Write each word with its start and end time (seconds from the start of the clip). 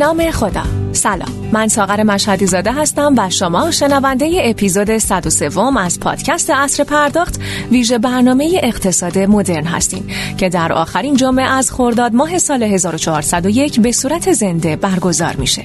نام 0.00 0.30
خدا. 0.30 0.62
سلام. 0.92 1.39
من 1.52 1.68
ساغر 1.68 2.02
مشهدی 2.02 2.46
زاده 2.46 2.72
هستم 2.72 3.14
و 3.16 3.30
شما 3.30 3.70
شنونده 3.70 4.40
اپیزود 4.44 4.98
103 4.98 5.78
از 5.78 6.00
پادکست 6.00 6.50
اصر 6.50 6.84
پرداخت 6.84 7.40
ویژه 7.70 7.98
برنامه 7.98 8.60
اقتصاد 8.62 9.18
مدرن 9.18 9.64
هستیم 9.64 10.06
که 10.38 10.48
در 10.48 10.72
آخرین 10.72 11.16
جمعه 11.16 11.44
از 11.44 11.72
خرداد 11.72 12.14
ماه 12.14 12.38
سال 12.38 12.62
1401 12.62 13.80
به 13.80 13.92
صورت 13.92 14.32
زنده 14.32 14.76
برگزار 14.76 15.36
میشه. 15.36 15.64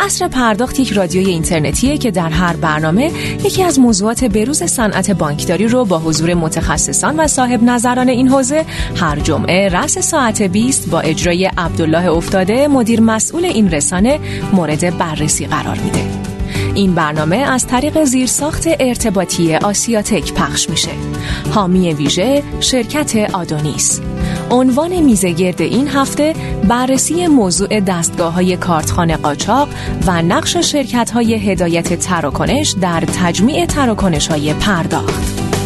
اصر 0.00 0.28
پرداخت 0.28 0.80
یک 0.80 0.92
رادیوی 0.92 1.30
اینترنتیه 1.30 1.98
که 1.98 2.10
در 2.10 2.28
هر 2.28 2.56
برنامه 2.56 3.10
یکی 3.44 3.62
از 3.62 3.78
موضوعات 3.78 4.24
بروز 4.24 4.62
صنعت 4.62 5.10
بانکداری 5.10 5.68
رو 5.68 5.84
با 5.84 5.98
حضور 5.98 6.34
متخصصان 6.34 7.20
و 7.20 7.26
صاحب 7.26 7.62
نظران 7.62 8.08
این 8.08 8.28
حوزه 8.28 8.64
هر 8.96 9.18
جمعه 9.20 9.68
رأس 9.68 9.98
ساعت 9.98 10.42
20 10.42 10.90
با 10.90 11.00
اجرای 11.00 11.44
عبدالله 11.44 12.10
افتاده 12.10 12.68
مدیر 12.68 13.00
مسئول 13.00 13.44
این 13.44 13.70
رسانه 13.70 14.20
مورد 14.52 14.98
بررسی 15.00 15.46
قرار 15.46 15.78
میده. 15.78 16.04
این 16.74 16.94
برنامه 16.94 17.36
از 17.36 17.66
طریق 17.66 18.04
زیرساخت 18.04 18.64
ارتباطی 18.80 19.56
آسیاتک 19.56 20.34
پخش 20.34 20.70
میشه. 20.70 20.90
حامی 21.50 21.92
ویژه 21.92 22.42
شرکت 22.60 23.34
آدونیس. 23.34 24.00
عنوان 24.50 25.00
میزگرد 25.00 25.62
این 25.62 25.88
هفته 25.88 26.34
بررسی 26.68 27.26
موضوع 27.26 27.80
دستگاه 27.80 28.34
های 28.34 28.56
کارتخانه 28.56 29.16
قاچاق 29.16 29.68
و 30.06 30.22
نقش 30.22 30.56
شرکت 30.56 31.10
های 31.10 31.34
هدایت 31.34 31.94
تراکنش 31.98 32.74
در 32.80 33.00
تجمیع 33.00 33.66
تراکنش 33.66 34.28
های 34.28 34.54
پرداخت. 34.54 35.59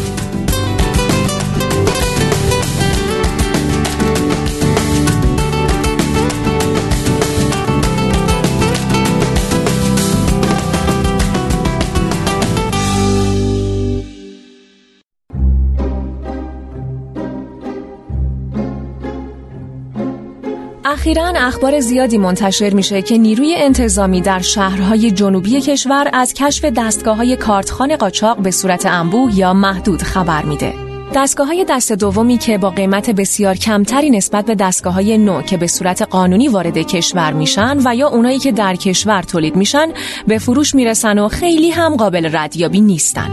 اخیرا 21.04 21.32
اخبار 21.36 21.80
زیادی 21.80 22.18
منتشر 22.18 22.74
میشه 22.74 23.02
که 23.02 23.18
نیروی 23.18 23.54
انتظامی 23.56 24.20
در 24.20 24.40
شهرهای 24.40 25.10
جنوبی 25.10 25.60
کشور 25.60 26.10
از 26.12 26.34
کشف 26.34 26.64
دستگاه 26.64 27.16
های 27.16 27.36
کارتخان 27.36 27.96
قاچاق 27.96 28.38
به 28.38 28.50
صورت 28.50 28.86
انبوه 28.86 29.38
یا 29.38 29.52
محدود 29.52 30.02
خبر 30.02 30.42
میده. 30.42 30.74
دستگاه 31.14 31.46
های 31.46 31.66
دست 31.68 31.92
دومی 31.92 32.38
که 32.38 32.58
با 32.58 32.70
قیمت 32.70 33.10
بسیار 33.10 33.54
کمتری 33.54 34.10
نسبت 34.10 34.44
به 34.44 34.54
دستگاه 34.54 34.94
های 34.94 35.18
نو 35.18 35.42
که 35.42 35.56
به 35.56 35.66
صورت 35.66 36.02
قانونی 36.02 36.48
وارد 36.48 36.78
کشور 36.78 37.32
میشن 37.32 37.78
و 37.84 37.94
یا 37.96 38.08
اونایی 38.08 38.38
که 38.38 38.52
در 38.52 38.76
کشور 38.76 39.22
تولید 39.22 39.56
میشن 39.56 39.88
به 40.26 40.38
فروش 40.38 40.74
می‌رسن 40.74 41.18
و 41.18 41.28
خیلی 41.28 41.70
هم 41.70 41.96
قابل 41.96 42.28
ردیابی 42.32 42.80
نیستن. 42.80 43.30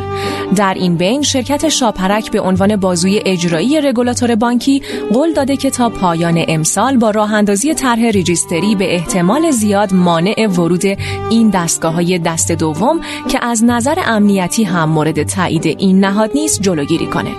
در 0.55 0.73
این 0.73 0.95
بین 0.95 1.21
شرکت 1.21 1.69
شاپرک 1.69 2.31
به 2.31 2.41
عنوان 2.41 2.75
بازوی 2.75 3.21
اجرایی 3.25 3.81
رگولاتور 3.81 4.35
بانکی 4.35 4.81
قول 5.13 5.33
داده 5.33 5.57
که 5.57 5.69
تا 5.69 5.89
پایان 5.89 6.45
امسال 6.47 6.97
با 6.97 7.11
راه 7.11 7.33
اندازی 7.33 7.73
طرح 7.73 8.05
ریجیستری 8.05 8.75
به 8.75 8.95
احتمال 8.95 9.51
زیاد 9.51 9.93
مانع 9.93 10.47
ورود 10.47 10.85
این 11.29 11.49
دستگاه 11.49 11.93
های 11.93 12.19
دست 12.19 12.51
دوم 12.51 13.01
که 13.29 13.45
از 13.45 13.63
نظر 13.63 13.95
امنیتی 14.05 14.63
هم 14.63 14.89
مورد 14.89 15.23
تایید 15.23 15.65
این 15.65 15.99
نهاد 15.99 16.31
نیست 16.35 16.61
جلوگیری 16.61 17.05
کنه. 17.05 17.31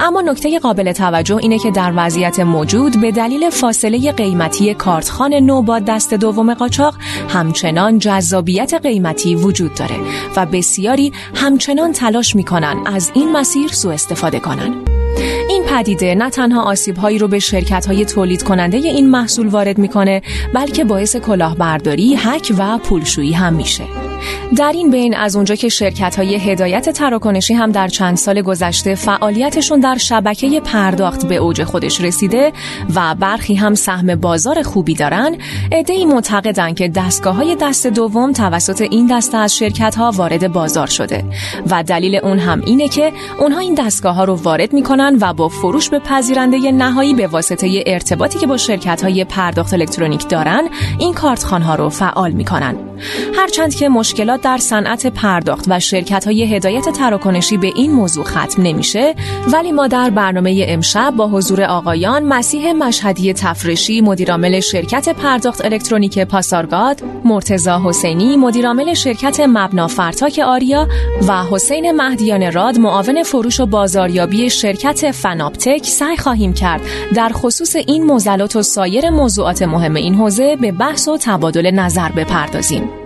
اما 0.00 0.20
نکته 0.20 0.58
قابل 0.58 0.92
توجه 0.92 1.36
اینه 1.36 1.58
که 1.58 1.70
در 1.70 1.92
وضعیت 1.96 2.40
موجود 2.40 3.00
به 3.00 3.10
دلیل 3.10 3.50
فاصله 3.50 4.12
قیمتی 4.12 4.74
کارتخان 4.74 5.34
نو 5.34 5.62
با 5.62 5.78
دست 5.78 6.14
دوم 6.14 6.54
قاچاق 6.54 6.94
همچنان 7.28 7.98
جذابیت 7.98 8.74
قیمتی 8.74 9.34
وجود 9.34 9.74
داره 9.74 9.96
و 10.36 10.46
بسیاری 10.46 11.12
همچنان 11.34 11.92
تلاش 11.92 12.36
می‌کنن 12.36 12.76
از 12.86 13.10
این 13.14 13.32
مسیر 13.32 13.68
سوء 13.68 13.92
استفاده 13.92 14.40
کنن. 14.40 14.74
این 15.48 15.62
پدیده 15.62 16.14
نه 16.14 16.30
تنها 16.30 16.62
آسیب 16.62 16.96
هایی 16.96 17.18
رو 17.18 17.28
به 17.28 17.38
شرکت 17.38 17.86
های 17.86 18.04
تولید 18.04 18.42
کننده 18.42 18.78
این 18.78 19.10
محصول 19.10 19.46
وارد 19.46 19.78
می‌کنه 19.78 20.22
بلکه 20.54 20.84
باعث 20.84 21.16
کلاهبرداری، 21.16 22.14
هک 22.18 22.52
و 22.58 22.78
پولشویی 22.78 23.32
هم 23.32 23.52
میشه. 23.52 23.84
در 24.56 24.72
این 24.74 24.90
بین 24.90 25.16
از 25.16 25.36
اونجا 25.36 25.54
که 25.54 25.68
شرکت 25.68 26.16
های 26.16 26.34
هدایت 26.34 26.90
تراکنشی 26.90 27.54
هم 27.54 27.72
در 27.72 27.88
چند 27.88 28.16
سال 28.16 28.42
گذشته 28.42 28.94
فعالیتشون 28.94 29.80
در 29.80 29.96
شبکه 29.96 30.60
پرداخت 30.60 31.28
به 31.28 31.36
اوج 31.36 31.64
خودش 31.64 32.00
رسیده 32.00 32.52
و 32.94 33.14
برخی 33.14 33.54
هم 33.54 33.74
سهم 33.74 34.14
بازار 34.14 34.62
خوبی 34.62 34.94
دارن 34.94 35.36
ای 35.88 36.04
معتقدن 36.04 36.74
که 36.74 36.88
دستگاه 36.88 37.34
های 37.34 37.56
دست 37.60 37.86
دوم 37.86 38.32
توسط 38.32 38.80
این 38.80 39.06
دسته 39.06 39.36
از 39.38 39.56
شرکت 39.56 39.94
ها 39.94 40.10
وارد 40.10 40.52
بازار 40.52 40.86
شده 40.86 41.24
و 41.70 41.82
دلیل 41.82 42.16
اون 42.16 42.38
هم 42.38 42.62
اینه 42.66 42.88
که 42.88 43.12
اونها 43.38 43.60
این 43.60 43.74
دستگاه 43.74 44.14
ها 44.14 44.24
رو 44.24 44.34
وارد 44.34 44.72
می‌کنن 44.72 45.18
و 45.20 45.32
با 45.32 45.48
فروش 45.48 45.88
به 45.88 45.98
پذیرنده 45.98 46.72
نهایی 46.72 47.14
به 47.14 47.26
واسطه 47.26 47.84
ارتباطی 47.86 48.38
که 48.38 48.46
با 48.46 48.56
شرکت 48.56 49.02
های 49.04 49.24
پرداخت 49.24 49.74
الکترونیک 49.74 50.28
دارن 50.28 50.68
این 50.98 51.14
کارتخوان 51.14 51.62
ها 51.62 51.74
رو 51.74 51.88
فعال 51.88 52.32
می‌کنن. 52.32 52.76
هرچند 53.36 53.74
که 53.74 53.88
مشکلات 54.12 54.40
در 54.40 54.58
صنعت 54.58 55.06
پرداخت 55.06 55.64
و 55.68 55.80
شرکت 55.80 56.24
های 56.24 56.56
هدایت 56.56 56.88
تراکنشی 56.88 57.56
به 57.56 57.72
این 57.76 57.92
موضوع 57.92 58.24
ختم 58.24 58.62
نمیشه 58.62 59.14
ولی 59.52 59.72
ما 59.72 59.86
در 59.86 60.10
برنامه 60.10 60.64
امشب 60.68 61.14
با 61.16 61.28
حضور 61.28 61.62
آقایان 61.62 62.24
مسیح 62.24 62.72
مشهدی 62.72 63.32
تفرشی 63.32 64.00
مدیرعامل 64.00 64.60
شرکت 64.60 65.08
پرداخت 65.08 65.64
الکترونیک 65.64 66.18
پاسارگاد 66.18 67.02
مرتضی 67.24 67.82
حسینی 67.84 68.36
مدیرعامل 68.36 68.94
شرکت 68.94 69.40
مبنا 69.40 69.86
فرتاک 69.86 70.40
آریا 70.44 70.88
و 71.28 71.44
حسین 71.44 71.92
مهدیان 71.92 72.52
راد 72.52 72.78
معاون 72.78 73.22
فروش 73.22 73.60
و 73.60 73.66
بازاریابی 73.66 74.50
شرکت 74.50 75.10
فناپتک 75.10 75.84
سعی 75.84 76.16
خواهیم 76.16 76.52
کرد 76.52 76.80
در 77.14 77.30
خصوص 77.32 77.76
این 77.76 78.04
موزلات 78.04 78.56
و 78.56 78.62
سایر 78.62 79.10
موضوعات 79.10 79.62
مهم 79.62 79.94
این 79.94 80.14
حوزه 80.14 80.56
به 80.56 80.72
بحث 80.72 81.08
و 81.08 81.18
تبادل 81.18 81.70
نظر 81.70 82.08
بپردازیم. 82.08 83.01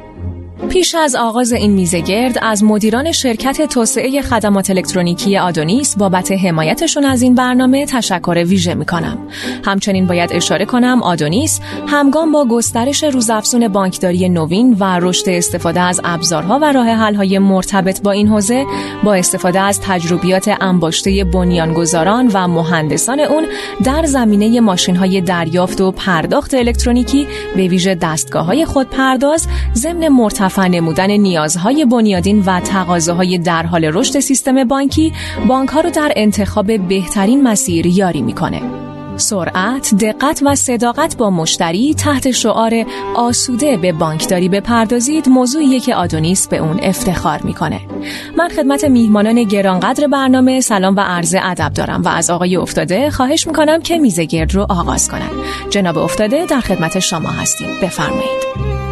پیش 0.69 0.94
از 0.94 1.15
آغاز 1.15 1.53
این 1.53 1.72
میزگرد 1.72 2.39
از 2.43 2.65
مدیران 2.65 3.12
شرکت 3.12 3.62
توسعه 3.62 4.22
خدمات 4.22 4.71
الکترونیکی 4.71 5.39
آدونیس 5.39 5.97
بابت 5.97 6.33
حمایتشون 6.33 7.05
از 7.05 7.22
این 7.22 7.34
برنامه 7.34 7.87
تشکر 7.87 8.44
ویژه 8.47 8.75
می 8.75 8.84
کنم. 8.84 9.19
همچنین 9.65 10.06
باید 10.06 10.33
اشاره 10.33 10.65
کنم 10.65 11.03
آدونیس 11.03 11.61
همگام 11.87 12.33
با 12.33 12.44
گسترش 12.44 13.05
روزافزون 13.05 13.69
بانکداری 13.69 14.28
نوین 14.28 14.77
و 14.81 14.99
رشد 15.03 15.28
استفاده 15.28 15.81
از 15.81 16.00
ابزارها 16.05 16.59
و 16.62 16.73
راه 16.73 16.88
حل‌های 16.88 17.38
مرتبط 17.38 18.03
با 18.03 18.11
این 18.11 18.28
حوزه 18.28 18.67
با 19.05 19.15
استفاده 19.15 19.61
از 19.61 19.81
تجربیات 19.81 20.50
انباشته 20.61 21.25
بنیانگذاران 21.25 22.31
و 22.34 22.49
مهندسان 22.49 23.21
اون 23.21 23.47
در 23.84 24.05
زمینه 24.05 24.61
ماشین‌های 24.61 25.21
دریافت 25.21 25.81
و 25.81 25.93
پرداخت 25.93 26.55
الکترونیکی 26.55 27.27
به 27.56 27.69
ویژه 27.69 27.94
دستگاه‌های 27.94 28.65
خودپرداز 28.65 29.47
ضمن 29.75 30.09
مرتبط 30.09 30.45
نمودن 30.58 31.10
نیازهای 31.10 31.84
بنیادین 31.84 32.42
و 32.46 32.60
تقاضاهای 32.60 33.38
در 33.38 33.62
حال 33.62 33.84
رشد 33.84 34.20
سیستم 34.20 34.64
بانکی 34.64 35.12
بانک 35.48 35.68
ها 35.68 35.80
رو 35.80 35.90
در 35.90 36.12
انتخاب 36.16 36.88
بهترین 36.88 37.42
مسیر 37.42 37.86
یاری 37.86 38.22
می‌کنه. 38.22 38.62
سرعت، 39.16 39.94
دقت 39.94 40.42
و 40.46 40.54
صداقت 40.54 41.16
با 41.16 41.30
مشتری 41.30 41.94
تحت 41.94 42.30
شعار 42.30 42.72
آسوده 43.14 43.76
به 43.76 43.93
بانکداری 43.93 44.48
بپردازید 44.48 45.28
موضوعیه 45.28 45.81
که 45.81 45.94
آدونیس 45.94 46.49
به 46.49 46.56
اون 46.56 46.81
افتخار 46.82 47.42
می‌کنه. 47.42 47.81
من 48.38 48.49
خدمت 48.49 48.84
میهمانان 48.84 49.42
گرانقدر 49.42 50.06
برنامه 50.06 50.60
سلام 50.60 50.96
و 50.96 51.00
عرض 51.00 51.37
ادب 51.42 51.72
دارم 51.72 52.02
و 52.02 52.08
از 52.08 52.31
آقای 52.31 52.56
افتاده 52.56 53.10
خواهش 53.10 53.46
می‌کنم 53.46 53.82
که 53.82 53.99
میزه 53.99 54.25
گرد 54.25 54.54
رو 54.54 54.66
آغاز 54.69 55.08
کنن. 55.08 55.31
جناب 55.70 55.99
افتاده 55.99 56.46
در 56.46 56.60
خدمت 56.60 56.99
شما 56.99 57.28
هستیم. 57.28 57.69
بفرمایید. 57.82 58.86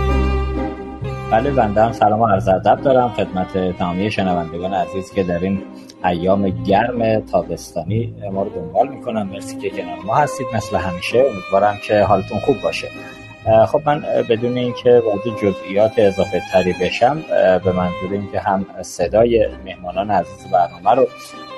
بله 1.35 1.51
بنده 1.51 1.83
هم 1.83 1.93
سلام 1.93 2.21
و 2.21 2.27
عرض 2.27 2.49
ادب 2.49 2.81
دارم 2.81 3.09
خدمت 3.09 3.79
تمامی 3.79 4.11
شنوندگان 4.11 4.75
عزیز 4.75 5.13
که 5.13 5.23
در 5.23 5.39
این 5.39 5.63
ایام 6.05 6.63
گرم 6.65 7.21
تابستانی 7.21 8.15
ما 8.33 8.43
رو 8.43 8.51
دنبال 8.51 8.89
می‌کنم 8.89 9.23
مرسی 9.23 9.57
که 9.59 9.71
کنار 9.71 9.99
ما 10.07 10.15
هستید. 10.15 10.47
مثل 10.55 10.77
همیشه 10.77 11.19
امیدوارم 11.19 11.77
که 11.87 12.03
حالتون 12.03 12.39
خوب 12.39 12.57
باشه. 12.63 12.89
خب 13.45 13.83
من 13.87 14.05
بدون 14.29 14.57
اینکه 14.57 15.03
وارد 15.07 15.37
جزئیات 15.43 15.93
اضافه 15.99 16.43
تری 16.53 16.73
بشم 16.73 17.23
به 17.65 17.73
منظور 17.73 18.13
اینکه 18.13 18.41
هم 18.41 18.67
صدای 18.83 19.49
مهمانان 19.65 20.11
عزیز 20.11 20.47
برنامه 20.53 20.91
رو 20.91 21.09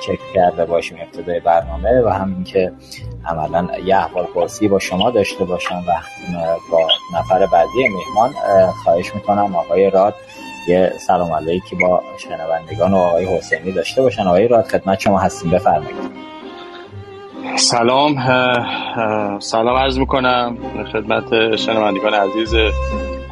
چک 0.06 0.19
کرده 0.35 0.65
باشیم 0.65 0.99
ابتدای 1.00 1.41
برنامه 1.41 2.03
و 2.03 2.09
هم 2.09 2.35
اینکه 2.35 2.73
عملا 3.27 3.69
یه 3.85 3.97
احوال 3.97 4.25
پرسی 4.25 4.69
با 4.69 4.79
شما 4.79 5.11
داشته 5.11 5.44
باشم 5.44 5.85
و 5.88 5.93
با 6.73 6.88
نفر 7.15 7.47
بعدی 7.47 7.88
مهمان 7.88 8.31
خواهش 8.85 9.15
می‌کنم 9.15 9.56
آقای 9.56 9.91
راد 9.91 10.15
یه 10.69 10.93
سلام 11.06 11.33
علیکی 11.33 11.77
با 11.77 12.03
شنوندگان 12.19 12.93
و 12.94 12.97
آقای 12.97 13.25
حسینی 13.38 13.73
داشته 13.73 14.03
باشن. 14.03 14.27
آقای 14.27 14.49
راد 14.49 14.65
خدمت 14.65 15.00
شما 15.00 15.19
هستیم. 15.19 15.50
بفرمایید. 15.50 15.97
سلام 17.54 18.16
سلام 19.38 19.76
عرض 19.76 19.98
می‌کنم 19.98 20.56
خدمت 20.93 21.56
شنوندگان 21.56 22.14
عزیز. 22.14 22.54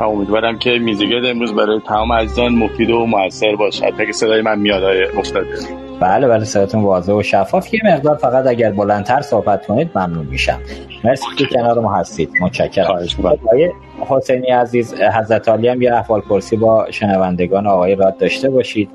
امیدوارم 0.00 0.58
که 0.58 0.70
میزگرد 0.70 1.25
امروز 1.26 1.55
برای 1.55 1.81
تمام 1.88 2.12
عزیزان 2.12 2.52
مفید 2.52 2.90
و 2.90 3.06
موثر 3.06 3.56
باشد. 3.56 4.06
که 4.06 4.12
صدای 4.12 4.43
من 4.43 4.58
میاد 4.58 4.82
افتاده 5.19 5.58
بله 6.00 6.28
بله 6.28 6.44
صداتون 6.44 6.82
واضح 6.82 7.12
و 7.12 7.22
شفاف. 7.22 7.75
یه 7.75 7.81
مقدار 7.84 8.16
فقط 8.16 8.46
اگر 8.46 8.70
بلندتر 8.70 9.20
صحبت 9.20 9.66
کنید 9.66 9.90
ممنون 9.94 10.26
میشم. 10.26 10.60
مرسی 11.05 11.26
که 11.38 11.46
کنار 11.46 11.78
ما 11.78 11.94
هستید. 11.94 12.31
متشکرم. 12.40 12.87
آقای 13.25 13.70
حسینی 14.08 14.46
عزیز 14.46 14.94
حضرت 14.94 15.49
علی 15.49 15.69
هم 15.69 15.82
یه 15.82 15.94
احوال 15.94 16.20
پرسی 16.20 16.56
با 16.56 16.90
شنوندگان 16.90 17.67
آقای 17.67 17.94
راد 17.94 18.19
داشته 18.19 18.50
باشید. 18.50 18.90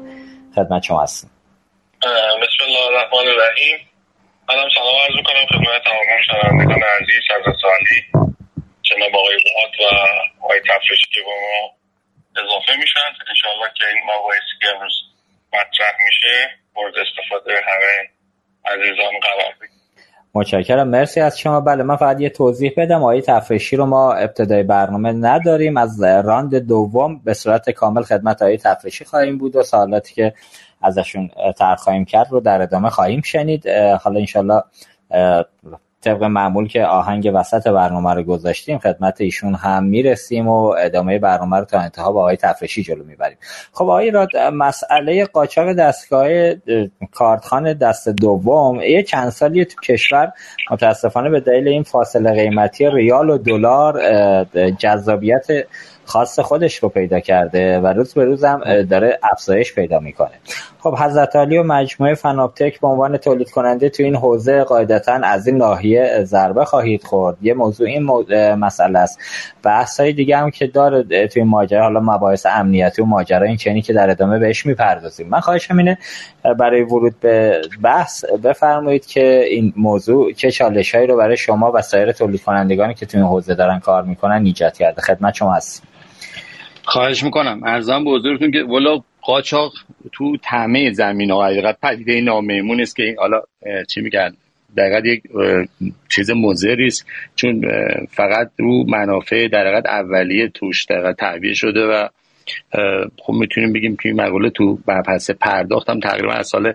خدمت 0.56 0.84
شما 0.84 1.04
هستیم 1.04 1.30
بسم 2.42 2.64
الله 2.68 2.80
الرحمن 2.88 3.32
الرحیم. 3.32 3.89
منم 4.50 4.70
سلام 4.76 4.96
عرض 5.06 5.16
می‌کنم 5.16 5.46
خدمت 5.52 5.84
تمام 5.90 6.10
شنوندگان 6.28 6.84
عزیز 6.98 7.24
حضرت 7.36 7.62
علی 7.76 8.00
جناب 8.84 9.16
آقای 9.16 9.38
بهات 9.46 9.76
و 9.80 9.96
آقای 10.44 10.60
تفرشی 10.60 11.08
که 11.14 11.22
با 11.26 11.32
ما 11.32 11.72
اضافه 12.44 12.80
میشن. 12.82 13.00
انشاءالله 13.30 13.70
که 13.78 13.86
این 13.88 14.04
مباحثی 14.04 14.56
که 14.62 14.68
امروز 14.76 14.94
مطرح 15.54 15.94
میشه 16.08 16.50
مورد 16.76 16.94
استفاده 16.98 17.52
همه 17.52 18.10
عزیزان 18.66 19.20
قرار 19.22 19.54
بگیره. 19.62 19.80
متشکرم. 20.34 20.88
مرسی 20.88 21.22
از 21.22 21.40
شما. 21.40 21.62
بله 21.62 21.84
من 21.84 21.96
فقط 21.96 22.22
یه 22.22 22.30
توضیح 22.30 22.74
بدم. 22.78 23.04
آقای 23.04 23.22
تفرشی 23.22 23.76
رو 23.76 23.86
ما 23.86 24.14
ابتدای 24.14 24.64
برنامه 24.64 25.12
نداریم. 25.12 25.78
از 25.78 26.04
راند 26.04 26.56
دوم 26.68 27.24
به 27.24 27.34
صورت 27.34 27.70
کامل 27.70 28.02
خدمت 28.02 28.42
آقای 28.42 28.58
تفرشی 28.58 29.06
خواهیم 29.06 29.38
بود 29.38 29.56
و 29.56 29.64
سوالاتی 29.64 30.14
که 30.14 30.34
ازشون 30.82 31.30
تر 31.58 31.76
خواهیم 31.76 32.06
کرد 32.06 32.28
رو 32.32 32.40
در 32.40 32.62
ادامه 32.62 32.90
خواهیم 32.90 33.22
شنید. 33.22 33.68
حالا 34.02 34.20
انشالله 34.20 34.64
طبق 36.02 36.24
معمول 36.24 36.68
که 36.68 36.86
آهنگ 36.86 37.32
وسط 37.34 37.68
برنامه 37.68 38.14
رو 38.14 38.24
گذاشتیم 38.24 38.78
خدمت 38.78 39.22
ایشون 39.22 39.56
هم 39.56 39.84
می‌رسیم 39.84 40.48
و 40.48 40.76
ادامه 40.80 41.20
برنامه 41.20 41.58
رو 41.58 41.66
تا 41.66 41.80
انتها 41.80 42.12
با 42.12 42.20
آقای 42.20 42.36
تفرشی 42.36 42.84
جلو 42.84 43.04
می‌بریم. 43.04 43.38
خب 43.74 43.84
آقای 43.84 44.12
راد 44.12 44.38
مسئله 44.38 45.26
قاچاق 45.26 45.74
دستگاه 45.74 46.28
کارتخان 47.12 47.74
دست 47.74 48.10
دوم 48.10 48.82
یه 48.82 49.04
چند 49.04 49.30
سالی 49.30 49.66
تو 49.66 49.76
کشور 49.82 50.32
متاسفانه 50.72 51.30
به 51.30 51.40
دلیل 51.40 51.68
این 51.68 51.84
فاصله 51.84 52.32
قیمتی 52.32 52.90
ریال 52.90 53.30
و 53.30 53.38
دلار 53.38 54.02
جذابیت 54.78 55.48
خاص 56.10 56.40
خودش 56.40 56.76
رو 56.76 56.90
پیدا 56.90 57.20
کرده 57.20 57.80
و 57.80 57.88
روز 57.88 58.14
به 58.14 58.26
روز 58.26 58.44
هم 58.44 58.84
داره 58.84 59.20
افزایش 59.32 59.74
پیدا 59.74 60.00
می‌کنه. 60.00 60.32
خب 60.80 60.96
حضرت 60.96 61.36
علی 61.36 61.58
و 61.58 61.64
مجموعه 61.64 62.16
فناپتک 62.16 62.80
به 62.80 62.88
عنوان 62.88 63.18
تولید 63.18 63.52
کننده 63.52 63.90
تو 63.90 64.04
این 64.04 64.16
حوزه 64.16 64.64
قاعدتا 64.64 65.14
از 65.14 65.48
این 65.48 65.58
ناحیه 65.58 66.24
ضربه 66.24 66.66
خواهید 66.66 67.04
خورد. 67.04 67.38
یه 67.42 67.54
موضوع 67.54 67.88
این 67.88 68.04
مسئله 68.56 69.00
است. 69.00 69.20
بحث 69.64 70.00
های 70.00 70.14
دیگه 70.14 70.38
هم 70.38 70.52
که 70.52 70.68
داره 70.68 71.04
توی 71.04 71.42
این 71.42 71.52
ماجرا 71.52 71.84
حالا 71.84 72.00
مباحث 72.00 72.46
امنیتی 72.46 73.02
و 73.02 73.06
ماجرا 73.06 73.46
این 73.46 73.58
چنی 73.58 73.82
که 73.82 73.94
در 73.94 74.10
ادامه 74.10 74.40
بهش 74.40 74.66
می‌پردازیم. 74.66 75.30
من 75.30 75.40
خواهشم 75.40 75.78
اینه 75.78 75.98
برای 76.60 76.82
ورود 76.82 77.20
به 77.20 77.62
بحث 77.84 78.26
بفرمایید 78.26 79.06
که 79.06 79.44
این 79.50 79.74
موضوع 79.78 80.34
چه 80.34 80.52
چالش 80.52 80.96
هایی 80.96 81.08
رو 81.08 81.18
برای 81.18 81.38
شما 81.38 81.72
و 81.72 81.82
سایر 81.82 82.12
تولید 82.12 82.44
کنندگانی 82.44 82.94
که 82.94 83.06
توی 83.06 83.20
این 83.20 83.30
حوزه 83.30 83.56
دارن 83.56 83.80
کار 83.80 84.04
می‌کنن 84.04 84.46
ایجاد 84.46 84.74
کرده. 84.74 85.02
خدمت 85.02 85.34
شما 85.34 85.54
هستیم 85.54 85.90
خواهش 86.90 87.24
می‌کنم. 87.24 87.62
ارزم 87.64 88.04
به 88.04 88.12
حضورتون 88.12 88.52
که 88.52 88.60
ولا 88.60 89.04
قاچاق 89.22 89.74
تو 90.12 90.38
همه 90.46 90.92
زمین 90.92 91.32
ها 91.32 91.46
حقیقت 91.46 91.78
پدیده 91.84 92.22
نامیمون 92.22 92.82
است 92.82 92.96
که 92.96 93.16
حالا 93.20 93.42
چی 93.88 94.02
میگن؟ 94.02 94.34
دقیقت 94.78 95.06
یک 95.06 95.24
چیز 96.10 96.32
مزری 96.32 96.88
است. 96.88 97.06
چون 97.36 97.62
فقط 98.10 98.52
رو 98.58 98.84
منافع 98.88 99.48
در 99.48 99.82
اولیه 99.86 100.48
توش 100.48 100.86
دقیقت 100.86 101.18
تعبیه 101.18 101.54
شده 101.54 101.86
و 101.86 102.08
خب 103.18 103.34
می‌تونیم 103.34 103.74
بگیم 103.74 103.96
که 103.96 104.10
این 104.10 104.22
مقوله 104.22 104.50
تو 104.50 104.78
پس 105.06 105.32
پرداختم 105.32 106.00
تقریبا 106.00 106.34
از 106.34 106.48
سال 106.48 106.74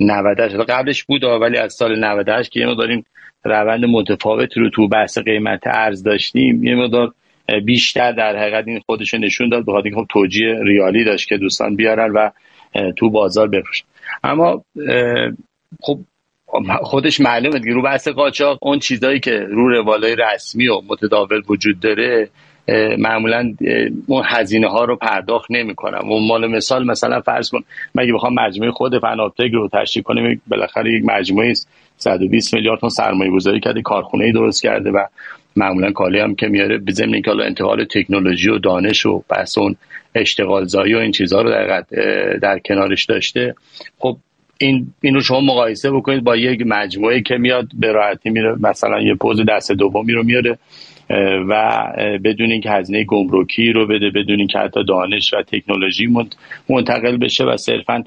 98 0.00 0.56
قبلش 0.56 1.04
بود 1.04 1.24
ولی 1.24 1.58
از 1.58 1.74
سال 1.74 2.04
98 2.04 2.50
که 2.50 2.60
یه 2.60 2.74
داریم 2.74 3.04
روند 3.44 3.84
متفاوتی 3.84 4.60
رو 4.60 4.70
تو 4.70 4.88
بحث 4.88 5.18
قیمت 5.18 5.66
ارز 5.66 6.02
داشتیم 6.02 6.64
یه 6.64 6.74
مقدار 6.74 7.14
بیشتر 7.64 8.12
در 8.12 8.36
حقیقت 8.36 8.68
این 8.68 8.80
خودش 8.86 9.14
نشون 9.14 9.48
داد 9.48 9.66
بخاطر 9.66 9.84
اینکه 9.84 10.00
خب 10.00 10.06
توجیه 10.10 10.58
ریالی 10.62 11.04
داشت 11.04 11.28
که 11.28 11.36
دوستان 11.36 11.76
بیارن 11.76 12.10
و 12.10 12.30
تو 12.96 13.10
بازار 13.10 13.48
بفروشن. 13.48 13.84
اما 14.24 14.64
خب 15.80 15.98
خودش 16.82 17.20
معلومه 17.20 17.58
دیگه 17.58 17.74
رو 17.74 17.82
بحث 17.82 18.08
قاچاق 18.08 18.58
اون 18.62 18.78
چیزایی 18.78 19.20
که 19.20 19.38
رو 19.38 19.68
روالای 19.68 20.16
رسمی 20.16 20.68
و 20.68 20.80
متداول 20.88 21.42
وجود 21.48 21.80
داره 21.80 22.28
معمولا 22.98 23.54
اون 24.06 24.22
هزینه 24.26 24.68
ها 24.68 24.84
رو 24.84 24.96
پرداخت 24.96 25.50
نمی‌کنم 25.50 26.12
و 26.12 26.20
مال 26.28 26.46
مثال 26.46 26.86
مثلا 26.86 27.20
فرض 27.20 27.50
کن 27.50 27.60
مگه 27.94 28.12
بخوام 28.12 28.34
مجموعه 28.34 28.70
خود 28.70 28.98
فناپتک 28.98 29.50
رو 29.52 29.68
تشکیل 29.72 30.02
کنیم 30.02 30.42
بالاخره 30.46 30.92
یک 30.92 31.04
مجموعه 31.04 31.54
120 31.96 32.54
میلیارد 32.54 32.80
تومان 32.80 32.90
سرمایه 32.90 33.30
گذاری 33.30 33.60
کرده 33.60 33.82
کارخونه 33.82 34.24
ای 34.24 34.32
درست 34.32 34.62
کرده 34.62 34.90
و 34.90 35.04
معمولا 35.56 35.92
کالی 35.92 36.18
هم 36.18 36.34
که 36.34 36.48
میاره 36.48 36.78
به 36.78 36.92
ضمن 36.92 37.14
اینکه 37.14 37.30
انتقال 37.30 37.84
تکنولوژی 37.84 38.50
و 38.50 38.58
دانش 38.58 39.06
و 39.06 39.22
بحث 39.28 39.58
اون 39.58 39.76
اشتغال 40.14 40.64
زایی 40.64 40.94
و 40.94 40.98
این 40.98 41.12
چیزها 41.12 41.42
رو 41.42 41.50
در, 41.50 41.84
در 42.42 42.58
کنارش 42.58 43.04
داشته. 43.04 43.54
خب 43.98 44.16
این 44.58 44.86
این 45.00 45.14
رو 45.14 45.20
شما 45.20 45.40
مقایسه 45.40 45.90
بکنید 45.90 46.24
با 46.24 46.36
یک 46.36 46.62
مجموعه 46.66 47.20
که 47.20 47.36
میاد 47.36 47.68
به 47.80 47.92
راحتی 47.92 48.30
میره. 48.30 48.56
مثلا 48.60 49.00
یه 49.00 49.14
پوز 49.14 49.40
دست 49.48 49.72
دومی 49.72 50.12
رو 50.12 50.22
میاره 50.22 50.58
و 51.48 51.82
بدون 52.24 52.50
اینکه 52.50 52.70
هزینه 52.70 53.04
گمرکی 53.04 53.72
رو 53.72 53.86
بده 53.86 54.10
بدون 54.10 54.38
اینکه 54.38 54.58
حتی 54.58 54.84
دانش 54.84 55.34
و 55.34 55.42
تکنولوژی 55.42 56.08
منتقل 56.68 57.16
بشه 57.16 57.44
و 57.44 57.56
صرفا 57.56 58.04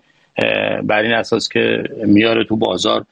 بر 0.83 1.01
این 1.01 1.13
اساس 1.13 1.49
که 1.49 1.83
میاره 2.05 2.43
تو 2.43 2.55
بازار 2.55 3.05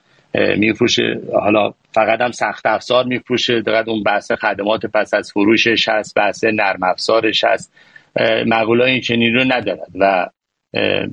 میفروشه. 0.57 1.19
حالا 1.33 1.73
فقط 1.97 2.21
هم 2.21 2.31
سخت 2.31 2.65
افزار 2.65 3.05
میفروشه 3.05 3.61
دقیق 3.61 3.89
اون 3.89 4.03
بحث 4.03 4.31
خدمات 4.31 4.85
پس 4.85 5.13
از 5.13 5.31
فروشش 5.31 5.89
هست 5.89 6.15
بحث 6.15 6.43
نرم 6.43 6.83
افزارش 6.83 7.43
هست. 7.43 7.73
مقوله 8.45 8.83
این 8.83 9.01
چنین 9.01 9.35
رو 9.35 9.43
ندارد 9.43 9.91
و 9.99 10.27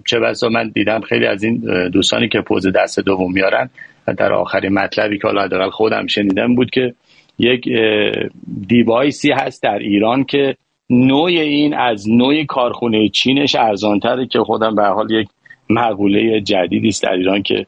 چه 0.06 0.20
بسا 0.20 0.48
من 0.48 0.68
دیدم 0.68 1.00
خیلی 1.00 1.26
از 1.26 1.42
این 1.42 1.88
دوستانی 1.88 2.28
که 2.28 2.40
پوز 2.40 2.66
دست 2.66 3.00
دوم 3.00 3.32
میارن 3.32 3.70
در 4.16 4.32
آخرین 4.32 4.72
مطلبی 4.72 5.18
که 5.18 5.28
حالا 5.28 5.70
خودم 5.70 6.06
شنیدم 6.06 6.54
بود 6.54 6.70
که 6.70 6.94
یک 7.38 7.68
دیوایسی 8.68 9.32
هست 9.32 9.62
در 9.62 9.78
ایران 9.78 10.24
که 10.24 10.56
نوع 10.90 11.30
این 11.30 11.74
از 11.74 12.10
نوع 12.10 12.44
کارخونه 12.44 13.08
چینش 13.08 13.54
ارزانتره 13.54 14.26
که 14.26 14.38
خودم 14.38 14.74
به 14.74 14.82
حال 14.82 15.10
یک 15.10 15.28
مقوله 15.70 16.40
جدیدی 16.40 16.88
است 16.88 17.02
در 17.02 17.12
ایران 17.12 17.42
که 17.42 17.66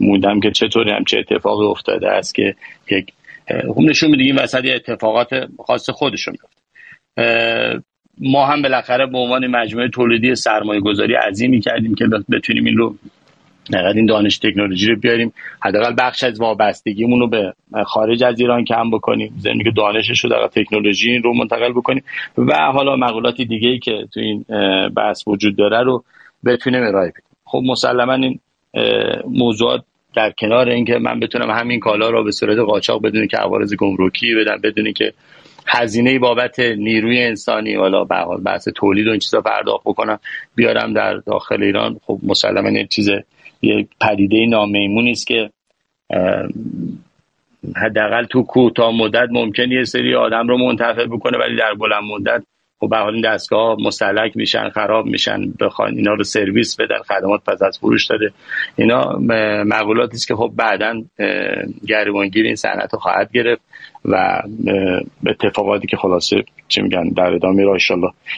موندم 0.00 0.40
که 0.40 0.50
چطوری 0.50 0.90
هم 0.90 1.04
چه 1.04 1.18
اتفاقی 1.18 1.66
افتاده 1.66 2.08
است 2.10 2.34
که 2.34 2.54
یک 2.90 3.12
خب 3.48 3.80
نشون 3.80 4.10
میده 4.10 4.22
این 4.22 4.36
وسط 4.36 4.64
اتفاقات 4.64 5.28
خاص 5.66 5.90
خودشون 5.90 6.36
ما 8.20 8.46
هم 8.46 8.62
بالاخره 8.62 9.06
به 9.06 9.18
عنوان 9.18 9.46
مجموعه 9.46 9.88
تولیدی 9.88 10.34
سرمایه 10.34 10.80
گذاری 10.80 11.14
عظیمی 11.14 11.60
کردیم 11.60 11.94
که 11.94 12.04
بتونیم 12.32 12.64
این 12.64 12.76
رو 12.76 12.94
این 13.94 14.06
دانش 14.06 14.38
تکنولوژی 14.38 14.86
رو 14.86 14.96
بیاریم. 14.96 15.32
حداقل 15.60 15.94
بخش 15.98 16.24
از 16.24 16.40
وابستگیمون 16.40 17.20
رو 17.20 17.28
به 17.28 17.52
خارج 17.86 18.24
از 18.24 18.40
ایران 18.40 18.64
کم 18.64 18.90
بکنیم. 18.90 19.34
زمین 19.38 19.64
که 19.64 19.70
دانشش 19.76 20.24
رو 20.24 20.30
در 20.30 20.46
تکنولوژی 20.46 21.18
رو 21.18 21.34
منتقل 21.34 21.72
بکنیم. 21.72 22.04
و 22.38 22.54
حالا 22.54 22.96
مقولات 22.96 23.36
دیگه 23.36 23.68
ای 23.68 23.78
که 23.78 23.92
تو 24.14 24.20
این 24.20 24.44
بحث 24.96 25.28
وجود 25.28 25.56
داره 25.56 25.82
رو 25.82 26.04
بتونیم 26.44 26.82
ارائه 26.82 27.10
بدیم. 27.10 27.22
خب 27.44 27.62
مسلما 27.64 28.12
این 28.12 28.40
موضوعات 29.28 29.84
در 30.14 30.30
کنار 30.30 30.68
اینکه 30.68 30.98
من 30.98 31.20
بتونم 31.20 31.50
همین 31.50 31.80
کالا 31.80 32.10
رو 32.10 32.24
به 32.24 32.32
صورت 32.32 32.58
قاچاق 32.58 33.02
بدونی 33.02 33.26
که 33.26 33.36
عوارض 33.36 33.74
گمرکی 33.74 34.34
بدم 34.34 34.60
بدونی 34.62 34.92
که 34.92 35.12
هزینه 35.66 36.18
بابت 36.18 36.60
نیروی 36.60 37.22
انسانی 37.22 37.74
حالا 37.74 38.04
به 38.04 38.16
حال 38.16 38.40
بحث 38.40 38.68
تولید 38.68 39.06
و 39.06 39.10
این 39.10 39.18
چیزا 39.18 39.40
پرداخت 39.40 39.84
بکنم 39.84 40.18
بیارم 40.54 40.92
در 40.92 41.14
داخل 41.14 41.62
ایران. 41.62 42.00
خب 42.06 42.18
مسلما 42.22 42.68
این 42.68 42.86
چیز 42.86 43.10
یک 43.62 43.88
پدیده 44.00 44.46
نامیمونی 44.46 45.10
است 45.10 45.26
که 45.26 45.50
حداقل 47.76 48.24
تو 48.24 48.42
کوتاه 48.42 48.96
مدت 48.96 49.28
ممکن 49.30 49.70
یه 49.70 49.84
سری 49.84 50.14
آدم 50.14 50.48
رو 50.48 50.58
منتفع 50.58 51.06
بکنه 51.06 51.38
ولی 51.38 51.56
در 51.56 51.74
بلند 51.74 52.02
مدت 52.02 52.42
خب 52.80 52.88
به 52.88 53.06
این 53.06 53.20
دستگاه 53.20 53.76
مسلک 53.80 54.36
میشن 54.36 54.68
خراب 54.68 55.06
میشن 55.06 55.52
بخوان 55.60 55.94
اینا 55.94 56.14
رو 56.14 56.24
سرویس 56.24 56.76
بدن 56.76 56.98
خدمات 57.08 57.44
پس 57.44 57.62
از 57.62 57.78
فروش 57.78 58.06
داده. 58.06 58.32
اینا 58.76 59.18
مقولاتی 59.64 60.14
است 60.14 60.28
که 60.28 60.34
خب 60.34 60.52
بعدا 60.56 61.02
گریبانگیر 61.86 62.46
این 62.46 62.56
صنعت 62.56 62.92
رو 62.92 62.98
خواهد 62.98 63.32
گرفت 63.32 63.62
و 64.04 64.42
اتفاقاتی 65.26 65.86
که 65.86 65.96
خلاصه 65.96 66.44
چی 66.68 66.82
میگن 66.82 67.08
در 67.08 67.34
ادامه 67.34 67.56
میره 67.56 67.70
ان 67.70 67.78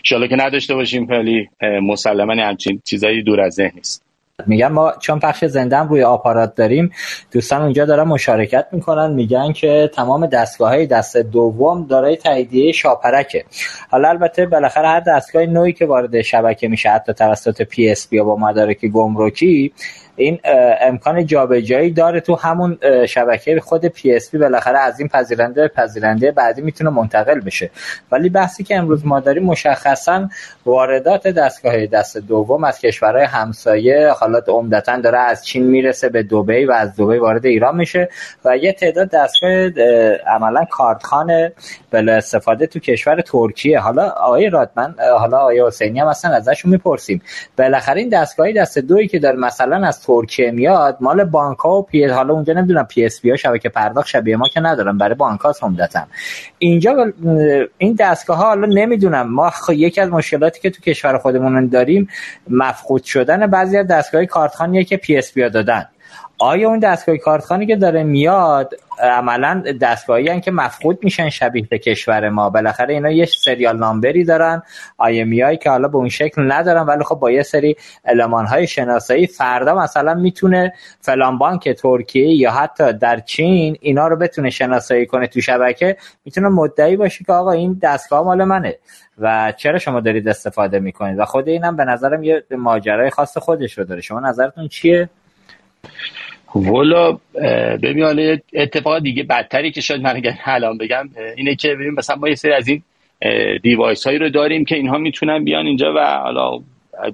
شاء 0.02 0.26
که 0.26 0.36
نداشته 0.36 0.74
باشیم 0.74 1.08
ولی 1.08 1.48
مسلما 1.82 2.32
همچین 2.32 2.82
چیزایی 2.84 3.22
دور 3.22 3.40
از 3.40 3.54
ذهن 3.54 3.72
نیست. 3.74 4.09
میگن 4.46 4.66
ما 4.66 4.92
چون 4.98 5.18
پخش 5.18 5.44
زنده 5.44 5.76
روی 5.76 6.02
آپارات 6.02 6.54
داریم 6.54 6.92
دوستان 7.32 7.62
اونجا 7.62 7.84
دارن 7.84 8.02
مشارکت 8.02 8.66
می‌کنن 8.72 9.12
میگن 9.12 9.52
که 9.52 9.90
تمام 9.94 10.26
دستگاه 10.26 10.68
های 10.68 10.86
دست 10.86 11.16
دوم 11.16 11.86
دارای 11.86 12.16
تاییدیه 12.16 12.72
شاپرکه. 12.72 13.44
حالا 13.90 14.08
البته 14.08 14.46
بالاخره 14.46 14.88
هر 14.88 15.00
دستگاه 15.00 15.46
نوعی 15.46 15.72
که 15.72 15.86
وارد 15.86 16.22
شبکه 16.22 16.68
میشه 16.68 16.90
حتی 16.90 17.12
توسط 17.12 17.62
PSP 17.62 18.16
یا 18.16 18.24
با 18.24 18.36
مدارک 18.36 18.86
گمرکی 18.86 19.72
این 20.20 20.40
امکان 20.80 21.26
جابجایی 21.26 21.90
داره 21.90 22.20
تو 22.20 22.34
همون 22.34 22.78
شبکه 23.08 23.60
خود 23.60 23.86
PSP 23.86 24.38
بالاخره 24.38 24.78
از 24.78 25.00
این 25.00 25.08
پذیرنده 25.08 25.68
پذیرنده 25.68 26.30
بعدی 26.30 26.62
می‌تونه 26.62 26.90
منتقل 26.90 27.40
بشه. 27.40 27.70
ولی 28.12 28.28
بحثی 28.28 28.64
که 28.64 28.76
امروز 28.76 29.06
ما 29.06 29.20
داریم 29.20 29.42
مشخصا 29.42 30.28
واردات 30.66 31.28
دستگاه 31.28 31.86
دست 31.86 32.16
دوم 32.16 32.64
از 32.64 32.78
کشورهای 32.80 33.24
همسایه 33.24 34.10
حالا 34.10 34.48
عمدتا 34.48 34.96
داره 34.96 35.18
از 35.18 35.46
چین 35.46 35.66
می‌رسه 35.66 36.08
به 36.08 36.22
دبی 36.22 36.64
و 36.64 36.72
از 36.72 36.96
دبی 36.96 37.18
وارد 37.18 37.46
ایران 37.46 37.76
میشه 37.76 38.08
و 38.44 38.56
یه 38.56 38.72
تعداد 38.72 39.10
دستگاه 39.10 39.50
عملا 40.26 40.64
کارتخوانه 40.70 41.52
بلا 41.90 42.12
استفاده 42.12 42.66
تو 42.66 42.78
کشور 42.78 43.20
ترکیه. 43.20 43.78
حالا 43.78 44.08
آقای 44.08 44.50
راد 44.50 44.72
من 44.72 44.94
حالا 45.18 45.38
آقای 45.38 45.66
حسینی 45.66 46.00
هم 46.00 46.06
اصلا 46.06 46.34
ازشون 46.34 46.70
می‌پرسیم. 46.70 47.22
بالاخره 47.58 48.00
این 48.00 48.08
دستگاهی 48.08 48.52
دست 48.52 48.78
دومی 48.78 49.08
که 49.08 49.18
داره 49.18 49.36
مثلا 49.36 49.86
از 49.86 50.02
ترکیه 50.10 50.50
میاد 50.50 50.96
مال 51.00 51.24
بانک 51.24 51.58
ها 51.58 51.78
و 51.78 51.82
PSP 51.82 52.04
حالا 52.04 52.34
اونجا 52.34 52.52
نمی‌دونم 52.52 52.84
PSP 52.84 53.30
ها 53.30 53.36
شبکه 53.36 53.68
پرداخت 53.68 54.08
شبیه 54.08 54.36
ما 54.36 54.48
که 54.48 54.60
ندارم 54.60 54.98
برای 54.98 55.14
بانک 55.14 55.40
ها 55.40 55.54
عمدتا. 55.62 56.02
اینجا 56.58 57.12
این 57.78 57.94
دستگاه 57.94 58.36
ها 58.36 58.44
حالا 58.44 58.66
نمی‌دونم 58.66 59.34
ما 59.34 59.52
یکی 59.68 60.00
از 60.00 60.08
مشکلاتی 60.10 60.60
که 60.60 60.70
تو 60.70 60.82
کشور 60.82 61.18
خودمون 61.18 61.66
داریم 61.66 62.08
مفقود 62.48 63.04
شدن 63.04 63.46
بعضی 63.46 63.78
از 63.78 63.86
دستگاه 63.86 64.24
کارتخوانیه 64.24 64.84
که 64.84 64.96
PSP 64.96 65.42
ها 65.42 65.48
دادن. 65.48 65.86
آیا 66.42 66.68
اون 66.68 66.78
دستگاه 66.78 67.16
کارتخوانی 67.16 67.66
که 67.66 67.76
داره 67.76 68.02
میاد 68.02 68.74
عملا 68.98 69.62
دستگاهی 69.80 70.40
که 70.40 70.50
مفقود 70.50 70.98
میشن 71.04 71.28
شبیه 71.28 71.66
به 71.70 71.78
کشور 71.78 72.28
ما؟ 72.28 72.50
بالاخره 72.50 72.94
اینا 72.94 73.10
یه 73.10 73.26
serial 73.26 73.78
number 73.78 74.17
ی 74.17 74.24
دارن 74.24 74.62
آی 74.98 75.56
که 75.56 75.70
حالا 75.70 75.88
به 75.88 75.96
اون 75.96 76.08
شکل 76.08 76.52
ندارن 76.52 76.82
ولی 76.82 77.04
خب 77.04 77.14
با 77.14 77.30
یه 77.30 77.42
سری 77.42 77.76
المان 78.04 78.46
های 78.46 78.66
شناسایی 78.66 79.26
فردا 79.26 79.74
مثلا 79.74 80.14
می‌تونه 80.14 80.72
فلان 81.00 81.38
بانک 81.38 81.68
ترکیه 81.68 82.34
یا 82.34 82.50
حتی 82.50 82.92
در 82.92 83.20
چین 83.20 83.76
اینا 83.80 84.08
رو 84.08 84.16
بتونه 84.16 84.50
شناسایی 84.50 85.06
کنه 85.06 85.26
تو 85.26 85.40
شبکه. 85.40 85.96
می‌تونه 86.24 86.48
مدعی 86.48 86.96
باشه 86.96 87.24
که 87.24 87.32
آقا 87.32 87.50
این 87.50 87.80
دستگاه 87.82 88.24
مال 88.24 88.44
منه. 88.44 88.78
و 89.18 89.52
چرا 89.56 89.78
شما 89.78 90.00
دارید 90.00 90.28
استفاده 90.28 90.78
می‌کنید؟ 90.78 91.18
و 91.18 91.24
خود 91.24 91.48
اینم 91.48 91.76
به 91.76 91.84
نظرم 91.84 92.22
یه 92.22 92.44
ماجرای 92.50 93.10
خاص 93.10 93.38
خودش 93.38 93.78
رو 93.78 93.84
داره. 93.84 94.00
شما 94.00 94.20
نظرتون 94.20 94.68
چیه؟ 94.68 95.08
والا 96.54 97.18
ببین 97.82 98.38
اتفاق 98.54 98.98
دیگه 98.98 99.22
بدتری 99.22 99.70
که 99.70 99.80
شاید 99.80 100.00
من 100.00 100.22
الان 100.44 100.78
بگم 100.78 101.08
اینه 101.36 101.54
که 101.54 101.68
ببین 101.74 101.90
مثلا 101.90 102.16
ما 102.16 102.28
یه 102.28 102.34
سری 102.34 102.52
از 102.52 102.68
این 102.68 102.82
دیوایس 103.62 104.06
هایی 104.06 104.18
رو 104.18 104.28
داریم 104.28 104.64
که 104.64 104.74
اینها 104.74 104.98
می‌تونن 104.98 105.44
بیان 105.44 105.66
اینجا 105.66 105.94
و 105.96 105.98
حالا 105.98 106.58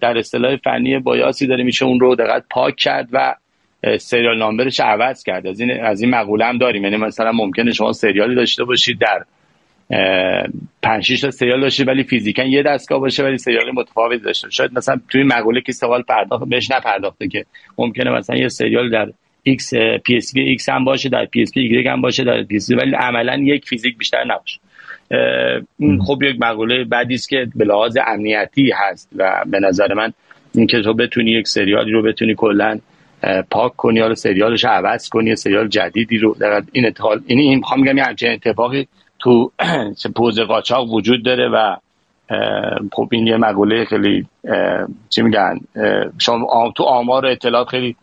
در 0.01 0.19
اصطلاح 0.19 0.57
فنی 0.57 0.99
بایاسی 0.99 1.47
داره 1.47 1.65
میشه 1.65 1.85
اون 1.85 2.01
رو 2.01 2.15
دقت 2.15 2.45
پاک 2.51 2.77
کرد 2.77 3.09
و 3.13 3.35
سریال 3.99 4.39
نامبرش 4.39 4.81
عوض 4.81 5.23
کرد. 5.23 5.47
از 5.47 5.61
این 5.61 5.81
از 5.81 6.03
این 6.03 6.11
مقوله 6.11 6.45
هم 6.45 6.59
داریم. 6.59 6.85
یعنی 6.85 6.97
مثلا 6.97 7.33
ممکنه 7.33 7.73
شما 7.73 7.93
سریالی 7.93 8.35
داشته 8.35 8.65
باشید 8.65 8.99
در 8.99 9.25
پنج 10.83 11.21
تا 11.21 11.31
سریال 11.31 11.61
داشته 11.61 11.85
ولی 11.85 12.03
فیزیکا 12.03 12.43
یه 12.43 12.63
دستگاه 12.63 13.01
باشه 13.01 13.25
ولی 13.25 13.39
سریال 13.39 13.71
متفاوت 13.75 14.23
داشته 14.23 14.51
شاید 14.51 14.71
مثلا 14.73 15.01
توی 15.09 15.23
مقوله 15.23 15.61
که 15.61 15.73
سوال 15.73 16.03
پرداخت 16.03 16.45
بهش 16.49 16.71
نپرداخته 16.71 17.29
که 17.29 17.45
ممکنه 17.79 18.11
مثلا 18.11 18.37
یه 18.37 18.49
سریال 18.49 18.91
در 18.91 19.13
X 19.47 19.63
PSP 20.09 20.61
X 20.61 20.69
هم 20.69 20.85
باشه 20.85 21.09
در 21.09 21.25
PSP 21.25 21.85
Y 21.85 21.87
هم 21.87 22.01
باشه 22.01 22.25
در 22.25 22.43
PSP 22.43 22.71
ولی 22.71 22.95
عملا 22.95 23.37
یک 23.37 23.65
فیزیک 23.65 23.99
بیشتر 23.99 24.25
نباشه. 24.25 24.61
این 25.79 26.03
خب 26.03 26.23
یک 26.23 26.37
مقوله 26.41 26.85
بعدی 26.85 27.15
است 27.15 27.29
که 27.29 27.49
به 27.57 27.65
لحاظ 27.65 27.97
امنیتی 28.07 28.71
هست 28.75 29.11
و 29.17 29.45
به 29.47 29.61
نظر 29.61 29.95
من 29.95 30.13
اینکه 30.55 30.83
تو 30.83 30.95
بتونی 30.95 31.31
یک 31.31 31.49
سریالی 31.49 31.91
رو 31.91 32.03
بتونی 32.03 32.35
کلا 32.35 32.79
پاک 33.51 33.77
کنی 33.77 33.99
یا 33.99 34.15
سریالش 34.15 34.65
عوض 34.65 35.09
کنی 35.09 35.37
سریال 35.37 35.69
جدیدی 35.69 36.19
رو. 36.19 36.37
در 36.41 36.63
این 36.73 36.87
اتحال 36.87 37.21
این 37.27 37.39
این 37.39 37.59
می‌خوام 37.59 37.81
میگم 37.81 37.97
یه 37.99 38.31
اتفاقی 38.33 38.89
تو 39.19 39.53
پوز 40.17 40.41
قاچاق 40.41 40.93
وجود 40.93 41.25
داره 41.25 41.49
و 41.49 41.77
خب 42.93 43.09
این 43.13 43.27
یه 43.27 43.37
مقوله 43.37 43.85
خیلی 43.85 44.27
چی 45.11 45.23
میگن 45.23 45.61
شما 46.19 46.73
تو 46.77 46.83
آمار 46.83 47.27
اطلاعات 47.27 47.69
خیلی 47.69 47.97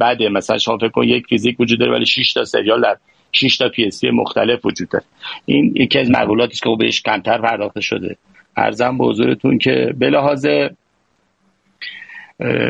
بده 0.00 0.28
مثلا 0.28 0.58
شما 0.58 0.76
فکر 0.76 0.88
کن 0.88 1.04
یک 1.04 1.26
فیزیک 1.26 1.60
وجود 1.60 1.78
داره 1.78 1.92
ولی 1.92 2.06
6 2.06 2.32
تا 2.32 2.44
سریال 2.44 2.82
در 2.82 2.96
6 3.32 3.56
تا 3.56 3.68
پی 3.68 3.90
مختلف 4.12 4.66
وجود 4.66 4.88
داره. 4.88 5.04
این 5.46 5.72
یکی 5.76 5.98
از 5.98 6.10
مقولاتی 6.10 6.56
که 6.56 6.70
بهش 6.78 7.02
کمتر 7.02 7.38
پرداخته 7.38 7.80
شده. 7.80 8.16
ارزم 8.56 8.98
به 8.98 9.04
حضورتون 9.04 9.58
که 9.58 9.94
به 9.98 10.10
لحاظ 10.10 10.46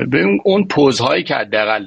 به 0.09 0.27
اون 0.45 0.65
پوزهایی 0.65 1.23
که 1.23 1.35
حداقل 1.35 1.87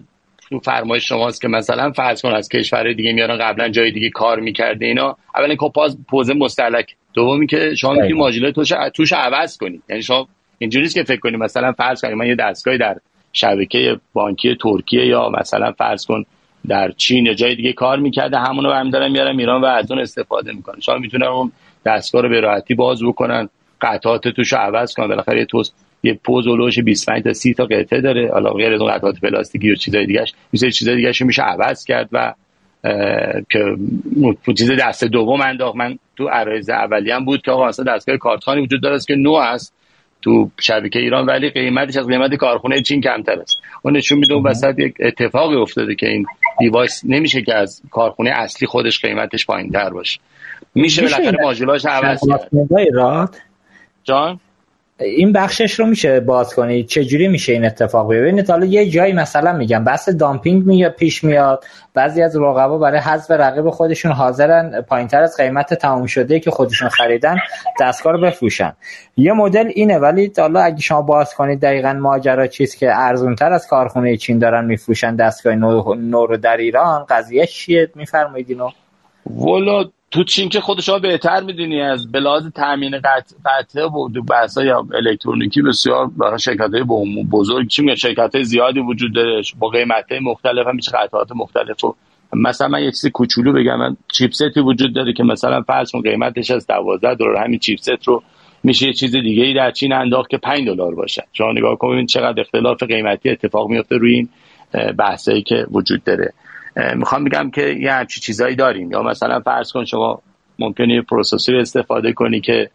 تو 0.50 0.60
فرمایش 0.60 1.10
شماست 1.10 1.42
که 1.42 1.48
مثلا 1.48 1.92
فرض 1.92 2.22
کن 2.22 2.30
از 2.30 2.50
کشور 2.50 2.94
دیگه 2.94 3.14
میارن 3.14 3.38
قبلا 3.38 3.70
جای 3.70 3.92
دیگه 3.92 4.10
کار 4.10 4.40
می‌کرده 4.40 4.86
اینا 4.86 5.18
اولا 5.36 5.56
که 5.56 5.70
پاز 5.76 5.98
پوزه 6.10 6.34
مستلک. 6.34 6.96
دومی 7.14 7.48
که 7.48 7.76
شما 7.76 7.94
می‌تونی 7.94 8.14
ماژوله 8.14 8.52
توش 8.52 8.72
توش 8.94 9.14
عوض 9.14 9.58
کنی. 9.58 9.82
یعنی 9.90 10.02
شما 10.02 10.28
اینجوریه 10.58 10.90
که 10.90 11.04
فکر 11.04 11.20
کنی 11.20 11.38
مثلا 11.38 11.72
فرض 11.72 12.02
کنید 12.02 12.14
من 12.14 12.28
یه 12.28 12.36
دستگاهی 12.36 12.78
در 12.78 12.98
شبکه 13.34 13.98
بانکی 14.14 14.56
ترکیه 14.62 15.06
یا 15.06 15.30
مثلا 15.40 15.72
فرض 15.72 16.06
کن 16.06 16.26
در 16.68 16.92
چین 16.92 17.26
یا 17.26 17.34
جای 17.34 17.56
دیگه 17.56 17.74
کار 17.74 18.00
می‌کرده 18.00 18.38
همونو 18.38 18.70
برمی 18.70 18.92
دارن 18.92 19.12
میارن 19.12 19.40
ایران 19.40 19.62
و 19.62 19.66
از 19.66 19.92
اون 19.92 20.02
استفاده 20.02 20.52
می‌کنن. 20.52 20.80
شما 20.80 20.98
می‌تونن 20.98 21.26
اون 21.26 21.52
دستگاه 21.86 22.22
رو 22.22 22.30
به 22.30 22.40
راحتی 22.40 22.76
باز 22.76 23.04
بکنن 23.04 23.50
قطعات 23.82 24.28
توش 24.28 24.54
عوض 24.54 24.94
کنن. 24.94 25.08
بالاخره 25.08 25.40
یه 25.40 25.46
توست 25.46 25.76
یه 26.04 26.14
پوز 26.14 26.48
ولوش 26.48 26.80
25 26.80 27.24
تا 27.24 27.34
30 27.34 27.54
تا 27.54 27.66
قطعه 27.66 28.02
داره. 28.02 28.32
حالا 28.32 28.50
غیر 28.50 28.74
از 28.74 28.82
اون 28.82 28.92
قطعات 28.92 29.20
پلاستیکی 29.20 29.72
و 29.72 29.76
چیزای 29.76 30.06
دیگه 30.06 30.26
میشه 30.52 30.72
چیزای 30.72 30.96
دیگه 30.96 31.12
میشه 31.26 31.42
عوض 31.42 31.86
کرد 31.86 32.10
و 32.12 32.34
که 33.50 33.76
چیز 34.58 34.72
دست 34.72 35.04
دوم 35.04 35.42
انداخت. 35.42 35.76
من 35.76 35.98
تو 36.18 36.28
عرایز 36.28 36.70
اولی 36.70 37.12
هم 37.12 37.26
بود 37.26 37.42
که 37.42 37.52
آقا 37.52 37.68
اصلا 37.68 37.96
دستگاه 37.96 38.18
کارتخانی 38.18 38.62
وجود 38.62 38.82
داره 38.82 39.00
که 39.08 39.16
نو 39.16 39.34
است 39.34 39.76
تو 40.24 40.50
شبکه 40.60 41.00
ایران 41.00 41.26
ولی 41.26 41.50
قیمتش 41.50 41.98
از 41.98 42.08
قیمت 42.08 42.36
کارخونه 42.36 42.82
چین 42.82 43.02
کمتر 43.02 43.40
است. 43.40 43.58
اون 43.82 43.98
نشون 43.98 44.18
میده 44.18 44.34
اون 44.34 44.44
وسط 44.44 44.80
یک 44.80 44.96
اتفاقی 45.00 45.56
افتاده 45.56 45.96
که 45.96 46.08
این 46.08 46.26
دیوایس 46.60 47.02
نمیشه 47.06 47.42
که 47.42 47.54
از 47.54 47.82
کارخونه 47.92 48.30
اصلی 48.30 48.68
خودش 48.68 49.02
قیمتش 49.02 49.46
پایین 49.46 49.72
تر 49.72 49.90
باشه. 49.90 50.20
میشه 50.76 51.02
بالاخره 51.02 51.44
ماژولاش 51.44 51.86
عوض 51.86 52.22
کرد. 52.30 53.42
جان؟ 54.04 54.40
این 55.00 55.32
بخشش 55.32 55.80
رو 55.80 55.86
میشه 55.86 56.20
باز 56.20 56.56
کنید 56.56 56.88
چجوری 56.88 57.28
میشه 57.28 57.54
این 57.54 57.66
اتفاق 57.66 58.14
ببینید 58.14 58.50
حالا 58.50 58.66
یه 58.66 58.90
جایی 58.90 59.14
مثلا 59.14 59.54
میگم 59.54 59.84
بس 59.84 60.10
دامپینگ 60.10 60.66
میاد 60.66 60.92
پیش 60.92 61.24
میاد 61.24 61.64
بعضی 61.94 62.22
از 62.22 62.36
رقبا 62.36 62.78
برای 62.78 63.00
حذف 63.00 63.32
رقیب 63.32 63.70
خودشون 63.70 64.12
حاضرن 64.12 64.82
پایینتر 64.82 65.22
از 65.22 65.38
قیمت 65.38 65.74
تمام 65.74 66.06
شده 66.06 66.40
که 66.40 66.52
خودشون 66.52 66.90
خریدن 66.90 67.38
دستگاه 67.82 68.14
رو 68.14 68.22
بفروشن. 68.22 68.74
یه 69.18 69.34
مدل 69.34 69.72
اینه 69.76 69.98
ولی 69.98 70.32
حالا 70.38 70.62
اگه 70.62 70.82
شما 70.82 71.02
باز 71.02 71.34
کنید 71.34 71.60
دقیقا 71.60 71.94
ماجرا 71.94 72.48
چیست 72.48 72.78
که 72.78 72.92
ارزونتر 72.96 73.54
از 73.54 73.68
کارخونه 73.68 74.18
چین 74.18 74.40
دارن 74.40 74.66
میفروشن 74.66 75.16
دستگاه 75.16 75.56
نو 75.56 76.26
رو 76.26 76.38
در 76.38 76.58
ایران؟ 76.58 77.06
قضیه 77.10 77.46
چیه؟ 77.46 77.90
میفرمایید 77.96 78.50
اینو. 78.50 78.70
والا 79.26 79.84
تو 80.14 80.24
چین 80.24 80.50
که 80.50 80.62
خودش 80.62 80.90
ها 80.90 81.00
بهتر 81.00 81.44
می‌دونی 81.44 81.82
از 81.82 82.12
بلاز 82.12 82.52
تامین 82.56 83.02
قطعه 83.46 83.86
و 83.86 84.10
بحث 84.10 84.58
یا 84.58 84.88
الکترونیکی 84.94 85.62
بسیار 85.62 86.08
برای 86.18 86.40
شرکت 86.40 86.74
های 86.74 86.84
بزرگ 87.32 87.68
چی 87.68 87.82
میگه 87.82 87.96
شرکت 87.96 88.36
های 88.36 88.44
زیادی 88.44 88.80
وجود 88.80 89.14
داره 89.16 89.42
با 89.60 89.68
قیمت 89.68 90.12
های 90.12 90.20
مختلف 90.20 90.68
هم 90.68 90.78
قطعات 90.94 91.32
مختلف 91.36 91.84
و 91.84 91.96
مثلا 92.34 92.68
من 92.68 92.84
یه 92.84 92.92
چیزی 92.92 93.10
کوچولو 93.10 93.54
بگم 93.54 93.80
من 93.80 93.98
چیپستی 94.14 94.60
وجود 94.60 94.94
داره 94.96 95.14
که 95.14 95.24
مثلا 95.24 95.62
فرض 95.62 95.92
کن 95.92 96.02
قیمتش 96.02 96.52
از 96.52 96.68
12 96.68 97.16
دلار 97.16 97.36
همین 97.36 97.60
چیپست 97.60 98.08
رو 98.08 98.24
میشه 98.64 98.88
یه 98.88 98.94
چیز 98.94 99.12
دیگه 99.12 99.44
ای 99.44 99.54
در 99.54 99.72
چین 99.72 99.94
انداخت 99.94 100.30
که 100.30 100.38
5 100.38 100.68
دلار 100.68 100.96
باشه. 100.96 101.24
شما 101.34 101.52
نگاه 101.52 101.76
کنید 101.76 102.08
چقدر 102.08 102.42
اختلاف 102.42 102.84
قیمتی 102.84 103.30
اتفاق 103.30 103.70
میفته 103.70 103.98
روی 103.98 104.16
این 104.16 104.30
بحثایی 104.98 105.42
که 105.42 105.66
وجود 105.72 106.04
داره. 106.04 106.34
می‌خوام 106.96 107.24
بگم 107.24 107.52
که 107.52 107.62
یه 107.62 107.94
همچی 107.94 108.22
چیزایی 108.22 108.56
داریم. 108.56 108.92
یا 108.92 109.04
مثلا 109.04 109.40
فرض 109.40 109.72
کن 109.72 109.86
شما 109.86 110.22
ممکنه 110.60 111.02
processor 111.02 111.56
استفاده 111.56 112.14
کنی 112.14 112.42
که 112.42 112.70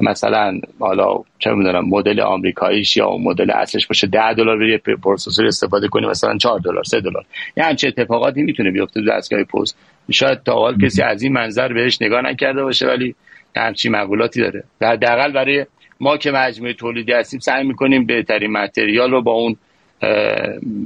مثلا 0.00 0.60
حالا 0.78 1.22
چه 1.38 1.50
می‌دونم 1.50 1.88
مدل 1.88 2.20
آمریکاییش 2.20 2.96
یا 2.96 3.16
مدل 3.16 3.50
اصلش 3.50 3.86
باشه 3.86 4.06
10 4.06 4.34
دلار 4.34 4.58
بری 4.58 4.78
processor 4.78 5.46
استفاده 5.46 5.88
کنی 5.88 6.06
مثلا 6.06 6.38
4 6.38 6.58
دلار 6.58 6.84
3 6.84 7.00
دلار. 7.00 7.24
یه 7.56 7.64
همچین 7.64 7.92
اتفاقاتی 7.98 8.42
می‌تونه 8.42 8.70
بیفته 8.70 9.00
تو 9.00 9.06
دستگاه 9.10 9.44
POS 9.44 9.74
شاید 10.10 10.42
تا 10.42 10.54
حالا 10.54 10.78
کسی 10.78 11.02
از 11.02 11.22
این 11.22 11.32
منظر 11.32 11.72
بهش 11.72 12.02
نگاه 12.02 12.22
نکرده 12.22 12.62
باشه 12.62 12.86
ولی 12.86 13.14
همچین 13.56 13.92
مقولاتی 13.92 14.40
داره. 14.40 14.64
حداقل 14.82 15.32
برای 15.32 15.66
ما 16.00 16.16
که 16.16 16.30
مجموعه 16.30 16.72
تولیدی 16.72 17.12
هستیم 17.12 17.40
سعی 17.40 17.64
می‌کنیم 17.64 18.06
بهترین 18.06 18.52
material 18.52 19.10
رو 19.10 19.22
با 19.22 19.32
اون 19.32 19.56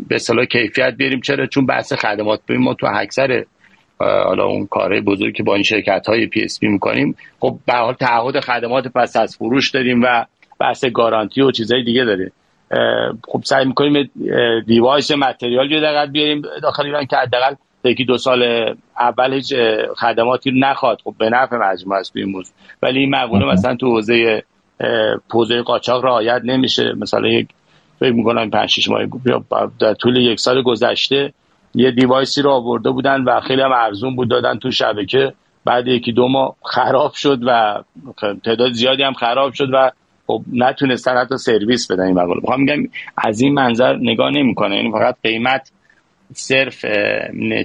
به 0.09 0.15
اصطلاح 0.15 0.45
کیفیت 0.45 0.95
بیاریم. 0.97 1.21
چرا؟ 1.21 1.47
چون 1.47 1.67
بحث 1.67 1.93
خدمات 1.93 2.41
ببین 2.49 2.63
ما 2.63 2.75
تو 2.75 2.87
اکثر 2.95 3.45
حالا 4.01 4.45
اون 4.45 4.67
کاره 4.67 5.01
بزرگی 5.01 5.33
که 5.33 5.43
با 5.43 5.55
این 5.55 5.63
شرکت 5.63 6.07
های 6.07 6.27
PSP 6.27 6.69
می‌کنیم 6.69 7.17
خب 7.41 7.59
به 7.67 7.73
حال 7.73 7.95
تعهد 7.95 8.41
خدمات 8.41 8.89
پس 8.89 9.17
از 9.17 9.37
فروش 9.37 9.71
داریم 9.71 10.03
و 10.03 10.25
بحث 10.61 10.85
گارانتی 10.85 11.41
و 11.43 11.51
چیزهای 11.51 11.85
دیگه 11.85 12.05
داریم. 12.05 12.33
خب 13.29 13.41
سعی 13.45 13.65
می‌کنیم 13.65 14.11
device 14.67 15.11
material 15.11 15.73
رو 15.73 16.07
بیاریم. 16.07 16.43
داخل 16.63 16.87
ایران 16.87 17.07
که 17.07 17.17
حداقل 17.17 17.55
یکی 17.85 18.05
دو 18.05 18.19
سال 18.19 18.75
اول 19.01 19.33
هیچ 19.33 19.55
خدماتی 19.97 20.51
نخواد. 20.61 21.01
خب 21.05 21.15
به 21.19 21.31
نفع 21.31 21.57
مجموعه 21.57 22.01
است 22.01 22.17
این 22.17 22.29
موضوع. 22.29 22.55
ولی 22.83 22.99
این 22.99 23.11
مقوله 23.11 23.47
مثلا 23.53 23.77
تو 23.77 23.87
حوزه 23.87 24.43
پوزه 25.31 25.63
قاچاق 25.63 26.05
رعایت 26.05 26.43
نمیشه. 26.45 26.93
مثلا 26.93 27.29
یک 27.29 27.49
فکر 28.01 28.13
می‌کنم 28.13 28.51
5 28.51 28.71
6 28.71 28.89
ماه 28.89 29.01
در 29.81 29.95
طول 29.95 30.17
یک 30.17 30.41
سال 30.41 30.63
گذشته 30.63 31.33
یه 31.75 31.91
دیوایسی 31.91 32.43
رو 32.43 32.51
آورده 32.51 32.91
بودن 32.91 33.25
و 33.25 33.41
خیلی 33.41 33.63
هم 33.63 33.73
ارزون 33.73 34.17
بود 34.17 34.31
دادن 34.31 34.59
تو 34.59 34.71
شبکه. 34.71 35.33
بعد 35.65 35.87
یکی 35.87 36.13
دو 36.13 36.29
ماه 36.29 36.57
خراب 36.63 37.13
شد 37.13 37.41
و 37.47 37.83
تعداد 38.45 38.73
زیادی 38.73 39.03
هم 39.03 39.13
خراب 39.13 39.53
شد 39.53 39.69
و 39.73 39.91
خب 40.27 40.43
نتونستن 40.53 41.17
حتی 41.17 41.37
سرویس 41.37 41.91
بدن 41.91 42.03
این 42.03 42.15
مقاله. 42.15 42.41
می‌خوام 42.41 42.61
میگم 42.61 42.89
از 43.17 43.41
این 43.41 43.55
منظر 43.55 43.97
نگاه 43.97 44.31
نمی‌کنه. 44.31 44.77
یعنی 44.77 44.93
فقط 44.93 45.17
قیمت 45.23 45.73
صرف 46.33 46.85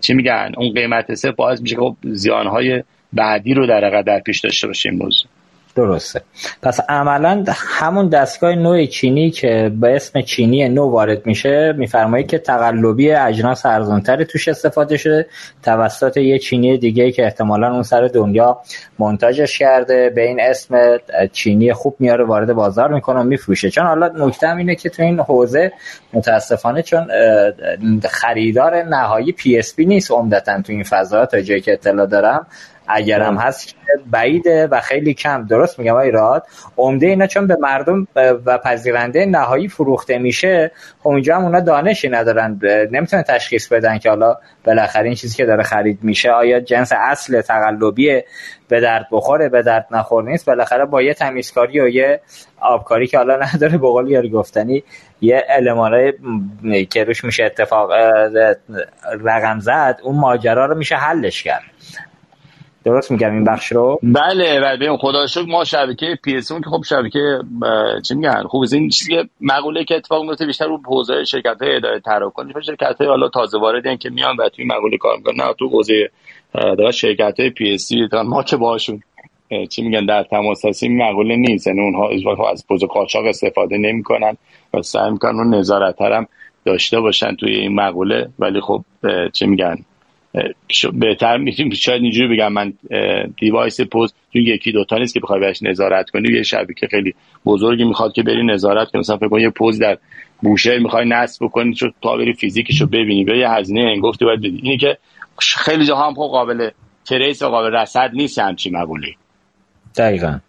چی 0.02 0.14
میگن؟ 0.14 0.52
اون 0.58 0.74
قیمت 0.74 1.14
صرف 1.16 1.36
باعث 1.36 1.62
میشه 1.62 1.76
که 1.76 1.82
خب 1.82 1.96
زیانهای 2.04 2.84
بعدی 3.14 3.54
رو 3.54 3.68
در 3.68 4.02
در 4.02 4.20
پیش 4.20 4.40
داشته 4.40 4.90
این 4.90 4.98
موضوع 5.04 5.30
درسته. 5.76 6.22
پس 6.62 6.80
عملا 6.90 7.44
همون 7.50 8.10
دستگاه 8.10 8.56
نوع 8.56 8.86
چینی 8.86 9.32
که 9.32 9.72
به 9.82 9.96
اسم 9.96 10.22
چینی 10.22 10.70
نو 10.70 10.90
وارد 10.90 11.26
میشه 11.26 11.74
میفرمایید 11.78 12.28
که 12.28 12.38
تقلبی 12.38 13.12
اجناس 13.12 13.66
ارزانتری 13.66 14.26
توش 14.26 14.48
استفاده 14.48 14.98
شده. 14.98 15.26
توسط 15.64 16.18
یه 16.18 16.40
چینی 16.40 16.78
دیگه 16.78 17.12
که 17.12 17.24
احتمالا 17.24 17.74
اون 17.74 17.84
سر 17.84 18.08
دنیا 18.08 18.62
منتاجش 19.00 19.58
کرده 19.58 20.10
به 20.10 20.28
این 20.28 20.42
اسم 20.42 20.98
چینی 21.32 21.74
خوب 21.74 21.96
میاره 22.00 22.24
وارد 22.24 22.54
بازار 22.54 22.94
می‌کنه 22.94 23.24
میفروشه. 23.24 23.70
چون 23.70 23.86
حالا 23.86 24.08
نکته 24.08 24.56
اینه 24.56 24.76
که 24.76 24.90
تو 24.90 25.04
این 25.04 25.20
حوزه 25.20 25.72
متاسفانه 26.14 26.82
چون 26.82 27.08
خریدار 28.10 28.84
نهایی 28.84 29.32
PSP 29.32 29.86
نیست 29.86 30.12
عمدتا 30.12 30.62
تو 30.62 30.74
این 30.74 30.84
فضا 30.84 31.26
تا 31.26 31.42
جایی 31.42 31.62
که 31.62 31.74
اطلاع 31.74 32.06
دارم. 32.06 32.48
اگرم 32.88 33.38
هست 33.38 33.76
بعیده 34.12 34.68
و 34.68 34.80
خیلی 34.80 35.14
کم. 35.14 35.46
درست 35.46 35.80
میگم 35.80 35.92
آقای 35.92 36.12
راد؟ 36.12 36.48
عمده 36.78 37.08
اینا 37.08 37.28
چون 37.28 37.48
به 37.48 37.58
مردم 37.62 38.08
و 38.16 38.58
پذیرنده 38.58 39.26
نهایی 39.26 39.68
فروخته 39.68 40.18
میشه 40.18 40.72
خب 41.00 41.08
اونجا 41.08 41.36
هم 41.36 41.44
اونا 41.44 41.60
دانشی 41.60 42.10
ندارن. 42.10 42.60
نمی‌تونه 42.92 43.24
تشخیص 43.24 43.68
بدن 43.68 43.98
که 43.98 44.10
حالا 44.10 44.38
بالاخره 44.66 45.06
این 45.06 45.16
چیزی 45.16 45.38
که 45.38 45.46
داره 45.46 45.64
خرید 45.64 46.00
میشه 46.02 46.32
آیا 46.32 46.60
جنس 46.60 46.92
اصل 46.96 47.42
تقلبی 47.42 48.22
به 48.68 48.80
درد 48.80 49.08
بخوره 49.12 49.50
به 49.50 49.62
درد 49.62 49.88
نخور 49.92 50.24
نیست؟ 50.24 50.46
بالاخره 50.46 50.86
با 50.86 51.02
یه 51.02 51.14
تمیزکاری 51.14 51.80
و 51.80 51.88
یه 51.88 52.22
آبکاری 52.60 53.08
که 53.08 53.18
حالا 53.18 53.40
نداره 53.54 53.78
به 53.78 53.88
قول 53.88 54.10
یاری 54.10 54.30
گفتنی 54.30 54.84
یه 55.22 55.44
المانای 55.50 56.14
که 56.90 57.04
روش 57.04 57.24
میشه 57.24 57.44
اتفاق 57.44 57.92
رقم 59.24 59.60
زد 59.60 60.00
اون 60.04 60.16
ماجرا 60.16 60.66
رو 60.66 60.78
میشه 60.78 60.96
حلش 60.96 61.44
کرد. 61.44 61.64
درست 62.86 63.12
میگم 63.12 63.34
این 63.34 63.44
بخش 63.44 63.72
رو؟ 63.72 64.00
بله 64.04 64.60
بله. 64.60 64.98
خدا 64.98 65.28
شکر 65.28 65.46
ما 65.46 65.64
شبکه 65.64 66.18
پی 66.24 66.36
اس 66.36 66.52
که 66.52 66.70
خب 66.70 66.84
شبکه 66.84 67.40
چی 68.08 68.16
میگن؟ 68.16 68.44
خوب 68.44 68.64
این 68.72 68.90
چیزی 68.90 69.18
مقوله 69.42 69.84
که 69.84 69.96
اتفاق 69.96 70.24
میفته 70.24 70.46
بیشتر 70.46 70.66
رو 70.66 70.82
حوزه 70.86 71.24
شرکت 71.24 71.62
های 71.62 71.76
اداره 71.76 72.00
تراکنش 72.00 72.66
شرکت 72.66 72.96
های 73.00 73.08
حالا 73.08 73.30
تازه 73.30 73.60
واردن 73.60 73.98
که 73.98 74.10
میان 74.10 74.36
و 74.38 74.50
توی 74.50 74.66
مقوله 74.66 74.98
کار 74.98 75.18
می‌کنن. 75.18 75.36
نه 75.36 75.54
تو 75.60 75.70
حوزه 75.70 76.10
در 76.54 76.92
شرکت 76.92 77.40
های 77.40 77.50
PSP 77.50 77.92
ما 78.26 78.44
که 78.44 78.58
باهاشون 78.58 79.02
چی 79.70 79.82
میگن 79.82 80.06
در 80.06 80.24
تماس 80.24 80.66
هستیم 80.66 80.98
مقوله 80.98 81.36
نیست. 81.36 81.68
یعنی 81.68 81.80
اونها 81.80 82.50
از 82.52 82.68
POS 82.68 82.84
قاچاق 82.84 83.26
استفاده 83.26 83.78
نمی‌کنن 83.78 84.38
و 84.74 84.82
سعی 84.82 85.12
می‌کنن 85.12 85.40
اون 85.40 85.56
نظارت 85.56 86.02
هم 86.02 86.28
داشته 86.66 87.00
باشن 87.00 87.36
توی 87.36 87.56
این 87.56 87.76
مقوله. 87.76 88.30
ولی 88.40 88.62
خب 88.62 88.84
چی 89.34 89.46
میگن؟ 89.46 89.76
بهتر 90.94 91.38
می‌تونیم 91.38 91.74
شاید 91.74 92.02
اینجوری 92.02 92.36
بگم 92.36 92.54
من 92.54 92.74
device 93.40 93.82
POS 93.82 94.14
تو 94.34 94.40
یکی 94.40 94.72
دوتا 94.72 94.98
نیست 94.98 95.14
که 95.14 95.20
بخوای 95.20 95.40
بهش 95.40 95.64
نظارت 95.64 96.10
کنی 96.10 96.34
یه 96.34 96.44
شبکه 96.44 96.88
خیلی 96.88 97.16
بزرگی 97.46 97.84
می‌خواد 97.84 98.14
که 98.14 98.24
بری 98.24 98.46
نظارت 98.46 98.92
کنی. 98.92 99.00
مثلا 99.00 99.18
فکر 99.18 99.40
یه 99.40 99.50
POS 99.50 99.80
در 99.80 99.98
بوشهر 100.42 100.80
می‌خوای 100.80 101.06
نصب 101.10 101.46
بکنی 101.46 101.74
چون 101.74 101.94
تا 102.02 102.18
بری 102.18 102.34
فیزیکشو 102.34 102.88
ببینی 102.88 103.24
به 103.24 103.38
یه 103.38 103.50
هزینه 103.50 103.82
هنگفتی 103.82 104.26
باید 104.26 104.40
بدی. 104.40 104.60
اینی 104.64 104.78
که 104.78 104.98
خیلی 105.40 105.86
جاها 105.86 106.08
هم 106.08 106.14
خب 106.14 106.20
قابل 106.32 106.70
trace 107.06 107.42
و 107.42 107.48
قابل 107.48 107.76
رصد 107.76 108.12
نیست 108.14 108.40
همچی 108.40 108.70
مقوله‌ای 108.70 109.16
دقیقا. 109.98 110.40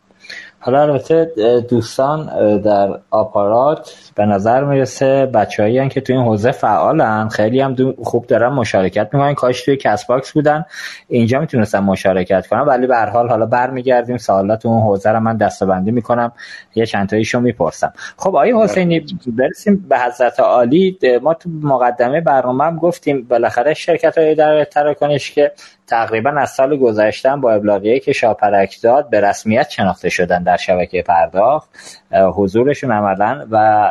حالا 0.64 0.82
البته 0.82 1.30
دوستان 1.68 2.26
در 2.60 2.98
آپارات 3.10 3.94
به 4.14 4.26
نظر 4.26 4.64
می‌رسه 4.64 5.26
بچه‌هایی 5.26 5.88
که 5.88 6.00
تو 6.00 6.12
این 6.12 6.22
حوزه 6.22 6.50
فعالن 6.50 7.28
خیلی 7.28 7.60
هم 7.60 7.94
خوب 8.02 8.26
دارن 8.26 8.48
مشارکت 8.48 9.08
می‌کنن. 9.12 9.34
کاش 9.34 9.64
توی 9.64 9.76
کست 9.76 10.06
باکس 10.06 10.32
بودن 10.32 10.64
اینجا 11.08 11.40
می‌تونستن 11.40 11.78
مشارکت 11.78 12.46
کنن. 12.46 12.60
ولی 12.60 12.86
به 12.86 12.96
هر 12.96 13.10
حال 13.10 13.28
حالا 13.28 13.46
برمیگردیم 13.46 14.16
سوالات 14.16 14.66
اون 14.66 14.82
حوزه 14.82 15.10
رو 15.10 15.20
من 15.20 15.36
دسته‌بندی 15.36 15.90
می‌کنم. 15.90 16.32
یه 16.74 16.86
چند 16.86 17.08
تاییشو 17.08 17.40
می‌پرسم. 17.40 17.92
خب 18.16 18.28
آقای 18.28 18.52
حسینی 18.62 19.06
برسیم 19.26 19.86
به 19.88 19.98
حضرت 19.98 20.40
عالی. 20.40 20.98
ما 21.22 21.34
تو 21.34 21.50
مقدمه 21.62 22.20
برنامه 22.20 22.64
هم 22.64 22.76
گفتیم 22.76 23.26
بالاخره 23.30 23.74
شرکت 23.74 24.18
های 24.18 24.34
در 24.34 24.64
تراکنش 24.64 25.30
که 25.30 25.52
تقریبا 25.86 26.30
از 26.30 26.50
سال 26.50 26.76
گذشته 26.76 27.36
با 27.36 27.52
ابلاغیه 27.52 28.00
که 28.00 28.12
شاپرک 28.12 28.80
داد 28.82 29.10
به 29.10 29.20
رسمیت 29.20 29.70
شناخته 29.70 30.08
شدن 30.08 30.42
در 30.42 30.56
شبکه 30.56 31.02
پرداخت. 31.02 31.70
حضورشون 32.12 32.92
عملا 32.92 33.46
و 33.50 33.90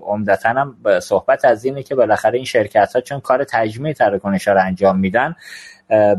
عمدتا 0.00 0.48
هم 0.48 0.76
صحبت 1.00 1.44
از 1.44 1.64
اینه 1.64 1.82
که 1.82 1.94
بالاخره 1.94 2.36
این 2.36 2.44
شرکت 2.44 2.92
ها 2.94 3.00
چون 3.00 3.20
کار 3.20 3.44
تجمیع 3.44 3.92
تراکنش 3.92 4.48
رو 4.48 4.60
انجام 4.60 4.98
میدن 4.98 5.34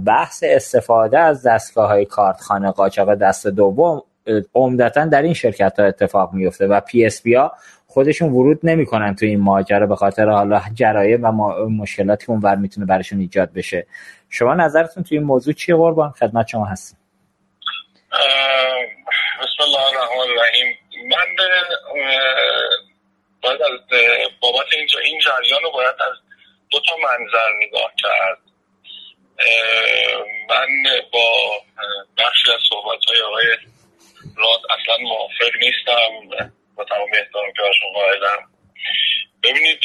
بحث 0.05 0.43
استفاده 0.47 1.19
از 1.19 1.47
دستگاه 1.47 1.87
های 1.87 2.05
کارتخوان 2.05 2.71
قاچاق 2.71 3.15
دست 3.15 3.47
دوم 3.47 4.01
عمدتا 4.55 5.05
در 5.05 5.21
این 5.21 5.33
شرکت 5.33 5.79
ها 5.79 5.85
اتفاق 5.85 6.33
میفته 6.33 6.67
و 6.67 6.79
PSP 6.79 7.33
ها 7.33 7.51
خودشون 7.91 8.29
ورود 8.29 8.59
نمی‌کنن 8.63 9.15
تو 9.15 9.25
این 9.25 9.39
ماجرا 9.39 9.87
به 9.87 9.95
خاطر 9.95 10.29
حالا 10.29 10.61
جرایم 10.73 11.25
و 11.25 11.31
مشکلاتی 11.69 12.25
که 12.25 12.31
اونور 12.31 12.55
می‌تونه 12.55 12.85
براشون 12.85 13.19
ایجاد 13.19 13.53
بشه. 13.53 13.87
شما 14.29 14.53
نظرتون 14.53 15.03
تو 15.03 15.15
این 15.15 15.23
موضوع 15.23 15.53
چیه 15.53 15.75
قربان؟ 15.75 16.11
خدمت 16.11 16.47
شما 16.47 16.65
هستیم 16.65 16.99
بسم 19.41 19.63
الله 19.63 19.87
الرحمن 19.87 20.31
الرحیم. 20.31 20.77
من 21.09 21.35
باید 23.41 23.61
از 23.61 23.79
بابت 24.41 24.67
اینجا 24.77 24.99
این 24.99 25.19
جریان 25.19 25.63
رو 25.63 25.71
باید 25.71 25.95
از 26.11 26.17
دو 26.71 26.79
تا 26.79 26.95
منظر 26.97 27.67
نگاه 27.67 27.91
کرد. 27.97 28.37
من 30.49 30.67
با 31.13 31.19
بخشی 32.17 32.51
از 32.53 32.59
صحبت 32.69 32.99
های 33.07 33.21
آقای 33.27 33.45
راد 34.37 34.59
اصلا 34.69 34.95
موافق 35.01 35.51
نیستم. 35.61 36.51
تمام 36.83 37.09
احترام 37.13 37.53
که 37.53 37.61
برشون 37.61 37.93
قائلم. 37.93 38.49
ببینید 39.43 39.79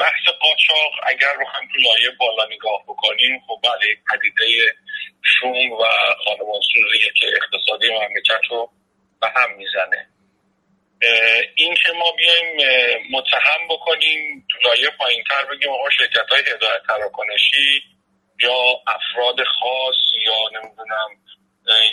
بحث 0.00 0.24
قاچاق 0.40 0.92
اگر 1.06 1.32
رو 1.38 1.46
هم 1.46 1.68
تو 1.72 1.78
لایه 1.78 2.10
بالا 2.20 2.44
نگاه 2.54 2.82
بکنیم 2.88 3.40
خب 3.46 3.60
بله 3.62 3.96
پدیده 4.10 4.74
شوم 5.22 5.72
و 5.72 5.84
خانمان 6.24 6.60
سوزیه 6.74 7.12
که 7.20 7.26
اقتصادی 7.26 7.90
مملکت 7.90 8.40
رو 8.50 8.70
به 9.20 9.26
هم 9.36 9.56
می‌زنه. 9.56 10.08
این 11.56 11.74
که 11.74 11.92
ما 11.92 12.12
بیایم 12.12 12.56
متهم 13.10 13.68
بکنیم 13.70 14.46
تو 14.50 14.68
لایه 14.68 14.90
پایین 14.98 15.24
تر 15.28 15.44
بگیم 15.44 15.70
آقا 15.70 15.90
شرکت 15.90 16.30
های 16.30 16.40
هدایت 16.40 16.82
تراکنشی 16.88 17.82
یا 18.42 18.82
افراد 18.86 19.44
خاص 19.44 19.96
یا 20.26 20.60
نمی‌دونم 20.60 21.08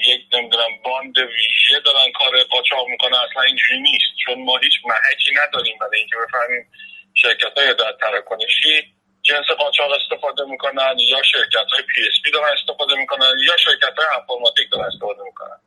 یک 0.07 0.21
نمی‌دونم 0.33 0.81
باند 0.83 1.17
ویژه 1.17 1.79
دارن 1.85 2.11
کار 2.11 2.43
قاچاق 2.43 2.87
می‌کنه 2.87 3.17
اصلا 3.23 3.43
اینجوری 3.43 3.79
نیست. 3.79 4.05
چون 4.25 4.43
ما 4.43 4.57
هیچ 4.57 4.73
محکی 4.85 5.31
نداریم 5.35 5.77
برای 5.81 5.99
اینکه 5.99 6.15
بفهمیم 6.27 6.71
شرکت 7.13 7.57
های 7.57 7.73
هدایت 7.73 7.93
تراکنشی 8.01 8.93
جنس 9.21 9.45
قاچاق 9.57 9.91
استفاده 9.91 10.43
می‌کنن 10.43 10.95
یا 10.99 11.21
شرکت 11.23 11.67
های 11.73 11.81
PSP 11.81 12.31
دارن 12.31 12.53
استفاده 12.57 12.95
می‌کنن 12.95 13.33
یا 13.47 13.57
شرکت 13.57 13.93
های 13.97 14.07
انفورماتیک 14.19 14.67
دارن 14.71 14.85
استفاده 14.85 15.23
می‌کنن. 15.23 15.59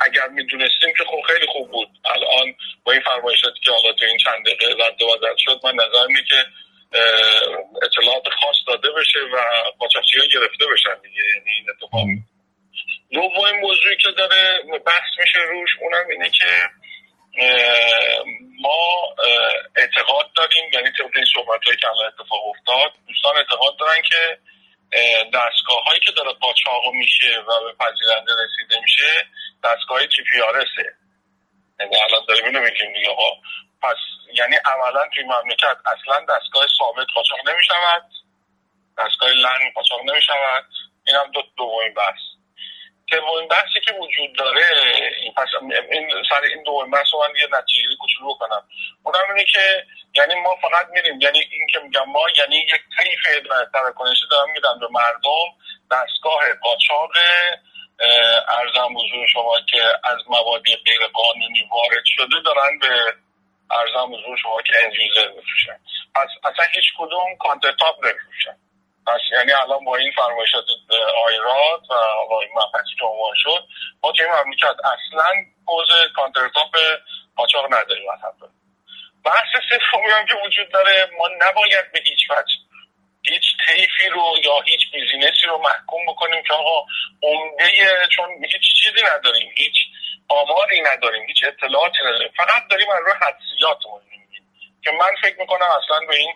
اگر 0.00 0.28
می‌دونستیم 0.28 0.94
که 0.98 1.04
خب 1.04 1.20
خیلی 1.26 1.46
خوب 1.46 1.70
بود. 1.70 1.88
الان 2.04 2.54
با 2.84 2.92
این 2.92 3.00
فرمایشاتی 3.00 3.60
که 3.60 3.70
حالا 3.70 3.92
تو 3.92 4.04
این 4.04 4.18
چند 4.18 4.46
دقیقه 4.46 4.84
رد 4.84 5.36
شد 5.38 5.60
من 5.64 5.74
نظرم 5.74 6.06
اینه 6.06 6.24
که 6.24 6.46
اطلاعات 7.82 8.28
خاص 8.28 8.56
داده 8.66 8.90
بشه 8.90 9.18
و 9.18 9.36
قاچاقچی 9.78 10.18
ها 10.18 10.26
گرفته 10.26 10.66
بشن 10.72 11.00
دیگه. 11.02 11.22
یعنی 11.34 11.50
این 11.50 11.66
اتفاق 11.70 12.04
دومین 13.12 13.60
موضوعی 13.60 13.96
که 13.96 14.10
داره 14.10 14.62
بحث 14.86 15.18
میشه 15.18 15.38
روش 15.38 15.70
اونم 15.80 16.08
اینه 16.10 16.30
که 16.30 16.70
ما 18.60 19.14
اعتقاد 19.76 20.32
داریم 20.36 20.70
یعنی 20.72 20.90
طبق 20.90 21.16
این 21.16 21.26
صحبت 21.34 21.64
هایی 21.64 21.76
که 21.76 21.88
الان 21.88 22.06
اتفاق 22.06 22.46
افتاد 22.46 22.92
دوستان 23.08 23.36
اعتقاد 23.36 23.76
دارن 23.78 24.02
که 24.02 24.38
دستگاه 25.34 25.82
هایی 25.86 26.00
که 26.00 26.12
داره 26.12 26.32
قاچاق 26.32 26.92
میشه 26.94 27.40
و 27.40 27.64
به 27.64 27.72
پذیرنده 27.72 28.32
رسیده 28.32 28.80
میشه 28.80 29.26
دستگاه 29.64 30.06
جی 30.06 30.22
پی 30.32 30.40
آر 30.40 30.64
یعنی 31.80 31.96
الان 31.96 32.24
داریم 32.28 32.44
اینو 32.44 32.60
میگیم 32.60 32.92
دیگه 32.92 33.16
پس 33.82 33.96
یعنی 34.34 34.56
عملا 34.64 35.08
توی 35.14 35.24
مملکت 35.24 35.76
اصلا 35.86 36.26
دستگاه 36.28 36.66
ثابت 36.78 37.06
قاچاق 37.14 37.48
نمی‌شود 37.48 38.02
دستگاه 38.98 39.30
لن 39.30 39.72
قاچاق 39.74 40.00
نمی‌شود. 40.04 40.64
این 41.06 41.16
هم 41.16 41.30
دو 41.30 41.42
دومین 41.56 41.94
بحث. 41.94 42.37
سومین 43.10 43.48
بحثی 43.48 43.80
که 43.84 43.92
وجود 43.92 44.32
داره 44.38 44.62
این 45.22 45.32
پس 45.32 45.48
این 45.90 46.10
سر 46.30 46.40
این 46.42 46.62
دومین 46.62 46.90
بحث 46.90 47.14
من 47.14 47.34
یه 47.40 47.48
نتیجه 47.58 47.96
کوچولو 48.00 48.34
بکنم. 48.34 48.62
اونم 49.04 49.28
اینه 49.28 49.44
که 49.44 49.86
یعنی 50.14 50.34
ما 50.34 50.56
فقط 50.62 50.86
میریم 50.90 51.20
یعنی 51.20 51.38
این 51.38 51.66
که 51.72 51.78
میگم 51.78 52.04
ما 52.06 52.22
یعنی 52.36 52.56
یک 52.56 52.82
طیف 52.98 53.46
تراکنشی 53.72 54.26
دارم 54.30 54.50
میدن 54.50 54.78
به 54.80 54.88
مردم 54.90 55.48
دستگاه 55.90 56.40
قاچاق 56.62 57.10
ارزم 58.48 58.96
حضور 58.98 59.26
شما 59.26 59.60
که 59.70 59.82
از 60.04 60.18
موادی 60.26 60.76
غیر 60.76 61.06
قانونی 61.12 61.68
وارد 61.72 62.04
شده 62.04 62.36
دارن 62.44 62.78
به 62.78 63.14
ارزم 63.70 64.14
حضور 64.14 64.36
شما 64.42 64.62
که 64.62 64.72
انجوزر 64.84 65.28
میفروشن. 65.28 65.78
پس 66.14 66.28
اصلا 66.44 66.64
هیچ 66.74 66.84
کدوم 66.98 67.36
countertop 67.40 68.04
نمیفروشن. 68.04 68.56
یعنی 69.32 69.52
الان 69.52 69.84
با 69.84 69.96
این 69.96 70.12
فرمایشات 70.12 70.64
آقای 71.26 71.64
راد 71.64 71.90
و 71.90 71.94
حالا 71.94 72.40
این 72.40 72.50
مبحثی 72.54 72.94
که 72.98 73.04
عنوان 73.04 73.34
شد 73.36 73.64
ما 74.02 74.12
توی 74.12 74.26
مملکت 74.26 74.76
اصلا 74.84 75.26
پوز 75.66 75.88
countertop 76.16 76.76
قاچاق 77.36 77.74
نداریم 77.74 78.10
اصلا 78.10 78.48
بحث 79.24 79.48
سومی 79.90 80.10
هم 80.10 80.26
که 80.26 80.34
وجود 80.46 80.68
داره 80.68 81.10
ما 81.18 81.28
نباید 81.40 81.92
به 81.92 82.00
هیچ 82.00 82.30
وجه 82.30 82.54
هیچ 83.28 83.44
طیفی 83.66 84.08
رو 84.08 84.34
یا 84.44 84.60
هیچ 84.60 84.80
business 84.92 85.40
ی 85.40 85.46
رو 85.46 85.58
محکوم 85.58 86.06
بکنیم 86.06 86.42
که 86.42 86.54
آقا 86.54 86.86
عمده 87.22 87.66
چون 88.16 88.44
هیچ 88.44 88.62
چیزی 88.82 89.06
نداریم 89.14 89.52
هیچ 89.56 89.74
آماری 90.28 90.80
نداریم 90.80 91.26
هیچ 91.26 91.44
اطلاعاتی 91.44 91.98
نداریم. 92.00 92.32
فقط 92.36 92.68
داریم 92.70 92.88
از 92.90 92.98
روی 93.06 94.00
میگیم. 94.10 94.44
که 94.84 94.90
من 94.90 95.10
فکر 95.22 95.40
می‌کنم 95.40 95.66
اصلا 95.82 96.06
به 96.08 96.16
این 96.16 96.32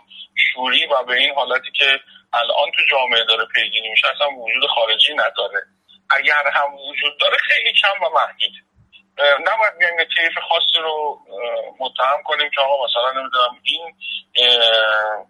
شوری 0.54 0.86
و 0.86 1.02
به 1.02 1.14
این 1.14 1.34
حالتی 1.34 1.70
که 1.70 2.00
الان 2.34 2.70
تو 2.76 2.82
جامعه 2.90 3.24
داره 3.24 3.46
پیگیری 3.54 3.90
میشه 3.90 4.06
اصلا 4.14 4.28
وجود 4.28 4.70
خارجی 4.74 5.14
نداره. 5.14 5.62
اگر 6.10 6.50
هم 6.52 6.74
وجود 6.74 7.18
داره 7.20 7.36
خیلی 7.36 7.72
کم 7.72 8.04
و 8.04 8.08
محدود. 8.08 8.52
نباید 9.40 9.78
بیایم 9.78 9.98
یه 9.98 10.04
طیف 10.04 10.38
خاصی 10.48 10.78
رو 10.82 11.18
متهم 11.80 12.22
کنیم 12.24 12.50
که 12.50 12.60
آقا 12.60 12.84
مثلا 12.84 13.20
نمی‌دونم 13.20 13.60
این 13.62 13.94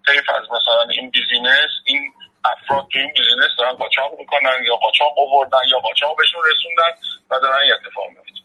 طیف 0.06 0.30
از 0.30 0.42
مثلا 0.50 0.82
این 0.90 1.10
business 1.10 1.70
این 1.86 2.12
افراد 2.44 2.86
تو 2.92 2.98
این 2.98 3.12
business 3.12 3.50
دارن 3.58 3.72
قاچاق 3.72 4.18
می‌کنن 4.18 4.64
یا 4.66 4.76
قاچاق 4.76 5.18
آوردن 5.18 5.58
یا 5.70 5.78
قاچاق 5.78 6.16
بهشون 6.16 6.42
رسوندن 6.50 6.96
و 7.30 7.38
دارن 7.40 7.66
یه 7.66 7.74
اتفاق 7.74 8.08
میفته 8.08 8.42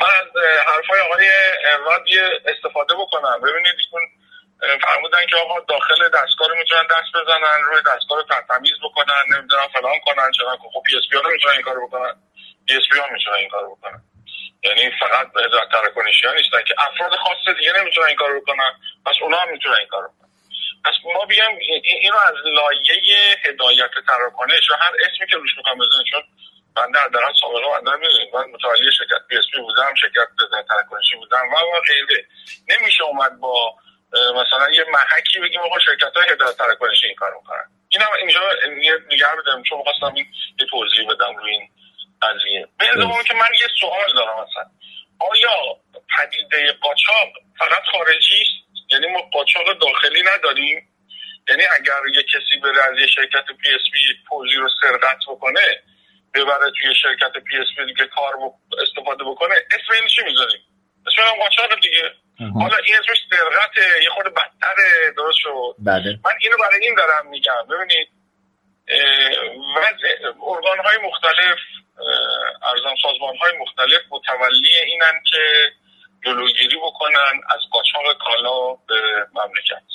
من 0.00 0.06
از 0.06 0.26
حرفای 0.66 1.00
آقای 1.00 1.26
راد 1.86 2.04
استفاده 2.46 2.94
بکنم. 2.94 3.40
ببینید 3.40 3.76
فرمودن 4.60 5.26
که 5.30 5.36
آقا 5.36 5.60
داخل 5.60 6.08
دستگاه 6.08 6.48
رو 6.48 6.56
می‌تونن 6.56 6.82
دست 6.82 7.12
بزنن 7.14 7.62
روی 7.62 7.82
دستگاه 7.86 8.18
رو 8.18 8.24
تمیز 8.48 8.72
بکنن 8.84 9.22
نمی‌دونم 9.36 9.68
فلان 9.72 9.98
کنن 10.06 10.30
چرا 10.36 10.56
خب 10.56 10.82
PSP 10.86 11.16
ها 11.16 11.28
نمی‌تونن 11.28 11.52
این 11.52 11.62
کارو 11.62 11.88
بکنن. 11.88 12.14
PSP 12.68 12.98
ها 12.98 13.06
می‌تونن 13.12 13.36
این 13.36 13.48
کارو 13.48 13.76
بکنن. 13.76 14.02
یعنی 14.64 14.90
فقط 15.00 15.26
هدایت 15.46 15.66
تراکنشی 15.72 16.26
ها 16.26 16.32
نیستن 16.32 16.62
که 16.62 16.74
افراد 16.78 17.16
خاص 17.16 17.56
دیگه 17.58 17.72
نمی‌تونن 17.80 18.06
این 18.06 18.16
کارو 18.16 18.40
بکنن. 18.40 18.72
پس 19.06 19.14
اونا 19.20 19.38
هم 19.38 19.50
می‌تونن 19.50 19.76
این 19.76 19.88
کارو 19.88 20.08
بکنن. 20.08 20.30
پس 20.84 20.94
ما 21.04 21.24
بیام 21.24 21.58
اینو 22.02 22.16
از 22.16 22.34
لایه 22.44 23.36
هدایت 23.44 23.90
تراکنش 24.08 24.70
و 24.70 24.74
هر 24.74 24.92
اسمی 25.04 25.26
که 25.30 25.36
روش 25.36 25.50
می‌خوام 25.56 25.78
بزنیم 25.78 26.04
چون 26.10 26.22
من 26.76 26.90
در 26.90 27.08
دران 27.08 27.32
سابقه 27.40 27.80
من 27.82 27.98
می‌دونیم 28.00 28.30
من 28.34 28.44
متولی 28.50 28.92
شرکت 28.98 29.26
پی 29.28 29.36
اس 29.36 29.44
پی 29.52 29.60
بودم 29.60 29.94
شرکت 29.94 30.28
تراکنشی 30.68 31.16
بودم 31.16 31.48
و 31.48 31.56
و 31.56 31.80
غیره. 31.88 32.26
نمیشه 32.68 33.04
اومد 33.04 33.40
با 33.40 33.74
مثلا 34.12 34.70
یه 34.70 34.84
محکی 34.90 35.38
بگیم 35.38 35.60
آقا 35.60 35.78
شرکت 35.78 36.16
های 36.16 36.32
هدایت 36.32 36.56
تراکنشی 36.56 37.06
این 37.06 37.16
کار 37.16 37.34
می‌کنن. 37.34 37.64
این 37.88 38.02
هم 38.02 38.08
اینجا 38.18 38.40
نگر 39.10 39.36
بدم 39.36 39.62
چون 39.62 39.82
خواستم 39.82 40.16
یه 40.16 40.66
توضیح 40.70 41.08
بدم 41.10 41.36
روی 41.36 41.50
این 41.50 41.68
قضیه. 42.22 42.68
به 42.78 42.86
که 43.28 43.34
من 43.34 43.54
یه 43.60 43.68
سوال 43.80 44.12
دارم 44.14 44.46
مثلا. 44.48 44.70
آیا 45.20 45.76
پدیده 46.16 46.72
قاچاق 46.72 47.28
فقط 47.58 47.82
خارجی 47.92 48.40
است؟ 48.42 48.90
یعنی 48.92 49.06
ما 49.06 49.22
قاچاق 49.32 49.78
داخلی 49.78 50.22
نداریم؟ 50.34 50.88
یعنی 51.48 51.62
اگر 51.78 52.00
یه 52.14 52.22
کسی 52.22 52.60
بره 52.62 52.84
از 52.84 52.98
یه 52.98 53.06
شرکت 53.06 53.44
پی 53.62 53.68
اس 53.68 53.80
پی 53.92 53.98
پوزی 54.28 54.54
رو 54.54 54.68
سرقت 54.80 55.18
بکنه 55.28 55.82
ببره 56.34 56.70
توی 56.70 56.94
شرکت 57.02 57.32
PSP 57.32 57.86
دیگه 57.86 58.06
کار 58.06 58.32
استفاده 58.82 59.24
بکنه 59.24 59.54
اسم 59.54 59.92
این 59.92 60.08
چی 60.08 60.22
می‌ذاریم؟ 60.22 60.60
اسم 61.06 61.22
این 61.22 61.42
قاچاق 61.42 61.80
دیگه. 61.80 62.12
حالا 62.38 62.76
این 62.84 62.96
اسمش 62.96 63.18
سرقته 63.30 64.02
یه 64.02 64.10
خود 64.10 64.24
بدتره 64.24 65.10
درست 65.16 65.38
شد. 65.38 65.74
بله. 65.78 66.18
من 66.24 66.32
اینو 66.40 66.56
برای 66.56 66.86
این 66.86 66.94
دارم 66.94 67.26
میگم. 67.26 67.66
ببینید 67.70 68.08
ارگان 70.46 70.78
های 70.84 70.98
مختلف 71.08 71.58
ارزان 72.62 72.96
سازمان 73.02 73.36
های 73.36 73.52
مختلف 73.60 74.02
متولی 74.10 74.76
اینن 74.86 75.22
که 75.32 75.72
جلوگیری 76.24 76.76
بکنن 76.76 77.34
از 77.48 77.60
قاچاق 77.70 78.18
کالا 78.18 78.74
به 78.88 79.26
مملکت. 79.34 79.86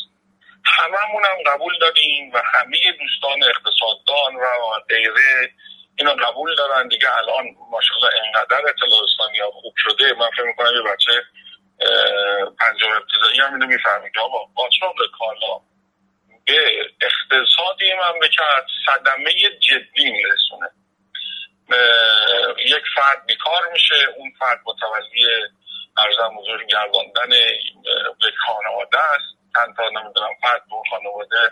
هممون 0.65 1.23
هم 1.25 1.53
قبول 1.53 1.77
داریم 1.81 2.31
و 2.33 2.41
همه 2.53 2.77
دوستان 2.99 3.43
اقتصاددان 3.43 4.35
و 4.35 4.79
غیره 4.89 5.51
اینا 5.99 6.13
قبول 6.13 6.55
دارن. 6.55 6.87
دیگه 6.87 7.17
الان 7.17 7.45
ماشاءالله 7.71 8.11
انقدر 8.25 8.69
اطلاع 8.69 9.43
ها 9.43 9.51
خوب 9.51 9.73
شده. 9.77 10.13
من 10.13 10.29
فکر 10.29 10.43
می‌کنم 10.43 10.75
یه 10.75 10.93
بچه 10.93 11.11
پنجم 12.59 12.91
ابتدایی 12.91 13.39
هم 13.39 13.53
اینو 13.53 13.67
می‌فهمی 13.67 14.11
که 14.11 14.19
آقا 14.19 14.37
قاچاق 14.55 14.95
کالا 15.19 15.59
به 16.45 16.57
اقتصادی 17.01 17.93
مملکت 17.93 18.65
صدمه 18.85 19.33
جدی 19.59 20.11
میرسونه. 20.11 20.69
یک 22.65 22.83
فرد 22.95 23.25
بیکار 23.25 23.71
میشه 23.73 23.95
اون 24.17 24.31
فرد 24.39 24.59
متولی 24.65 25.25
ارزم 25.97 26.37
حضور 26.39 26.63
گرداندن 26.63 27.31
یک 28.27 28.35
خانواده 28.45 28.99
است. 28.99 29.37
چند 29.55 29.75
تا 29.77 29.83
نمی‌دونم 29.83 30.29
فرد 30.41 30.61
اون 30.71 30.83
خانواده 30.89 31.51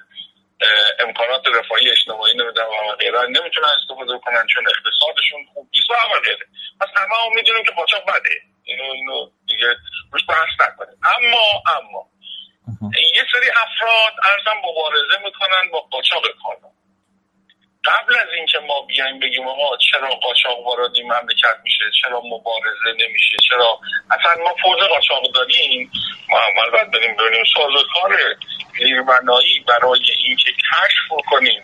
امکانات 1.00 1.48
رفاهی 1.48 1.90
اجتماعی 1.92 2.34
نمی‌دونم 2.34 2.68
و 2.70 2.96
غیره 2.96 3.22
نمی‌تونن 3.22 3.70
استفاده 3.82 4.20
کنن 4.26 4.48
چون 4.48 4.64
اقتصادشون 4.68 5.46
خوب 5.54 5.70
نیست 5.74 5.90
و 5.90 6.20
غیره. 6.26 6.46
پس 6.82 6.88
همه 6.96 7.16
هم 7.26 7.36
می‌دونیم 7.36 7.64
که 7.64 7.72
قاچاق 7.72 8.04
بده. 8.04 8.42
اینو 8.70 8.94
اینو 8.94 9.30
دیگه 9.48 9.68
روش 10.12 10.22
بحث 10.30 10.70
نکنیم. 10.70 10.98
اما 11.16 11.64
اما 11.78 12.06
یه 13.16 13.24
سری 13.32 13.50
افراد 13.50 14.14
ارزم 14.24 14.60
مبارزه 14.66 15.18
می‌کنن 15.26 15.72
با 15.72 15.80
قاچاق 15.80 16.24
کالا. 16.44 16.70
قبل 17.86 18.16
از 18.16 18.28
اینکه 18.36 18.60
ما 18.60 18.82
بیایم 18.82 19.20
بگیم 19.20 19.48
آقا 19.48 19.78
چرا 19.78 20.10
قاچاق 20.10 20.60
وارد 20.66 20.96
این 20.96 21.06
مملکت 21.06 21.58
میشه 21.64 21.84
چرا 22.02 22.22
مبارزه 22.22 22.92
نمیشه 23.00 23.38
چرا 23.50 23.80
اصلا 24.12 24.44
ما 24.44 24.56
فوز 24.64 24.88
قاچاق 24.88 25.32
داریم 25.36 25.92
ما 26.30 26.40
عمل 26.40 26.70
باید 26.72 26.92
بریم 26.92 27.16
ببینیم 27.16 27.44
سازوکار 27.54 28.18
زیربنایی 28.80 29.60
برای 29.68 30.00
اینکه 30.28 30.52
کشف 30.52 31.26
کنیم 31.30 31.64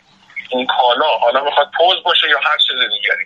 این 0.50 0.68
کالا. 0.68 1.18
حالا 1.18 1.44
می‌خواد 1.44 1.72
پوز 1.78 2.04
باشه 2.04 2.30
یا 2.30 2.40
هر 2.40 2.58
چیز 2.58 2.90
دیگری. 2.90 3.26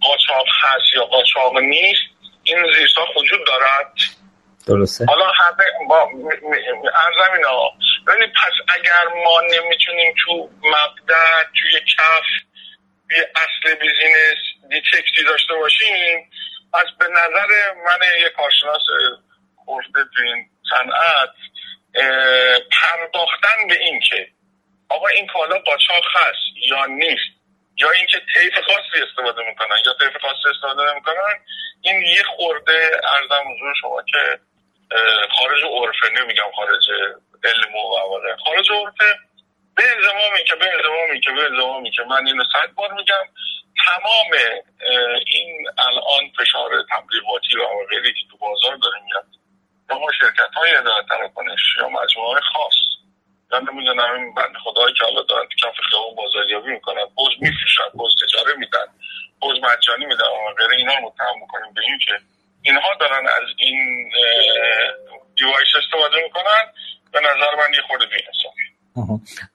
قاچاق 0.00 0.46
هست 0.62 0.94
یا 0.96 1.04
قاچاق 1.04 1.58
نیست 1.58 2.02
این 2.44 2.58
زیرساخت 2.74 3.16
وجود 3.16 3.46
دارد؟ 3.46 3.92
درسته. 4.66 5.04
حالا 5.04 5.26
همه 5.26 5.64
با 5.88 6.10
ارزم 6.94 7.32
اینا 7.36 7.70
ببینید 8.06 8.32
پس 8.34 8.74
اگر 8.78 9.22
ما 9.24 9.40
نمی‌تونیم 9.40 10.14
تو 10.24 10.50
مبدع 10.62 11.42
توی 11.62 11.80
کف 11.80 12.24
یه 13.10 13.30
اصل 13.34 13.74
بیزینس 13.74 14.38
دیتکتی 14.70 15.24
داشته 15.24 15.54
باشیم 15.54 16.30
پس 16.72 16.86
به 16.98 17.06
نظر 17.08 17.74
من 17.86 17.98
یه 18.20 18.28
کارشناس 18.28 18.82
خورده 19.64 20.04
تو 20.14 20.22
این 20.24 20.50
صنعت 20.70 21.30
پرداختن 22.70 23.68
به 23.68 23.78
این 23.80 24.00
که 24.00 24.28
آقا 24.88 25.06
این 25.06 25.26
کالا 25.26 25.58
قاچاق 25.58 26.04
هست 26.14 26.68
یا 26.70 26.86
نیست. 26.86 27.41
یا 27.76 27.90
اینکه 27.90 28.18
طیف 28.34 28.54
خاصی 28.54 29.02
استفاده 29.02 29.42
می‌کنن 29.48 29.76
یا 29.86 29.92
طیف 29.92 30.22
خاصی 30.22 30.48
استفاده 30.54 30.92
نمی‌کنن 30.92 31.34
این 31.80 32.02
یه 32.02 32.22
خورده 32.36 32.90
ارزم 33.04 33.54
حضور 33.54 33.74
شما 33.80 34.02
که 34.02 34.38
خارج 35.38 35.64
عرفه 35.64 36.22
نمیگم 36.22 36.50
خارج 36.56 36.88
علم 37.44 37.74
و 37.76 38.36
خارج 38.44 38.70
عرفه 38.70 39.18
به 39.76 39.82
الزامی 39.96 40.44
که 40.48 40.54
به 40.54 40.72
الزامی 40.72 41.20
که 41.20 41.30
به 41.30 41.44
الزامی 41.44 41.90
که 41.90 42.02
من 42.02 42.26
اینو 42.26 42.44
صد 42.52 42.74
بار 42.74 42.92
میگم 42.92 43.24
تمام 43.86 44.30
این 45.26 45.68
الان 45.78 46.30
فشار 46.38 46.70
تبلیغاتی 46.90 47.56
و 47.56 47.86
غیری 47.90 48.12
که 48.12 48.24
تو 48.30 48.36
بازار 48.36 48.76
داره 48.76 49.00
میاد 49.04 49.26
ما 49.90 50.12
شرکت 50.20 50.54
های 50.54 50.74
اداره 50.74 51.02
ببیننش 51.36 51.60
یا 51.78 51.88
مجموعه 51.88 52.40
خاص 52.40 52.74
یا 53.52 53.58
نمی‌دونم 53.58 54.14
این 54.16 54.34
بند 54.34 54.54
خدایی 54.64 54.94
که 54.94 55.04
حالا 55.04 55.22
دارن 55.22 55.46
کف 55.62 55.76
خیابون 55.90 56.14
بازاریابی 56.14 56.70
می‌کنن 56.72 57.06
پوز 57.16 57.32
میفروشن 57.40 57.88
پوز 57.98 58.12
تجاره 58.22 58.58
میدن 58.58 58.86
پوز 59.40 59.56
مجانی 59.58 60.06
میدن 60.06 60.24
و 60.24 60.54
غیره 60.58 60.76
اینا 60.76 60.94
رو 60.94 61.06
متهم 61.06 61.40
می‌کنیم 61.40 61.74
به 61.74 61.80
این 61.86 61.98
که 62.06 62.12
اینها 62.62 62.88
دارن 63.00 63.26
از 63.26 63.48
این 63.58 64.10
دیوایس 65.36 65.68
استفاده 65.78 66.16
می‌کنن. 66.24 66.64
به 67.12 67.20
نظر 67.20 67.54
من 67.58 67.74
یه 67.74 67.82
خورده 67.88 68.04
بی‌انصافی. 68.06 68.62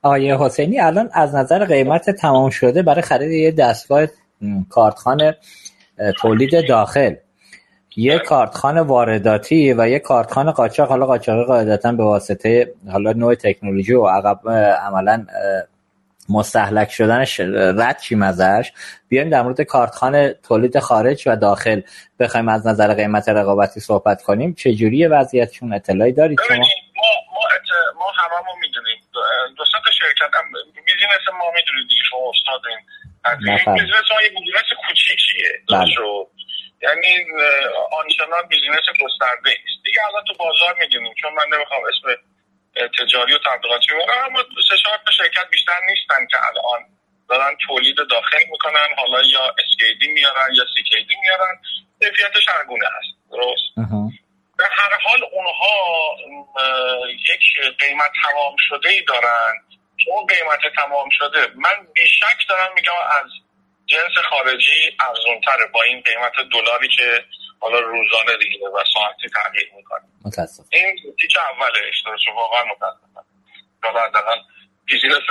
آیه 0.02 0.36
حسینی 0.38 0.80
الان 0.80 1.10
از 1.14 1.34
نظر 1.34 1.64
قیمت 1.64 2.10
تمام 2.10 2.50
شده 2.50 2.82
برای 2.82 3.02
خرید 3.02 3.30
یه 3.30 3.50
دستگاه 3.50 4.06
کارتخانه 4.70 5.36
تولید 6.20 6.68
داخل. 6.68 7.14
یه 8.00 8.18
کارتخانه 8.18 8.80
وارداتی 8.80 9.72
و 9.72 9.88
یه 9.88 9.98
کارتخانه 9.98 10.52
قاچاق. 10.52 10.88
حالا 10.88 11.06
قاچاقی 11.06 11.44
قاعدتا 11.44 11.92
به 11.92 12.04
واسطه 12.04 12.74
حالا 12.92 13.12
نوع 13.12 13.34
تکنولوژی 13.34 13.94
و 13.94 14.06
عقب 14.06 14.50
عملا 14.86 15.26
مستحلک 16.28 16.90
شدنش 16.90 17.40
رد 17.40 17.98
چیم 17.98 18.22
ازش. 18.22 18.72
بیایم 19.08 19.30
در 19.30 19.42
مورد 19.42 19.60
کارتخانه 19.62 20.34
تولید 20.48 20.78
خارج 20.78 21.22
و 21.26 21.36
داخل 21.36 21.80
بخوایم 22.20 22.48
از 22.48 22.66
نظر 22.66 22.94
قیمت 22.94 23.28
رقابتی 23.28 23.80
صحبت 23.80 24.22
کنیم. 24.22 24.54
چه 24.54 24.74
جوریه 24.74 25.08
وضعیتشون 25.08 25.72
اطلاعی 25.72 26.12
دارید 26.12 26.38
شما؟ 26.48 26.56
ما 26.56 26.62
ما 27.34 27.42
ما 27.94 28.06
هممون 28.16 28.60
می‌دونیم. 28.60 28.98
دو 29.56 29.64
تا 29.64 29.90
شرکت 29.98 30.34
هم 30.34 30.44
business 30.86 31.28
ما 31.32 31.44
می‌دونید 31.54 31.88
دیگه 31.88 32.02
شما 32.10 32.18
استادین 32.30 32.78
business 33.74 34.10
ما 34.10 34.22
یه 34.22 34.28
business 34.28 34.70
کوچیکیه. 34.88 35.52
بله. 35.68 36.37
یعنی 36.82 37.26
آنچنان 37.92 38.42
business 38.48 38.86
گسترده 39.04 39.50
است 39.50 39.84
دیگه 39.84 40.06
الان 40.06 40.24
تو 40.24 40.34
بازار 40.34 40.74
می‌دونیم 40.78 41.14
چون 41.22 41.32
من 41.32 41.44
نمی‌خوام 41.52 41.82
اسم 41.84 42.20
تجاری 42.98 43.34
و 43.34 43.38
تبلیغاتی 43.38 43.86
ببرم 43.94 44.24
اما 44.24 44.42
سه 44.42 44.76
چهار 44.84 44.98
شرکت 45.18 45.50
بیشتر 45.50 45.80
نیستن 45.88 46.26
که 46.30 46.36
الان 46.46 46.84
دارن 47.28 47.56
تولید 47.66 47.96
داخل 48.10 48.44
می‌کنن 48.50 48.88
حالا 48.96 49.22
یا 49.22 49.54
اسکیدی 49.58 50.08
میارن 50.08 50.48
یا 50.54 50.64
سیکیدی 50.76 51.14
میارن. 51.22 51.60
کیفیتش 52.00 52.48
هرگونه 52.48 52.86
هست 52.86 53.30
درست؟ 53.32 53.88
به 54.58 54.64
هر 54.70 54.98
حال 55.04 55.24
اونها 55.32 56.16
یک 57.12 57.74
قیمت 57.78 58.12
تمام 58.24 58.56
شده 58.68 58.88
ای 58.88 59.00
دارن. 59.02 59.52
اون 60.06 60.26
قیمت 60.26 60.74
تمام 60.76 61.08
شده 61.10 61.52
من 61.54 61.86
بیشک 61.94 62.48
دارم 62.48 62.74
میگم 62.74 62.92
از 63.10 63.30
جنس 63.88 64.24
خارجی 64.30 64.96
ارزونتره 65.08 65.66
با 65.74 65.82
این 65.82 66.00
قیمت 66.00 66.32
دلاری 66.52 66.88
که 66.88 67.24
حالا 67.60 67.78
روزانه 67.80 68.36
دیگه 68.42 68.68
و 68.68 68.84
ساعتی 68.94 69.28
تغییر 69.28 69.70
می‌کنه. 69.76 70.04
متاسف 70.24 70.64
این 70.72 70.96
تیک 71.20 71.36
اولش 71.36 72.02
درست 72.06 72.28
واقعا 72.34 72.64
متاسفم. 72.64 73.24
حالا 73.82 74.00
حداقل 74.00 74.38
بیزینس 74.86 75.28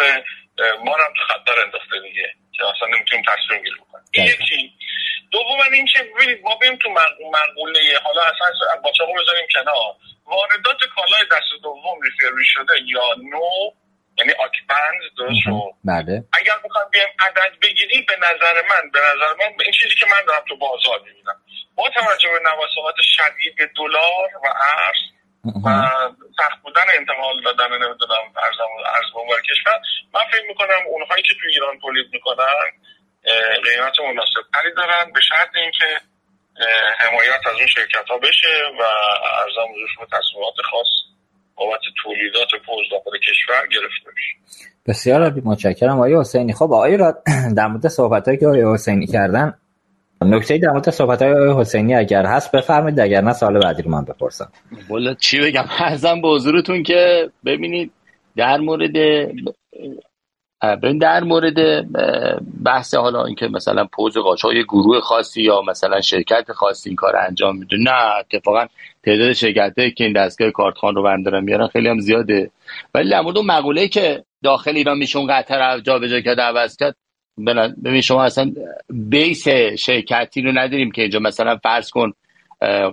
ما 0.86 0.94
هم 0.94 1.14
تو 1.18 1.24
خطر 1.34 1.62
انداخته 1.66 2.00
دیگه 2.04 2.34
که 2.52 2.64
اصلا 2.64 2.88
نمی‌تونیم 2.88 3.26
تصمیم 3.28 3.64
گیری 3.64 3.76
بکنیم. 3.76 4.06
یکی. 4.14 4.74
دوم 5.32 5.60
این 5.72 5.86
که 5.86 6.12
ما 6.44 6.56
بیم 6.56 6.76
تو 6.76 6.90
مقوله 6.90 8.00
حالا 8.04 8.22
اصلا 8.22 8.82
باچاقو 8.84 9.14
بذاریم 9.14 9.48
کنار. 9.54 9.96
واردات 10.26 10.78
کالای 10.96 11.26
دست 11.32 11.64
دوم 11.64 12.02
ریفری 12.02 12.46
شده 12.46 12.74
یا 12.86 13.16
نو 13.32 13.72
یعنی 14.18 14.32
آکیپنز 14.32 15.04
درست 15.18 15.40
شد 15.44 15.52
بله. 15.86 16.24
اگر 16.34 16.58
بخوام 16.66 16.86
بیایم 16.92 17.10
عدد 17.20 17.60
بگیری 17.62 18.02
به 18.02 18.16
نظر 18.18 18.56
من 18.72 18.90
به 18.94 19.00
نظر 19.00 19.34
من 19.40 19.50
این 19.64 19.74
چیزی 19.82 19.96
که 20.00 20.06
من 20.06 20.26
دارم 20.28 20.44
تو 20.48 20.58
بازار 20.58 21.00
می‌بینم. 21.06 21.42
با 21.76 21.90
توجه 21.90 22.30
به 22.30 22.40
نوسانات 22.40 22.96
شدید 23.02 23.56
دلار 23.78 24.30
و 24.44 24.48
ارز 24.48 25.02
و 25.66 25.70
سخت 26.38 26.62
بودن 26.64 26.86
انتقال 27.00 27.42
دادن 27.44 27.70
نمی‌دونم 27.70 28.26
ارزم 28.44 28.72
ارز 28.96 29.10
به 29.14 29.42
کشور 29.50 29.80
من 30.14 30.22
فکر 30.32 30.48
می‌کنم 30.48 30.82
اونهایی 30.88 31.24
که 31.24 31.34
تو 31.34 31.48
ایران 31.54 31.80
تولید 31.80 32.08
می‌کنن 32.14 32.72
قیمت 33.64 34.00
مناسب 34.00 34.44
تری 34.54 34.74
دارن 34.78 35.12
به 35.14 35.22
شرط 35.22 35.56
اینکه 35.56 35.98
حمایت 36.98 37.48
از 37.48 37.56
اون 37.56 37.68
شرکت 37.68 38.10
ها 38.10 38.18
بشه 38.18 38.64
و 38.80 38.84
ارزم 39.42 39.68
به 40.00 40.18
تصمیمات 40.18 40.56
خاص. 40.72 40.88
بابت 41.58 41.82
تولیدات 42.04 42.50
پوز 42.66 42.86
داخل 42.92 43.18
کشور 43.18 43.68
گرفته 43.72 44.10
میشه. 44.16 44.58
بسیار 44.88 45.22
عالی 45.24 45.42
متشکرم. 45.46 45.96
آقای 45.96 46.16
حسینی. 46.16 46.54
خب 46.54 46.64
آقای 46.64 46.98
را 46.98 47.18
در 47.58 47.68
مورد 47.68 47.88
صحبتایی 47.88 48.38
که 48.38 48.48
آقای 48.48 48.74
حسینی 48.74 49.08
کردن 49.08 49.54
نکته 50.22 50.58
در 50.58 50.70
مورد 50.70 50.90
صحبت 50.90 51.22
های 51.22 51.54
حسینی 51.58 51.96
اگر 51.96 52.26
هست 52.26 52.52
بفرمایید 52.52 53.00
اگر 53.00 53.22
نه 53.22 53.34
سال 53.34 53.60
بعدی 53.60 53.82
رو 53.82 53.92
من 53.92 54.06
بپرسم. 54.06 54.52
والا 54.90 55.14
چی 55.14 55.40
بگم؟ 55.40 55.66
ارزم 55.80 56.22
به 56.22 56.28
حضورتون 56.28 56.84
که 56.84 57.30
ببینید 57.46 57.92
در 58.36 58.58
مورد 58.58 58.92
در 61.02 61.24
مورد 61.24 61.56
بحث 62.66 62.96
حالا 62.96 63.26
اینکه 63.26 63.48
مثلا 63.48 63.86
پوز 63.94 64.18
قاچاق 64.18 64.54
گروه 64.54 65.00
خاصی 65.00 65.42
یا 65.42 65.62
مثلا 65.62 66.02
شرکت 66.02 66.52
خاصی 66.52 66.90
این 66.90 66.96
کار 66.96 67.16
انجام 67.16 67.58
میده. 67.58 67.78
نه 67.80 68.16
اتفاقا 68.20 68.66
تعداد 69.08 69.34
شرکت 69.34 69.74
که 69.96 70.04
این 70.04 70.14
دستگاه 70.14 70.52
کارتخان 70.52 70.96
رو 70.96 71.04
بردارن 71.04 71.44
میارن 71.44 71.68
خیلی 71.68 71.88
هم 71.88 72.00
زیاده. 72.00 72.50
ولی 72.94 73.10
در 73.10 73.22
مورد 73.22 73.38
مقوله 73.38 73.88
که 73.88 74.24
داخل 74.44 74.76
ایران 74.76 74.98
میشون 74.98 75.28
قطر 75.28 75.80
جابجا 75.80 76.22
کرد 76.22 76.40
عوض 76.40 76.78
کرد 76.78 76.96
ببین 77.84 78.02
شما 78.02 78.24
اصلا 78.24 78.52
بیس 78.90 79.48
شرکتی 79.80 80.42
رو 80.42 80.52
نداریم 80.52 80.92
که 80.92 81.02
اینجا 81.02 81.20
مثلا 81.20 81.58
فرض 81.64 81.90
کن 81.90 82.14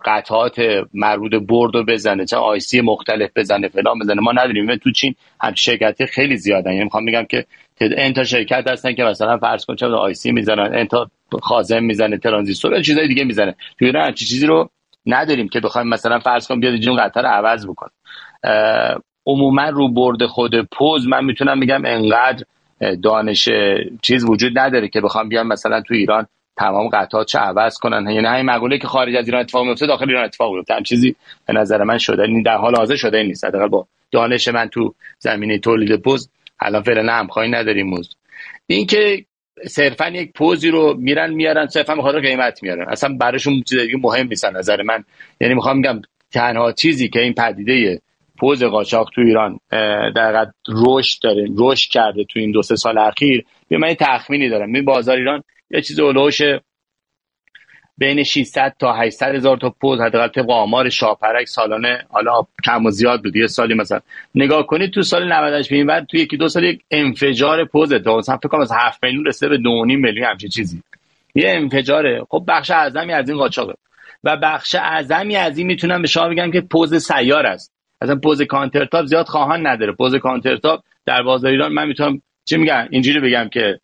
قطعات 0.04 0.56
مربوط 0.94 1.34
برد 1.34 1.74
رو 1.74 1.84
بزنه 1.84 2.24
چه 2.24 2.36
آیسی 2.36 2.80
مختلف 2.80 3.30
بزنه 3.36 3.68
فلان 3.68 3.98
بزنه. 3.98 4.20
ما 4.20 4.32
نداریم. 4.32 4.76
تو 4.76 4.90
چین 4.90 5.14
هم 5.40 5.54
شرکتی 5.54 6.06
خیلی 6.06 6.36
زیادن. 6.36 6.72
یعنی 6.72 6.84
می‌خوام 6.84 7.04
بگم 7.06 7.24
که 7.24 7.46
انتا 7.80 8.24
شرکت 8.24 8.64
هستن 8.68 8.94
که 8.94 9.04
مثلا 9.04 9.38
فرض 9.38 9.64
کن 9.64 9.76
چه 9.76 9.86
آیسی 9.86 10.32
می‌زنن 10.32 10.74
انتا 10.74 11.10
خازن 11.42 11.80
می‌زنه 11.80 12.18
ترانزیستور 12.18 12.82
چیزای 12.82 13.08
دیگه 13.08 13.24
می‌زنه. 13.24 13.54
تو 13.78 13.84
ایران 13.84 14.12
چیزی 14.12 14.46
رو 14.46 14.70
نداریم 15.06 15.48
که 15.48 15.60
بخوایم 15.60 15.88
مثلا 15.88 16.18
فرض 16.18 16.48
کن 16.48 16.60
بیاد 16.60 16.76
جون 16.76 16.96
قطر 16.96 17.26
عوض 17.26 17.66
بکن. 17.66 17.88
عموما 19.26 19.68
رو 19.68 19.88
برد 19.88 20.26
خود 20.26 20.60
پوز 20.60 21.08
من 21.08 21.24
می‌تونم 21.24 21.60
بگم 21.60 21.84
انقدر 21.84 22.44
دانش 23.02 23.48
چیز 24.02 24.24
وجود 24.24 24.58
نداره 24.58 24.88
که 24.88 25.00
بخوام 25.00 25.28
بیان 25.28 25.46
مثلا 25.46 25.80
تو 25.80 25.94
ایران 25.94 26.26
تمام 26.56 26.88
قطعات 26.88 27.26
چه 27.26 27.38
عوض 27.38 27.78
کنن. 27.78 28.10
یعنی 28.10 28.26
همین 28.26 28.46
مقوله 28.46 28.78
که 28.78 28.88
خارج 28.88 29.16
از 29.16 29.26
ایران 29.26 29.40
اتفاق 29.40 29.66
میفته 29.66 29.86
داخل 29.86 30.08
ایران 30.08 30.24
اتفاق 30.24 30.54
میفته 30.54 30.74
هم 30.74 30.82
چیزی 30.82 31.16
به 31.46 31.52
نظر 31.52 31.82
من 31.82 31.98
شده 31.98 32.22
این 32.22 32.42
در 32.42 32.56
حال 32.56 32.76
حاضر 32.76 32.96
شده 32.96 33.22
نیست. 33.22 33.44
حداقل 33.44 33.68
با 33.68 33.86
دانش 34.10 34.48
من 34.48 34.68
تو 34.68 34.94
زمینه 35.18 35.58
تولید 35.58 36.02
پوز 36.02 36.30
الان 36.60 36.82
فعلا 36.82 37.12
همخواهی 37.12 37.50
نداریم 37.50 37.86
موز 37.86 38.16
این 38.66 38.86
که 38.86 39.24
صرفا 39.66 40.08
یک 40.08 40.32
پوزی 40.32 40.70
رو 40.70 40.94
میرن 40.98 41.32
میارن 41.32 41.66
صرفا 41.66 41.94
می‌خواد 41.94 42.20
قیمت 42.20 42.62
میارن. 42.62 42.88
اصلا 42.88 43.16
براشون 43.20 43.62
چیز 43.62 43.78
دیگه 43.78 43.96
مهم 43.96 44.26
نیست 44.26 44.44
نظر 44.44 44.82
من. 44.82 45.04
یعنی 45.40 45.54
می‌خوام 45.54 45.82
بگم 45.82 46.02
تنها 46.32 46.72
چیزی 46.72 47.08
که 47.08 47.20
این 47.20 47.34
پدیده 47.34 48.00
پوز 48.38 48.62
قاچاق 48.62 49.10
تو 49.14 49.20
ایران 49.20 49.58
در 50.14 50.46
رشد 50.86 51.22
داره 51.22 51.48
رشد 51.58 51.90
کرده 51.90 52.24
تو 52.24 52.40
این 52.40 52.50
دو 52.50 52.62
سه 52.62 52.76
سال 52.76 52.98
اخیر 52.98 53.44
من 53.70 53.94
تخمینی 53.94 54.48
دارم 54.48 54.70
می 54.70 54.82
بازار 54.82 55.16
ایران 55.16 55.42
یه 55.70 55.80
چیز 55.80 56.00
اولوش 56.00 56.42
بین 57.98 58.22
600 58.22 58.74
تا 58.78 58.92
800 58.92 59.34
هزار 59.34 59.56
تا 59.56 59.74
پوز 59.80 60.00
حداقل 60.00 60.28
طبق 60.28 60.50
آمار 60.50 60.88
شاپرک 60.88 61.46
سالانه 61.46 62.04
حالا 62.10 62.42
کم 62.64 62.86
و 62.86 62.90
زیاد 62.90 63.22
بود. 63.22 63.36
یه 63.36 63.46
سالی 63.46 63.74
مثلا. 63.74 64.00
نگاه 64.34 64.66
کنید 64.66 64.90
تو 64.90 65.02
سال 65.02 65.32
98 65.32 65.70
به 65.70 65.84
بعد 65.84 66.06
تو 66.06 66.16
یکی 66.16 66.36
دو 66.36 66.48
سال 66.48 66.64
یک 66.64 66.82
انفجار 66.90 67.64
پوز 67.64 67.92
تا 67.94 68.16
مثلا 68.16 68.36
فکر 68.36 68.48
کنم 68.48 68.60
از 68.60 68.72
7 68.72 69.04
میلیون 69.04 69.26
رسیده 69.26 69.48
به 69.48 69.56
2.5 69.56 69.62
میلیون 69.86 70.26
همچین 70.26 70.50
چیزی. 70.50 70.82
یه 71.34 71.50
انفجاره. 71.50 72.24
خب 72.28 72.44
بخش 72.48 72.70
اعظمی 72.70 73.12
از 73.12 73.28
این 73.28 73.38
قاچاقه. 73.38 73.74
و 74.24 74.36
بخش 74.36 74.74
اعظمی 74.74 75.36
از 75.36 75.58
این 75.58 75.66
می‌تونم 75.66 76.02
به 76.02 76.08
شما 76.08 76.28
بگم 76.28 76.50
که 76.50 76.60
پوز 76.60 76.94
سیار 76.94 77.46
است. 77.46 77.72
اصلا 78.00 78.16
پوز 78.16 78.42
کانترتاپ 78.42 79.04
زیاد 79.04 79.26
خواهان 79.26 79.66
نداره. 79.66 79.92
پوز 79.92 80.16
کانترتاپ 80.16 80.80
در 81.06 81.22
بازار 81.22 81.50
ایران 81.50 81.72
من 81.72 81.86
می‌تونم 81.86 82.22
چی 82.44 82.56
میگم؟ 82.56 82.86
اینجوری 82.90 83.20
بگم 83.20 83.48
که 83.52 83.80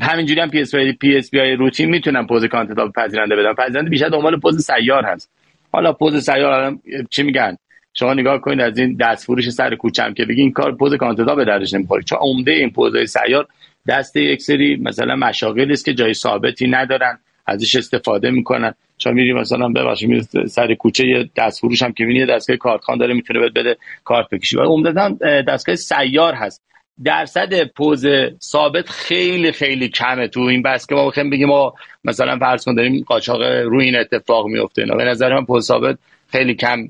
همینجوری 0.00 0.40
هم 0.40 0.50
PSP 0.50 1.34
های 1.34 1.52
روتین 1.52 1.90
می‌تونن 1.90 2.26
پوز 2.26 2.44
countertop 2.44 2.92
پذیرنده 2.96 3.36
بدن. 3.36 3.54
پذیرنده 3.54 3.90
بیشتر 3.90 4.08
دنبال 4.08 4.40
پوز 4.40 4.66
سیار 4.66 5.04
هست. 5.04 5.30
حالا 5.72 5.92
پوز 5.92 6.24
سیار 6.24 6.52
الان 6.52 6.80
چی 7.10 7.22
میگن؟ 7.22 7.56
شما 7.94 8.14
نگاه 8.14 8.40
کنید 8.40 8.60
از 8.60 8.78
این 8.78 8.96
دست 9.00 9.24
فروش 9.24 9.50
سر 9.50 9.74
کوچم 9.74 10.14
که 10.14 10.24
بگین 10.24 10.52
کار 10.52 10.76
پوز 10.76 10.94
countertop 10.94 11.36
به 11.36 11.44
دردش 11.44 11.74
نمی‌خوره. 11.74 12.02
چون 12.02 12.18
عمده 12.20 12.52
این 12.52 12.70
پوزهای 12.70 13.06
سیار 13.06 13.46
دست 13.88 14.16
یک 14.16 14.42
سری 14.42 14.76
مثلا 14.76 15.16
مشاغلی 15.16 15.72
است 15.72 15.84
که 15.84 15.94
جای 15.94 16.14
ثابتی 16.14 16.68
ندارن 16.68 17.18
ازش 17.46 17.76
استفاده 17.76 18.30
می‌کنن. 18.30 18.74
چون 18.98 19.14
میری 19.14 19.32
مثلا 19.32 19.68
ببخشید 19.68 20.08
میری 20.08 20.22
سر 20.46 20.74
کوچه 20.74 21.06
یه 21.06 21.30
دست 21.36 21.60
فروش 21.60 21.82
هم 21.82 21.92
که 21.92 22.04
می‌بینی 22.04 22.26
دستگاه 22.26 22.56
کارتخوان 22.56 22.98
داره 22.98 23.14
می‌تونه 23.14 23.40
بده 23.48 23.76
کارت 24.04 24.30
بکشی. 24.30 24.56
و 24.56 24.60
عمدتا 24.60 25.08
دستگاه 25.48 25.76
سیار 25.76 26.34
هست. 26.34 26.62
درصد 27.04 27.64
پوز 27.64 28.06
ثابت 28.42 28.88
خیلی 28.88 29.52
خیلی 29.52 29.88
کمه 29.88 30.28
تو 30.28 30.40
این 30.40 30.62
بس 30.62 30.86
که 30.86 30.94
ما 30.94 31.06
بخوایم 31.08 31.30
بگیم 31.30 31.48
ما 31.48 31.74
مثلا 32.04 32.38
فرض 32.38 32.64
کن 32.64 32.74
داریم 32.74 33.04
قاچاق 33.06 33.42
روی 33.42 33.84
این 33.84 33.96
اتفاق 33.96 34.46
میفته 34.46 34.84
به 34.84 35.04
نظر 35.04 35.34
من 35.34 35.44
پوز 35.44 35.66
ثابت 35.66 35.98
خیلی 36.32 36.54
کم 36.54 36.88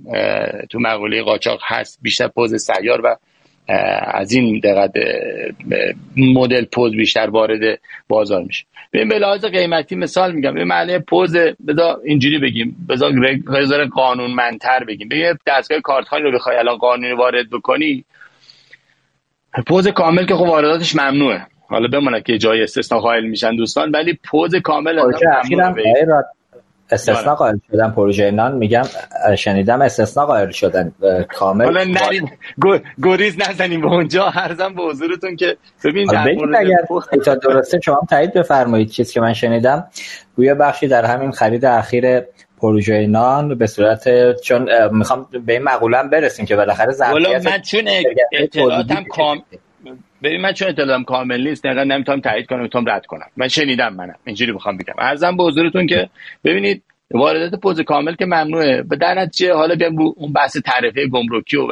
تو 0.71 0.79
مقوله 0.79 1.23
قاچاق 1.23 1.61
هست. 1.65 1.99
بیشتر 2.03 2.29
پوز 2.29 2.55
سیار 2.55 3.01
و 3.01 3.17
از 4.15 4.33
این 4.33 4.61
دقت 4.65 4.93
مدل 6.17 6.65
پوز 6.65 6.93
بیشتر 6.93 7.31
وارد 7.31 7.79
بازار 8.09 8.43
میشه. 8.43 8.65
ببین 8.93 9.09
به 9.09 9.19
لحاظ 9.19 9.45
قیمتی 9.45 9.97
مثال 9.97 10.33
میگم. 10.33 10.55
به 10.55 10.65
معنی 10.65 10.99
پوز 10.99 11.37
بذار 11.37 12.01
اینجوری 12.05 12.39
بگیم. 12.39 12.87
بذار 12.89 13.85
قانون 13.85 14.31
منتر 14.31 14.85
بگیم. 14.85 15.09
به 15.09 15.39
دستگاه 15.47 15.81
کارتخانی 15.81 16.23
رو 16.23 16.33
بخوای 16.33 16.57
الان 16.57 16.77
قانونی 16.77 17.13
وارد 17.13 17.51
بکنی 17.51 18.05
پوز 19.67 19.89
کامل 19.89 20.27
که 20.27 20.35
خب 20.35 20.49
وارداتش 20.49 20.97
ممنوعه. 20.97 21.47
حالا 21.69 21.89
بمونه 21.89 22.21
که 22.21 22.39
جای 22.39 22.63
استثنا 22.63 23.01
قائل 23.01 23.25
میشن 23.25 23.57
دوستان 23.57 23.91
ولی 23.91 24.19
پوز 24.25 24.55
کامل 24.55 24.99
استثنا 26.91 27.35
قائل 27.35 27.57
شدن 27.71 27.91
پروژه 27.91 28.31
نان 28.31 28.55
میگم 28.55 28.83
شنیدم 29.39 29.83
استثنا 29.83 30.27
قائل 30.27 30.51
شدن 30.51 30.93
کامل 31.29 31.65
حالا 31.65 31.85
نریم 31.85 32.33
گریز 33.03 33.37
نزنیم 33.49 33.81
به 33.81 33.87
اونجا 33.87 34.29
هرزم 34.29 34.75
به 34.75 34.83
حضورتون 34.83 35.37
که 35.37 35.57
ببین 35.85 36.17
اگر 36.57 36.77
تا 37.25 37.35
درسته 37.35 37.81
شما 37.81 38.01
تایید 38.11 38.33
بفرمایید 38.33 38.89
چیزی 38.89 39.15
که 39.15 39.21
من 39.21 39.33
شنیدم. 39.33 39.87
گویا 40.37 40.55
بخشی 40.55 40.89
در 40.89 41.05
همین 41.05 41.31
خرید 41.31 41.65
اخیر 41.65 42.23
پروژه 42.63 43.07
نان 43.07 43.59
به 43.59 43.67
صورت 43.67 44.09
چون 44.41 44.69
می‌خوام 44.93 45.29
به 45.47 45.53
این 45.53 45.63
مقوله 45.63 46.03
برسیم 46.03 46.47
که 46.47 46.57
بالاخره 46.57 46.93
ظرفیت 46.93 47.47
من 47.47 47.61
چون 47.61 47.89
اطلاعاتم 48.33 49.05
کام 49.05 49.43
ببین 50.23 50.41
من 50.41 50.53
چون 50.53 50.69
اطلاعم 50.69 51.05
کامل 51.05 51.49
نیست 51.49 51.65
دقیقا 51.65 51.85
نمی‌تونم 51.85 52.21
تایید 52.21 52.47
کنم 52.47 52.63
می‌تونم 52.63 52.89
رد 52.89 53.07
کنم. 53.07 53.27
من 53.37 53.49
شنیدم 53.49 53.95
منم 53.95 54.15
اینجوری 54.25 54.53
می‌خوام 54.53 54.77
بگم. 54.77 54.95
ارزم 54.99 55.37
به 55.37 55.43
حضورتون 55.43 55.87
که 55.87 56.09
ببینید 56.45 56.83
واردات 57.11 57.61
پوز 57.61 57.81
کامل 57.81 58.15
که 58.15 58.27
ممنوعه. 58.27 58.83
به 58.83 58.97
در 58.97 59.15
نتیجه 59.15 59.55
حالا 59.55 59.75
بیام 59.75 59.99
اون 60.17 60.33
بحث 60.33 60.57
تعرفه 60.57 61.07
گمرکی 61.07 61.57
و 61.57 61.69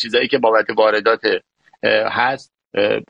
چیزایی 0.00 0.28
که 0.28 0.38
بابت 0.38 0.66
واردات 0.76 1.20
هست. 2.10 2.52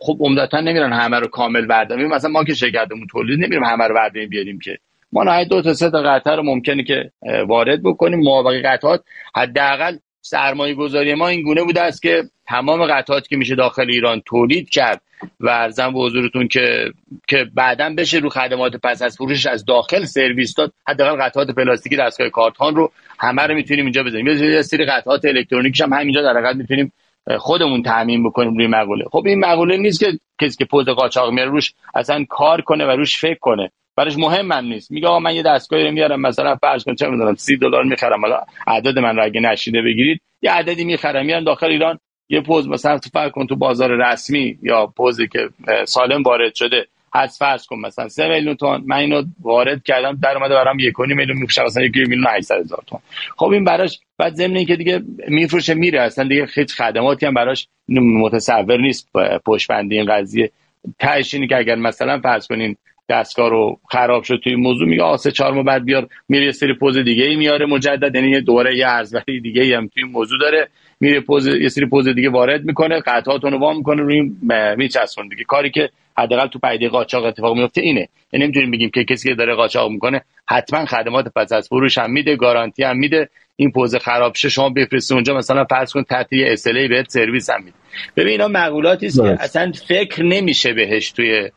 خب 0.01 0.17
عمدتا 0.21 0.61
نمیرن 0.61 0.93
همه 0.93 1.19
رو 1.19 1.27
کامل 1.27 1.67
برداریم 1.67 2.09
مثلا 2.09 2.31
ما 2.31 2.45
که 2.45 2.55
شرکتمون 2.55 3.07
تولید 3.11 3.39
نمیریم 3.39 3.65
همه 3.65 3.85
رو 3.85 3.95
برداریم 3.95 4.29
بیاریم 4.29 4.59
که 4.59 4.79
ما 5.13 5.25
نهایت 5.25 5.49
دو 5.49 5.63
تا 5.63 5.75
سه 5.75 5.91
تا 5.91 6.03
قطعه 6.03 6.37
رو 6.37 6.43
ممکنه 6.43 6.85
که 6.85 7.11
وارد 7.49 7.83
بکنیم. 7.83 8.19
موافق 8.19 8.55
قطعات. 8.65 9.05
حداقل 9.37 9.97
سرمایه 10.21 10.75
گذاری 10.75 11.15
ما 11.15 11.29
این 11.29 11.43
گونه 11.43 11.65
بوده 11.65 11.81
است 11.81 12.03
که 12.03 12.23
تمام 12.49 12.87
قطعاتی 12.87 13.29
که 13.29 13.37
میشه 13.37 13.55
داخل 13.55 13.91
ایران 13.91 14.23
تولید 14.27 14.71
کرد 14.71 15.01
و 15.41 15.49
ارزم 15.49 15.93
به 15.93 15.99
حضورتون 15.99 16.49
که 16.49 16.93
که 17.29 17.47
بعدا 17.55 17.95
بشه 17.99 18.19
رو 18.19 18.29
خدمات 18.29 18.77
پس 18.77 19.03
از 19.03 19.17
فروش 19.17 19.47
از 19.47 19.65
داخل 19.65 20.05
سرویس 20.05 20.55
داد 20.55 20.73
حداقل 20.89 21.25
قطعات 21.25 21.51
پلاستیکی 21.51 21.97
دستگاه 21.97 22.29
کارتخان 22.29 22.75
رو 22.75 22.93
همه 23.19 23.43
رو 23.43 23.55
می‌تونیم 23.55 23.85
اینجا 23.85 24.03
بزنیم. 24.03 24.27
یه 24.27 24.63
سری 24.63 24.85
قطعات 24.85 25.25
الکترونیکیش 25.25 25.81
هم 25.81 25.93
همینجا 25.93 26.23
در 26.23 26.41
حقیقت 26.41 26.57
می‌تونیم 26.57 26.93
خودمون 27.39 27.83
تعمین 27.83 28.25
بکنیم 28.25 28.57
روی 28.57 28.67
مقوله. 28.67 29.05
خب 29.13 29.23
این 29.27 29.39
مقوله 29.39 29.77
نیست 29.77 30.01
که 30.01 30.07
کسی 30.41 30.57
که 30.57 30.65
پوز 30.65 30.87
قاچاق 30.89 31.33
میاره 31.33 31.51
روش 31.51 31.75
اصلا 31.95 32.25
کار 32.29 32.61
کنه 32.61 32.87
و 32.87 32.91
روش 32.91 33.19
فکر 33.19 33.39
کنه. 33.39 33.71
براش 33.99 34.19
مهم 34.19 34.47
من 34.47 34.65
نیست. 34.65 34.91
میگه 34.91 35.09
آقا 35.09 35.19
من 35.19 35.35
یه 35.35 35.43
دستگاهی 35.43 35.85
رو 35.85 35.91
میارم 35.91 36.21
مثلا 36.21 36.57
فرض 36.57 36.85
کن 36.85 36.95
چه 36.95 37.09
می‌دونم 37.09 37.35
30 37.35 37.57
دلار 37.57 37.85
می‌خرم. 37.85 38.21
حالا 38.21 38.41
عدد 38.67 38.99
من 38.99 39.17
رو 39.17 39.25
اگه 39.25 39.41
نشیده 39.41 39.83
بگیرید 39.83 40.21
یه 40.43 40.51
عددی 40.53 40.85
می‌خرم. 40.85 41.27
میارم 41.27 41.45
داخل 41.45 41.67
ایران 41.67 41.99
یه 42.29 42.41
پوز 42.41 42.69
مثلا 42.69 42.99
تو 42.99 43.11
فرض 43.13 43.31
کن 43.31 43.47
تو 43.47 43.57
بازار 43.57 43.91
رسمی 43.91 44.59
یا 44.63 44.87
پوزی 44.87 45.29
که 45.29 45.49
سالم 45.85 46.23
وارد 46.23 46.55
شده 46.55 46.87
هست. 47.15 47.39
فرض 47.39 47.67
کن 47.67 47.79
مثلا 47.79 48.09
3 48.09 48.29
میلیون 48.29 48.55
تومان. 48.55 48.83
من 48.87 48.97
اینو 48.97 49.23
وارد 49.41 49.83
کردم 49.83 50.19
در 50.23 50.37
اومده 50.37 50.55
برام 50.55 50.79
1.5 50.79 51.17
میلیون 51.17 51.39
میفروشه 51.39 51.65
مثلا 51.65 51.85
1 51.85 51.97
میلیون 51.97 52.27
800 52.29 52.61
هزار 52.61 52.83
تومان. 52.87 53.03
خب 53.37 53.47
این 53.47 53.65
براش 53.65 54.01
بعد 54.19 54.35
ضمن 54.35 54.57
اینکه 54.57 54.77
دیگه 54.77 55.03
میفروشه 55.29 55.75
میره. 55.75 56.01
اصلا 56.01 56.29
دیگه 56.29 56.47
هیچ 56.55 56.75
خدماتی 56.75 57.27
هم 57.27 57.35
براش 57.35 57.69
متصور 57.89 58.81
نیست. 58.81 59.09
پشت 59.47 59.69
بندی 59.69 59.99
این 59.99 60.15
قضیه. 60.15 60.51
تهش 60.99 61.35
که 61.35 61.57
اگر 61.57 61.75
مثلا 61.75 62.21
فرض 62.21 62.47
کنین 62.47 62.77
دستگاه 63.09 63.51
رو 63.51 63.79
خراب 63.91 64.23
شد 64.23 64.41
توی 64.45 64.55
موضوع 64.55 64.89
میگه 64.89 65.03
آسه 65.03 65.31
چهار 65.31 65.53
ماه 65.53 65.65
بعد 65.65 65.85
بیار 65.85 66.09
میره 66.29 66.45
یه 66.45 66.53
سری 66.53 66.75
پوز 66.75 66.99
دیگه 66.99 67.25
ای 67.25 67.37
میاره 67.37 67.67
مجدد 67.67 68.15
یعنی 68.15 68.31
یه 68.31 68.41
دوره 68.41 68.77
یه 68.77 68.89
ارزوری 68.89 69.41
دیگه 69.41 69.63
ای 69.63 69.73
هم 69.73 69.89
توی 69.89 70.05
موضوع 70.05 70.39
داره 70.39 70.69
میره 71.01 71.21
پوز 71.21 71.47
یه 71.47 71.69
سری 71.69 71.87
پوز 71.87 72.09
دیگه 72.09 72.31
وارد 72.31 72.65
می‌کنه 72.65 73.01
قطعاتون 73.01 73.53
رو 73.53 73.59
وا 73.59 73.73
می‌کنه 73.73 74.03
روی 74.03 74.31
میچسبونه 74.77 75.29
دیگه. 75.29 75.45
کاری 75.45 75.71
که 75.71 75.91
حداقل 76.19 76.47
تو 76.47 76.59
پیده 76.59 76.89
قاچاق 76.89 77.25
اتفاق 77.25 77.57
میفته 77.57 77.81
اینه. 77.81 78.09
یعنی 78.33 78.45
نمی‌تونیم 78.45 78.71
بگیم 78.71 78.91
که 78.91 79.05
کسی 79.05 79.29
که 79.29 79.35
داره 79.35 79.55
قاچاق 79.55 79.91
می‌کنه 79.91 80.23
حتما 80.49 80.85
خدمات 80.85 81.25
پس 81.37 81.53
از 81.53 81.69
فروش 81.69 81.99
هم 81.99 82.11
میده 82.11 82.37
گارانتی 82.37 82.85
هم 82.85 82.97
میده 82.97 83.29
این 83.57 83.73
پوز 83.73 83.97
خراب 83.97 84.35
شه 84.35 84.49
شما 84.49 84.69
بفرستید 84.69 85.15
اونجا 85.15 85.35
مثلا 85.35 85.65
فرض 85.65 85.93
کن 85.93 86.03
تحت 86.03 86.33
یه 86.33 86.47
اسلی 86.53 86.89
بهت 86.89 87.11
سرویس 87.11 87.51
هم 87.51 87.65
میده. 87.65 87.77
ببین 88.17 88.29
اینا 88.33 88.49
مقولاتی 88.49 89.07
است 89.07 89.23
که 89.23 89.37
اصلا 89.41 89.73
فکر 89.89 90.23
نمیشه 90.23 90.73
بهش 90.73 91.11
توی 91.11 91.51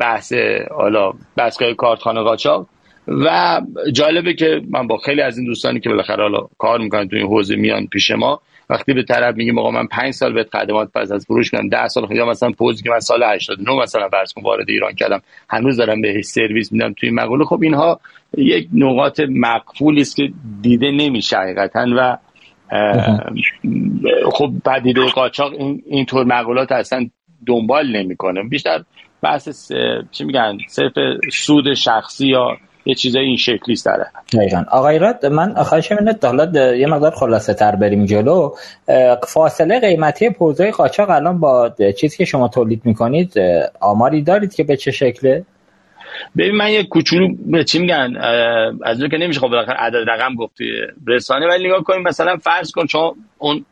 بحث 0.00 0.32
حالا 0.70 1.12
دستگاه 1.38 1.74
کارتخانه 1.74 2.20
قاچاق. 2.20 2.66
و 3.08 3.60
جالبه 3.92 4.34
که 4.34 4.60
من 4.70 4.86
با 4.86 4.96
خیلی 4.96 5.20
از 5.20 5.38
این 5.38 5.46
دوستانی 5.46 5.80
که 5.80 5.88
بالاخره 5.88 6.22
حالا 6.22 6.48
کار 6.58 6.78
می‌کنن 6.78 7.08
تو 7.08 7.16
این 7.16 7.26
حوزه 7.26 7.56
میان 7.56 7.86
پیش 7.86 8.10
ما 8.10 8.40
وقتی 8.70 8.92
به 8.92 9.02
طرف 9.02 9.36
میگیم 9.36 9.58
آقا 9.58 9.70
من 9.70 9.86
5 9.86 10.10
سال 10.14 10.32
به 10.32 10.46
خدمات 10.52 10.92
پس 10.94 11.12
از 11.12 11.26
فروش 11.26 11.50
کردم 11.50 11.68
10 11.68 11.88
سال 11.88 12.12
یا 12.12 12.26
مثلا 12.26 12.50
پوزی 12.50 12.82
که 12.82 12.90
من 12.90 13.00
سال 13.00 13.22
89 13.22 13.82
مثلا 13.82 14.08
فرض 14.08 14.32
کن 14.32 14.42
وارد 14.42 14.70
ایران 14.70 14.92
کردم 14.92 15.22
هنوز 15.50 15.76
دارم 15.76 16.00
به 16.00 16.22
سرویس 16.22 16.72
میدم 16.72 16.92
توی 16.92 17.10
مقوله. 17.10 17.44
خب 17.44 17.62
اینها 17.62 18.00
یک 18.38 18.68
نقاط 18.74 19.20
مقفولی 19.28 20.00
است 20.00 20.16
که 20.16 20.32
دیده 20.62 20.90
نمیشه 20.90 21.36
حقیقتا 21.36 21.86
و 21.96 22.18
خب 24.32 24.52
پدیده 24.64 25.06
قاچاق 25.06 25.52
این 25.52 25.82
اینطور 25.86 26.24
مقولات 26.24 26.72
اصلا 26.72 27.06
دنبال 27.46 27.96
نمی‌کنه. 27.96 28.42
بیشتر 28.42 28.82
بحث 29.22 29.72
چی 30.10 30.24
میگن 30.24 30.58
صرف 30.68 30.92
سود 31.32 31.74
شخصی 31.74 32.26
یا 32.26 32.56
یه 32.84 32.94
چیزای 32.94 33.24
این 33.24 33.36
شکلی 33.36 33.76
داره 33.84 34.06
دقیقا. 34.32 34.64
آقای 34.70 34.98
راد 34.98 35.26
من 35.26 35.54
خواهش 35.54 35.92
منت 35.92 36.24
حالا 36.24 36.74
یه 36.74 36.86
مقدار 36.86 37.10
خلاصه 37.10 37.54
تر 37.54 37.76
بریم 37.76 38.04
جلو. 38.04 38.54
فاصله 39.28 39.80
قیمتی 39.80 40.30
پوزای 40.30 40.70
قاچاق 40.70 41.10
الان 41.10 41.40
با 41.40 41.74
چیزی 41.98 42.16
که 42.16 42.24
شما 42.24 42.48
تولید 42.48 42.82
می‌کنید 42.84 43.34
آماری 43.80 44.22
دارید 44.22 44.54
که 44.54 44.64
به 44.64 44.76
چه 44.76 44.90
شکله؟ 44.90 45.44
ببین 46.36 46.56
من 46.56 46.70
یه 46.70 46.84
کوچولو 46.84 47.62
چی 47.62 47.78
میگن 47.78 48.16
از 48.84 49.00
اون 49.00 49.10
که 49.10 49.16
نمیشه 49.16 49.40
خب 49.40 49.48
بالاخره 49.48 49.76
عدد 49.76 50.10
رقم 50.10 50.34
گفت 50.34 50.56
رسانه 51.06 51.46
ولی 51.46 51.68
نگاه 51.68 51.82
کنیم 51.82 52.02
مثلا 52.02 52.36
فرض 52.36 52.70
کن 52.70 52.86
شما 52.86 53.14
اون 53.38 53.64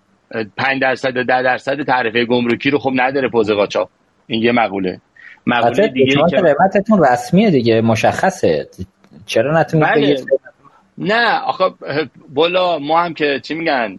5 0.56 0.82
درصد 0.82 1.12
10 1.12 1.42
درصد 1.42 1.82
تعرفه 1.82 2.24
گمرکی 2.24 2.70
رو 2.70 2.78
خب 2.78 2.90
نداره 2.94 3.28
پوز 3.28 3.50
قاچاق. 3.50 3.88
این 4.26 4.42
یه 4.42 4.52
مقوله. 4.52 5.00
مقوله 5.46 5.88
دیگه 5.88 6.14
که 6.31 6.37
قیمتتون 6.37 7.05
رسمیه 7.05 7.50
دیگه 7.50 7.81
مشخصه. 7.81 8.68
چرا 9.26 9.61
نتونید 9.61 9.87
بله. 9.87 10.24
نه 10.98 11.40
آخه 11.40 11.64
بالا 12.35 12.79
ما 12.79 13.00
هم 13.03 13.14
که 13.14 13.40
چی 13.42 13.55
میگن 13.55 13.98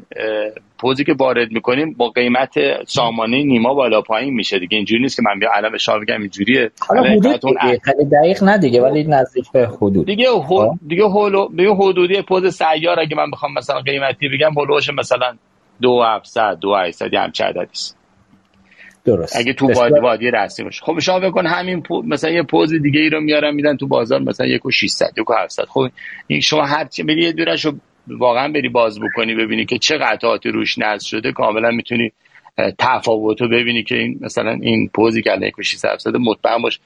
پوزی 0.77 1.03
که 1.03 1.13
وارد 1.13 1.51
می‌کنیم 1.51 1.93
با 1.93 2.09
قیمت 2.09 2.53
سامانه 2.87 3.43
نیما 3.43 3.73
بالا 3.73 4.01
پایین 4.01 4.33
میشه 4.33 4.59
دیگه. 4.59 4.77
اینجوری 4.77 5.01
نیست 5.01 5.15
که 5.15 5.21
من 5.21 5.39
بیا 5.39 5.49
علم 5.53 5.77
شما 5.77 5.99
بگم 5.99 6.21
اینجوریه. 6.21 6.71
حالا 6.87 7.03
حدود 7.03 7.41
دیگه. 7.41 7.79
خیلی 7.83 8.05
دقیق 8.05 8.43
نه 8.43 8.57
دیگه 8.57 8.81
ولی 8.81 9.03
نزدیک 9.03 9.51
به 9.51 9.67
حدود. 9.67 10.05
دیگه 10.05 10.25
خب. 10.47 10.71
دیگه 10.87 11.03
هولو 11.03 11.49
به 11.49 11.63
حدودی 11.63 12.21
پوز 12.21 12.55
سیار 12.55 12.99
اگه 12.99 13.17
من 13.17 13.31
بخوام 13.31 13.53
مثلا 13.53 13.79
قیمتی 13.79 14.29
بگم 14.29 14.53
هولوش 14.53 14.89
مثلا 14.89 15.35
2700 15.81 16.57
2800 16.61 17.13
هم 17.13 17.31
چه 17.31 17.43
عددی 17.43 17.79
درست. 19.05 19.37
اگه 19.37 19.53
تو 19.53 19.67
وادی 19.73 19.99
وادی 19.99 20.31
رسمی 20.31 20.65
باشه. 20.65 20.81
خب 20.85 20.99
شما 20.99 21.19
بکن 21.19 21.45
همین 21.45 21.81
پو... 21.81 22.01
مثلا 22.01 22.31
یه 22.31 22.43
پوز 22.43 22.73
دیگه 22.73 22.99
ای 22.99 23.09
رو 23.09 23.21
میارن 23.21 23.55
میدن 23.55 23.77
تو 23.77 23.87
بازار 23.87 24.21
مثلا 24.21 24.47
یک 24.47 24.65
و 24.65 24.71
600 24.71 25.11
یک 25.17 25.29
و 25.29 25.33
700 25.33 25.63
خب 25.63 25.87
این 26.27 26.41
شما 26.41 26.65
هر 26.65 26.85
چی 26.85 27.03
بری 27.03 27.23
یه 27.23 27.31
دورش 27.31 27.65
رو 27.65 27.73
واقعا 28.07 28.47
بری 28.51 28.69
باز 28.69 28.99
بکنی 28.99 29.35
ببینی 29.35 29.65
که 29.65 29.77
چه 29.77 29.97
قطعاتی 29.97 30.49
روش 30.49 30.77
نصب 30.77 31.07
شده. 31.07 31.31
کاملا 31.31 31.71
می‌تونی 31.71 32.11
تفاوت 32.79 33.41
رو 33.41 33.49
ببینی 33.49 33.83
که 33.83 33.97
این 33.97 34.19
مثلا 34.21 34.51
این 34.61 34.89
پوزی 34.93 35.21
که 35.21 35.31
الان 35.31 35.43
یک 35.43 35.59
و 35.59 35.63
600 35.63 35.87
مطمئن 36.19 36.61
باش 36.61 36.79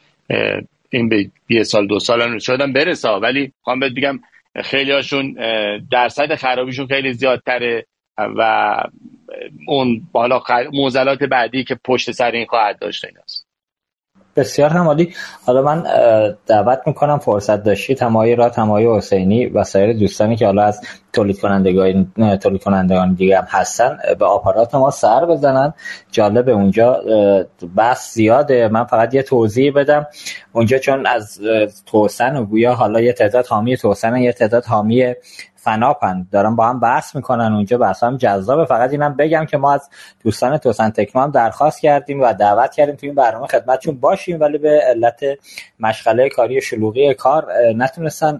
این 0.90 1.10
به 1.10 1.30
یه 1.50 1.64
سال 1.64 1.88
دو 1.88 2.00
سال 2.00 2.22
رو 2.22 2.40
شدن 2.40 2.74
برسه. 2.74 3.10
ولی 3.10 3.52
خواهم 3.62 3.80
بهت 3.80 3.92
بگم 3.92 4.20
خیلی 4.64 4.92
هاشون 4.92 5.36
درصد 5.92 6.36
خرابیشون 6.36 6.88
خیلی 6.88 7.14
زیادتره 7.14 7.86
و 8.18 8.76
اون 9.68 10.02
بالا 10.12 10.42
موزلات 10.74 11.24
بعدی 11.24 11.64
که 11.64 11.80
پشت 11.84 12.12
سر 12.12 12.32
این 12.32 12.46
خواهد 12.46 12.80
داشت 12.80 13.06
این 13.06 13.14
است 13.24 13.46
بسیار 14.36 14.70
همالی 14.70 15.14
حالا 15.46 15.62
من 15.62 15.84
دعوت 16.46 16.80
می‌کنم 16.86 17.20
فرصت 17.20 17.64
داشتید 17.64 18.02
همایی 18.02 18.36
را 18.36 18.52
همایی 18.58 18.88
حسینی 18.88 19.46
و 19.46 19.64
سایر 19.64 19.94
دوستانی 19.94 20.36
که 20.36 20.46
حالا 20.46 20.64
از 20.64 20.82
تولید 21.14 21.40
کنندگان 21.40 22.12
تولید 22.42 22.64
کنندگان 22.64 23.14
دیگه 23.14 23.38
هم 23.38 23.48
هستن 23.50 23.98
به 24.20 24.26
آپارات 24.26 24.76
ما 24.76 24.92
سر 24.92 25.26
بزنن. 25.26 25.74
جالب 26.12 26.50
اونجا 26.50 27.02
بس 27.78 28.14
زیاده. 28.14 28.68
من 28.68 28.84
فقط 28.84 29.14
یه 29.14 29.24
توضیح 29.24 29.74
بدم. 29.76 30.08
اونجا 30.54 30.78
چون 30.78 31.06
از 31.06 31.42
توسن 31.86 32.38
و 32.38 32.46
گویا 32.46 32.74
حالا 32.74 33.02
یه 33.02 33.14
تعداد 33.14 33.48
حامی 33.48 33.78
توسن 33.78 34.18
یه 34.18 34.34
تعداد 34.34 34.66
حامی 34.66 35.14
فناپن. 35.66 36.28
دارن 36.32 36.56
با 36.56 36.68
هم 36.68 36.80
بحث 36.80 37.16
می‌کنن 37.16 37.54
اونجا 37.54 37.78
بحث 37.78 38.04
هم 38.04 38.18
جذابه. 38.18 38.66
فقط 38.66 38.92
اینم 38.92 39.14
بگم 39.14 39.46
که 39.46 39.58
ما 39.58 39.74
از 39.74 39.90
دوستان 40.24 40.58
توسن 40.58 40.90
تکنو 40.90 41.24
هم 41.24 41.32
درخواست 41.32 41.82
کردیم 41.82 42.22
و 42.22 42.34
دعوت 42.34 42.72
کردیم 42.72 42.96
تو 42.96 43.06
این 43.06 43.16
برنامه 43.16 43.48
خدمتشون 43.48 44.00
باشیم. 44.00 44.40
ولی 44.40 44.58
به 44.58 44.82
علت 44.88 45.20
مشغله 45.80 46.30
کاری 46.30 46.62
شلوغی 46.62 47.14
کار 47.14 47.48
نتونستن 47.76 48.40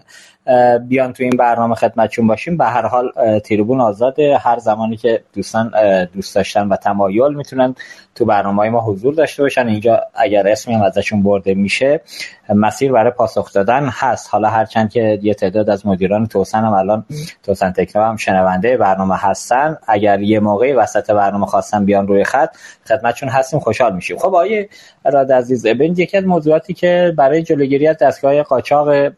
بیان 0.88 1.12
تو 1.12 1.22
این 1.22 1.36
برنامه 1.38 1.74
خدمتشون 1.74 2.26
باشیم. 2.26 2.56
به 2.56 2.64
هر 2.64 2.86
حال 2.86 3.12
تریبون 3.38 3.80
آزاده. 3.80 4.38
هر 4.38 4.58
زمانی 4.58 4.96
که 4.96 5.22
دوستان 5.32 5.72
دوست 6.04 6.34
داشتن 6.34 6.68
و 6.68 6.76
تمایل 6.76 7.34
می‌تونن 7.34 7.74
تو 8.14 8.24
برنامه 8.24 8.56
های 8.56 8.70
ما 8.70 8.80
حضور 8.80 9.14
داشته 9.14 9.42
باشن. 9.42 9.68
اینجا 9.68 10.00
اگر 10.14 10.48
اسمی 10.48 10.74
هم 10.74 10.82
ازشون 10.82 11.22
برده 11.22 11.54
میشه 11.54 12.00
مسیر 12.48 12.92
برای 12.92 13.10
پاسخ 13.10 13.52
دادن 13.52 13.88
هست. 13.92 14.28
حالا 14.30 14.48
هرچند 14.48 14.90
که 14.90 15.18
یه 15.22 15.34
تعداد 15.34 15.70
از 15.70 15.86
مدیران 15.86 16.26
توسن 16.26 16.64
هم 16.64 16.72
الان 16.72 17.04
توسن 17.42 17.72
تکنو 17.72 18.02
هم 18.02 18.16
شنونده 18.16 18.76
برنامه 18.76 19.16
هستن. 19.16 19.78
اگر 19.88 20.20
یه 20.20 20.40
موقعی 20.40 20.72
وسط 20.72 21.10
برنامه 21.10 21.46
خواستن 21.46 21.84
بیان 21.84 22.06
روی 22.06 22.24
خط 22.24 22.56
خدمتشون 22.88 23.28
هستیم. 23.28 23.60
خوشحال 23.60 23.94
میشیم. 23.94 24.18
خب 24.18 24.34
آیه 24.34 24.68
راد 25.04 25.32
عزیز 25.32 25.66
ابن 25.66 25.84
یکی 25.84 26.16
از 26.16 26.24
موضوعاتی 26.24 26.74
که 26.74 27.14
برای 27.16 27.42
جلوگیری 27.42 27.88
از 27.88 27.96
دستگاه 27.98 28.42
قاچاق 28.42 29.12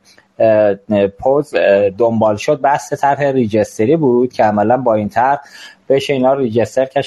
پوز 1.19 1.55
دنبال 1.99 2.37
شد. 2.37 2.61
بحث 2.61 2.93
طرح 2.93 3.23
ریجستری 3.23 3.97
بود 3.97 4.33
که 4.33 4.45
عملا 4.45 4.77
با 4.77 4.95
این 4.95 5.09
طرح 5.09 5.41
بشه 5.89 6.13
اینا 6.13 6.35
ریجستر 6.35 6.85
که 6.85 7.03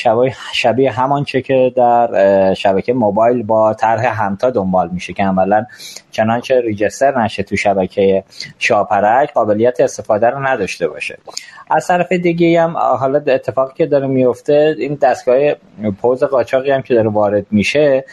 شبیه, 0.53 0.91
همان 0.91 1.23
چه 1.23 1.41
که 1.41 1.73
در 1.75 2.53
شبکه 2.53 2.93
موبایل 2.93 3.43
با 3.43 3.73
طرح 3.73 4.23
همتا 4.23 4.49
دنبال 4.49 4.89
میشه 4.93 5.13
که 5.13 5.23
عملا 5.23 5.65
چنانچه 6.11 6.61
ریجستر 6.61 7.21
نشه 7.21 7.43
تو 7.43 7.55
شبکه 7.55 8.23
شاپرک 8.59 9.33
قابلیت 9.33 9.79
استفاده 9.79 10.29
رو 10.29 10.47
نداشته 10.47 10.87
باشه. 10.87 11.17
از 11.69 11.87
طرف 11.87 12.11
دیگه 12.11 12.61
هم 12.61 12.77
حالا 12.77 13.23
اتفاقی 13.27 13.73
که 13.75 13.85
داره 13.85 14.07
میفته 14.07 14.75
این 14.77 14.95
دستگاه 15.01 15.37
پوز 16.01 16.23
قاچاقی 16.23 16.71
هم 16.71 16.81
که 16.81 16.93
داره 16.93 17.09
وارد 17.09 17.45
میشه 17.51 18.05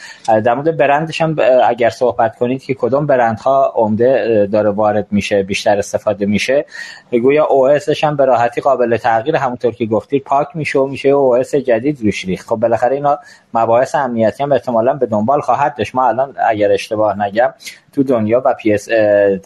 در 0.45 0.55
مورد 0.55 0.77
برندش 0.77 1.21
هم 1.21 1.37
اگر 1.65 1.91
صحبت 1.91 2.37
کنید 2.37 2.63
که 2.63 2.75
کدوم 2.75 3.07
برندها 3.07 3.73
عمده 3.77 4.47
داره 4.53 4.71
وارد 4.71 5.07
میشه 5.11 5.43
بیشتر 5.43 5.79
استفاده 5.79 6.27
میشه 6.27 6.65
گویا 7.11 7.45
او 7.45 7.69
هم 8.03 8.17
به 8.17 8.25
راحتی 8.25 8.61
قابل 8.61 8.97
تغییر 8.97 9.37
همونطور 9.37 9.73
که 9.73 9.87
گفتید 9.87 10.25
پاک 10.25 10.49
میشه 10.59 10.79
و 10.79 10.87
میشه 10.87 11.09
او 11.09 11.43
جدید 11.43 12.01
روش 12.03 12.25
ریخت. 12.25 12.49
خب 12.49 12.57
بالاخره 12.57 12.95
اینا 12.95 13.19
مباحث 13.55 13.95
امنیتی 13.95 14.43
هم 14.43 14.53
احتمالا 14.53 14.95
به 14.95 15.07
دنبال 15.07 15.41
خواهد 15.41 15.77
داشت. 15.77 15.95
ما 15.95 16.09
الان 16.09 16.35
اگر 16.49 16.73
اشتباه 16.73 17.23
نگم 17.23 17.55
تو 17.99 18.05
دنیا 18.05 18.43
و 18.45 18.55
پی 18.55 18.73
اس 18.73 18.89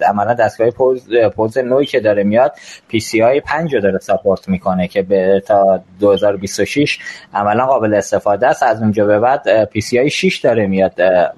عملا 0.08 0.34
دستگاه 0.34 0.70
پوز 0.70 1.08
پوز 1.36 1.58
نوعی 1.58 1.86
که 1.86 2.00
داره 2.00 2.22
میاد 2.22 2.52
پی 2.88 3.00
سی 3.00 3.20
های 3.20 3.40
5 3.40 3.74
رو 3.74 3.80
داره 3.80 3.98
ساپورت 3.98 4.48
می‌کنه 4.48 4.88
که 4.88 5.02
به 5.02 5.42
تا 5.46 5.80
2026 6.00 6.98
عملا 7.34 7.66
قابل 7.66 7.94
استفاده 7.94 8.46
است. 8.46 8.62
از 8.62 8.82
اونجا 8.82 9.06
به 9.06 9.18
بعد 9.18 9.64
PCI 9.64 10.10
6 10.10 10.36
داره 10.36 10.66
میاد 10.66 10.92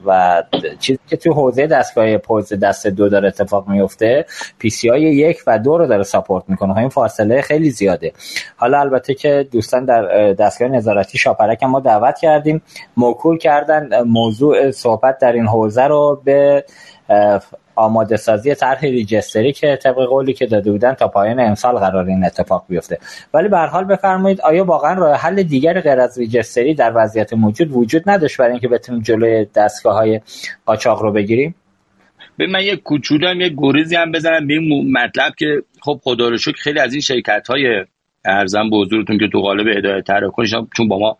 و 0.06 0.42
چیزی 0.78 0.98
که 1.08 1.16
تو 1.16 1.32
حوزه 1.32 1.66
دستگاه 1.66 2.16
پوز 2.16 2.52
دست 2.52 2.86
دو 2.86 3.08
داره 3.08 3.28
اتفاق 3.28 3.68
میفته 3.68 4.26
PCI 4.58 5.02
یک 5.02 5.38
و 5.46 5.58
دو 5.58 5.78
رو 5.78 5.86
داره 5.86 6.02
support 6.02 6.44
می‌کنه. 6.48 6.78
این 6.78 6.88
فاصله 6.88 7.40
خیلی 7.40 7.70
زیاده. 7.70 8.12
حالا 8.56 8.80
البته 8.80 9.14
که 9.14 9.48
دوستان 9.52 9.84
در 9.84 10.32
دستگاه 10.32 10.68
نظارتی 10.68 11.18
شاپرک 11.18 11.62
ما 11.62 11.80
دعوت 11.80 12.18
کردیم. 12.18 12.62
موکول 12.96 13.38
کردن 13.38 14.02
موضوع 14.02 14.70
صحبت 14.70 15.18
در 15.18 15.32
این 15.32 15.46
حوزه 15.46 15.82
رو 15.82 16.22
به 16.24 16.64
آماده 17.74 18.16
سازی 18.16 18.54
طرح 18.54 18.80
ریجستری 18.80 19.52
که 19.52 19.78
طبق 19.82 20.04
قولی 20.04 20.32
که 20.32 20.46
داده 20.46 20.70
بودن 20.70 20.94
تا 20.94 21.08
پایان 21.08 21.40
امسال 21.40 21.74
قرار 21.74 22.06
این 22.06 22.24
اتفاق 22.24 22.64
بیفته. 22.68 22.98
ولی 23.34 23.48
به 23.48 23.58
حال 23.58 23.84
بفرمایید 23.84 24.40
آیا 24.40 24.64
واقعا 24.64 24.94
راه 24.94 25.16
حل 25.16 25.42
دیگر 25.42 25.80
غیر 25.80 26.00
از 26.00 26.18
ریجستری 26.18 26.74
در 26.74 26.92
وضعیت 26.94 27.32
موجود 27.32 27.72
وجود 27.72 28.02
نداشت 28.06 28.36
برای 28.36 28.50
اینکه 28.50 28.68
بتونیم 28.68 29.02
جلوی 29.02 29.46
دستگاه 29.54 29.94
های 29.94 30.20
قاچاق 30.66 31.02
رو 31.02 31.12
بگیریم؟ 31.12 31.54
به 32.36 32.46
من 32.46 32.62
یه 32.62 32.76
کوچولو 32.76 33.28
هم 33.28 33.40
یه 33.40 33.54
گریزی 33.56 33.96
هم 33.96 34.12
بزنم 34.12 34.46
به 34.46 34.54
این 34.54 34.92
مطلب 34.92 35.34
که 35.38 35.62
خب 35.82 36.00
خدا 36.04 36.28
رو 36.28 36.36
خیلی 36.56 36.80
از 36.80 36.92
این 36.92 37.00
شرکت 37.00 37.46
های 37.48 37.84
ارزم 38.24 38.70
به 38.70 38.76
حضورتون 38.76 39.18
که 39.18 39.28
تو 39.28 39.40
قالب 39.40 39.68
هدایت 39.68 40.04
تراکنش 40.04 40.54
چون 40.76 40.88
با 40.88 40.98
ما 40.98 41.18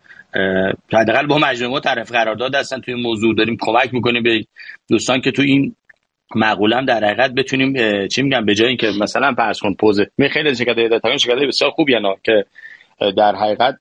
حداقل 0.93 1.27
با 1.27 1.37
مجموعه 1.37 1.81
طرف 1.81 2.11
قرارداد 2.11 2.55
هستن 2.55 2.79
توی 2.79 2.93
موضوع 2.93 3.35
داریم 3.35 3.57
کمک 3.61 3.93
می‌کنیم 3.93 4.23
به 4.23 4.45
دوستان 4.89 5.21
که 5.21 5.31
تو 5.31 5.41
این 5.41 5.75
هم 6.73 6.85
در 6.85 7.03
حقیقت 7.03 7.31
بتونیم 7.31 7.73
چی 8.07 8.21
میگم 8.21 8.45
به 8.45 8.55
جای 8.55 8.67
اینکه 8.67 8.91
مثلا 9.01 9.33
فرض 9.33 9.59
کن 9.59 9.73
پوز 9.73 10.01
می 10.17 10.29
خیلی 10.29 10.55
شرکت 10.55 10.77
هدایت 10.77 11.17
شرکت 11.17 11.47
بسیار 11.47 11.71
خوبی 11.71 11.99
نه 11.99 12.15
که 12.23 12.45
در 13.17 13.35
حقیقت 13.35 13.77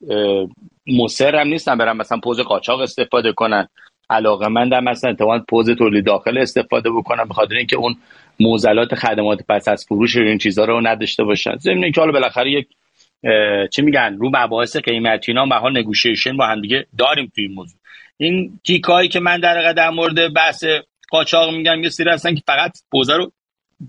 مصر 0.86 1.36
هم 1.36 1.48
نیستن 1.48 1.78
برن 1.78 1.96
مثلا 1.96 2.18
پوز 2.24 2.40
قاچاق 2.40 2.80
استفاده 2.80 3.32
کنن. 3.32 3.68
علاقه 4.10 4.48
مندم 4.48 4.84
مثلا 4.84 5.10
اتفاقا 5.10 5.38
پوز 5.48 5.70
تولید 5.70 6.06
داخل 6.06 6.38
استفاده 6.38 6.90
بکنن 6.90 7.24
به 7.28 7.34
خاطر 7.34 7.54
اینکه 7.54 7.76
اون 7.76 7.96
موزلات 8.40 8.94
خدمات 8.94 9.38
پس 9.48 9.68
از 9.68 9.84
فروش 9.88 10.16
این 10.16 10.38
چیزها 10.38 10.64
رو 10.64 10.86
نداشته 10.86 11.24
باشن. 11.24 11.56
ضمن 11.56 11.90
که 11.90 12.00
حالا 12.00 12.12
بالاخره 12.12 12.50
یک 12.50 12.66
چی 13.70 13.82
میگن؟ 13.82 14.16
رو 14.20 14.30
مباحث 14.34 14.76
قیمتی 14.76 15.32
اینا 15.32 15.46
به 15.46 15.54
حال 15.54 15.78
نگوشیشن 15.78 16.36
با 16.36 16.46
هم 16.46 16.60
دیگه 16.60 16.86
داریم 16.98 17.32
توی 17.34 17.44
این 17.44 17.54
موضوع. 17.54 17.78
این 18.16 18.60
کیکایی 18.64 19.08
که 19.08 19.20
من 19.20 19.40
در 19.40 19.72
در 19.72 19.90
مورد 19.90 20.34
بحث 20.34 20.64
قاچاق 21.10 21.54
میگم 21.54 21.82
یه 21.82 21.88
سری 21.88 22.10
هستن 22.10 22.34
که 22.34 22.42
فقط 22.46 22.72
پوزه 22.90 23.16
رو 23.16 23.32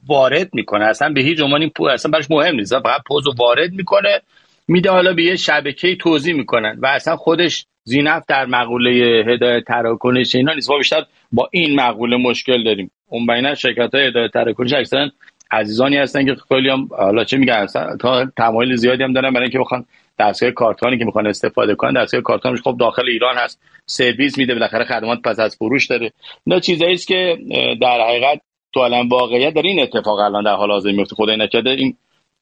وارد 0.08 0.50
می‌کنه. 0.54 0.86
اصلا 0.86 1.10
به 1.10 1.22
هیچ 1.22 1.42
عنوان 1.42 1.62
این 1.62 1.72
اصلا 1.92 2.12
براش 2.12 2.32
مهم 2.32 2.56
نیست. 2.56 2.80
فقط 2.80 3.02
پوز 3.08 3.26
رو 3.26 3.34
وارد 3.38 3.72
می‌کنه 3.72 4.22
میده 4.68 4.90
حالا 4.92 5.14
به 5.14 5.24
یه 5.24 5.36
شبکه 5.36 5.96
توضیح 5.96 6.36
می‌کنن. 6.36 6.78
و 6.82 6.88
اصلا 6.88 7.16
خودش 7.16 7.66
زینف 7.84 8.24
در 8.28 8.46
مقوله 8.46 8.92
هدایت 9.28 9.64
تراکنش 9.64 10.36
اینا 10.36 10.54
نیست. 10.54 10.72
بیشتر 10.72 11.06
با 11.32 11.50
این 11.52 11.76
مقوله 11.80 12.18
مشکل 12.18 12.64
داریم. 12.64 12.92
اون 13.08 13.26
بین 13.26 13.56
شرکت 13.56 13.96
های 13.96 14.08
هدایت 14.08 14.32
تراکنش 14.32 14.74
اکثرا 14.74 15.10
عزیزانی 15.52 15.98
هستن 15.98 16.26
که 16.26 16.36
خیلی 16.48 16.70
هم 16.70 16.90
حالا 16.92 17.24
چه 17.24 17.38
میگن 17.38 17.66
تا 18.00 18.26
تمایل 18.38 18.76
زیادی 18.76 19.04
هم 19.04 19.14
دارن 19.14 19.34
برای 19.34 19.44
اینکه 19.44 19.60
بخوان 19.60 19.86
دستگاه 20.20 20.52
کارتانی 20.52 20.98
که 20.98 21.06
می‌خوان 21.06 21.28
استفاده 21.28 21.76
کنن 21.76 22.02
دستگاه 22.02 22.22
کارتانش 22.22 22.62
خب 22.62 22.78
داخل 22.80 23.06
ایران 23.08 23.38
هست. 23.38 23.62
سرویس 23.86 24.38
میده 24.38 24.54
بالاخره 24.54 24.86
خدمات 24.86 25.22
پس 25.22 25.40
از 25.40 25.56
فروش 25.56 25.88
داره. 25.88 26.12
اینا 26.48 26.60
چیزایی 26.60 26.94
است 26.94 27.08
که 27.08 27.38
در 27.82 28.02
حقیقت 28.02 28.42
تو 28.74 28.80
الان 28.80 29.08
واقعیت 29.08 29.54
در 29.54 29.62
این 29.62 29.80
اتفاق 29.80 30.20
الان 30.20 30.44
در 30.44 30.56
حال 30.56 30.72
حاضر 30.72 30.92
میفته. 30.92 31.16
خدای 31.16 31.38
نکرده 31.38 31.70
این 31.70 31.98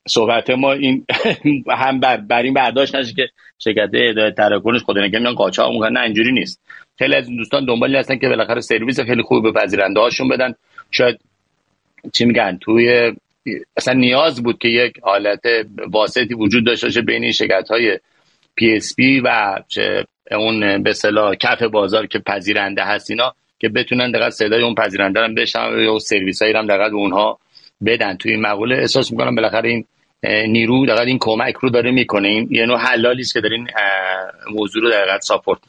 صحبت 0.08 0.49
ما 0.49 0.74
این 0.74 1.06
هم 1.70 1.99
بر, 1.99 2.18
بر 2.18 2.41
این 2.41 2.54
برداشت 2.54 2.95
نشه 2.95 3.14
که 3.14 3.28
شرکت 3.60 3.95
هدایت 3.95 4.36
تراکنش 4.36 4.84
خدای 4.84 5.04
نکرده 5.04 5.20
میان 5.20 5.36
قاچاق 5.36 5.72
می‌کنن 5.74 5.97
نه 5.97 6.01
اینجوری 6.01 6.32
نیست. 6.32 6.62
خیلی 6.97 7.16
از 7.16 7.28
دوستان 7.30 7.66
دنبالی 7.66 7.97
هستن 7.97 8.18
که 8.18 8.30
بالاخره 8.30 8.62
سرویس 8.62 8.99
خیلی 8.99 9.22
خوب 9.22 9.43
به 9.43 9.51
پذیرنده 9.62 9.99
هاشون 9.99 10.28
بدن. 10.30 10.54
شاید 10.91 11.20
چی 12.14 12.26
میگن 12.26 12.58
توی 12.62 13.14
اصلا 13.78 13.93
نیاز 13.93 14.43
بود 14.43 14.58
که 14.58 14.68
یک 14.68 14.93
حالت 15.01 15.41
واسطی 15.91 16.34
وجود 16.34 16.66
داشته 16.66 16.88
باشه 16.88 17.01
بین 17.01 17.32
شرکت 17.32 17.68
های 17.70 17.99
PSP 18.55 19.19
و 19.20 19.60
اون 20.32 20.84
به 20.84 20.93
صلاح 20.93 21.36
کف 21.36 21.64
بازار 21.64 22.08
که 22.08 22.20
پذیرنده 22.20 22.84
هست 22.84 23.12
اینا 23.12 23.34
که 23.60 23.70
بتونن 23.70 24.12
دقیقا 24.12 24.30
صدای 24.30 24.64
اون 24.64 24.76
پذیرنده 24.76 25.20
هم 25.20 25.36
بشن 25.36 25.60
و 25.60 25.99
سرویس 25.99 26.41
هایی 26.41 26.54
هم 26.54 26.68
دقیقا 26.68 26.89
به 26.89 26.95
اونها 26.95 27.39
بدن. 27.86 28.18
توی 28.18 28.32
این 28.32 28.41
مقوله 28.41 28.76
احساس 28.76 29.12
می‌کنم 29.12 29.36
بالاخره 29.36 29.70
این 29.70 29.86
نیرو 30.24 30.86
دقیقا 30.86 31.01
این 31.01 31.18
کمک 31.22 31.54
رو 31.54 31.70
داره 31.70 31.91
می‌کنه. 31.91 32.28
این 32.28 32.47
یه 32.51 32.66
نوع 32.66 32.78
حلالی 32.78 33.22
است 33.22 33.34
که 33.34 33.41
در 33.41 33.49
این 33.49 33.68
موضوع 34.51 34.84
رو 34.84 34.89
دقیقا 34.89 35.20
ساپورت 35.20 35.60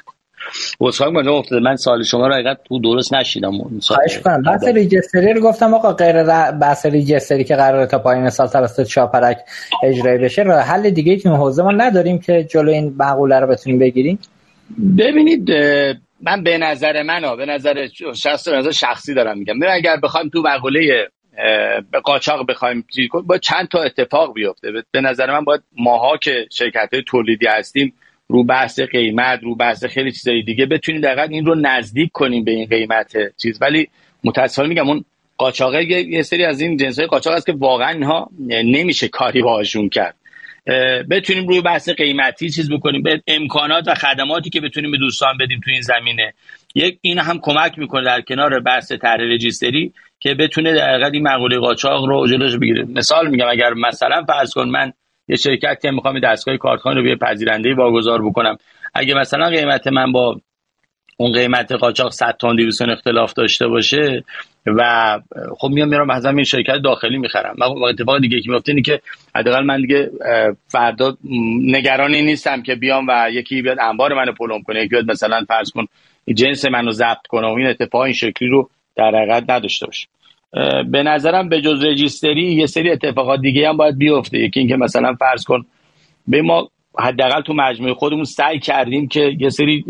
عذرخواهی 0.80 1.12
کجا 1.16 1.32
افتاده 1.32 1.62
من 1.62 1.76
سال 1.76 2.02
شما 2.02 2.26
رو 2.26 2.34
حقیقت 2.34 2.58
تو 2.68 2.78
درست 2.78 3.14
نشیدم. 3.14 3.52
خواهش 3.82 4.18
کنم 4.18 4.42
بحث 4.42 4.64
ریجستری 4.64 5.32
رو 5.32 5.40
گفتم 5.40 5.74
آقا 5.74 5.92
غیر 5.92 6.22
بحث 6.52 6.86
ریجستری 6.86 7.44
که 7.44 7.56
قراره 7.56 7.86
تا 7.86 7.98
پایین 7.98 8.30
سال 8.30 8.46
توسط 8.46 8.88
شاپرک 8.88 9.38
اجرایی 9.82 10.18
بشه 10.18 10.42
راه 10.42 10.60
حل 10.60 10.90
دیگه 10.90 11.16
که 11.16 11.28
حوزه 11.28 11.62
ما 11.62 11.72
نداریم 11.72 12.18
که 12.18 12.44
جلو 12.44 12.70
این 12.70 12.94
مقوله 12.98 13.40
رو 13.40 13.46
بتونیم 13.46 13.78
بگیریم. 13.78 14.18
ببینید 14.98 15.50
من 16.20 16.42
به 16.42 16.58
نظر 16.58 17.02
من 17.02 17.36
به 17.36 17.46
نظر 17.46 17.88
شخص 18.14 18.48
نظر 18.48 18.70
شخصی 18.70 19.14
دارم 19.14 19.38
میگم. 19.38 19.58
ببین 19.58 19.72
اگر 19.72 19.96
بخوایم 20.02 20.28
تو 20.28 20.42
مقوله 20.42 21.08
به 21.90 22.00
قاچاق 22.00 22.46
بخوایم 22.48 22.84
با 23.26 23.38
چند 23.38 23.68
تا 23.68 23.82
اتفاق 23.82 24.34
بیفته. 24.34 24.68
به 24.90 25.00
نظر 25.00 25.30
من 25.30 25.44
باید 25.44 25.60
ماها 25.76 26.16
که 26.16 26.46
شرکت 26.50 26.90
تولیدی 27.06 27.46
هستیم 27.46 27.94
رو 28.28 28.44
بحث 28.44 28.80
قیمت 28.80 29.40
رو 29.42 29.54
بحث 29.54 29.84
خیلی 29.84 30.12
چیزای 30.12 30.42
دیگه 30.42 30.66
بتونیم 30.66 31.00
دقیقا 31.00 31.22
این 31.22 31.46
رو 31.46 31.54
نزدیک 31.54 32.10
کنیم 32.12 32.44
به 32.44 32.50
این 32.50 32.66
قیمت 32.66 33.16
چیز. 33.42 33.62
ولی 33.62 33.88
متاسفانه 34.24 34.68
میگم 34.68 34.88
اون 34.88 35.04
قاچاقه 35.36 35.84
یه 35.84 36.22
سری 36.22 36.44
از 36.44 36.60
این 36.60 36.76
جنس 36.76 36.98
های 36.98 37.08
قاچاق 37.08 37.34
هست 37.34 37.46
که 37.46 37.52
واقعا 37.52 37.88
اینها 37.88 38.30
نمیشه 38.48 39.08
کاری 39.08 39.42
باهاشون 39.42 39.88
کرد. 39.88 40.16
بتونیم 41.10 41.48
روی 41.48 41.60
بحث 41.60 41.88
قیمتی 41.88 42.50
چیز 42.50 42.72
بکنیم. 42.72 43.02
به 43.02 43.22
امکانات 43.26 43.88
و 43.88 43.94
خدماتی 43.94 44.50
که 44.50 44.60
بتونیم 44.60 44.90
به 44.90 44.98
دوستان 44.98 45.36
بدیم 45.40 45.60
تو 45.64 45.70
این 45.70 45.80
زمینه. 45.80 46.34
یک 46.74 46.98
این 47.00 47.18
هم 47.18 47.38
کمک 47.42 47.78
می‌کنه 47.78 48.04
در 48.04 48.20
کنار 48.20 48.60
بحث 48.60 48.92
طرح 48.92 49.20
رجیستری 49.20 49.92
که 50.20 50.34
بتونه 50.34 50.72
در 50.72 51.10
این 51.12 51.22
مقوله 51.22 51.58
قاچاق 51.58 52.04
رو 52.04 52.26
جلوش 52.26 52.56
بگیره. 52.56 52.84
مثال 52.84 53.30
میگم 53.30 53.48
اگر 53.50 53.74
مثلا 53.74 54.24
فرض 54.24 54.54
کن 54.54 54.68
من 54.68 54.92
یه 55.28 55.36
شرکتی 55.36 55.90
می‌خوام 55.90 56.18
دستگاه 56.18 56.56
کارتخانه 56.56 57.00
رو 57.00 57.02
به 57.02 57.16
پذیرنده 57.16 57.74
واگذار 57.74 58.22
بکنم. 58.22 58.56
اگه 58.94 59.14
مثلا 59.14 59.48
قیمت 59.48 59.86
من 59.86 60.12
با 60.12 60.40
اون 61.16 61.32
قیمت 61.32 61.72
قاچاق 61.72 62.12
100 62.12 62.36
تا 62.40 62.54
200 62.54 62.82
اختلاف 62.82 63.32
داشته 63.32 63.68
باشه 63.68 64.24
و 64.66 65.20
خب 65.58 65.68
میام 65.68 65.88
میرم 65.88 66.06
مثلا 66.06 66.30
این 66.30 66.44
شرکت 66.44 66.76
داخلی 66.84 67.18
می‌خرم. 67.18 67.54
من 67.58 67.66
اتفاق 67.66 68.20
دیگه 68.20 68.40
که 68.40 68.50
میفته 68.50 68.72
اینه 68.72 68.82
که 68.82 69.00
حداقل 69.34 69.64
من 69.64 69.80
دیگه 69.80 70.10
فردا 70.68 71.16
نگرانی 71.64 72.22
نیستم 72.22 72.62
که 72.62 72.74
بیام 72.74 73.06
و 73.08 73.30
یکی 73.32 73.62
بیاد 73.62 73.78
انبار 73.80 74.14
منو 74.14 74.32
پلم 74.32 74.62
کنه 74.62 74.80
یکی 74.80 74.88
بیاد 74.88 75.10
مثلا 75.10 75.44
فرض 75.48 75.70
کن 75.70 75.86
جنس 76.34 76.64
منو 76.64 76.90
ضبط 76.90 77.26
کنه 77.28 77.46
و 77.46 77.54
این 77.54 77.66
اتفاق 77.66 78.00
این 78.00 78.12
شکلی 78.12 78.48
رو 78.48 78.70
در 78.96 79.12
حقیقت 79.14 79.50
نداشته 79.50 79.86
باشه. 79.86 80.06
به 80.90 81.02
نظرم 81.02 81.48
به 81.48 81.60
جز 81.60 81.84
رجیستری 81.84 82.52
یه 82.52 82.66
سری 82.66 82.90
اتفاقات 82.90 83.40
دیگه 83.40 83.68
هم 83.68 83.76
باید 83.76 83.98
بیفته. 83.98 84.38
یکی 84.38 84.60
اینکه 84.60 84.76
مثلا 84.76 85.14
فرض 85.14 85.44
کن 85.44 85.64
به 86.28 86.42
ما 86.42 86.68
حداقل 86.98 87.40
تو 87.40 87.54
مجموعه 87.54 87.94
خودمون 87.94 88.24
سعی 88.24 88.58
کردیم 88.58 89.08
که 89.08 89.32
یه 89.40 89.48
سری 89.48 89.84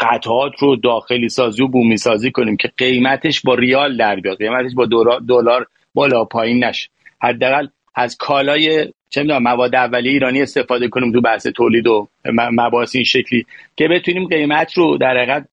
قطعات 0.00 0.52
رو 0.58 0.76
داخلی 0.76 1.28
سازی 1.28 1.62
و 1.62 1.68
بومی 1.68 1.96
سازی 1.96 2.30
کنیم 2.30 2.56
که 2.56 2.70
قیمتش 2.76 3.40
با 3.40 3.54
ریال 3.54 3.96
در 3.96 4.16
بیاد 4.16 4.38
قیمتش 4.38 4.74
با 4.74 4.86
دلار 5.28 5.66
بالا 5.94 6.24
پایین 6.24 6.64
نشه. 6.64 6.88
حداقل 7.22 7.66
از 7.94 8.16
کالای 8.16 8.92
چه 9.10 9.22
می‌دونم 9.22 9.42
مواد 9.42 9.74
اولیه 9.74 10.12
ایرانی 10.12 10.42
استفاده 10.42 10.88
کنیم 10.88 11.12
تو 11.12 11.20
بحث 11.20 11.46
تولید 11.46 11.86
و 11.86 12.08
مباحث 12.52 12.94
این 12.94 13.04
شکلی 13.04 13.46
که 13.76 13.88
بتونیم 13.88 14.28
قیمت 14.28 14.72
رو 14.72 14.98
در 14.98 15.16
حقیقت 15.16 15.48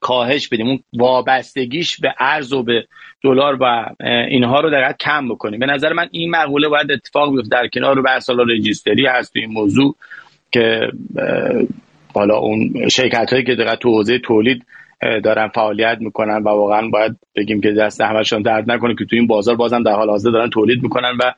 کاهش 0.00 0.48
بدیم. 0.48 0.66
اون 0.66 0.78
وابستگیش 0.92 2.00
به 2.00 2.14
ارز 2.18 2.52
و 2.52 2.62
به 2.62 2.84
دلار 3.22 3.58
و 3.60 3.86
اینها 4.28 4.60
رو 4.60 4.70
در 4.70 4.94
کم 5.00 5.28
بکنیم. 5.28 5.60
به 5.60 5.66
نظر 5.66 5.92
من 5.92 6.08
این 6.10 6.30
مقوله 6.30 6.68
باید 6.68 6.92
اتفاق 6.92 7.32
بیفته. 7.32 7.48
در 7.48 7.68
کنار 7.68 8.02
بحث 8.02 8.30
رجیستری 8.30 9.06
هست 9.06 9.36
این 9.36 9.52
موضوع 9.52 9.96
که 10.52 10.80
حالا 12.14 12.38
اون 12.38 12.88
شرکت 12.88 13.32
هایی 13.32 13.44
که 13.44 13.54
دقیقا 13.54 13.76
تو 13.76 13.90
حوزه 13.90 14.18
تولید 14.18 14.66
دارن 15.24 15.48
فعالیت 15.48 15.98
می‌کنن 16.00 16.42
و 16.42 16.48
واقعا 16.48 16.88
باید 16.88 17.16
بگیم 17.36 17.60
که 17.60 17.72
دست 17.72 18.00
همشون 18.00 18.42
درد 18.42 18.70
نکنه 18.70 18.94
که 18.94 19.04
تو 19.04 19.16
این 19.16 19.26
بازار 19.26 19.56
بازم 19.56 19.82
در 19.82 19.92
حال 19.92 20.10
حاضر 20.10 20.30
دارن 20.30 20.50
تولید 20.50 20.82
می‌کنن 20.82 21.18
و 21.20 21.32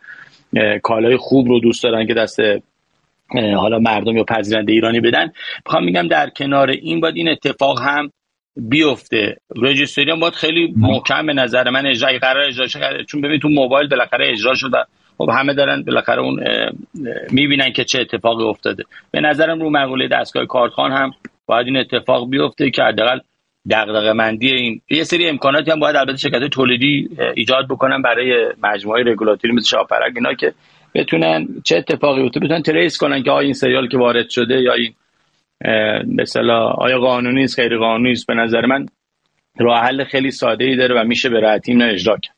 کالای 0.82 1.16
خوب 1.16 1.48
رو 1.48 1.60
دوست 1.60 1.82
دارن 1.82 2.06
که 2.06 2.14
دست 2.14 2.40
حالا 3.56 3.78
مردم 3.78 4.16
یا 4.16 4.24
پذیرنده 4.24 4.72
ایرانی 4.72 5.00
بدن. 5.00 5.32
می‌خوام 5.66 5.84
میگم 5.84 6.08
در 6.08 6.30
کنار 6.30 6.70
این 6.70 7.00
باید 7.00 7.16
این 7.16 7.28
اتفاق 7.28 7.80
هم 7.80 8.10
بیفته. 8.56 9.36
رجیستری 9.56 10.10
هم 10.10 10.20
باید 10.20 10.34
خیلی 10.34 10.74
محکم 10.76 11.26
به 11.26 11.32
نظر 11.32 11.70
من 11.70 11.86
اجرا 11.86 12.18
قرار 12.18 12.44
اجرا 12.44 12.66
چون 13.04 13.20
ببین 13.20 13.40
تو 13.40 13.48
موبایل 13.48 13.88
بالاخره 13.88 14.30
اجرا 14.30 14.54
شده. 14.54 14.78
خب 15.18 15.30
همه 15.32 15.54
دارن 15.54 15.82
بالاخره 15.82 16.22
اون 16.22 16.40
می‌بینن 17.30 17.72
که 17.72 17.84
چه 17.84 18.00
اتفاقی 18.00 18.44
افتاده. 18.44 18.84
به 19.10 19.20
نظرم 19.20 19.60
رو 19.60 19.70
مقوله 19.70 20.08
دستگاه 20.08 20.46
کارتخان 20.46 20.92
هم 20.92 21.10
باید 21.46 21.66
این 21.66 21.76
اتفاق 21.76 22.30
بیفته 22.30 22.70
که 22.70 22.82
حداقل 22.82 23.18
دغدغه 23.70 24.12
مندی 24.12 24.50
این 24.50 24.80
یه 24.90 25.04
سری 25.04 25.28
امکاناتی 25.28 25.70
هم 25.70 25.80
باید 25.80 25.96
البته 25.96 26.16
شرکت 26.16 26.44
تولیدی 26.44 27.08
ایجاد 27.34 27.68
بکنن 27.68 28.02
برای 28.02 28.46
مجموعه 28.62 29.04
رگولاتوری 29.12 29.54
مثل 29.54 29.68
شاپرک 29.68 30.12
اینا 30.16 30.34
که 30.34 30.52
بتونن 30.94 31.48
چه 31.64 31.76
اتفاقی 31.76 32.22
بیفته 32.22 32.40
بتونن 32.40 32.62
تریس 32.62 32.98
کنن 32.98 33.22
که 33.22 33.32
این 33.32 33.52
سریال 33.52 33.88
که 33.88 33.98
وارد 33.98 34.30
شده 34.30 34.54
یا 34.54 34.72
این 34.72 34.94
مثلا 36.06 36.66
آیا 36.66 36.98
قانونی 36.98 37.44
است 37.44 37.60
غیر 37.60 37.78
قانونی 37.78 38.12
است 38.12 38.26
به 38.26 38.34
نظر 38.34 38.66
من 38.66 38.86
راه 39.58 39.80
حل 39.80 40.04
خیلی 40.04 40.30
ساده 40.30 40.64
ای 40.64 40.76
داره 40.76 41.00
و 41.00 41.04
میشه 41.04 41.28
به 41.28 41.40
راحتی 41.40 41.72
اینو 41.72 41.88
اجرا 41.88 42.16
کرد. 42.16 42.34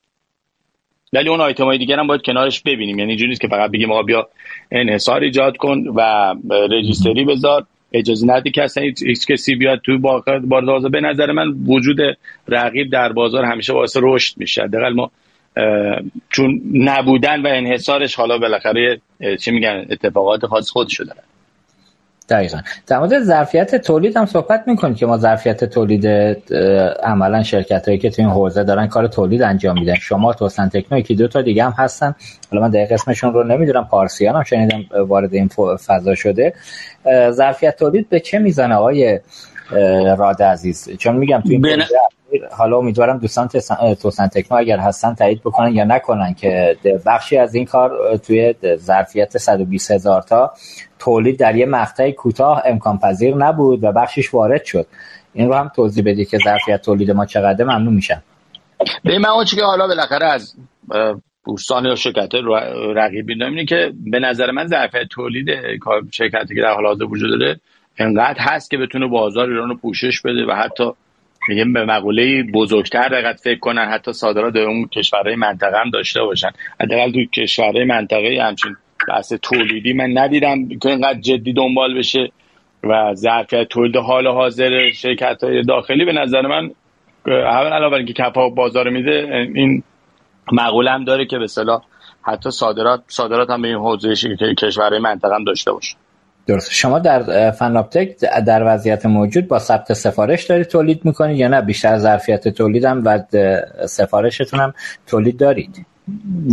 ولی 1.12 1.28
اون 1.28 1.40
آیتم 1.40 1.64
های 1.64 1.78
دیگر 1.78 1.98
هم 1.98 2.06
باید 2.06 2.22
کنارش 2.22 2.62
ببینیم. 2.62 2.98
یعنی 2.98 3.10
اینجوری 3.10 3.36
که 3.36 3.48
فقط 3.48 3.70
بگیم 3.70 3.92
آقا 3.92 4.02
بیا 4.02 4.28
انحصار 4.70 5.20
ایجاد 5.20 5.56
کن 5.56 5.84
و 5.94 6.34
رجیستری 6.50 7.24
بذار. 7.24 7.66
اجازه 7.92 8.26
ندی 8.26 8.50
که 8.50 8.62
اصلا 8.62 8.84
هیچ 9.06 9.26
کسی 9.26 9.54
بیاد 9.54 9.80
تو 9.80 9.98
بازار 10.44 10.88
به 10.88 11.00
نظر 11.00 11.32
من 11.32 11.48
وجود 11.66 11.96
رقیب 12.48 12.92
در 12.92 13.12
بازار 13.12 13.44
همیشه 13.44 13.72
باعث 13.72 13.96
رشد 14.02 14.38
میشه. 14.38 14.62
حداقل 14.62 14.92
ما 14.92 15.10
چون 16.30 16.60
نبودن 16.74 17.42
و 17.42 17.46
انحصارش 17.46 18.14
حالا 18.14 18.38
بالاخره 18.38 19.00
چی 19.40 19.50
میگن 19.50 19.86
اتفاقات 19.90 20.46
خاص 20.46 20.70
خودشو 20.70 21.04
داره 21.04 21.20
دقیقا. 22.28 22.58
در 22.86 22.98
مورد 22.98 23.22
ظرفیت 23.22 23.74
تولید 23.74 24.16
هم 24.16 24.26
صحبت 24.26 24.64
می‌کنیم 24.66 24.94
که 24.94 25.06
ما 25.06 25.18
ظرفیت 25.18 25.64
تولید 25.64 26.06
عملا 27.02 27.42
شرکت 27.42 27.88
هایی 27.88 27.98
که 27.98 28.10
تو 28.10 28.22
این 28.22 28.30
حوزه 28.30 28.64
دارن 28.64 28.86
کار 28.86 29.06
تولید 29.06 29.42
انجام 29.42 29.78
میدن. 29.78 29.94
شما 29.94 30.32
توسن 30.32 30.68
تکنو 30.68 30.98
یکی 30.98 31.14
دو 31.14 31.28
تا 31.28 31.42
دیگه 31.42 31.64
هم 31.64 31.74
هستن. 31.78 32.14
حالا 32.50 32.62
من 32.62 32.70
دقیق 32.70 32.92
اسمشون 32.92 33.32
رو 33.32 33.44
نمی‌دونم. 33.44 33.84
پارسیان 33.84 34.36
هم 34.36 34.42
شنیدم 34.42 34.84
وارد 35.08 35.34
این 35.34 35.48
فضا 35.86 36.14
شده. 36.14 36.54
ظرفیت 37.30 37.76
تولید 37.76 38.08
به 38.08 38.20
چه 38.20 38.38
می‌زنه 38.38 38.74
آقای 38.74 39.20
راد 40.18 40.42
عزیز. 40.42 40.96
چون 40.98 41.16
میگم 41.16 41.40
تو 41.40 41.48
این 41.50 41.62
بین... 41.62 41.82
حالا 42.52 42.78
امیدوارم 42.78 43.18
دوستان 43.18 43.48
توسن 44.02 44.26
تکنو 44.26 44.58
اگر 44.58 44.78
هستن 44.78 45.14
تایید 45.14 45.40
بکنن 45.40 45.72
یا 45.72 45.84
نکنن 45.84 46.34
که 46.34 46.76
بخشی 47.06 47.38
از 47.38 47.54
این 47.54 47.64
کار 47.64 48.16
توی 48.16 48.54
ظرفیت 48.76 49.38
120 49.38 49.90
هزار 49.90 50.22
تا 50.22 50.52
تولید 50.98 51.38
در 51.38 51.56
یه 51.56 51.66
مقطع 51.66 52.10
کوتاه 52.10 52.62
امکان 52.64 52.98
پذیر 52.98 53.34
نبود 53.34 53.84
و 53.84 53.92
بخشش 53.92 54.34
وارد 54.34 54.64
شد. 54.64 54.86
این 55.32 55.48
رو 55.48 55.54
هم 55.54 55.70
توضیح 55.76 56.04
بدی 56.06 56.24
که 56.24 56.38
ظرفیت 56.44 56.82
تولید 56.82 57.10
ما 57.10 57.26
چقدر 57.26 57.64
ممنون 57.64 57.94
میشم. 57.94 58.22
به 59.04 59.18
من 59.18 59.44
که 59.44 59.62
حالا 59.62 59.86
بالاخره 59.86 60.26
از 60.26 60.54
دوستان 61.46 61.84
یا 61.84 61.94
شرکت 61.94 62.34
رقیبی 62.96 63.44
اینه 63.44 63.64
که 63.64 63.92
به 64.10 64.18
نظر 64.18 64.50
من 64.50 64.66
ظرفیت 64.66 65.08
تولید 65.10 65.46
شرکتی 66.12 66.54
که 66.54 66.60
در 66.62 66.74
حال 66.74 66.86
حاضر 66.86 67.04
وجود 67.04 67.40
داره 67.40 67.60
انقدر 67.98 68.40
هست 68.40 68.70
که 68.70 68.78
بتونه 68.78 69.06
بازار 69.06 69.48
ایران 69.48 69.68
رو 69.68 69.76
پوشش 69.76 70.20
بده 70.20 70.46
و 70.46 70.52
حتی 70.52 70.84
میگم 71.48 71.72
به 71.72 71.84
مقوله 71.84 72.42
بزرگتر 72.42 73.08
دقت 73.08 73.40
فکر 73.40 73.58
کنن 73.58 73.84
حتی 73.84 74.12
صادرات 74.12 74.56
اون 74.56 74.88
کشورهای 74.88 75.36
منطقه 75.36 75.78
هم 75.78 75.90
داشته 75.90 76.22
باشن. 76.22 76.50
حداقل 76.80 77.12
تو 77.12 77.24
کشورهای 77.24 77.84
منطقه 77.84 78.38
همچین 78.42 78.76
بحث 79.08 79.32
تولیدی 79.32 79.92
من 79.92 80.18
ندیدم 80.18 80.68
که 80.68 80.88
اینقدر 80.88 81.20
جدی 81.20 81.52
دنبال 81.52 81.98
بشه 81.98 82.32
و 82.84 83.14
ظرفیت 83.14 83.68
تولید 83.68 83.96
حال 83.96 84.26
حاضر 84.26 84.90
شرکت 84.90 85.44
های 85.44 85.62
داخلی 85.62 86.04
به 86.04 86.12
نظر 86.12 86.42
من 86.42 86.70
اول 87.26 87.72
علاوه 87.72 87.96
اینکه 87.96 88.12
کفا 88.12 88.48
بازار 88.48 88.90
میده 88.90 89.48
این 89.54 89.82
مقوله 90.52 90.90
هم 90.90 91.04
داره 91.04 91.26
که 91.26 91.38
به 91.38 91.46
صلاح 91.46 91.82
حتی 92.22 92.50
صادرات 92.50 93.02
صادرات 93.08 93.50
هم 93.50 93.62
به 93.62 93.68
این 93.68 93.76
حوزه 93.76 94.14
کشورهای 94.58 94.98
منطقه 94.98 95.34
هم 95.34 95.44
داشته 95.44 95.72
باشه. 95.72 95.96
درست. 96.46 96.72
شما 96.72 96.98
در 96.98 97.50
فناپتک 97.50 98.16
در 98.46 98.62
وضعیت 98.66 99.06
موجود 99.06 99.48
با 99.48 99.58
ثبت 99.58 99.92
سفارش 99.92 100.44
دارید 100.44 100.66
تولید 100.66 101.04
می‌کنید 101.04 101.36
یا 101.36 101.48
نه؟ 101.48 101.60
بیشتر 101.60 101.98
ظرفیت 101.98 102.48
تولید 102.48 102.84
هم 102.84 103.02
و 103.04 103.18
سفارشتون 103.86 104.60
هم 104.60 104.74
تولید 105.06 105.36
دارید؟ 105.36 105.86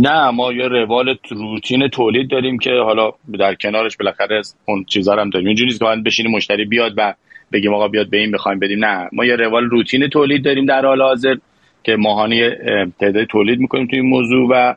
نه 0.00 0.30
ما 0.30 0.52
یه 0.52 0.68
روال 0.68 1.16
روتین 1.30 1.88
تولید 1.88 2.30
داریم 2.30 2.58
که 2.58 2.70
حالا 2.70 3.10
در 3.38 3.54
کنارش 3.54 3.96
بالاخره 3.96 4.42
اون 4.64 4.84
چیزا 4.84 5.16
هم 5.16 5.30
داریم. 5.30 5.46
اینجوری 5.46 5.66
نیست 5.66 5.80
که 5.80 5.86
بشینیم 6.06 6.32
مشتری 6.32 6.64
بیاد 6.64 6.92
و 6.96 7.14
بگیم 7.52 7.74
آقا 7.74 7.88
بیاد 7.88 8.10
به 8.10 8.16
این 8.16 8.30
بخوایم 8.30 8.58
بدیم. 8.58 8.84
نه 8.84 9.08
ما 9.12 9.24
یه 9.24 9.36
روال 9.36 9.64
روتین 9.64 10.08
تولید 10.08 10.44
داریم 10.44 10.66
در 10.66 10.86
حال 10.86 11.02
حاضر 11.02 11.34
که 11.82 11.96
ماهانه 11.96 12.56
تعداد 13.00 13.24
تولید 13.24 13.58
می‌کنیم 13.58 13.86
توی 13.86 13.98
این 13.98 14.08
موضوع 14.08 14.48
و 14.50 14.74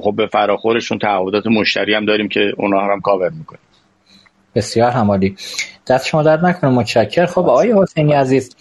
خب 0.00 0.14
به 0.16 0.26
فراخورشون 0.26 0.98
تعهدات 0.98 1.46
مشتری 1.46 1.94
هم 1.94 2.04
داریم 2.04 2.28
که 2.28 2.52
اونها 2.56 2.92
هم 2.92 3.00
کاور 3.00 3.30
می‌کنیم. 3.38 3.62
بسیار 4.54 4.90
همالی 4.90 5.36
دست 5.86 6.06
شما 6.06 6.22
در 6.22 6.40
نکنه 6.40 6.70
متشکر 6.70 7.26
خب 7.26 7.38
آقای 7.48 7.72
حسینی 7.82 8.12
عزیز 8.12 8.56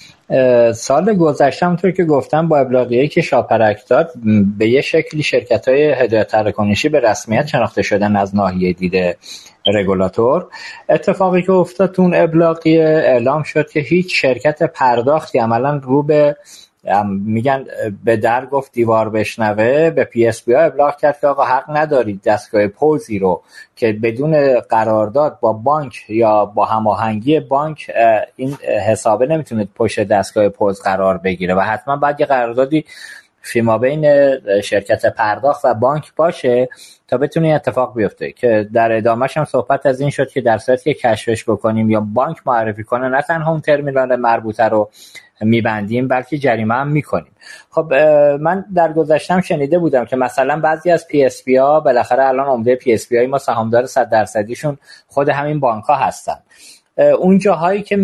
سال 0.75 1.13
گذشته 1.13 1.65
همونطور 1.65 1.91
که 1.91 2.03
گفتم 2.03 2.47
با 2.47 2.57
ابلاغیه 2.57 3.07
که 3.07 3.21
شاپرک 3.21 3.87
داد 3.87 4.11
به 4.57 4.69
یه 4.69 4.81
شکلی 4.81 5.23
شرکت 5.23 5.67
های 5.67 5.91
هدایت 5.91 6.27
تراکنشی 6.27 6.89
به 6.89 6.99
رسمیت 6.99 7.47
شناخته 7.47 7.81
شدن 7.81 8.15
از 8.15 8.35
ناحیه 8.35 8.73
دیده 8.73 9.17
رگولاتور. 9.65 10.47
اتفاقی 10.89 11.41
که 11.41 11.51
افتاد 11.51 11.95
اون 11.97 12.15
ابلاغیه 12.15 12.83
اعلام 12.83 13.43
شد 13.43 13.69
که 13.69 13.79
هیچ 13.79 14.21
شرکت 14.21 14.63
پرداختی 14.63 15.39
عملا 15.39 15.75
رو 15.83 16.03
به 16.03 16.35
میگن 17.07 17.65
به 18.03 18.17
در 18.17 18.45
گفت 18.45 18.71
دیوار 18.71 19.09
بشنوه 19.09 19.89
به 19.89 20.03
PSP 20.03 20.55
ابلاغ 20.55 20.97
کرد 20.97 21.19
که 21.19 21.27
آقا 21.27 21.43
حق 21.43 21.63
ندارید 21.69 22.21
دستگاه 22.21 22.67
پوزی 22.67 23.19
رو 23.19 23.41
که 23.75 23.93
بدون 23.93 24.59
قرارداد 24.59 25.39
با 25.39 25.53
بانک 25.53 26.05
یا 26.09 26.45
با 26.45 26.65
هماهنگی 26.65 27.39
بانک 27.39 27.91
این 28.35 28.53
حسابه 28.87 29.27
نمی‌تونه 29.27 29.67
پشت 29.75 29.99
دستگاه 29.99 30.49
پوز 30.49 30.81
قرار 30.81 31.17
بگیره 31.17 31.55
و 31.55 31.59
حتما 31.59 31.95
باید 31.95 32.19
یه 32.19 32.25
قراردادی 32.25 32.85
فیما 33.41 33.77
بین 33.77 34.05
شرکت 34.61 35.05
پرداخت 35.05 35.65
و 35.65 35.73
بانک 35.73 36.15
باشه 36.15 36.69
تا 37.07 37.17
بتونه 37.17 37.47
اتفاق 37.47 37.95
بیفته. 37.95 38.31
که 38.31 38.69
در 38.73 38.91
ادامهش 38.91 39.37
هم 39.37 39.45
صحبت 39.45 39.85
از 39.85 40.01
این 40.01 40.09
شد 40.09 40.29
که 40.29 40.41
در 40.41 40.57
صورتی 40.57 40.93
که 40.93 40.99
کشفش 41.09 41.49
بکنیم 41.49 41.89
یا 41.89 41.99
بانک 41.99 42.37
معرفی 42.45 42.83
کنه 42.83 43.09
نه 43.09 43.21
تنها 43.21 43.51
اون 43.51 43.61
ترمینال 43.61 44.15
مربوطه 44.15 44.63
رو 44.63 44.89
میبندیم 45.41 46.07
بلکه 46.07 46.37
جریمه 46.37 46.75
هم 46.75 46.87
می‌کنیم. 46.87 47.31
خب 47.69 47.93
من 48.39 48.65
در 48.75 48.93
گذشتم 48.93 49.41
شنیده 49.41 49.79
بودم 49.79 50.05
که 50.05 50.15
مثلا 50.15 50.59
بعضی 50.59 50.91
از 50.91 51.07
PSP 51.07 51.55
ها 51.55 51.79
بالاخره 51.79 52.27
الان 52.27 52.47
عمده 52.47 52.75
PSP 52.75 53.17
های 53.17 53.27
ما 53.27 53.37
سهامدار 53.37 53.85
100 53.85 54.09
درصدیشون 54.09 54.77
خود 55.07 55.29
همین 55.29 55.59
بانک 55.59 55.83
ها 55.83 55.95
هستن 55.95 56.35
اون 57.19 57.39
جاهایی 57.39 57.81
که 57.83 57.95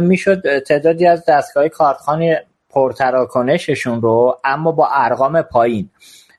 می‌شد 0.00 0.58
تعدادی 0.58 1.06
از 1.06 1.24
دستگاه 1.28 1.68
کارتخانه 1.68 2.44
پرتراکنششون 2.70 4.02
رو 4.02 4.38
اما 4.44 4.72
با 4.72 4.88
ارقام 4.92 5.42
پایین. 5.42 5.90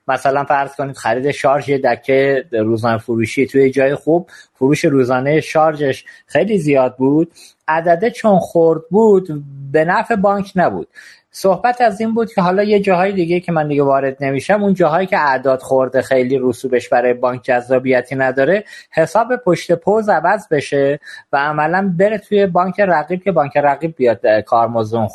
مثلا 0.08 0.44
فرض 0.44 0.76
کنید 0.76 0.96
خرید 0.96 1.30
شارژ 1.30 1.70
دکه 1.70 2.44
روزانه 2.52 2.98
فروشی 2.98 3.46
توی 3.46 3.70
جای 3.70 3.94
خوب 3.94 4.30
فروش 4.54 4.84
روزانه 4.84 5.40
شارژش 5.40 6.04
خیلی 6.26 6.58
زیاد 6.58 6.96
بود. 6.96 7.32
عدده 7.68 8.10
چون 8.10 8.38
خورد 8.38 8.80
بود 8.90 9.44
به 9.72 9.84
نفع 9.84 10.16
بانک 10.16 10.52
نبود. 10.56 10.88
صحبت 11.32 11.80
از 11.80 12.00
این 12.00 12.14
بود 12.14 12.32
که 12.32 12.40
حالا 12.40 12.62
یه 12.62 12.80
جاهای 12.80 13.12
دیگه 13.12 13.40
که 13.40 13.52
من 13.52 13.68
دیگه 13.68 13.82
وارد 13.82 14.16
نمیشم 14.20 14.62
اون 14.62 14.74
جاهایی 14.74 15.06
که 15.06 15.18
اعداد 15.18 15.60
خورده 15.60 16.02
خیلی 16.02 16.38
رسوبش 16.42 16.88
برای 16.88 17.14
بانک 17.14 17.42
جذابیتی 17.42 18.14
نداره 18.14 18.64
حساب 18.90 19.36
پشت 19.36 19.72
پوز 19.72 20.08
عوض 20.08 20.48
بشه 20.50 21.00
و 21.32 21.36
عملا 21.36 21.94
بره 21.98 22.18
توی 22.18 22.46
بانک 22.46 22.80
رقیب 22.80 23.22
که 23.22 23.32
بانک 23.32 23.56
رقیب 23.56 23.96
بیاد 23.96 24.26
کارمزد 24.26 25.08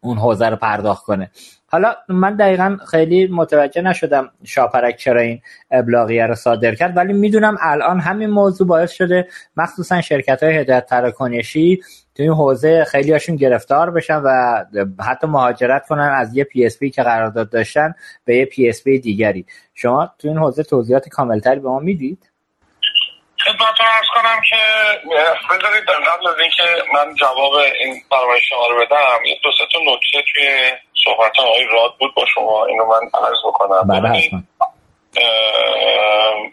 اون 0.00 0.18
حوزه 0.18 0.48
رو 0.48 0.56
پرداخت 0.56 1.04
کنه. 1.04 1.30
حالا 1.66 1.94
من 2.08 2.36
دقیقا 2.36 2.76
خیلی 2.90 3.26
متوجه 3.26 3.82
نشدم 3.82 4.30
شاپرک 4.44 4.96
چرا 4.96 5.20
این 5.20 5.40
ابلاغیه 5.70 6.26
رو 6.26 6.34
صادر 6.34 6.74
کرد 6.74 6.96
ولی 6.96 7.12
می‌دونم 7.12 7.56
الان 7.60 8.00
همین 8.00 8.30
موضوع 8.30 8.66
باعث 8.66 8.92
شده 8.92 9.28
مخصوصا 9.56 10.00
شرکت 10.00 10.42
های 10.42 10.56
هدایت 10.56 10.86
تراکنشی 10.86 11.80
تو 12.14 12.22
این 12.22 12.32
حوزه 12.32 12.84
خیلی 12.84 13.12
هاشون 13.12 13.36
گرفتار 13.36 13.90
بشن 13.90 14.22
و 14.24 14.64
حتی 15.00 15.26
مهاجرت 15.26 15.86
کنن 15.86 16.12
از 16.16 16.36
یه 16.36 16.44
PSP 16.44 16.90
که 16.90 17.02
قرارداد 17.02 17.50
داشتن 17.50 17.94
به 18.24 18.36
یه 18.36 18.44
PSP 18.44 18.98
دیگری. 18.98 19.46
شما 19.74 20.10
تو 20.18 20.28
این 20.28 20.38
حوزه 20.38 20.62
توضیحات 20.62 21.08
کاملتری 21.08 21.60
به 21.60 21.68
ما 21.68 21.78
می‌دید؟ 21.78 22.29
خدمتتون 23.44 23.86
ارز 23.86 24.06
کنم 24.14 24.40
که 24.50 24.56
بذارید 25.50 25.84
در 25.84 25.94
قبل 25.94 26.28
از 26.28 26.38
اینکه 26.40 26.62
من 26.94 27.14
جواب 27.14 27.54
این 27.54 28.02
برنامه 28.10 28.40
شما 28.48 28.66
رو 28.66 28.86
بدم 28.86 29.24
یه 29.24 29.38
دو 29.42 29.50
تا 29.72 29.78
نکته 29.86 30.22
توی 30.32 30.72
صحبت 31.04 31.38
آقای 31.38 31.66
راد 31.72 31.96
بود 31.98 32.14
با 32.14 32.26
شما 32.34 32.66
اینو 32.66 32.86
من 32.86 33.00
عرض 33.14 33.38
بکنم. 33.46 33.88
بله 33.88 34.30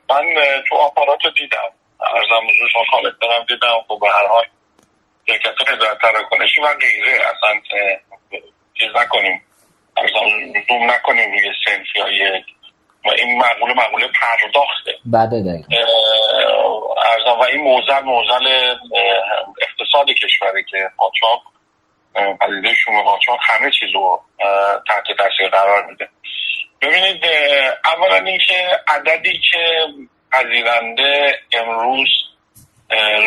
من 0.10 0.26
تو 0.70 0.76
آپارات 0.76 1.26
رو 1.26 1.32
دیدم 1.32 1.72
ارزم 2.02 2.48
حضور 2.48 2.70
شما 2.74 2.84
کامل 2.92 3.12
دارم 3.22 3.46
دیدم 3.50 3.82
خب 3.88 4.00
به 4.02 4.08
هر 4.08 4.28
حال 4.28 4.46
شرکت 5.28 5.70
هدایت 5.70 5.98
تراکنشی 6.02 6.62
و 6.62 6.74
غیره 6.74 7.22
اصلا 7.22 7.62
چیز 8.80 8.88
نکنیم 8.96 9.42
ارزم 9.98 10.54
دوم 10.68 10.92
نکنیم 10.92 11.32
روی 11.32 11.52
سنفی 11.66 12.00
های 12.00 12.44
این 13.06 13.38
معمول 13.38 13.74
معمول 13.74 14.08
پرداخته 14.08 14.92
بله 15.06 15.64
ارزم 17.06 17.40
و 17.40 17.44
این 17.44 17.62
موزل 17.62 18.00
موزل 18.00 18.76
اقتصاد 19.62 20.08
کشوری 20.10 20.64
که 20.64 20.90
قاچاق 20.98 21.42
پدیده 22.42 22.74
شوم 22.74 23.02
قاچاق 23.02 23.40
همه 23.42 23.72
چیز 23.80 23.90
رو 23.94 24.22
تحت 24.88 25.04
تاثیر 25.18 25.50
قرار 25.50 25.86
میده. 25.86 26.10
ببینید 26.82 27.26
اولا 27.86 28.16
اینکه 28.16 28.70
عددی 28.88 29.40
که 29.52 29.86
پذیرنده 30.32 31.40
امروز 31.54 32.08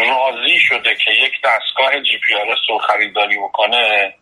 راضی 0.08 0.58
شده 0.58 0.94
که 1.04 1.10
یک 1.10 1.32
دستگاه 1.44 2.00
جی 2.02 2.18
پی 2.28 2.34
آر 2.34 2.56
رو 2.68 2.78
خریداری 2.78 3.38
بکنه 3.38 4.14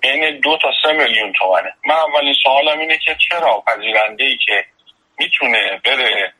بین 0.00 0.40
دو 0.40 0.58
تا 0.62 0.68
سه 0.82 0.92
میلیون 0.92 1.32
تومنه. 1.32 1.74
من 1.86 1.94
اولین 1.94 2.34
سوالم 2.42 2.78
اینه 2.78 2.98
که 2.98 3.16
چرا 3.28 3.62
پذیرنده 3.66 4.24
ای 4.24 4.38
که 4.46 4.64
می‌تونه 5.20 5.80
بره 5.84 6.32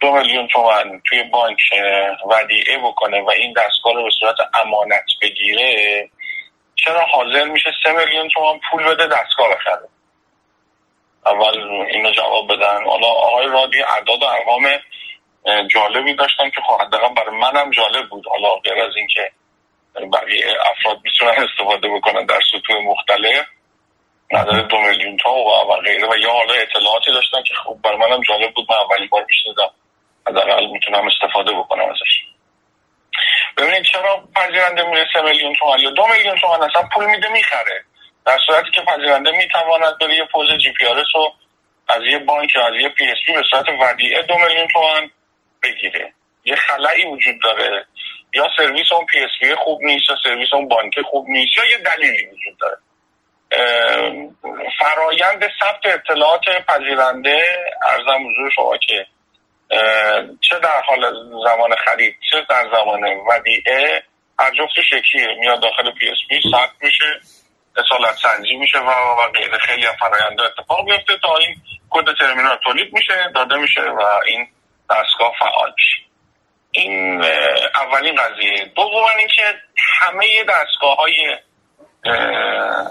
دو 0.00 0.12
میلیون 0.12 0.48
تومن 0.48 1.00
توی 1.08 1.22
بانک 1.22 1.58
ودیعه 2.26 2.78
بکنه 2.78 3.20
و 3.20 3.30
این 3.30 3.52
دستگاه 3.52 3.94
رو 3.94 4.04
به 4.04 4.10
صورت 4.20 4.36
امانت 4.54 5.04
بگیره 5.22 6.10
چرا 6.74 7.00
حاضر 7.00 7.44
میشه 7.44 7.70
سه 7.82 7.92
میلیون 7.92 8.28
تومن 8.28 8.60
پول 8.70 8.84
بده 8.84 9.06
دستگاه 9.06 9.54
بخره؟ 9.54 9.88
اول 11.26 11.58
اینو 11.90 12.10
جواب 12.10 12.52
بدن. 12.52 12.84
حالا 12.84 13.06
آقای 13.06 13.46
رادی 13.46 13.82
اعداد 13.82 14.22
و 14.22 14.26
ارقام 14.26 14.68
جالبی 15.68 16.14
داشتن 16.14 16.50
که 16.50 16.60
خب 16.60 16.80
حداقل 16.80 17.14
برای 17.14 17.36
منم 17.36 17.70
جالب 17.70 18.08
بود. 18.08 18.26
حالا 18.28 18.54
غیر 18.54 18.82
از 18.82 18.96
اینکه 18.96 19.30
بقیه 20.12 20.44
افراد 20.70 21.00
می‌تونن 21.04 21.30
استفاده 21.30 21.88
بکنن 21.88 22.26
در 22.26 22.40
سطوح 22.52 22.76
مختلف. 22.84 23.46
نظر 24.32 24.60
دو 24.60 24.78
میلیون 24.78 25.16
تا 25.16 25.30
و, 25.30 25.80
غیره. 25.84 26.08
و 26.08 26.16
یا 26.16 26.30
حالا 26.30 26.54
اطلاعاتی 26.54 27.12
داشتن 27.12 27.42
که 27.42 27.54
خب 27.54 27.78
برای 27.84 27.96
منم 27.96 28.22
جالب 28.22 28.54
بود. 28.54 28.66
من 28.70 28.76
اولین 28.76 29.08
بار 29.08 29.24
میشنیدم. 29.28 29.70
حداقل 30.26 30.66
می‌تونم 30.66 31.08
استفاده 31.08 31.52
بکنم 31.52 31.84
ازش. 31.90 32.24
ببینید 33.56 33.82
چرا 33.92 34.28
پذیرنده 34.36 34.82
میره 34.82 35.06
سه 35.12 35.22
میلیون 35.22 35.54
تومن 35.54 35.78
یا 35.78 35.90
دو 35.90 36.06
میلیون 36.06 36.38
تومن 36.38 36.62
اصلا 36.62 36.88
پول 36.94 37.06
میده 37.06 37.28
می‌خره. 37.28 37.84
در 38.26 38.38
صورتی 38.46 38.70
که 38.70 38.80
پذیرنده 38.80 39.30
می‌تواند 39.30 39.98
بره 39.98 40.14
یه 40.14 40.24
پوز 40.24 40.46
GPRS 40.62 41.04
رو 41.14 41.32
از 41.88 42.02
یه 42.02 42.18
بانک 42.18 42.54
یا 42.54 42.66
از 42.66 42.74
یه 42.80 42.88
PSP 42.88 43.32
به 43.32 43.42
صورت 43.50 43.66
ودیعه 43.80 44.22
دو 44.22 44.34
میلیون 44.38 44.68
تومن 44.68 45.10
بگیره. 45.62 46.12
یه 46.44 46.56
خلایی 46.56 47.04
وجود 47.06 47.34
داره. 47.42 47.86
یا 48.34 48.48
سرویس 48.56 48.92
اون 48.92 49.06
PSP 49.06 49.54
خوب 49.54 49.82
نیست 49.82 50.10
یا 50.10 50.16
سرویس 50.24 50.48
اون 50.52 50.68
بانک 50.68 51.00
خوب 51.00 51.28
نیست 51.28 51.56
یا 51.56 51.64
یه 51.64 51.78
دلیلی 51.78 52.26
وجود 52.26 52.58
داره. 52.60 52.76
فرایند 54.78 55.44
ثبت 55.60 55.86
اطلاعات 55.86 56.44
پذیرنده 56.68 57.46
عرضم 57.82 58.28
حضور 58.28 58.50
شما 58.56 58.76
که 58.76 59.06
چه 60.40 60.58
در 60.58 60.80
حال 60.86 61.14
زمان 61.44 61.76
خرید 61.84 62.16
چه 62.30 62.46
در 62.48 62.64
زمان 62.72 63.04
ودیعه 63.04 64.02
هر 64.38 64.50
جفتش 64.50 64.92
یکیه 64.92 65.34
میاد 65.40 65.62
داخل 65.62 65.90
PSP 65.90 66.40
ثبت 66.50 66.70
میشه 66.80 67.20
اصالت 67.76 68.14
سنجی 68.14 68.56
میشه 68.56 68.78
و 68.78 68.90
و 68.90 69.28
غیره. 69.34 69.58
خیلی 69.58 69.86
فرایند 70.00 70.40
اتفاق 70.40 70.84
میفته 70.84 71.18
تا 71.22 71.36
این 71.36 71.56
کد 71.90 72.18
ترمینال 72.18 72.58
تولید 72.64 72.92
میشه 72.92 73.30
داده 73.34 73.56
میشه 73.56 73.80
و 73.80 74.20
این 74.26 74.46
دستگاه 74.90 75.32
فعال 75.38 75.72
میشه. 75.76 75.96
این 76.70 77.24
اولین 77.74 78.16
قضیه. 78.16 78.64
دوم 78.64 79.04
اینکه 79.18 79.42
همه 79.76 80.44
دستگاه 80.44 80.96
های 80.96 81.36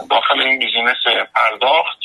داخل 0.10 0.42
این 0.42 0.60
business 0.60 0.98
پرداخت 1.36 2.00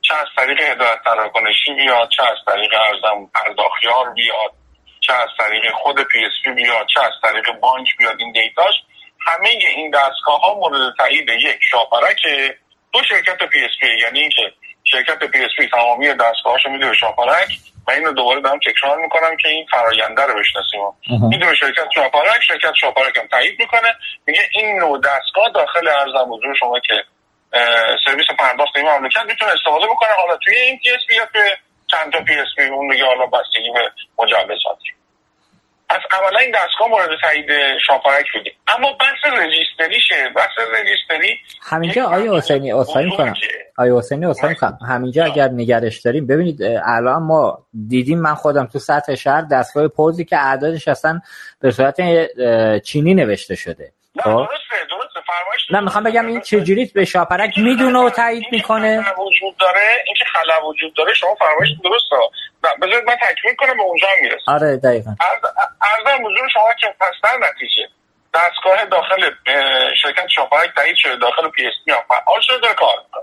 چه 0.00 0.14
از 0.14 0.26
طریق 0.36 0.60
هدایت 0.60 1.02
تراکنشی 1.04 1.74
بیاد 1.74 2.08
چه 2.08 2.22
از 2.22 2.36
طریق 2.46 2.74
عرضم 2.74 3.30
پرداختیار 3.34 4.10
بیاد 4.10 4.52
چه 5.00 5.12
از 5.12 5.28
طریق 5.38 5.72
خود 5.72 6.02
PSP 6.02 6.50
بیاد 6.50 6.86
چه 6.94 7.00
از 7.00 7.12
طریق 7.22 7.52
بانک 7.60 7.96
بیاد. 7.98 8.16
این 8.18 8.32
data 8.32 8.60
ش 8.60 8.74
همه 9.26 9.48
این 9.48 9.90
دستگاه 9.90 10.40
ها 10.40 10.54
مورد 10.54 10.94
تایید 10.98 11.28
یک 11.28 11.58
شاپرک 11.70 12.22
دو 12.92 13.02
شرکت 13.08 13.42
PSP 13.42 14.00
یعنی 14.02 14.20
اینکه 14.20 14.52
شرکت 14.84 15.24
PSP 15.24 15.68
تمامی 15.68 16.08
دستگاهاشو 16.14 16.70
میده 16.70 16.86
به 16.86 16.94
شاپرک 16.94 17.48
من 17.90 17.96
اینو 17.96 18.12
دوباره 18.12 18.40
دارم 18.40 18.58
تکرار 18.58 18.98
می‌کنم 18.98 19.36
که 19.36 19.48
این 19.48 19.66
فراینده 19.70 20.22
رو 20.22 20.34
بشناسیم. 20.40 20.80
می‌دونه 21.28 21.54
شرکت 21.54 21.88
شاپرک 21.94 22.40
شرکت 22.48 22.74
شاپرک 22.80 23.18
هم 23.18 23.26
تایید 23.26 23.60
می‌کنه. 23.60 23.88
میگه 24.26 24.40
این 24.52 24.78
نوع 24.78 25.00
دستگاه 25.00 25.48
داخل 25.54 25.88
عرضم 25.88 26.32
حضور 26.32 26.54
شما 26.60 26.80
که 26.80 26.94
سرویس 28.04 28.26
پرداخت 28.38 28.76
این 28.76 28.88
مملکت 28.88 29.24
می‌تونه 29.26 29.52
استفاده 29.52 29.86
بکنه. 29.86 30.10
حالا 30.20 30.36
توی 30.36 30.56
این 30.56 30.78
PSP 30.78 31.16
یا 31.16 31.26
توی 31.32 31.50
چند 31.90 32.12
تا 32.12 32.20
PSP 32.20 32.64
اون 32.64 32.86
میگه 32.86 33.04
حالا 33.04 33.26
بستگی 33.26 33.70
به 33.74 33.90
مجوزات. 34.18 34.78
از 35.90 36.00
اولا 36.12 36.38
این 36.38 36.50
دستگاه 36.50 36.88
مورد 36.88 37.10
تایید 37.22 37.46
شاپرک 37.86 38.26
بودیم. 38.34 38.52
اما 38.68 38.92
بحث 38.92 39.32
رجیستریشه. 39.32 40.30
بحث 40.36 40.58
رجیستری 40.58 41.38
همینجا 41.62 42.04
آیا 42.06 42.36
حسینی 42.36 42.72
اصلاحی 42.72 43.10
کنم 43.16 43.34
آیا 43.78 43.98
حسینی 43.98 44.26
اصلاحی 44.26 44.54
کنم 44.54 44.78
همینجا 44.88 45.24
اگر 45.24 45.48
نگرش 45.48 46.00
داریم 46.00 46.26
ببینید 46.26 46.62
الان 46.84 47.22
ما 47.22 47.66
دیدیم 47.88 48.20
من 48.20 48.34
خودم 48.34 48.66
تو 48.66 48.78
سطح 48.78 49.14
شهر 49.14 49.42
دستگاه 49.42 49.88
پوزی 49.88 50.24
که 50.24 50.36
اعدادش 50.36 50.88
اصلا 50.88 51.20
به 51.60 51.70
صورت 51.70 52.00
چینی 52.82 53.14
نوشته 53.14 53.54
شده. 53.54 53.92
خب؟ 54.24 54.46
نه 55.72 55.80
می‌خوام 55.80 56.04
بگم 56.04 56.26
این 56.26 56.40
چجوری 56.40 56.90
به 56.94 57.04
شاپرک 57.04 57.58
می‌دونه 57.58 57.98
و 57.98 58.10
تایید 58.10 58.44
می‌کنه؟ 58.52 58.98
وجود 58.98 59.56
داره 59.60 60.02
اینکه 60.06 60.24
خلا 60.24 60.66
وجود 60.68 60.94
داره 60.94 61.14
شما 61.14 61.34
فرمایش 61.34 61.70
درسته. 61.84 62.16
بذارید 62.82 63.04
من 63.04 63.16
تکمیل 63.16 63.54
کنم 63.54 63.76
به 63.76 63.82
اونجا 63.82 64.06
می‌رسم. 64.22 64.52
آره 64.52 64.76
دقیقاً. 64.76 65.14
عرضم 65.82 66.26
حضور 66.26 66.48
شما 66.52 66.68
که 66.80 66.86
پس 67.00 67.12
در 67.22 67.48
نتیجه 67.48 67.88
دستگاه 68.34 68.84
داخل 68.84 69.30
شرکت 70.02 70.28
شاپرک 70.34 70.70
تایید 70.76 70.96
شده 70.96 71.16
داخل 71.16 71.48
PSP 71.48 71.92
فعال 72.08 72.40
شده 72.40 72.58
داره 72.58 72.74
کار 72.74 72.94
می‌کنه. 73.04 73.22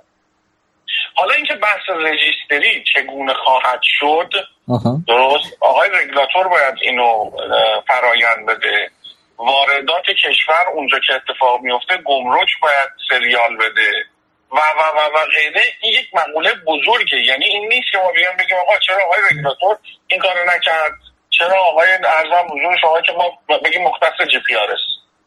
حالا 1.16 1.34
اینکه 1.34 1.54
بحث 1.54 1.90
رجیستری 1.90 2.84
چگونه 2.94 3.34
خواهد 3.34 3.80
شد 3.82 4.30
درست. 5.08 5.58
آقای 5.60 5.90
رگولاتور 5.90 6.48
باید 6.48 6.76
اینو 6.82 7.32
فرایند 7.88 8.46
بده. 8.48 8.90
واردات 9.38 10.06
کشور 10.06 10.68
اونجا 10.74 11.00
که 11.00 11.14
اتفاق 11.14 11.62
میفته 11.62 11.98
گمرک 11.98 12.50
باید 12.62 12.90
سریال 13.10 13.58
بده. 13.58 13.92
و 14.52 14.56
و 14.56 14.82
و 14.98 15.18
و 15.18 15.26
غیره. 15.26 15.64
این 15.82 15.94
یک 15.94 16.08
مقوله 16.14 16.54
بزرگه. 16.54 17.18
یعنی 17.18 17.46
این 17.46 17.68
نیست 17.68 17.92
که 17.92 17.98
ما 17.98 18.12
بیان 18.12 18.36
بگیم 18.38 18.58
آقا 18.58 18.80
چرا 18.80 19.06
آقای 19.06 19.20
رگولاتور 19.32 19.78
این 20.08 20.20
کارو 20.20 20.50
نکرد؟ 20.56 20.92
چرا 21.30 21.64
آقای 21.64 21.90
عرضم 21.90 22.48
حضور 22.52 22.78
شما 22.82 23.02
که 23.02 23.14
ما 23.14 23.58
بگیم 23.58 23.84
مختص 23.84 24.28
GPRS 24.32 24.68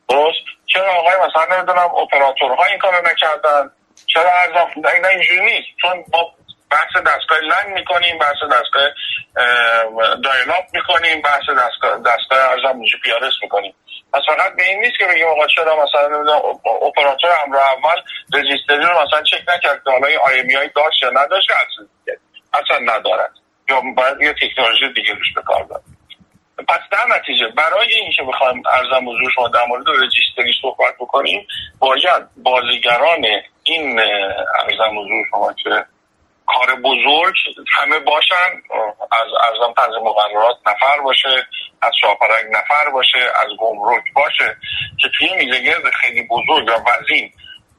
درست؟ 0.08 0.44
چرا 0.66 0.92
آقای 0.92 1.14
مثلا 1.28 1.56
نمی‌دونم 1.56 1.94
اپراتورها 1.94 2.64
این 2.64 2.78
کارو 2.78 3.06
نکردن؟ 3.06 3.70
چرا 4.06 4.30
عرضم 4.32 4.70
نه 5.02 5.08
اینجوری 5.08 5.40
نیست. 5.40 5.68
چون 5.82 6.04
ما 6.12 6.34
بحث 6.70 7.02
دستگاه 7.06 7.38
LAN 7.38 7.74
می‌کنیم 7.74 8.18
بحث 8.18 8.42
دستگاه 8.52 8.88
dial-up 10.24 10.64
می‌کنیم 10.72 11.22
بحث 11.22 11.42
دستگاه 11.42 11.98
دستگاه 11.98 12.38
ارزم 12.38 12.84
جی 12.84 12.98
پی 13.02 13.10
می‌کنیم. 13.42 13.74
پس 14.12 14.20
فقط 14.26 14.56
به 14.56 14.62
این 14.68 14.80
نیست 14.80 14.98
که 14.98 15.06
بگیم 15.06 15.26
آقا 15.26 15.46
چرا 15.46 15.84
مثلا 15.84 16.34
اپراتور 16.86 17.30
همراه 17.46 17.56
اول 17.56 18.02
رجیستری 18.34 18.78
رو 18.78 19.02
مثلا 19.02 19.22
چک 19.22 19.48
نکرد 19.48 19.84
که 19.84 19.90
حالا 19.90 20.06
IMEI 20.06 20.70
داشت 20.76 21.02
یا 21.02 21.10
نداشت 21.10 21.50
اصلا 22.52 22.78
ندارد. 22.78 23.30
یا 23.68 23.80
باید 23.96 24.20
یه 24.20 24.32
تکنولوژی 24.32 24.92
دیگه 24.92 25.14
روش 25.14 25.32
به 25.34 25.42
کار 25.42 25.66
پس 26.68 26.80
در 26.92 27.16
نتیجه 27.16 27.48
برای 27.48 27.94
اینکه 27.94 28.22
بخوایم 28.22 28.62
ارزم 28.72 29.08
حضور 29.08 29.30
شما 29.34 29.48
در 29.48 29.64
مورد 29.66 29.84
رجیستری 29.88 30.52
صحبت 30.62 30.94
بکنیم 31.00 31.46
باید 31.78 32.22
بازیگران 32.36 33.24
این 33.62 34.00
ارزم 34.00 34.98
حضور 34.98 35.26
شما 35.30 35.52
که 35.52 35.84
کار 36.54 36.74
بزرگ 36.74 37.34
همه 37.68 37.98
باشن. 37.98 38.62
از 39.12 39.28
ارزم 39.44 39.72
تنظیم 39.76 40.02
مقررات 40.02 40.56
نفر 40.66 41.00
باشه 41.00 41.46
از 41.82 41.92
شاپرنگ 42.00 42.44
نفر 42.52 42.90
باشه 42.90 43.18
از 43.18 43.48
گمرک 43.58 44.04
باشه 44.14 44.56
که 44.98 45.08
توی 45.18 45.34
میزه 45.34 45.90
خیلی 45.90 46.22
بزرگ 46.22 46.68
و 46.68 46.90
وزین 46.90 47.32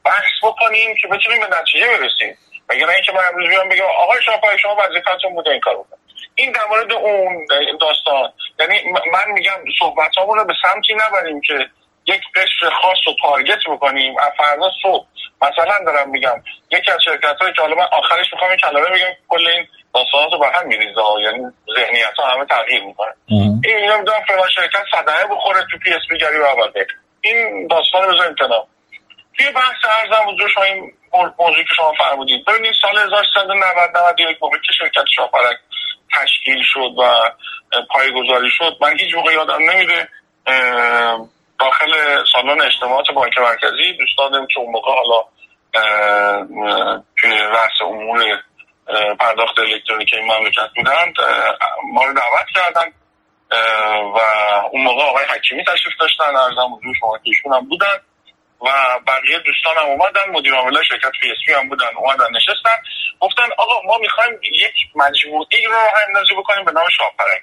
بحث 0.04 0.32
بکنیم 0.42 0.96
که 0.96 1.08
بتونیم 1.08 1.40
به 1.40 1.56
نتیجه 1.60 1.86
برسیم. 1.86 2.38
مگر 2.70 2.88
اینکه 2.88 3.12
من 3.12 3.24
امروز 3.28 3.48
بیام 3.48 3.68
بگم 3.68 3.84
آقای 3.98 4.22
شاپرک 4.22 4.58
شما 4.58 4.76
وظیفتون 4.76 5.34
بوده 5.34 5.50
این 5.50 5.60
کار 5.60 5.74
بکنید. 5.74 6.02
این 6.34 6.52
در 6.52 6.66
مورد 6.70 6.92
اون 6.92 7.46
داستان 7.80 8.32
یعنی 8.60 8.92
من 9.12 9.32
میگم 9.32 9.64
صحبت 9.78 10.16
رو 10.16 10.44
به 10.44 10.54
سمتی 10.62 10.94
نبریم 10.94 11.40
که 11.40 11.70
یک 12.06 12.22
قشر 12.34 12.70
خاص 12.82 12.98
رو 13.06 13.12
target 13.22 13.58
بکنیم. 13.68 14.18
از 14.18 14.32
فردا 14.38 14.70
صبح 14.82 15.06
مثلا 15.42 15.84
دارم 15.86 16.10
میگم 16.10 16.42
یکی 16.70 16.90
از 16.90 16.98
شرکت 17.04 17.36
هایی 17.40 17.52
که 17.52 17.62
حالا 17.62 17.74
من 17.74 17.88
آخرش 17.92 18.32
می‌خوام 18.32 18.50
این 18.50 18.58
کلمه 18.58 18.86
بگم 18.86 19.14
کل 19.28 19.46
این 19.46 19.66
داستانات 19.94 20.32
رو 20.32 20.38
به 20.38 20.46
هم 20.54 20.66
میریزه 20.66 21.00
یعنی 21.22 21.38
ذهنیت 21.76 22.14
ها 22.18 22.30
همه 22.30 22.44
تغییر 22.44 22.84
می‌کنه. 22.84 23.12
این 23.28 23.90
نمی‌دونم 23.90 24.24
فلان 24.28 24.48
شرکت 24.54 24.84
صدقه 24.92 25.26
بخوره 25.34 25.60
تو 25.70 25.78
PSP 25.78 26.02
گری 26.20 26.38
و 26.38 26.46
این 27.20 27.66
داستان 27.66 28.02
رو 28.02 28.14
بذاریم 28.14 28.34
کنار. 28.34 28.66
توی 29.38 29.50
بحث 29.50 29.84
ارزم 30.00 30.28
حضور 30.28 30.48
شما 30.48 30.64
این 30.64 30.92
موضوعی 31.38 31.64
که 31.64 31.74
شما 31.76 31.92
فرمودید 31.92 32.44
ببینید 32.44 32.72
سال 32.82 32.98
1390 32.98 33.96
91 33.96 34.38
موقعی 34.42 34.60
که 34.60 34.72
شرکت 34.78 35.04
شاپرک 35.16 35.56
تشکیل 36.16 36.62
شد 36.64 36.90
و 36.98 37.30
پایگذاری 37.90 38.50
شد 38.50 38.76
من 38.80 38.98
هیچ 38.98 39.14
موقع 39.14 39.32
یادم 39.32 39.70
نمیده 39.70 40.08
داخل 41.62 42.24
سالن 42.32 42.60
اجتماعات 42.60 43.10
بانک 43.10 43.38
مرکزی. 43.38 43.92
دوستانم 43.98 44.46
که 44.46 44.60
اون 44.60 44.72
موقع 44.72 44.92
حالا 44.92 45.24
توی 47.20 47.30
رأس 47.30 47.80
امور 47.80 48.42
پرداخت 49.20 49.58
الکترونیکی 49.58 50.16
این 50.16 50.32
مملکت 50.32 50.70
بودند 50.76 51.14
ما 51.92 52.04
رو 52.04 52.12
دعوت 52.14 52.46
کردن 52.54 52.92
و 54.14 54.18
اون 54.72 54.82
موقع 54.82 55.02
آقای 55.02 55.24
حکیمی 55.24 55.64
تشریف 55.64 55.94
داشتن 56.00 56.36
ارزم 56.36 56.74
حضور 56.74 56.94
شما 57.00 57.18
که 57.18 57.30
هم 57.52 57.68
بودن 57.68 57.96
و 58.60 58.68
بقیه 59.06 59.38
دوستان 59.38 59.76
هم 59.76 59.86
اومدن 59.90 60.30
مدیر 60.32 60.54
عامل 60.54 60.82
شرکت 60.82 61.12
پی 61.46 61.52
هم 61.52 61.68
بودن 61.68 61.96
اومدن 61.96 62.30
نشستن. 62.36 62.76
گفتن 63.20 63.48
آقا 63.58 63.82
ما 63.82 63.98
می‌خوایم 63.98 64.32
یک 64.42 64.74
مجموعی 64.94 65.64
رو 65.66 65.78
اندازی 66.08 66.34
بکنیم 66.34 66.64
به 66.64 66.72
نام 66.72 66.88
شاپرنگ 66.96 67.42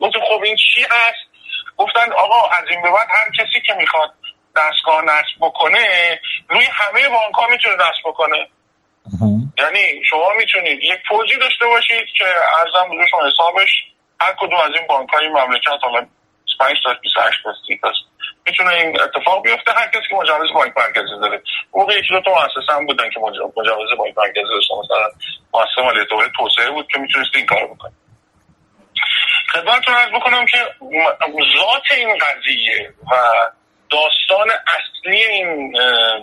گفتم 0.00 0.20
خب 0.20 0.42
این 0.42 0.56
چی 0.56 0.82
هست؟ 0.82 1.33
گفتن 1.76 2.12
آقا 2.12 2.48
از 2.48 2.68
این 2.70 2.82
به 2.82 2.90
بعد 2.90 3.08
هر 3.10 3.30
کسی 3.30 3.60
که 3.66 3.74
می‌خواد 3.74 4.10
دستگاه 4.56 5.04
نصب 5.04 5.36
بکنه 5.40 6.20
روی 6.48 6.64
همه 6.64 7.08
بانک 7.08 7.34
ها 7.34 7.46
می‌تونه 7.46 7.74
نصب 7.74 8.02
بکنه. 8.04 8.48
یعنی 9.58 10.04
شما 10.04 10.28
می‌تونید 10.36 10.78
یک 10.82 11.00
پوزی 11.08 11.36
داشته 11.36 11.66
باشید 11.66 12.06
که 12.18 12.24
ارزم 12.60 12.88
بزرگ 12.90 13.06
شما 13.10 13.26
حسابش 13.26 13.70
هر 14.20 14.34
کدوم 14.38 14.60
از 14.60 14.70
این 14.74 14.86
بانک 14.86 15.08
های 15.10 15.28
مملکت 15.28 15.68
حالا 15.82 16.06
5 16.60 16.76
تا 16.84 16.94
28 17.02 17.38
تا 17.44 17.50
هست 17.88 18.04
می‌تونه 18.46 18.74
این 18.74 19.00
اتفاق 19.00 19.42
بیفته. 19.42 19.72
هر 19.72 19.88
کسی 19.88 20.08
که 20.10 20.16
مجوز 20.16 20.52
بانک 20.54 20.72
مرکزی 20.76 21.20
داره. 21.20 21.42
موقع 21.74 21.98
یکی 21.98 22.08
دو 22.08 22.20
تا 22.20 22.30
مؤسسه 22.30 22.72
هم 22.72 22.86
بودن 22.86 23.10
که 23.10 23.20
مجوز 23.20 23.90
بانک 23.98 24.18
مرکزی 24.18 24.48
داشتن. 24.50 24.74
مثلا 24.84 25.10
مؤسسه 25.54 25.82
مالیات 25.82 26.08
توسعه 26.36 26.70
بود 26.70 26.88
که 26.92 26.98
می‌تونست 26.98 27.30
این 27.34 27.46
کارو 27.46 27.74
بکنه. 27.74 27.92
خدمتتون 29.54 29.94
عرض 29.94 30.10
بکنم 30.10 30.46
که 30.46 30.58
ذات 31.58 31.98
این 31.98 32.18
قضیه 32.18 32.94
و 33.12 33.14
داستان 33.90 34.50
اصلی 34.50 35.24
این 35.24 35.72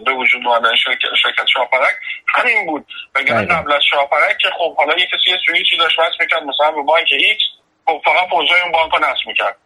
به 0.06 0.12
وجود 0.12 0.48
آمدن 0.48 0.76
شرکت, 0.76 1.16
شرکت 1.24 1.48
شاپرک 1.54 1.96
همین 2.28 2.66
بود. 2.66 2.86
وگرنه 3.16 3.46
بله. 3.46 3.56
قبل 3.56 3.74
از 3.74 3.82
شاپرک 3.92 4.38
که 4.38 4.50
خب 4.58 4.76
حالا 4.76 4.94
یه 4.98 5.06
کسی 5.06 5.32
یه 5.32 5.38
سوییچی 5.46 5.78
داشت 5.78 6.00
وصل 6.00 6.18
می‌کرد 6.20 6.44
مثلا 6.44 6.72
به 6.72 6.82
بانک 6.82 7.08
X 7.12 7.44
خب 7.86 8.02
فقط 8.06 8.30
پوزای 8.30 8.62
اون 8.62 8.72
بانک 8.72 8.94
رو 8.94 9.00
نصب 9.00 9.28
می‌کرد. 9.28 9.58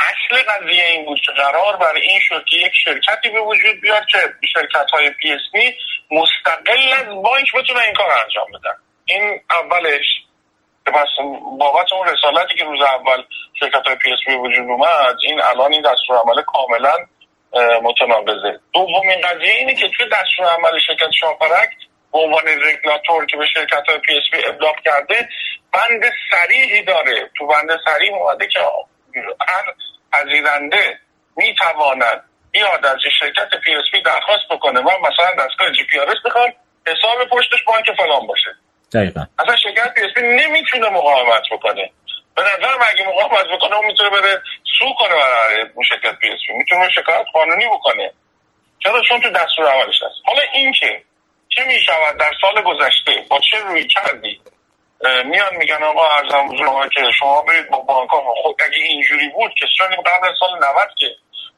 اصل 0.00 0.42
قضیه 0.42 0.84
این 0.84 1.04
بود 1.04 1.20
که 1.26 1.32
قرار 1.32 1.76
برای 1.76 2.02
این 2.02 2.20
شد 2.22 2.44
که 2.44 2.56
یک 2.56 2.72
شرکتی 2.84 3.30
به 3.30 3.40
وجود 3.40 3.80
بیاد 3.80 4.06
که 4.06 4.18
شرکت 4.54 4.90
های 4.92 5.10
PSP 5.10 5.40
مستقل 6.10 6.92
از 6.92 7.22
بانک 7.22 7.52
بتونه 7.54 7.80
این 7.80 7.94
کار 7.94 8.10
انجام 8.24 8.46
بدن. 8.52 8.74
این 9.04 9.40
اولش. 9.50 10.06
پس 10.86 11.08
بابت 11.58 11.92
اون 11.92 12.08
رسالتی 12.08 12.54
که 12.58 12.64
روز 12.64 12.82
اول 12.82 13.22
شرکت 13.60 13.86
های 13.86 13.96
PSP 13.96 14.34
وجود 14.34 14.68
اومد 14.68 15.16
این 15.22 15.42
الان 15.42 15.72
این 15.72 15.82
دستور 15.82 16.16
عمل 16.16 16.42
کاملا 16.42 16.92
متناقضه. 17.82 18.60
دومین 18.72 19.20
قضیه 19.20 19.54
اینه 19.54 19.74
که 19.74 19.88
توی 19.88 20.06
دستور 20.08 20.46
عمل 20.46 20.78
شرکت 20.86 21.10
شاپرک 21.20 21.70
به 22.12 22.18
عنوان 22.18 22.42
رگلاتور 22.46 23.26
که 23.26 23.36
به 23.36 23.46
شرکت 23.54 23.88
های 23.88 23.98
PSP 23.98 24.48
ابلاغ 24.48 24.76
کرده 24.84 25.28
بند 25.72 26.12
صریحی 26.30 26.82
داره. 26.82 27.30
تو 27.38 27.46
بند 27.46 27.80
صریح 27.84 28.14
اومده 28.14 28.46
که 28.46 28.60
هر 29.48 29.74
پذیرنده 30.12 30.98
می‌تواند 31.36 32.24
بیاد 32.50 32.86
از 32.86 32.98
شرکت 33.20 33.48
PSP 33.64 34.02
درخواست 34.02 34.48
بکنه. 34.50 34.80
و 34.80 34.90
مثلا 35.00 35.46
دستگاه 35.46 35.72
GPRS 35.72 36.14
بخواد 36.24 36.54
حساب 36.86 37.28
پشتش 37.28 37.64
بانک 37.66 37.92
فلان 37.96 38.26
باشه. 38.26 38.50
دقیقا. 38.94 39.26
اصلا 39.38 39.56
شرکت 39.56 39.94
PSP 39.94 40.22
نمی‌تونه 40.22 40.88
مقاومت 40.88 41.42
بکنه. 41.52 41.90
به 42.36 42.42
نظر 42.42 42.74
اگه 42.94 43.08
مقاومت 43.08 43.46
بکنه 43.46 43.76
اون 43.76 43.86
می‌تونه 43.86 44.10
بره 44.10 44.42
sue 44.78 44.94
کنه 44.98 45.14
برای 45.14 45.66
شرکت 45.88 46.18
PSP 46.18 46.28
می‌تونه 46.58 46.90
شکایت 46.90 47.26
قانونی 47.34 47.66
بکنه. 47.66 48.12
چرا؟ 48.78 49.02
چون 49.08 49.20
تو 49.20 49.30
دستور 49.30 49.66
اولش 49.66 50.02
هست. 50.02 50.16
حالا 50.26 50.40
این 50.52 50.72
که 50.72 51.02
چه 51.48 51.64
می‌شود 51.64 52.16
در 52.16 52.32
سال 52.40 52.62
گذشته؟ 52.62 53.24
با 53.30 53.40
چه 53.50 53.58
رویکردی؟ 53.58 54.40
میان 55.24 55.56
میگن 55.56 55.82
آقا 55.82 56.08
عرضم 56.08 56.48
حضور 56.48 56.88
که 56.88 57.00
شما 57.18 57.42
برید 57.42 57.68
با 57.68 57.78
بانک 57.78 58.10
ها 58.10 58.34
خب 58.42 58.54
اگه 58.66 58.76
اینجوری 58.76 59.28
بود 59.28 59.54
که 59.58 59.66
چون 59.78 59.88
قبل 59.88 60.34
سال 60.40 60.50
90 60.56 60.88
که 60.98 61.06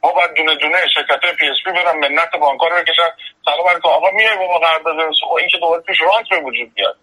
ما 0.03 0.13
باید 0.13 0.35
دونه 0.35 0.55
دونه 0.55 0.79
شرکت 0.95 1.25
های 1.25 1.33
PSP 1.33 1.73
برن 1.73 1.99
منت 1.99 2.37
بانک 2.41 2.61
ها 2.61 2.69
رو 2.69 2.77
بکشن. 2.77 3.11
سلام 3.45 3.69
علیکم 3.69 3.89
آقا 3.89 4.11
میای 4.11 4.37
با 4.37 4.47
ما 4.47 4.59
قرارداد 4.59 4.97
خب 5.29 5.33
این 5.33 5.49
که 5.49 5.59
دوباره 5.59 5.83
توش 5.83 6.01
رانت 6.01 6.29
به 6.31 6.37
وجود 6.37 6.73
میاد 6.77 6.97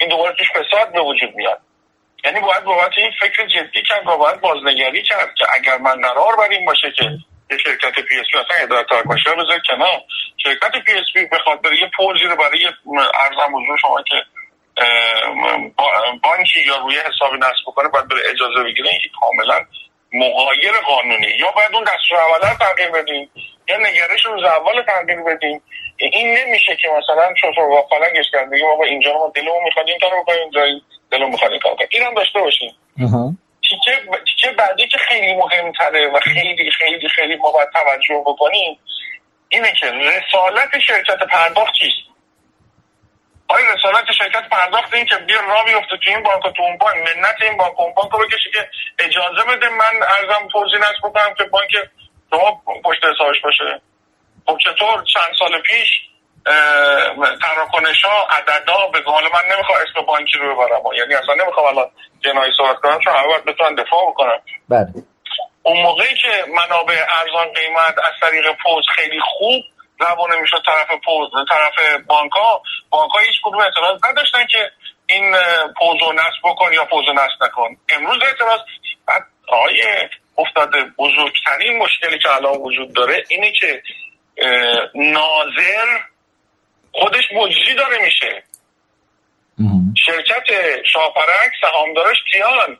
این 0.00 0.10
دوباره 0.10 0.34
توش 0.36 0.48
فساد 0.50 0.92
به 0.92 1.00
وجود 1.00 1.34
میاد. 1.34 1.60
یعنی 2.24 2.40
باید 2.40 2.64
بابت 2.64 2.90
این 2.96 3.10
فکر 3.20 3.46
جدی 3.46 3.82
کرد 3.82 4.06
و 4.06 4.16
باید 4.16 4.40
بازنگری 4.40 5.02
کرد 5.02 5.34
که 5.34 5.44
اگر 5.54 5.78
من 5.78 6.00
قرار 6.00 6.36
بر 6.36 6.48
این 6.50 6.66
باشه 6.66 6.92
که 6.96 7.04
یه 7.50 7.58
شرکت 7.58 7.94
PSP 7.94 8.38
اصلا 8.38 8.56
اداره 8.62 9.02
باشه 9.02 9.30
بذار 9.30 9.58
کنار. 9.58 10.00
شرکت 10.36 10.72
PSP 10.86 11.26
بخواد 11.26 11.62
بره 11.62 11.80
یه 11.80 11.90
پوزی 11.96 12.24
رو 12.24 12.36
برای 12.36 12.66
عرضم 13.14 13.56
حضور 13.56 13.78
شما 13.78 14.02
که 14.02 14.22
بانکی 16.22 16.60
یا 16.66 16.76
روی 16.76 16.94
حساب 16.98 17.34
نصب 17.34 17.62
بکنه 17.66 17.88
باید 17.88 18.08
بره 18.08 18.20
اجازه 18.30 18.62
بگیره. 18.64 18.88
این 18.90 19.00
کاملا 19.20 19.64
مغایر 20.12 20.72
قانونی. 20.86 21.26
یا 21.26 21.50
باید 21.50 21.74
اون 21.74 21.84
دستور 21.84 22.18
اوله 22.18 22.56
تغییر 22.58 22.90
بدیم 22.90 23.30
یا 23.68 23.76
نگرش 23.76 24.26
روز 24.26 24.44
اول 24.44 24.82
تغییر 24.82 25.20
بدیم. 25.20 25.62
این 25.96 26.38
نمیشه 26.38 26.76
که 26.76 26.88
مثلا 26.88 27.34
با 27.56 27.86
فلنگش 27.90 28.30
کرد 28.32 28.50
بگیم 28.50 28.66
آقا 28.66 28.84
اینجا 28.84 29.12
ما 29.12 29.32
دلمون 29.34 29.64
می‌خواد 29.64 29.88
این 29.88 29.98
کارو 30.00 30.22
بکنیم 30.22 30.40
اینجا 30.40 30.60
دلمون 31.10 31.30
می‌خواد 31.30 31.50
این 31.50 31.60
کارو 31.60 31.76
کنیم 31.76 31.88
این 31.92 32.02
هم 32.02 32.14
داشته 32.14 32.40
باشیم. 32.40 32.76
تیکه 34.24 34.50
بعدی 34.58 34.88
که 34.88 34.98
خیلی 34.98 35.34
مهمتره 35.34 36.08
و 36.08 36.20
خیلی 36.20 36.70
خیلی 36.70 37.08
خیلی 37.08 37.36
ما 37.36 37.50
باید 37.52 37.68
توجه 37.72 38.22
بکنیم 38.26 38.78
اینه 39.48 39.72
که 39.80 39.86
رسالت 39.86 40.78
شرکت 40.86 41.18
پرداخت 41.30 41.72
چیست؟ 41.74 42.07
آیا 43.48 43.74
رسالت 43.74 44.12
شرکت 44.18 44.48
پرداخت 44.48 44.94
این 44.94 45.04
که 45.04 45.16
بیا 45.16 45.40
را 45.40 45.62
بیفته 45.64 45.96
تو 45.96 46.10
این 46.10 46.22
بانک 46.22 46.42
تو 46.56 46.62
اون 46.62 46.78
بانک 46.78 46.96
منت 46.96 47.42
این 47.42 47.56
بانک 47.56 47.80
اون 47.80 47.94
بانک 47.94 48.12
رو 48.12 48.18
بکشی 48.18 48.50
که 48.50 48.68
اجازه 48.98 49.44
بده 49.48 49.68
من 49.68 50.02
ارزم 50.08 50.48
توضیح 50.52 50.78
نصب 50.78 50.98
بکنم 51.04 51.34
که 51.34 51.44
بانک 51.44 51.70
شما 52.30 52.62
پشت 52.84 53.04
حسابش 53.04 53.40
باشه. 53.44 53.80
خب 54.46 54.58
چطور؟ 54.64 55.04
چند 55.14 55.34
سال 55.38 55.60
پیش 55.60 55.88
تراکنش 57.42 58.04
ها 58.04 58.26
عددا 58.30 58.86
به 58.92 59.00
قول 59.00 59.22
من 59.22 59.54
نمی‌خوام 59.54 59.78
اسم 59.78 60.06
بانکی 60.06 60.38
رو 60.38 60.54
ببرم. 60.54 60.82
یعنی 60.98 61.14
اصلا 61.14 61.34
نمی‌خوام 61.34 61.66
الان 61.66 61.90
جنایی 62.20 62.52
صحبت 62.56 62.76
کنم 62.76 62.98
چون 62.98 63.14
همه 63.14 63.26
باید 63.26 63.44
بتونن 63.44 63.74
دفاع 63.74 64.10
بکنم 64.10 64.40
بله. 64.68 64.88
اون 65.62 65.82
موقعی 65.82 66.14
که 66.14 66.44
منابع 66.48 67.06
ارزان 67.20 67.52
قیمت 67.52 67.98
از 67.98 68.14
طریق 68.20 68.44
پوز 68.62 68.84
خیلی 68.94 69.20
خوب 69.20 69.64
روانه 70.00 70.40
می‌شد 70.40 70.62
طرف 70.66 71.00
پوز 71.04 71.30
طرف 71.50 72.02
بانک 72.06 72.32
ها 72.32 72.62
بانک 72.90 73.12
ها 73.12 73.20
هیچ 73.20 73.40
کدوم 73.44 73.60
اعتراض 73.60 74.00
نداشتن 74.04 74.46
که 74.46 74.70
این 75.06 75.32
پوز 75.78 75.96
رو 76.00 76.12
نصب 76.12 76.40
بکن 76.44 76.72
یا 76.72 76.84
پوز 76.84 77.06
رو 77.06 77.12
نصب 77.12 77.44
نکن. 77.44 77.76
امروز 77.88 78.22
اعتراض 78.22 78.60
آقای 79.48 80.08
افتاده 80.38 80.84
بزرگترین 80.98 81.78
مشکلی 81.78 82.18
که 82.18 82.34
الان 82.34 82.56
وجود 82.56 82.94
داره 82.94 83.24
اینه 83.28 83.52
که 83.52 83.82
ناظر 84.94 85.98
خودش 86.92 87.24
مجری 87.32 87.74
داره 87.74 87.98
میشه. 88.04 88.42
شرکت 90.06 90.44
شاپرک 90.92 91.52
سهامدارش 91.60 92.16
کیان. 92.32 92.78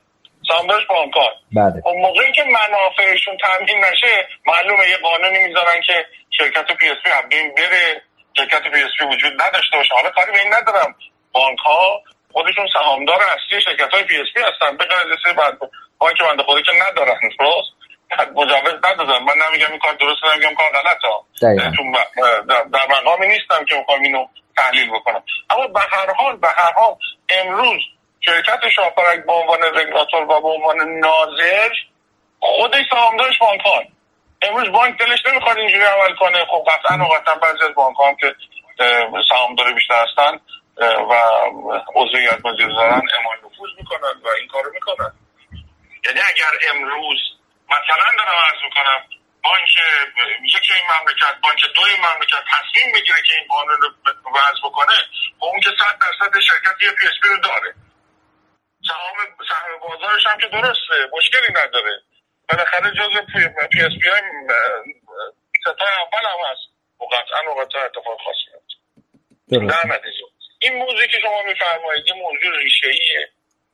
سهامدارش 0.48 0.86
بانکان 0.86 1.32
بله. 1.52 1.82
خب 1.84 1.94
موقعی 2.06 2.32
که 2.32 2.44
منافعشون 2.44 3.36
تامین 3.36 3.84
نشه 3.84 4.28
معلومه 4.46 4.88
یه 4.90 4.96
قانونی 4.96 5.38
می‌ذارن 5.38 5.80
که 5.86 6.06
شرکت 6.38 6.72
PSP 6.76 7.10
بره 7.56 8.02
شرکت 8.36 8.62
PSP 8.62 9.04
وجود 9.04 9.42
نداشته 9.42 9.76
باشه. 9.76 9.94
حالا 9.94 10.10
کاری 10.10 10.32
به 10.32 10.38
این 10.42 10.54
ندارم. 10.54 10.94
بانک 11.32 11.58
ها 11.58 12.02
خودشون 12.32 12.66
سهامدار 12.72 13.18
اصلی 13.22 13.60
شرکت 13.60 13.94
های 13.94 14.02
PSP 14.02 14.40
هستن. 14.40 14.76
به 14.76 14.84
غیر 14.84 15.32
بعد 15.32 15.58
بانک 15.98 16.22
بنده 16.22 16.42
خودی 16.42 16.62
که 16.62 16.72
ندارن. 16.72 17.20
درست؟ 17.38 17.68
مجوز 18.36 18.74
ندادن. 18.84 19.24
من 19.24 19.34
نمیگم 19.48 19.70
این 19.70 19.78
کار 19.78 19.92
درست 19.92 20.24
نمیگم 20.24 20.54
کار 20.54 20.70
غلط 20.70 21.04
ها 21.04 21.26
در 22.72 22.86
مقامی 22.90 23.26
نیستم 23.28 23.64
که 23.64 23.74
می‌خوام 23.74 24.02
اینو 24.02 24.26
تحلیل 24.56 24.90
بکنم. 24.90 25.22
اما 25.50 25.66
به 25.66 25.80
هر 25.80 26.12
حال 26.12 26.36
به 26.36 26.48
هر 26.48 26.72
حال 26.72 26.94
امروز 27.30 27.82
شرکت 28.20 28.68
شاپرک 28.76 29.26
به 29.26 29.32
عنوان 29.32 29.62
رگولاتور 29.62 30.22
و 30.22 30.40
به 30.40 30.48
عنوان 30.48 30.76
ناظر 30.98 31.70
خودش 32.40 32.84
سهامدارش 32.90 33.38
بانکان 33.38 33.84
امروز 34.42 34.72
بانک 34.72 34.98
دلش 34.98 35.26
نمی‌خواد 35.26 35.58
اینجوری 35.58 35.84
عمل 35.84 36.14
کنه. 36.14 36.44
خب 36.44 36.64
قطعا 36.70 37.04
و 37.04 37.14
قطعا 37.14 37.34
بعضی 37.34 37.64
از 37.64 37.74
بانک 37.74 37.96
هم 38.00 38.16
که 38.16 38.34
سهامدار 39.28 39.72
بیشتر 39.72 39.94
هستن 40.02 40.40
و 41.10 41.12
عضویت 41.94 42.38
مدیر 42.44 42.68
دارن 42.68 43.02
امان 43.18 43.36
نفوذ 43.36 43.70
می‌کنن 43.78 44.20
و 44.24 44.28
این 44.38 44.48
کارو 44.48 44.72
می‌کنن. 44.72 45.12
یعنی 46.04 46.20
اگر 46.20 46.70
امروز 46.70 47.18
مثلا 47.70 48.06
دارم 48.18 48.38
عرض 48.50 48.62
می‌کنم 48.64 49.00
بانک 49.44 49.68
یکی 50.44 50.74
این 50.74 50.86
مملکت 51.00 51.40
بانک 51.42 51.60
دو 51.74 51.82
این 51.82 52.00
مملکت 52.06 52.42
تصمیم 52.54 52.92
بگیره 52.94 53.22
که 53.22 53.34
این 53.34 53.46
قانون 53.48 53.76
رو 53.82 53.88
وضع 54.30 54.60
بکنه 54.64 54.96
و 55.40 55.44
اون 55.44 55.60
که 55.60 55.70
صد 55.70 55.98
درصد 56.00 56.40
شرکت 56.40 56.82
یه 56.82 56.90
PSP 56.90 57.14
رو 57.22 57.36
داره. 57.36 57.74
سهام 58.88 59.16
سهم 59.48 59.78
بازارش 59.88 60.26
هم 60.26 60.38
که 60.38 60.46
درسته 60.46 61.10
مشکلی 61.12 61.48
نداره. 61.50 62.02
بالاخره 62.48 62.90
جزو 62.90 63.32
PSP 63.32 64.18
سه‌تای 65.60 65.88
اول 66.02 66.28
هم 66.28 66.52
هست. 66.52 66.78
و 67.00 67.04
قطعا 67.04 67.52
و 67.52 67.60
قطعا 67.60 67.82
اتفاق 67.82 68.18
خاصی 68.24 68.46
در 69.48 70.00
این 70.62 70.74
موضوعی 70.74 71.08
که 71.08 71.18
شما 71.22 71.42
میفرمایید 71.42 72.06
یه 72.06 72.14
موضوع 72.14 72.58
ریشه 72.58 72.88
ایه 72.88 73.28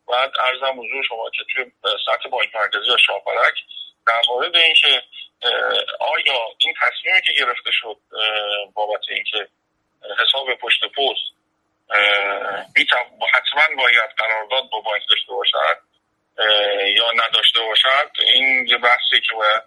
باید 0.05 0.31
ارزم 0.41 0.81
حضور 0.81 1.05
شما 1.09 1.31
که 1.31 1.45
توی 1.55 1.65
سطح 2.07 2.29
بانک 2.29 2.55
مرکزی 2.55 2.87
یا 2.89 2.97
شاپرک 2.97 3.55
در 4.07 4.23
مورد 4.29 4.57
اینکه 4.57 5.03
آیا 6.01 6.41
این 6.59 6.75
تصمیمی 6.81 7.23
که 7.27 7.33
گرفته 7.33 7.71
شد 7.73 7.97
بابت 8.75 9.01
اینکه 9.11 9.49
حساب 10.23 10.55
پشت 10.55 10.81
پست 10.85 11.44
حتما 13.33 13.77
باید 13.77 14.11
قرارداد 14.17 14.71
با 14.71 14.81
بانک 14.81 15.03
داشته 15.09 15.33
باشد 15.33 15.79
یا 16.97 17.11
نداشته 17.13 17.61
باشد. 17.61 18.11
این 18.35 18.67
یه 18.67 18.79
بحثی 18.79 19.21
که 19.29 19.35
باید 19.35 19.63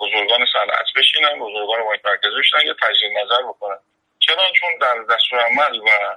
بزرگان 0.00 0.46
صنعت 0.52 0.86
بشینن 0.96 1.38
بزرگان 1.38 1.84
بانک 1.84 2.00
مرکزی 2.04 2.38
بشینن 2.38 2.66
یا 2.66 2.74
تجدید 2.82 3.18
نظر 3.24 3.42
بکنن. 3.42 3.78
چرا 4.18 4.52
چون 4.60 4.78
در 4.80 5.14
دستور 5.14 5.40
عمل 5.40 5.78
و 5.78 6.16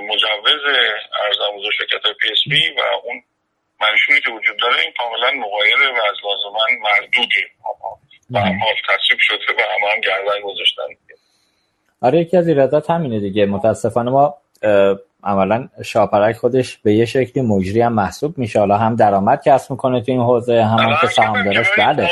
مجوز 0.00 0.62
عرضم 1.22 1.56
بزرگ 1.56 1.72
شرکت 1.78 2.02
PSP 2.20 2.74
و 2.74 2.80
اون 2.80 3.22
منشوری 3.80 4.20
که 4.20 4.30
وجود 4.30 4.56
داره 4.58 4.80
این 4.80 4.92
کاملا 4.98 5.30
مغایر 5.30 5.90
و 5.90 6.02
از 6.02 6.16
لازمان 6.24 6.70
مردوده. 6.80 7.50
و 8.30 8.38
هم 8.38 8.58
تصویب 8.88 9.18
شده 9.20 9.54
و 9.58 9.60
همه 9.60 9.92
هم 9.92 10.00
گردن 10.00 10.40
گذاشتن. 10.40 10.82
آره 12.02 12.20
یکی 12.20 12.36
از 12.36 12.48
ایرادات 12.48 12.90
همینه 12.90 13.20
دیگه. 13.20 13.46
متاسفانه 13.46 14.10
ما 14.10 14.34
عملا 15.24 15.68
شاپرک 15.84 16.36
خودش 16.36 16.78
به 16.84 16.92
یه 16.92 17.04
شکلی 17.04 17.42
مجری 17.42 17.80
هم 17.80 17.92
محسوب 17.92 18.38
میشه. 18.38 18.58
حالا 18.58 18.76
هم 18.76 18.96
درآمد 18.96 19.42
کسب 19.46 19.70
می‌کنه 19.70 20.02
تو 20.02 20.12
این 20.12 20.20
حوزه 20.20 20.62
هم, 20.62 20.96
که 21.00 21.06
سهامدارش 21.06 21.68
بله. 21.78 22.02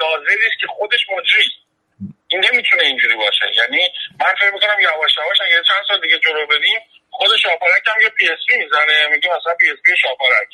ناظری 0.00 0.48
که 0.60 0.66
خودش 0.76 1.02
مجری. 1.12 1.48
این 2.28 2.40
نمی‌تونه 2.48 2.82
اینجوری 2.82 3.16
باشه. 3.16 3.46
یعنی 3.60 3.82
من 4.20 4.32
فکر 4.40 4.52
می‌کنم 4.54 4.78
یواش 4.80 5.12
یواش 5.24 5.38
اگه 5.46 5.58
چند 5.68 5.82
سال 5.88 6.00
دیگه 6.04 6.18
جلو 6.18 6.46
بریم 6.46 6.80
خود 7.10 7.30
شاپرک 7.42 7.82
هم 7.86 7.98
یه 8.04 8.08
PSP 8.08 8.56
می‌زنه. 8.62 8.94
میگه 9.14 9.28
مثلا 9.36 9.54
PSP 9.60 9.92
شاپرک 10.02 10.50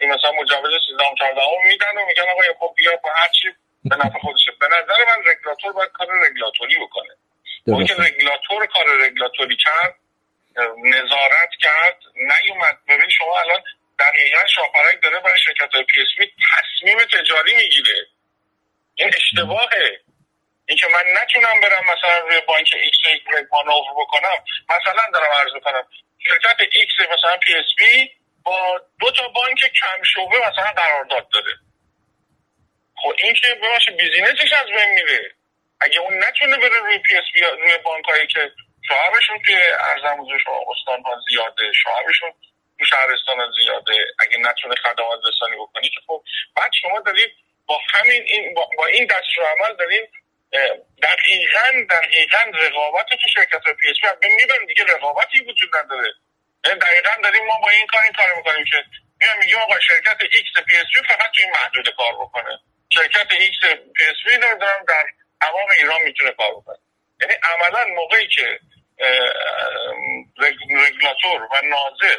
این 0.00 0.08
مثلا 0.14 0.32
مجوز 0.40 0.72
13 0.88 1.04
14 1.18 1.40
میدن 1.70 1.94
و 1.96 2.02
میگن 2.08 2.26
آقا 2.32 2.42
خب 2.60 2.70
بیا 2.76 2.92
با 3.04 3.10
هر 3.20 3.30
چی 3.36 3.48
به 3.90 3.96
نفع 3.96 4.18
خودشه. 4.24 4.50
به 4.62 4.68
نظر 4.76 4.98
من 5.10 5.18
رگولاتور 5.30 5.72
باید 5.72 5.92
کار 5.98 6.06
رگولاتوری 6.26 6.76
بکنه. 6.84 7.12
اون 7.66 7.86
که 7.86 7.94
رگولاتور 7.94 8.66
کار 8.66 8.86
رگولاتوری 9.06 9.56
کرد 9.56 9.94
نظارت 10.84 11.50
کرد 11.60 11.98
نیومد. 12.14 12.78
ببین 12.88 13.10
شما 13.10 13.40
الان 13.40 13.62
دقیقا 13.98 14.46
شاپرک 14.46 15.02
داره 15.02 15.20
برای 15.20 15.38
شرکت 15.38 15.74
های 15.74 15.84
PSP 15.84 16.28
تصمیم 16.52 16.98
تجاری 17.04 17.54
می‌گیره. 17.54 18.06
این 18.94 19.10
اشتباهه. 19.16 20.00
اینکه 20.68 20.86
من 20.86 21.22
نتونم 21.22 21.60
برم 21.60 21.84
مثلا 21.84 22.18
روی 22.18 22.40
بانک 22.40 22.68
X 22.74 22.96
یک 23.14 23.22
مانور 23.52 23.94
بکنم. 24.00 24.44
مثلا 24.70 25.02
دارم 25.12 25.32
عرض 25.32 25.52
می‌کنم 25.54 25.88
شرکت 26.18 26.56
X 26.60 26.94
مثلا 27.00 27.36
PSP 27.36 28.10
با 28.42 28.80
دو 29.00 29.10
تا 29.10 29.28
بانک 29.28 29.58
کم 29.58 30.02
شعبه 30.14 30.36
مثلا 30.38 30.72
قرارداد 30.76 31.28
داره 31.28 31.52
خب 32.96 33.14
این 33.18 33.34
که 33.34 33.54
ببخشید 33.62 33.96
business 33.96 34.41
ش 34.41 34.52
از 34.52 34.66
بین 34.66 34.94
میره. 34.94 35.34
اگه 35.80 35.98
اون 36.00 36.24
نتونه 36.24 36.56
بره 36.56 36.78
روی 36.80 36.98
PSP 36.98 37.40
روی 37.40 37.78
بانک 37.84 38.04
هایی 38.04 38.26
که 38.26 38.50
شعبشون 38.88 39.38
توی 39.44 39.54
عرضم 39.80 40.22
حضور 40.22 40.38
شما 40.44 40.64
استان 40.68 41.02
ها 41.02 41.20
زیاده 41.28 41.72
شعبشون 41.72 42.32
تو 42.78 42.84
شهرستان 42.84 43.40
ها 43.40 43.50
زیاده 43.60 44.06
اگه 44.18 44.38
نتونه 44.38 44.74
خدمات 44.74 45.20
رسانی 45.28 45.56
بکنی 45.56 45.88
که 45.88 46.00
خب 46.06 46.22
بعد 46.56 46.70
شما 46.82 47.00
دارید 47.00 47.30
با 47.66 47.80
همین 47.94 48.22
این 48.22 48.54
با, 48.54 48.70
با 48.78 48.86
این 48.86 49.06
دستور 49.06 49.44
عمل 49.44 49.76
داریم 49.76 50.02
دقیقا 51.02 51.86
دقیقا 51.90 52.38
رقابت 52.54 53.06
تو 53.06 53.28
شرکت 53.34 53.64
های 53.64 53.74
PSP 53.74 53.96
می‌بریم 54.22 54.66
دیگه 54.66 54.84
رقابتی 54.84 55.40
وجود 55.40 55.76
نداره. 55.76 56.12
دقیقا 56.64 57.10
داریم 57.22 57.46
ما 57.46 57.58
با 57.62 57.68
این 57.68 57.86
کار 57.86 58.02
این 58.02 58.12
کار 58.12 58.36
می‌کنیم 58.36 58.64
که 58.64 58.84
میگم 59.20 59.38
میگیم 59.38 59.58
آقا 59.58 59.80
شرکت 59.80 60.16
X 60.20 60.66
PSP 60.68 61.08
فقط 61.08 61.30
تو 61.30 61.42
این 61.42 61.50
محدود 61.50 61.88
کار 61.96 62.12
بکنه. 62.12 62.58
شرکت 62.88 63.32
X 63.32 63.60
PSP 63.96 64.40
دارم 64.40 64.84
در 64.88 65.04
تمام 65.40 65.66
ایران 65.78 66.02
می‌تونه 66.02 66.30
کار 66.30 66.50
بکنه. 66.50 66.78
یعنی 67.20 67.34
عملا 67.34 67.94
موقعی 67.94 68.26
که 68.26 68.60
رگولاتور 70.38 71.42
و 71.42 71.60
ناظر 71.64 72.18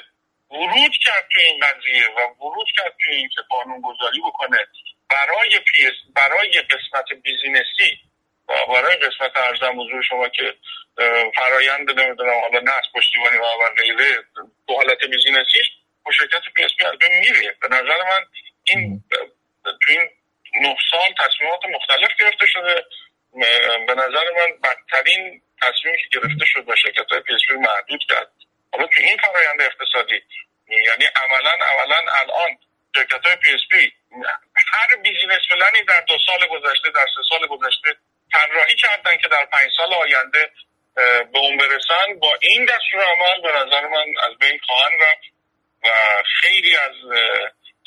ورود 0.52 0.92
کرد 1.06 1.28
تو 1.34 1.40
این 1.40 1.60
قضیه 1.60 2.08
و 2.08 2.20
ورود 2.44 2.68
کرد 2.76 2.96
تو 3.04 3.10
این 3.12 3.30
که 3.30 3.42
قانون 3.50 3.82
گذاری 3.82 4.20
بکنه 4.20 4.58
برای 5.10 5.60
PSP 5.60 5.92
برای 6.16 6.62
قسمت 6.62 7.14
business 7.24 7.91
ی 7.91 8.00
برای 8.48 8.96
قسمت 8.96 9.38
عرضم 9.38 9.82
حضور 9.82 10.04
شما 10.04 10.30
که 10.30 10.54
فرایند 11.36 12.00
نمی‌دونم 12.00 12.40
حالا 12.42 12.60
نه 12.60 12.78
از 12.78 12.84
پشتیبانی 12.96 13.38
و 13.38 13.44
غیره 13.78 14.24
تو 14.68 14.74
حالت 14.76 15.00
business 15.00 15.49
یش 15.49 15.68
با 16.04 16.12
شرکت 16.12 16.42
PSP 16.56 17.10
میره. 17.20 17.56
به 17.62 17.68
نظر 17.68 18.04
من 18.04 18.26
این 18.64 19.04
تو 19.64 19.90
این 19.90 20.10
نه 20.62 20.78
سال 20.92 21.28
تصمیمات 21.28 21.66
مختلف 21.66 22.10
گرفته 22.20 22.46
شده. 22.48 22.86
به 23.88 23.94
نظر 23.94 24.26
من 24.38 24.52
بدترین 24.64 25.42
تصمیمی 25.62 25.98
که 25.98 26.20
گرفته 26.20 26.46
شد 26.46 26.66
با 26.66 26.76
شرکت 26.76 27.12
های 27.12 27.22
PSP 27.22 27.56
محدود 27.56 28.02
کرد. 28.10 28.32
حالا 28.74 28.88
تو 28.88 29.02
این 29.02 29.18
فرایند 29.18 29.62
اقتصادی 29.62 30.22
یعنی 30.68 31.06
عملا 31.16 31.52
عملا 31.52 32.12
الان 32.22 32.58
شرکت 32.96 33.26
های 33.26 33.36
PSP 33.36 33.94
هر 34.56 34.96
business 34.96 35.42
plan 35.50 35.77
ی 35.77 35.84
در 35.84 36.02
دو 36.08 36.18
سال 36.26 36.48
گذشته 36.48 36.90
در 36.90 37.06
سه 37.16 37.22
سال 37.30 37.48
گذشته 37.48 37.96
طراحی 38.32 38.76
کردن 38.76 39.18
که 39.18 39.28
در 39.28 39.46
پنج 39.46 39.72
سال 39.78 39.94
آینده 39.94 40.52
به 41.34 41.40
اون 41.40 41.58
برسن. 41.58 42.20
با 42.20 42.38
این 42.42 42.66
دستور 42.66 43.04
عمل 43.04 43.42
به 43.42 43.52
نظر 43.52 43.88
من 43.88 44.06
از 44.30 44.38
بین 44.40 44.60
خواهند 44.66 44.94
رفت 45.02 45.38
و 45.84 45.90
خیلی 46.42 46.76
از 46.76 46.96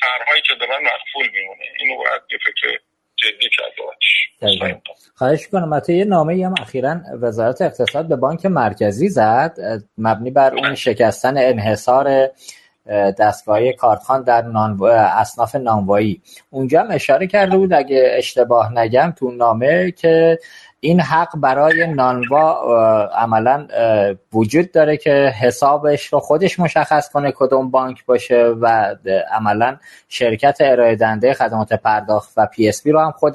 طرحهایی 0.00 0.42
که 0.42 0.54
دارن 0.54 0.82
مقفول 0.82 1.28
میمونه. 1.28 1.64
اینو 1.78 1.96
باید 1.96 2.22
یه 2.30 2.38
فکر 2.38 2.78
جدی 3.22 3.48
کرد 3.58 3.72
خواهش 5.14 5.48
کنم 5.48 5.74
حتی 5.74 5.94
یه 5.94 6.04
نامه 6.04 6.46
هم 6.46 6.54
اخیرا 6.60 7.00
وزارت 7.20 7.62
اقتصاد 7.62 8.08
به 8.08 8.16
بانک 8.16 8.46
مرکزی 8.46 9.08
زد 9.08 9.56
مبنی 9.98 10.30
بر 10.30 10.54
اون 10.54 10.74
شکستن 10.74 11.38
انحصار 11.38 12.30
دستگاه 13.18 13.72
کارتخان 13.72 14.22
در 14.22 14.42
نان... 14.42 14.82
اصناف 14.82 15.54
نانوایی. 15.54 16.22
اونجا 16.50 16.80
هم 16.80 16.90
اشاره 16.90 17.26
کرده 17.26 17.56
بود 17.56 17.72
اگه 17.72 18.10
اشتباه 18.12 18.72
نگم 18.72 19.14
تو 19.18 19.30
نامه 19.30 19.90
که 19.90 20.38
این 20.82 21.00
حق 21.00 21.28
برای 21.36 21.86
نانوا 21.86 22.52
عملا 23.06 23.66
وجود 24.32 24.72
داره 24.72 24.96
که 24.96 25.10
حسابش 25.40 26.06
رو 26.06 26.20
خودش 26.20 26.60
مشخص 26.60 27.10
کنه 27.10 27.32
کدوم 27.36 27.70
بانک 27.70 28.06
باشه 28.06 28.44
و 28.44 28.96
عملا 29.32 29.76
شرکت 30.08 30.56
ارائه 30.60 30.96
دنده 30.96 31.34
خدمات 31.34 31.72
پرداخت 31.72 32.32
و 32.36 32.46
پی 32.46 32.68
اس 32.68 32.82
بی 32.82 32.90
رو 32.90 33.00
هم 33.00 33.10
خود 33.10 33.34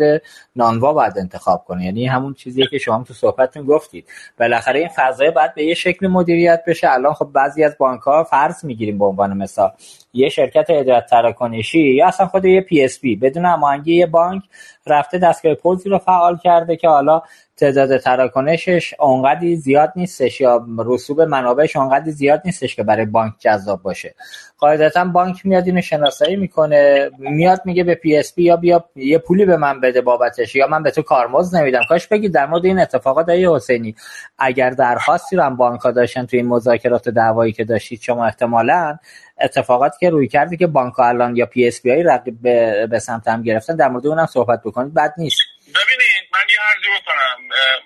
نانوا 0.55 0.93
باید 0.93 1.17
انتخاب 1.17 1.63
کنه. 1.67 1.85
یعنی 1.85 2.07
همون 2.07 2.33
چیزی 2.33 2.67
که 2.67 2.77
شما 2.77 3.03
تو 3.03 3.13
صحبتتون 3.13 3.65
گفتید. 3.65 4.05
بالاخره 4.39 4.79
این 4.79 4.89
فضای 4.95 5.31
باید 5.31 5.53
به 5.53 5.65
یه 5.65 5.73
شکل 5.73 6.07
مدیریت 6.07 6.63
بشه. 6.67 6.91
الان 6.91 7.13
خب 7.13 7.29
بعضی 7.33 7.63
از 7.63 7.75
بانک 7.77 8.01
ها 8.01 8.23
فرض 8.23 8.65
می‌گیریم 8.65 8.97
به 8.97 9.05
عنوان 9.05 9.37
مثال 9.37 9.71
یه 10.13 10.29
شرکت 10.29 10.69
هدایت 10.69 11.05
تراکنشی 11.05 11.93
یا 11.93 12.07
اصلا 12.07 12.27
خود 12.27 12.45
یه 12.45 12.61
PSP 12.61 13.15
بدون 13.15 13.45
هماهنگی 13.45 13.95
یه 13.95 14.05
بانک 14.05 14.43
رفته 14.87 15.17
دستگاه 15.17 15.53
پوزی 15.55 15.89
رو 15.89 15.97
فعال 15.97 16.37
کرده 16.37 16.75
که 16.75 16.87
حالا 16.87 17.21
تعداد 17.57 17.97
تراکنشش 17.97 18.93
اونقدی 18.99 19.55
زیاد 19.55 19.93
نیستش 19.95 20.41
یا 20.41 20.65
رسوب 20.77 21.21
منابعش 21.21 21.75
اونقدی 21.75 22.11
زیاد 22.11 22.41
نیستش 22.45 22.75
که 22.75 22.83
برای 22.83 23.05
بانک 23.05 23.33
جذاب 23.39 23.81
باشه. 23.81 24.15
قاعدتا 24.57 25.05
بانک 25.05 25.45
میاد 25.45 25.65
اینو 25.65 25.81
شناسایی 25.81 26.35
می‌کنه 26.35 27.09
میاد 27.19 27.61
میگه 27.65 27.83
به 27.83 27.95
PSP 27.95 28.43
یا 28.43 28.57
بیا 28.57 28.85
یه 28.95 29.17
پولی 29.17 29.45
به 29.45 29.57
من 29.57 29.81
بده 29.81 30.01
بابتش 30.01 30.55
یا 30.55 30.67
من 30.67 30.83
به 30.83 30.91
تو 30.91 31.01
کارمزد 31.01 31.57
نمیدم. 31.57 31.81
کاش 31.89 32.07
بگید 32.07 32.33
در 32.33 32.45
مورد 32.45 32.65
این 32.65 32.79
اتفاقات 32.79 33.29
آقای 33.29 33.55
حسینی 33.55 33.95
اگر 34.37 34.69
درخواستی 34.69 35.35
رو 35.35 35.43
هم 35.43 35.55
بانک 35.55 35.81
ها 35.81 35.91
داشتن 35.91 36.25
توی 36.25 36.39
این 36.39 36.47
مذاکرات 36.47 37.09
دعوایی 37.09 37.53
که 37.53 37.63
داشتید 37.63 38.01
شما 38.01 38.25
احتمالا 38.25 38.97
اتفاقاتی 39.41 39.97
که 39.99 40.09
روی 40.09 40.27
کردی 40.27 40.57
که 40.57 40.67
بانک 40.67 40.99
الان 40.99 41.35
یا 41.35 41.45
پی 41.45 41.67
اس 41.67 41.85
های 41.85 42.03
رقیب 42.03 42.41
به, 42.89 42.99
سمت 42.99 43.27
هم 43.27 43.43
گرفتن 43.43 43.75
در 43.75 43.87
مورد 43.87 44.07
اونم 44.07 44.25
صحبت 44.25 44.59
بکنید. 44.65 44.93
بد 44.93 45.13
نیست. 45.17 45.41
ببینید 45.67 46.25
من 46.33 46.45
یه 46.49 46.57
عرضی 46.69 46.89
بکنم. 47.01 47.37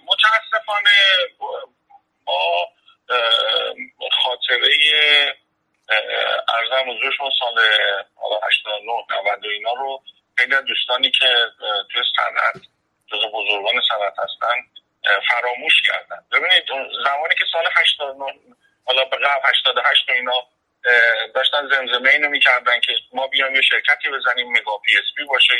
متاسفانه 0.07 0.89
با 3.99 4.09
خاطره 4.23 4.69
ارزم 6.55 6.91
حضورشون 6.91 7.29
سال 7.39 7.57
89 8.47 8.91
90 9.31 9.45
و 9.45 9.47
اینا 9.47 9.73
رو 9.73 10.01
خیلی 10.37 10.55
دوستانی 10.67 11.11
که 11.11 11.25
توی 11.93 12.01
صنعت 12.15 12.61
جز 13.07 13.21
بزرگان 13.33 13.81
صنعت 13.89 14.13
هستن 14.19 14.55
فراموش 15.29 15.73
کردن. 15.87 16.23
ببینید 16.31 16.63
زمانی 17.05 17.35
که 17.39 17.45
سال 17.53 17.65
89 17.75 18.33
حالا 18.85 19.03
به 19.05 19.17
قبل 19.17 19.41
88 19.49 20.09
و 20.09 20.11
اینا 20.13 20.43
داشتن 21.35 21.67
زمزمه 21.71 22.09
اینو 22.09 22.29
می‌کردن 22.29 22.79
که 22.79 22.93
ما 23.13 23.27
بیام 23.27 23.55
یه 23.55 23.61
شرکتی 23.61 24.09
بزنیم 24.09 24.51
mega 24.51 24.77
PSP 24.77 25.23
باشه. 25.23 25.53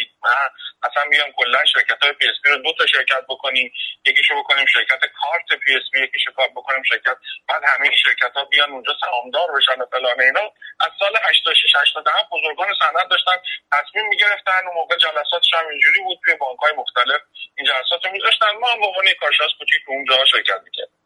اصلا 0.84 1.03
بیام 1.09 1.32
کلا 1.32 1.65
شرکت 1.65 2.03
های 2.03 2.13
PSP 2.13 2.49
رو 2.49 2.57
دو 2.57 2.73
تا 2.73 2.88
شرکت 2.88 3.23
بکنیم. 3.30 3.73
یکیشو 4.05 4.39
بکنیم 4.39 4.65
شرکت 4.65 4.99
کارت 5.21 5.59
PSP 5.63 6.03
یکیشو 6.03 6.32
کار 6.32 6.47
بکنیم 6.47 6.84
شرکت. 6.84 7.17
بعد 7.49 7.63
همه 7.67 7.95
شرکت 7.95 8.32
ها 8.36 8.45
بیان 8.45 8.71
اونجا 8.71 8.93
سهامدار 9.01 9.51
بشن 9.57 9.82
و 9.82 9.86
فلان 9.91 10.21
اینا. 10.21 10.51
از 10.80 10.91
سال 10.99 11.17
86 11.30 11.75
87 11.75 12.30
بزرگان 12.32 12.67
صنعت 12.80 13.07
داشتن 13.09 13.38
تصمیم 13.71 14.07
می‌گرفتن. 14.07 14.61
اون 14.65 14.75
موقع 14.75 14.95
جلساتش 14.95 15.53
هم 15.53 15.67
اینجوری 15.67 15.99
بود 15.99 16.19
توی 16.23 16.36
بانک 16.36 16.59
های 16.59 16.73
مختلف 16.73 17.21
این 17.57 17.67
جلسات 17.67 18.05
رو 18.05 18.11
میذاشتن. 18.11 18.51
ما 18.61 18.67
هم 18.71 18.80
به 18.80 18.86
عنوان 18.86 19.05
کارشناس 19.19 19.51
کوچیک 19.59 19.82
اونجا 19.88 20.25
شرکت 20.25 20.61
می‌کردیم. 20.65 20.99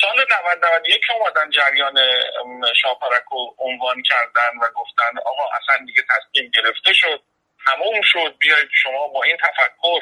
سال 0.00 0.26
90 0.54 0.64
91 0.64 1.00
که 1.06 1.12
اومدن 1.12 1.50
جریان 1.50 1.98
شاپرک 2.82 3.24
رو 3.30 3.54
عنوان 3.58 4.02
کردن 4.02 4.58
و 4.62 4.68
گفتن 4.74 5.18
آقا 5.26 5.42
اصلا 5.56 5.86
دیگه 5.86 6.02
تصمیم 6.02 6.50
گرفته 6.50 6.92
شد 6.92 7.22
تموم 7.66 8.00
شد 8.02 8.34
بیایید 8.38 8.68
شما 8.82 9.08
با 9.08 9.22
این 9.22 9.36
تفکر 9.36 10.00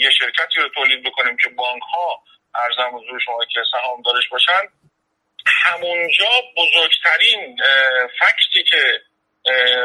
یه 0.00 0.10
شرکتی 0.10 0.60
رو 0.60 0.68
تولید 0.68 1.02
بکنیم 1.04 1.36
که 1.36 1.48
بانک 1.48 1.82
ها 1.82 2.22
ارزم 2.54 2.96
حضور 2.96 3.20
شما 3.24 3.38
که 3.44 3.60
دارش 4.04 4.28
باشن. 4.28 4.62
همونجا 5.46 6.30
بزرگترین 6.56 7.56
fact 8.20 8.54
ی 8.54 8.62
که 8.62 9.00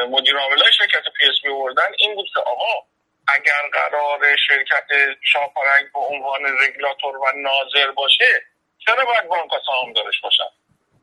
مدیر 0.09 0.37
عاملای 0.37 0.73
شرکت 0.77 1.03
PSP 1.17 1.49
بردن 1.49 1.91
این 1.97 2.15
بود 2.15 2.27
که 2.33 2.39
آقا 2.39 2.87
اگر 3.27 3.61
قرار 3.73 4.35
شرکت 4.47 4.87
شاپرک 5.33 5.93
به 5.93 5.99
عنوان 5.99 6.41
رگولاتور 6.45 7.17
و 7.17 7.25
ناظر 7.35 7.91
باشه 7.91 8.43
چرا 8.87 9.05
باید 9.05 9.27
بانک 9.27 9.51
ها 9.51 9.61
سهام 9.65 9.93
دارش 9.93 10.21
باشن؟ 10.21 10.49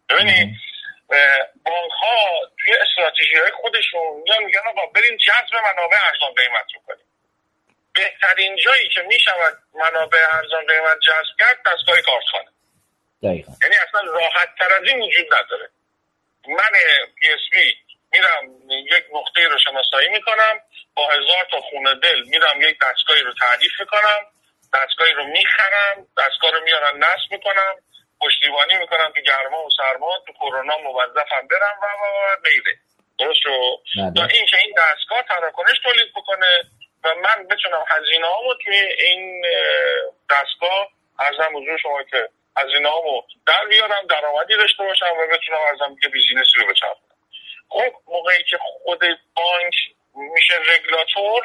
ببینید 0.08 0.56
بانک 1.64 1.92
ها 2.00 2.40
توی 2.58 2.74
استراتژی 2.74 3.36
های 3.36 3.50
خودشون 3.50 4.22
میان 4.24 4.44
میگن 4.44 4.60
آقا 4.70 4.86
بریم 4.86 5.16
جذب 5.16 5.54
منابع 5.64 5.96
ارزان 6.06 6.34
قیمت 6.34 6.66
رو 6.74 6.80
کنیم. 6.86 7.06
بهترین 7.94 8.56
جایی 8.56 8.88
که 8.88 9.02
می‌شود 9.02 9.58
منابع 9.74 10.18
ارزان 10.32 10.66
قیمت 10.66 10.98
جذب 11.06 11.36
کرد 11.38 11.58
دستگاه 11.66 12.00
کارتخوانه. 12.00 12.50
یعنی 13.62 13.76
اصلا 13.88 14.00
راحت 14.00 14.48
تر 14.58 14.72
از 14.72 14.82
این 14.88 15.02
وجود 15.02 15.34
نداره. 15.34 15.70
من 16.48 16.70
PSP 17.20 17.76
میرم 18.12 18.70
یک 18.70 19.04
نقطه 19.14 19.48
رو 19.48 19.58
شناسایی 19.58 20.08
می‌کنم 20.08 20.60
با 20.94 21.08
هزار 21.08 21.46
تا 21.50 21.60
خون 21.60 21.94
دل 21.94 22.22
میرم 22.22 22.62
یک 22.62 22.78
دستگاهی 22.82 23.22
رو 23.22 23.34
تعریف 23.34 23.80
می‌کنم. 23.80 24.33
دستگاهی 24.74 25.12
رو 25.12 25.24
می‌خرم 25.24 26.06
دستگاه 26.18 26.50
رو 26.50 26.60
میارن 26.64 26.98
نصب 26.98 27.30
می‌کنم 27.30 27.74
پشتیبانی 28.20 28.76
می‌کنم 28.78 29.12
تو 29.14 29.20
گرما 29.20 29.64
و 29.64 29.70
سرما 29.76 30.22
تو 30.26 30.32
کرونا 30.32 30.78
موظفم 30.78 31.46
برم 31.50 31.78
و 31.82 31.86
و 31.86 32.36
غیره. 32.44 32.78
درست 33.18 33.40
شو 33.42 33.80
تا 34.16 34.24
این 34.24 34.46
که 34.46 34.56
این 34.56 34.74
دستگاه 34.78 35.22
تراکنش 35.22 35.78
تولید 35.82 36.12
بکنه 36.16 36.62
و 37.04 37.14
من 37.14 37.48
بتونم 37.48 37.84
هزینه 37.88 38.26
هامو 38.26 38.54
توی 38.64 38.78
این 38.78 39.44
دستگاه 40.30 40.88
عرضم 41.18 41.56
حضور 41.56 41.78
شما 41.78 42.02
که 42.02 42.28
هزینه 42.56 42.88
هامو 42.88 43.22
در 43.46 43.66
بیارم 43.68 44.06
درآمدی 44.06 44.56
داشته 44.56 44.84
باشم 44.84 45.12
و 45.18 45.26
بتونم 45.26 45.60
عرضم 45.60 45.96
که 46.02 46.08
business 46.08 46.53
ی 46.53 46.58
رو 46.58 46.66
بچرخونم. 46.66 47.16
خب 47.68 47.92
موقعی 48.06 48.44
که 48.44 48.58
خود 48.58 49.00
بانک 49.34 49.74
میشه 50.14 50.54
رگولاتور 50.54 51.42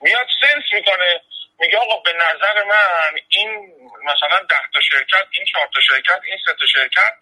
میاد 0.00 0.26
sense 0.40 0.64
می‌کنه 0.72 1.22
میگه 1.58 1.78
آقا 1.78 1.96
به 1.96 2.12
نظر 2.12 2.64
من 2.64 3.20
این 3.28 3.50
مثلا 4.04 4.38
ده 4.38 4.62
تا 4.74 4.80
شرکت 4.80 5.26
این 5.30 5.44
چهار 5.52 5.68
تا 5.74 5.80
شرکت 5.80 6.20
این 6.24 6.38
سه 6.46 6.52
تا 6.52 6.66
شرکت 6.66 7.12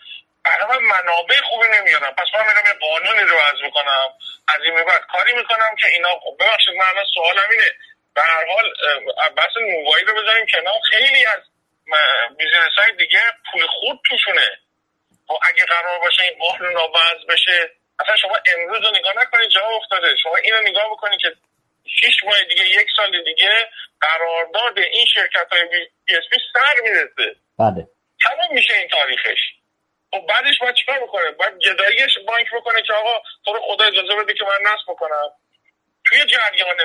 برای 0.44 0.78
من 0.78 0.82
منابع 0.82 1.40
خوبی 1.40 1.68
نمیارم 1.68 2.14
پس 2.14 2.26
من 2.34 2.46
میرم 2.46 2.66
یه 2.66 2.74
قانونی 2.88 3.22
رو 3.30 3.36
وضع 3.36 3.64
می‌کنم. 3.64 4.08
از 4.48 4.60
این 4.64 4.84
بعد 4.84 5.02
کاری 5.12 5.32
می‌کنم 5.32 5.76
که 5.80 5.86
اینا 5.88 6.14
ببخشید 6.40 6.74
من 6.74 6.86
الان 6.92 7.04
سوالم 7.14 7.50
اینه. 7.50 7.70
به 8.14 8.22
هر 8.22 8.44
حال 8.54 8.74
بحث 9.36 9.56
نوایی 9.56 10.04
رو 10.04 10.22
بذاریم 10.22 10.46
کنار. 10.46 10.80
خیلی 10.90 11.26
از 11.26 11.40
business 12.38 12.74
های 12.78 12.92
دیگه 12.92 13.22
پول 13.52 13.66
خود 13.66 14.00
توشونه. 14.08 14.48
خب 15.28 15.38
اگه 15.42 15.64
قرار 15.64 15.98
باشه 15.98 16.22
این 16.22 16.38
قانون 16.38 16.76
وضع 16.76 17.26
بشه 17.28 17.70
اصلا 18.00 18.16
شما 18.16 18.36
امروز 18.54 18.84
رو 18.84 18.90
نگاه 18.98 19.12
نکنید 19.16 19.50
جا 19.50 19.66
افتاده. 19.66 20.16
شما 20.22 20.36
اینو 20.36 20.60
نگاه 20.60 20.90
بکنید 20.90 21.20
که 21.20 21.36
شیش 21.86 22.24
ماه 22.24 22.44
دیگه 22.44 22.64
یک 22.66 22.88
سال 22.96 23.24
دیگه 23.24 23.70
قرارداد 24.00 24.78
این 24.78 25.06
شرکت 25.14 25.46
های 25.52 25.88
PSP 26.06 26.36
سر 26.52 26.80
می‌رسه. 26.82 27.36
بله. 27.58 27.88
تمام 28.20 28.54
میشه 28.54 28.74
این 28.74 28.88
تاریخش. 28.88 29.40
خب 30.10 30.26
بعدش 30.26 30.58
باید 30.60 30.74
چیکار 30.74 31.00
بکنه؟ 31.00 31.30
باید 31.30 31.58
گداییش 31.58 32.18
بانک 32.26 32.46
بکنه 32.54 32.82
که 32.82 32.92
آقا 32.92 33.22
تو 33.44 33.52
رو 33.52 33.60
خدا 33.60 33.84
اجازه 33.84 34.14
بده 34.14 34.34
که 34.34 34.44
من 34.44 34.72
نصب 34.72 34.84
بکنم. 34.88 35.30
توی 36.04 36.18
جریان 36.18 36.76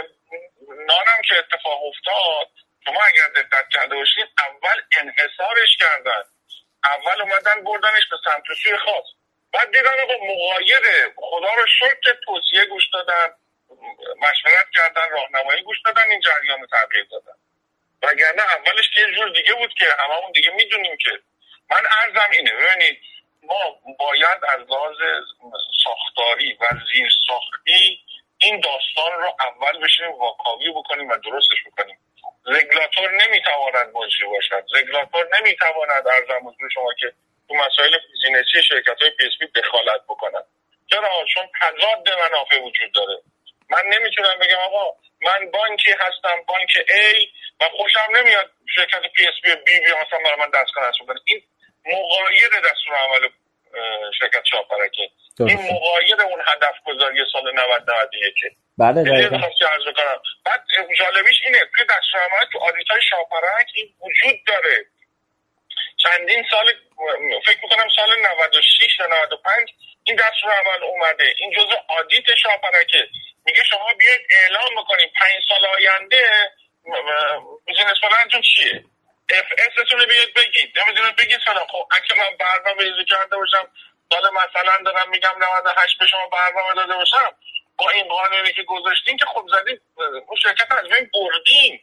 نانم 0.87 1.21
که 1.27 1.33
اتفاق 1.37 1.79
افتاد 1.85 2.47
شما 2.85 2.99
اگر 3.13 3.41
دقت 3.41 3.65
کرده 3.73 3.95
باشید 3.95 4.27
اول 4.37 4.81
انحصارش 4.91 5.77
کردن. 5.79 6.23
اول 6.83 7.21
اومدن 7.21 7.63
بردنش 7.63 8.03
به 8.11 8.17
سمت 8.25 8.43
سوی 8.63 8.77
خاص. 8.77 9.05
بعد 9.53 9.71
دیدن 9.71 9.99
آقا 10.03 10.13
مغایره 10.25 11.13
خدا 11.15 11.53
رو 11.53 11.65
شکر 11.79 12.13
توصیه 12.25 12.65
گوش 12.65 12.83
دادن. 12.93 13.27
مشورت 14.17 14.69
کردن 14.75 15.09
راهنمایی 15.11 15.61
گوش 15.61 15.77
دادن 15.85 16.09
این 16.09 16.21
جریان 16.21 16.67
تغییر 16.67 17.05
دادن. 17.11 17.37
وگرنه 18.03 18.41
اولش 18.41 18.89
یه 18.97 19.15
جور 19.15 19.29
دیگه 19.29 19.53
بود 19.53 19.73
که 19.73 19.85
هممون 19.99 20.31
دیگه 20.31 20.51
می‌دونیم 20.51 20.97
که 20.97 21.11
من 21.71 21.83
ارزم 22.01 22.31
اینه. 22.31 22.51
ببینید 22.51 22.99
ما 23.43 23.79
باید 23.99 24.39
از 24.49 24.59
لحاظ 24.69 24.97
ساختاری 25.83 26.53
و 26.53 26.65
زیر 26.93 27.09
ساختی 27.27 27.99
این 28.37 28.59
داستان 28.59 29.11
رو 29.11 29.35
اول 29.39 29.83
بشینیم 29.83 30.11
واکاوی 30.11 30.71
بکنیم 30.71 31.09
و 31.09 31.17
درستش 31.17 31.57
بکنیم. 31.67 31.97
رگولاتور 32.45 33.11
نمی‌تواند 33.11 33.93
مجری 33.93 34.27
باشد. 34.27 34.65
رگولاتور 34.75 35.27
نمی‌تواند 35.39 36.07
عرضم 36.07 36.47
حضور 36.47 36.69
شما 36.73 36.93
که 36.99 37.13
تو 37.47 37.55
مسائل 37.55 37.97
business 38.11 38.57
ی 38.57 38.63
شرکت 38.69 39.01
های 39.01 39.11
پی 39.11 39.47
دخالت 39.61 40.01
بکنند 40.07 40.45
چرا 40.89 41.25
چون 41.33 41.49
تضاد 41.61 42.09
منافع 42.09 42.59
وجود 42.59 42.91
داره. 42.93 43.21
من 43.69 43.83
نمی‌تونم 43.85 44.39
بگم 44.41 44.57
آقا 44.65 44.95
من 45.21 45.51
بانکی 45.51 45.91
هستم 45.91 46.35
بانک 46.47 46.69
A 46.69 47.27
و 47.61 47.69
خوشم 47.69 48.07
نمیاد 48.17 48.51
شرکت 48.75 49.01
PSP 49.15 49.49
B 49.55 49.79
B 49.79 49.91
مثلا 49.91 50.19
برای 50.25 50.39
من 50.39 50.49
دستگاه 50.61 50.89
نصب 50.89 51.05
کنه 51.07 51.19
این 51.25 51.41
مغایر 51.85 52.49
دستور 52.49 52.95
عمل 52.95 53.29
شرکت 54.19 54.45
شاپرکه 54.51 55.09
این 55.39 55.57
مغایر 55.73 56.21
اون 56.21 56.41
هدف 56.47 56.75
گذاری 56.85 57.25
سال 57.33 57.53
90 57.53 57.91
91 57.91 58.33
بله 58.77 59.29
کنم؟ 59.95 60.21
بعد 60.45 60.63
جالبیش 60.99 61.41
اینه 61.45 61.59
توی 61.75 61.85
دستور 61.85 62.21
عمل 62.21 62.45
تو 62.51 62.59
آدیت 62.59 62.89
های 62.91 63.01
شاپرک 63.09 63.67
این 63.75 63.93
وجود 64.01 64.39
داره. 64.47 64.85
چندین 65.97 66.45
سال 66.51 66.65
فکر 67.45 67.59
می‌کنم 67.63 67.87
سال 67.95 68.09
96 68.19 68.97
تا 68.97 69.05
95 69.05 69.69
این 70.09 70.17
دستور 70.17 70.51
عمل 70.51 70.83
اومده. 70.83 71.33
این 71.37 71.51
جزء 71.51 71.75
آدیت 71.87 72.35
شاپرکه 72.43 73.07
میگه 73.45 73.63
شما 73.63 73.93
بیاید 73.99 74.21
اعلام 74.29 74.83
بکنید. 74.83 75.11
پنج 75.19 75.43
سال 75.49 75.65
آینده 75.65 76.23
business 77.65 77.97
plan 78.03 78.25
تون 78.25 78.41
چیه؟ 78.41 78.83
FS 79.29 79.45
تون 79.57 80.05
بیاید 80.05 80.33
بگید. 80.33 80.79
نمی‌دونید 80.79 81.15
بگید 81.15 81.39
سلام 81.45 81.67
خب 81.67 81.87
اگه 81.91 82.17
من 82.17 82.37
برنامه 82.39 82.83
ریزی 82.83 83.05
کرده 83.05 83.35
باشم 83.35 83.67
سال 84.11 84.23
مثلا 84.33 84.73
دارم 84.85 85.09
میگم 85.09 85.35
98 85.37 85.99
به 85.99 86.05
شما 86.07 86.27
برنامه 86.27 86.73
داده 86.75 86.93
باشم. 86.93 87.31
با 87.77 87.89
این 87.89 88.07
قانونی 88.07 88.53
که 88.53 88.63
گذاشتین 88.63 89.17
که 89.17 89.25
خب 89.25 89.45
زدین 89.51 89.79
اون 90.27 90.37
شرکت 90.43 90.71
از 90.71 90.89
بین 90.89 91.09
بردین. 91.13 91.79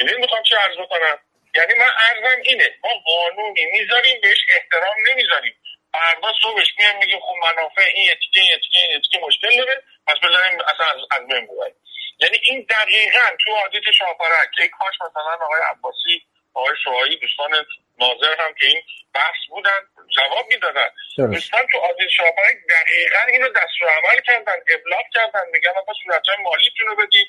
یعنی 0.00 0.12
می‌خوام 0.20 0.42
چی 0.42 0.54
عرض 0.54 0.76
بکنم؟ 0.78 1.18
یعنی 1.54 1.74
من 1.78 1.90
عرضم 2.08 2.42
اینه 2.44 2.74
ما 2.84 2.90
قانونی 3.06 3.66
می‌ذاریم 3.66 4.20
بهش 4.20 4.38
احترام 4.48 4.94
نمی‌ذاریم. 5.10 5.54
فردا 5.92 6.32
صبحش 6.42 6.68
میان 6.78 6.96
میگیم 6.96 7.20
خب 7.20 7.34
منافع 7.42 7.82
این 7.94 8.10
تیکه 8.10 8.40
این 8.40 8.54
تیکه 8.54 8.78
این 8.78 8.96
تیکه 8.96 9.18
مشکل 9.26 9.56
داره 9.56 9.82
پس 10.06 10.16
بذاریم 10.22 10.58
اصلا 10.60 10.86
از, 10.86 11.00
از 11.10 11.26
بین 11.26 11.46
ببریم. 11.46 11.74
یعنی 12.18 12.38
این 12.44 12.66
دقیقا 12.70 13.26
تو 13.44 13.52
آدیت 13.52 13.90
شاپرک 13.98 14.50
که 14.56 14.68
کاش 14.68 14.94
مثلا 15.00 15.46
آقای 15.46 15.60
عباسی 15.70 16.22
آقای 16.54 16.76
شوهایی 16.84 17.16
دوستان 17.16 17.50
ناظر 17.98 18.34
هم 18.38 18.54
که 18.54 18.66
این 18.66 18.82
بحث 19.14 19.40
بودن 19.48 19.80
جواب 20.16 20.46
می‌دادن. 20.48 20.90
دوستان 21.16 21.66
تو 21.72 21.78
آدیت 21.78 22.08
شاپرک 22.08 22.56
دقیقا 22.70 23.22
اینو 23.28 23.48
دستور 23.48 23.88
عمل 23.88 24.20
کردن 24.26 24.56
ابلاغ 24.68 25.04
کردن. 25.14 25.44
میگن 25.52 25.70
آقا 25.70 25.92
صورتهای 26.04 26.36
مالیتون 26.42 26.86
رو 26.86 26.96
بدید 26.96 27.28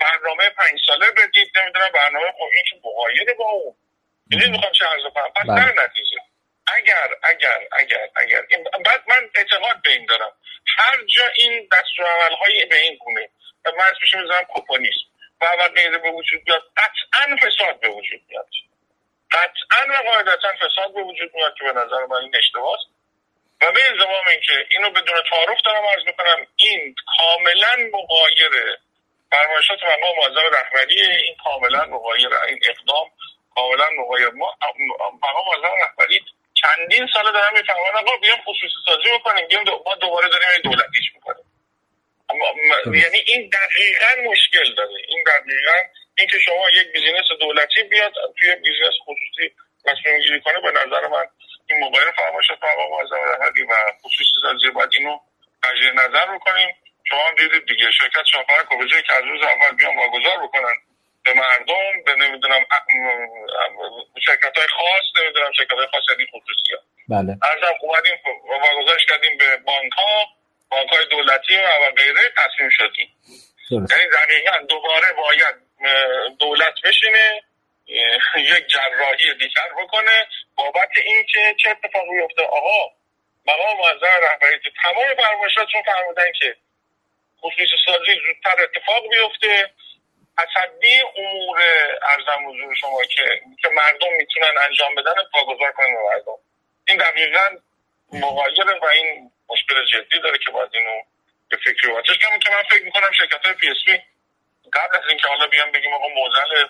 برنامه 0.00 0.50
پنج 0.50 0.80
ساله 0.86 1.10
بدید 1.10 1.58
نمی‌دونم 1.58 1.90
برنامه 1.94 2.26
خب 2.38 2.48
این 2.54 2.64
که 3.26 3.34
با 3.34 3.44
اون. 3.44 3.74
می‌دونی 4.30 4.52
می‌خوام 4.52 4.72
چه 4.72 4.84
عرض 4.84 5.02
کنم 5.14 5.30
پس 5.36 5.46
در 5.46 5.72
بله. 5.72 5.84
نتیجه 5.84 6.16
اگر 6.76 7.08
اگر 7.22 7.60
اگر 7.72 8.08
اگر. 8.16 8.42
بعد 8.84 9.02
من 9.08 9.30
اعتقاد 9.34 9.82
به 9.84 9.90
این 9.90 10.06
دارم. 10.06 10.32
هر 10.78 11.04
جا 11.04 11.26
این 11.34 11.68
دستورالعمل 11.72 12.34
های 12.34 12.64
به 12.64 12.76
این 12.76 12.96
گونه 12.96 13.28
من 13.64 13.84
اسمش 13.84 14.14
می‌ذارم 14.14 14.44
کوپونیسم 14.44 15.00
و 15.40 15.44
و 15.44 15.68
غیره 15.68 15.98
به 15.98 16.10
وجود 16.10 16.44
بیاد 16.44 16.62
قطعا 16.76 17.36
فساد 17.36 17.80
به 17.80 17.88
وجود 17.88 18.20
میاد. 18.28 18.48
قطعا 19.30 19.86
و 19.88 20.02
قاعدتا 20.02 20.48
فساد 20.56 20.94
به 20.94 21.02
وجود 21.02 21.30
میاد 21.34 21.54
که 21.58 21.64
به 21.64 21.72
نظر 21.72 22.06
من 22.06 22.16
این 22.16 22.36
اشتباهست. 22.36 22.86
و 23.60 23.72
به 23.72 23.80
انضمام 23.90 24.28
اینکه 24.30 24.66
اینو 24.70 24.90
بدون 24.90 25.22
تعارف 25.30 25.58
دارم 25.64 25.84
عرض 25.84 26.04
می‌کنم 26.06 26.46
این 26.56 26.94
کاملا 27.16 27.88
مقایر 27.92 28.78
فرمایشات 29.30 29.78
مقام 29.82 30.16
معظم 30.16 30.56
رهبری 30.56 31.00
این 31.00 31.36
کاملا 31.44 31.84
مقایر 31.84 32.34
این 32.34 32.58
اقدام 32.68 33.10
کاملا 33.54 33.90
مقایر 33.98 34.28
ما 34.28 34.56
مقام 35.22 35.44
معظم 35.46 35.74
رهبری 35.80 36.24
چندین 36.60 37.08
سال 37.14 37.32
دارم 37.32 37.52
می‌فهمن 37.54 37.96
آقا 37.96 38.16
بیام 38.16 38.38
خصوصی 38.40 38.74
سازی 38.86 39.18
بکنیم. 39.18 39.46
بیام 39.48 39.64
ما 39.86 39.94
دوباره 39.94 40.28
داریم 40.28 40.48
این 40.52 40.72
دولتیش 40.72 41.14
می‌کنیم. 41.14 41.44
یعنی 42.86 43.18
این 43.26 43.50
دقیقا 43.50 44.30
مشکل 44.30 44.74
داره. 44.74 45.00
این 45.08 45.24
دقیقا 45.26 45.78
اینکه 46.18 46.38
شما 46.38 46.70
یک 46.70 46.92
business 46.92 47.24
دولتی 47.40 47.82
بیاد 47.82 48.12
توی 48.38 48.54
business 48.54 48.94
خصوصی 49.06 49.54
تصمیم 49.84 50.20
گیری 50.20 50.40
کنه 50.40 50.60
به 50.60 50.70
نظر 50.70 51.06
من 51.06 51.26
این 51.66 51.80
مغایر 51.80 52.10
فرمایشات 52.10 52.58
مقام 52.64 52.90
معظم 52.90 53.16
رهبری 53.16 53.62
و 53.62 53.74
خصوصی 54.02 54.30
سازی 54.42 54.70
باید 54.70 54.90
اینو 54.92 55.18
تجدید 55.62 56.00
نظر 56.00 56.26
بکنیم. 56.34 56.76
شما 57.04 57.24
دیدید 57.38 57.66
دیگه 57.66 57.90
شرکت 57.90 58.24
شاپرکو 58.32 58.62
به 58.62 58.82
جای 58.82 59.02
که 59.02 59.12
از 59.12 59.24
روز 59.24 59.42
اول 59.42 59.76
بیان 59.76 59.96
واگذار 59.96 60.38
بکنن. 60.42 60.74
به 61.24 61.32
مردم 61.34 62.02
به 62.06 62.14
نمی‌دونم 62.14 62.64
شرکت 64.26 64.58
های 64.58 64.68
خاص 64.68 65.22
نمی‌دونم 65.22 65.52
شرکت 65.52 65.72
های 65.72 65.86
خاص 65.86 66.02
یعنی 66.10 66.26
خصوصی 66.26 66.72
ها 66.72 66.80
بله. 67.08 67.38
ارزم 67.42 67.74
اومدیم 67.80 68.16
واگذارش 68.48 69.06
کردیم 69.06 69.36
به 69.38 69.56
بانک 69.56 69.92
ها 69.92 70.26
بانک 70.70 70.90
های 70.90 71.06
دولتی 71.06 71.56
و 71.56 71.90
غیره 71.96 72.32
تصمیم 72.36 72.70
شدیم. 72.70 73.08
یعنی 73.70 74.10
دقیقا 74.12 74.66
دوباره 74.68 75.12
باید 75.12 75.54
دولت 76.38 76.74
بشینه 76.84 77.42
یک 78.36 78.66
جراحی 78.66 79.34
دیگر 79.34 79.68
بکنه. 79.82 80.26
بابت 80.56 80.90
اینکه 81.04 81.54
چه 81.62 81.70
اتفاقی 81.70 82.10
میفته 82.10 82.42
آقا 82.42 82.90
مقام 83.46 83.76
معظم 83.78 84.20
رهبری 84.22 84.58
تمام 84.82 85.14
فرمایشاتشون 85.14 85.82
فرمودن 85.82 86.32
که 86.38 86.56
خصوصی 87.42 87.76
سازی 87.86 88.20
زودتر 88.26 88.62
اتفاق 88.62 89.02
بیفته 89.10 89.70
تصدی 90.38 91.00
امور 91.16 91.62
عرضم 92.02 92.48
حضور 92.48 92.74
شما 92.74 93.04
که 93.04 93.40
که 93.62 93.68
مردم 93.68 94.12
می‌تونن 94.18 94.58
انجام 94.68 94.94
بدن 94.94 95.14
واگذار 95.34 95.72
کنن 95.72 95.94
به 95.94 96.02
مردم. 96.10 96.38
این 96.88 96.96
دقیقا 96.96 97.56
مغایر 98.12 98.78
و 98.82 98.84
این 98.84 99.32
مشکل 99.48 99.84
جدی 99.92 100.20
داره 100.20 100.38
که 100.38 100.50
باید 100.50 100.70
اینو 100.72 101.02
به 101.48 101.56
فکری 101.56 101.92
براش 101.92 102.18
کنم 102.18 102.38
که 102.38 102.50
من 102.50 102.62
فکر 102.62 102.84
می‌کنم 102.84 103.12
شرکت 103.12 103.46
های 103.46 103.54
PSP 103.54 104.02
قبل 104.72 104.96
از 104.96 105.08
اینکه 105.08 105.28
حالا 105.28 105.46
بیان 105.46 105.72
بگیم 105.72 105.94
آقا 105.94 106.08
معضل 106.08 106.68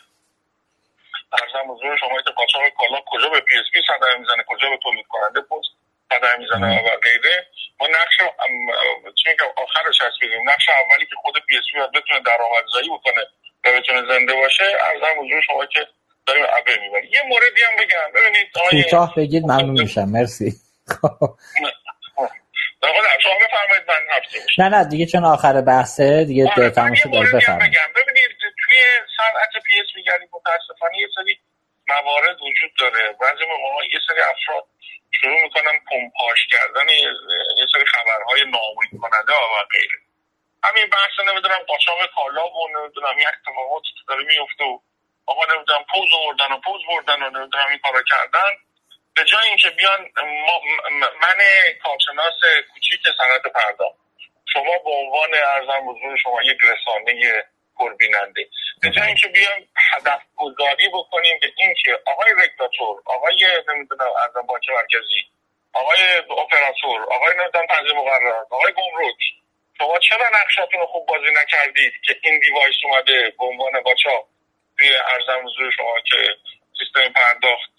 عرضم 1.32 1.72
حضور 1.72 1.96
شما 1.96 2.22
که 2.22 2.30
قاچاق 2.30 2.68
کالا 2.68 3.00
کجا 3.06 3.28
به 3.28 3.40
PSP 3.40 3.82
صدمه 3.88 4.16
می‌زنه؟ 4.16 4.44
کجا 4.46 4.70
به 4.70 4.76
تولید 4.76 5.06
کننده 5.08 5.40
پست 5.40 5.70
صدمه 6.10 6.36
می‌زنه 6.36 6.82
و 6.82 6.96
غیره. 6.96 7.46
ما 7.80 7.86
نقش 7.86 8.16
چی 9.14 9.36
که 9.36 9.44
آخرش 9.56 10.00
هست 10.00 10.16
بگیم. 10.22 10.50
نقش 10.50 10.68
اولی 10.68 11.06
که 11.06 11.14
خود 11.16 11.38
PSP 11.46 12.00
بتونه 12.00 12.20
درآمدزایی 12.20 12.88
بکنه. 12.88 13.26
و 13.64 13.80
بتونه 13.80 14.02
زنده 14.08 14.34
باشه 14.34 14.64
عرضم 14.64 15.20
حضور 15.20 15.40
شما 15.46 15.66
که 15.66 15.86
داریم 16.26 16.44
عبه 16.44 16.76
می‌بریم. 16.80 17.10
یه 17.12 17.22
موردی 17.28 17.62
هم 17.70 17.76
بگم. 17.84 18.12
ببینید 18.14 18.48
کوتاه 18.70 19.14
بگید 19.16 19.44
ممنون 19.44 19.80
میشم. 19.80 20.08
مرسی. 20.08 20.52
شما 23.22 23.34
بفرمایید 23.46 23.84
من 23.88 24.02
نه 24.58 24.68
نه 24.68 24.84
دیگه 24.84 25.06
چون 25.06 25.24
آخر 25.24 25.60
بحثه 25.60 26.24
دیگه 26.24 26.70
تمام 26.70 26.94
شد 26.94 27.08
بفرمایید. 27.10 27.74
ببینید 27.96 28.30
توی 28.64 28.78
صنعت 29.16 29.62
PSP 29.64 29.86
یعنی 30.06 30.26
متاسفانه 30.32 30.98
یه 30.98 31.08
سری 31.14 31.38
موارد 31.88 32.36
وجود 32.42 32.70
داره. 32.78 33.16
بعضی 33.20 33.44
موقع 33.48 33.84
یه 33.84 34.00
سری 34.08 34.20
افراد 34.20 34.64
شروع 35.10 35.42
می‌کنن 35.42 35.76
پمپاش 35.90 36.38
کردن 36.50 36.88
یه 37.58 37.66
سری 37.72 37.84
خبرهای 37.86 38.40
ناامید 38.40 38.90
کننده 39.02 39.32
و 39.32 39.64
غیره. 39.72 39.98
همین 40.64 40.86
بحث 40.86 41.28
نمی‌دونم 41.28 41.58
قاچاق 41.68 42.06
کالا 42.16 42.44
و 42.44 42.68
نمی‌دونم 42.78 43.18
یک 43.18 43.26
اتفاقات 43.26 43.82
داره 44.08 44.24
میفته 44.24 44.64
آقا 45.26 45.54
نمی‌دونم 45.54 45.84
پوز 45.94 46.08
آوردن 46.14 46.52
و 46.52 46.60
پوز 46.60 46.80
بردن 46.88 47.22
و 47.22 47.30
نمی‌دونم 47.30 47.68
این 47.68 47.78
کارا 47.78 48.02
کردن. 48.02 48.50
به 49.14 49.24
جای 49.24 49.48
اینکه 49.48 49.70
بیان 49.70 50.00
من 51.22 51.38
کارشناس 51.82 52.40
کوچیک 52.74 53.00
صنعت 53.18 53.52
پرداخت. 53.52 53.98
شما 54.52 54.78
به 54.84 54.90
عنوان 54.90 55.34
ارزم 55.34 55.90
حضور 55.90 56.16
شما 56.22 56.42
یک 56.42 56.58
رسانه 56.62 57.44
پربیننده 57.78 58.48
به 58.82 58.90
جای 58.90 59.06
اینکه 59.06 59.28
بیان 59.28 59.66
هدف 59.92 60.22
گذاری 60.36 60.88
بکنیم 60.88 61.38
به 61.40 61.52
اینکه 61.56 61.98
آقای 62.06 62.32
رگولاتور 62.32 63.02
آقای 63.06 63.46
نمی‌دونم 63.68 64.10
ارزم 64.22 64.46
بانک 64.46 64.68
مرکزی 64.68 65.22
آقای 65.72 65.98
اپراتور 66.18 67.02
آقای 67.02 67.34
نمی‌دونم 67.38 67.66
تنظیم 67.66 67.96
مقررات 67.96 68.46
آقای 68.50 68.72
گمرک 68.72 69.22
شما 69.80 69.98
چرا 69.98 70.30
نقشاتون 70.42 70.80
رو 70.80 70.86
خوب 70.86 71.06
بازی 71.06 71.32
نکردید 71.42 71.92
که 72.04 72.16
این 72.22 72.38
دیوایس 72.38 72.74
اومده 72.84 73.32
به 73.38 73.44
عنوان 73.44 73.80
باچا 73.84 74.24
توی 74.78 74.88
ارزم 74.94 75.46
حضور 75.46 75.70
شما 75.76 76.00
که 76.00 76.36
سیستم 76.78 77.12
پرداخت 77.12 77.70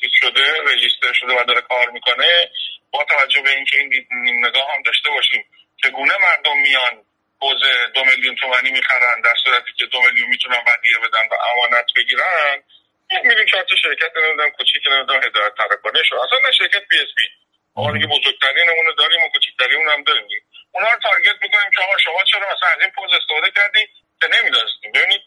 چیز 0.00 0.10
شده 0.12 0.44
رجیستر 0.72 1.12
شده 1.12 1.32
و 1.40 1.44
داره 1.44 1.60
کار 1.60 1.90
می‌کنه. 1.90 2.50
با 2.90 3.04
توجه 3.04 3.40
به 3.40 3.50
اینکه 3.50 3.78
این 3.78 4.46
نگاه 4.46 4.74
هم 4.74 4.82
داشته 4.82 5.10
باشیم 5.10 5.44
چگونه 5.82 6.12
مردم 6.18 6.58
میان 6.60 7.04
حوز 7.40 7.60
دو 7.94 8.04
میلیون 8.04 8.34
تومنی 8.34 8.70
می‌خرن 8.70 9.20
در 9.24 9.34
صورتی 9.44 9.72
که 9.78 9.86
دو 9.86 10.00
میلیون 10.02 10.28
می‌تونن 10.28 10.56
ودیه 10.56 10.98
بدن 10.98 11.28
و 11.30 11.34
امانت 11.34 11.86
بگیرن 11.96 12.62
می‌بینیم 13.10 13.46
چهار 13.50 13.64
شرکت 13.82 14.16
نمی‌دونم 14.16 14.50
کوچیک 14.50 14.82
نمی‌دونم 14.86 15.22
هدایت 15.22 15.54
تراکنش 15.58 16.12
اصلا 16.12 16.38
نه 16.44 16.52
شرکت 16.58 16.88
PSP. 16.88 17.37
آقا 17.78 17.92
دیگه 17.92 18.06
بزرگترینمون 18.06 18.86
رو 18.86 18.92
داریم 18.92 19.22
و 19.24 19.28
کوچیکترینمون 19.28 19.88
هم 19.88 20.02
داریم 20.02 20.24
اونا 20.72 20.88
رو 20.92 20.98
target 21.02 21.36
می‌کنیم 21.42 21.70
که 21.74 21.80
آقا 21.80 21.98
شما 21.98 22.24
چرا 22.24 22.46
مثلا 22.52 22.68
از 22.68 22.80
این 22.80 22.90
پوز 22.90 23.10
استفاده 23.18 23.50
کردی؟ 23.50 23.86
که 24.20 24.26
نمی‌دونستیم. 24.36 24.92
ببینید 24.92 25.22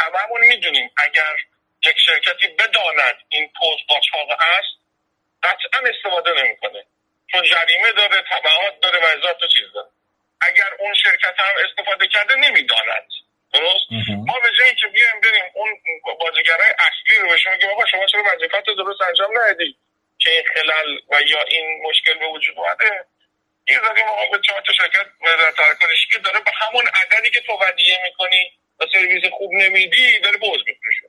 هممون 0.00 0.40
می‌دونیم 0.40 0.90
اگر 0.96 1.34
یک 1.86 1.96
شرکتی 2.06 2.48
بداند 2.48 3.16
این 3.28 3.50
پوز 3.58 3.78
قاچاق 3.88 4.28
است 4.30 4.74
قطعا 5.42 5.80
استفاده 5.92 6.30
نمی‌کنه. 6.42 6.84
چون 7.30 7.42
جریمه 7.42 7.92
داره 7.92 8.24
تبعات 8.30 8.80
داره 8.82 8.98
و 8.98 9.06
هزار 9.18 9.32
تا 9.40 9.46
چیز 9.46 9.72
داره. 9.74 9.90
اگر 10.40 10.70
اون 10.78 10.94
شرکت 10.94 11.34
هم 11.38 11.54
استفاده 11.64 12.08
کرده 12.08 12.34
نمی‌داند. 12.34 13.06
درست؟ 13.54 13.86
ما 14.28 14.40
به 14.40 14.50
جایی 14.58 14.74
که 14.74 14.86
بیایم 14.86 15.20
بریم 15.20 15.44
اون 15.54 15.68
بازیگرای 16.20 16.70
اصلی 16.78 17.18
رو 17.20 17.28
بهشون 17.28 17.52
بگیم 17.52 17.70
آقا 17.70 17.86
شما 17.86 18.06
چرا 18.06 18.22
وظیفت 18.34 18.64
درست 18.66 19.02
انجام 19.08 19.30
ندید 19.38 19.76
که 20.24 20.30
این 20.30 20.44
خلل 20.54 20.98
و 21.10 21.22
یا 21.26 21.42
این 21.42 21.82
مشکل 21.82 22.18
به 22.18 22.26
وجود 22.26 22.58
اومده 22.58 23.04
این 23.68 23.78
زدیم 23.78 24.04
آقا 24.04 24.26
به 24.32 24.38
چهار 24.46 24.60
تا 24.66 24.72
شرکت 24.72 25.06
وزارت 25.22 25.78
که 26.12 26.18
داره 26.18 26.40
به 26.40 26.50
همون 26.60 26.84
عددی 26.86 27.30
که 27.30 27.40
تو 27.40 27.52
ودیه 27.52 27.98
می‌کنی 28.04 28.52
و 28.80 28.86
سرویس 28.92 29.24
خوب 29.32 29.50
نمیدی 29.52 30.20
داره 30.20 30.36
بوز 30.36 30.60
میفروشه. 30.66 31.08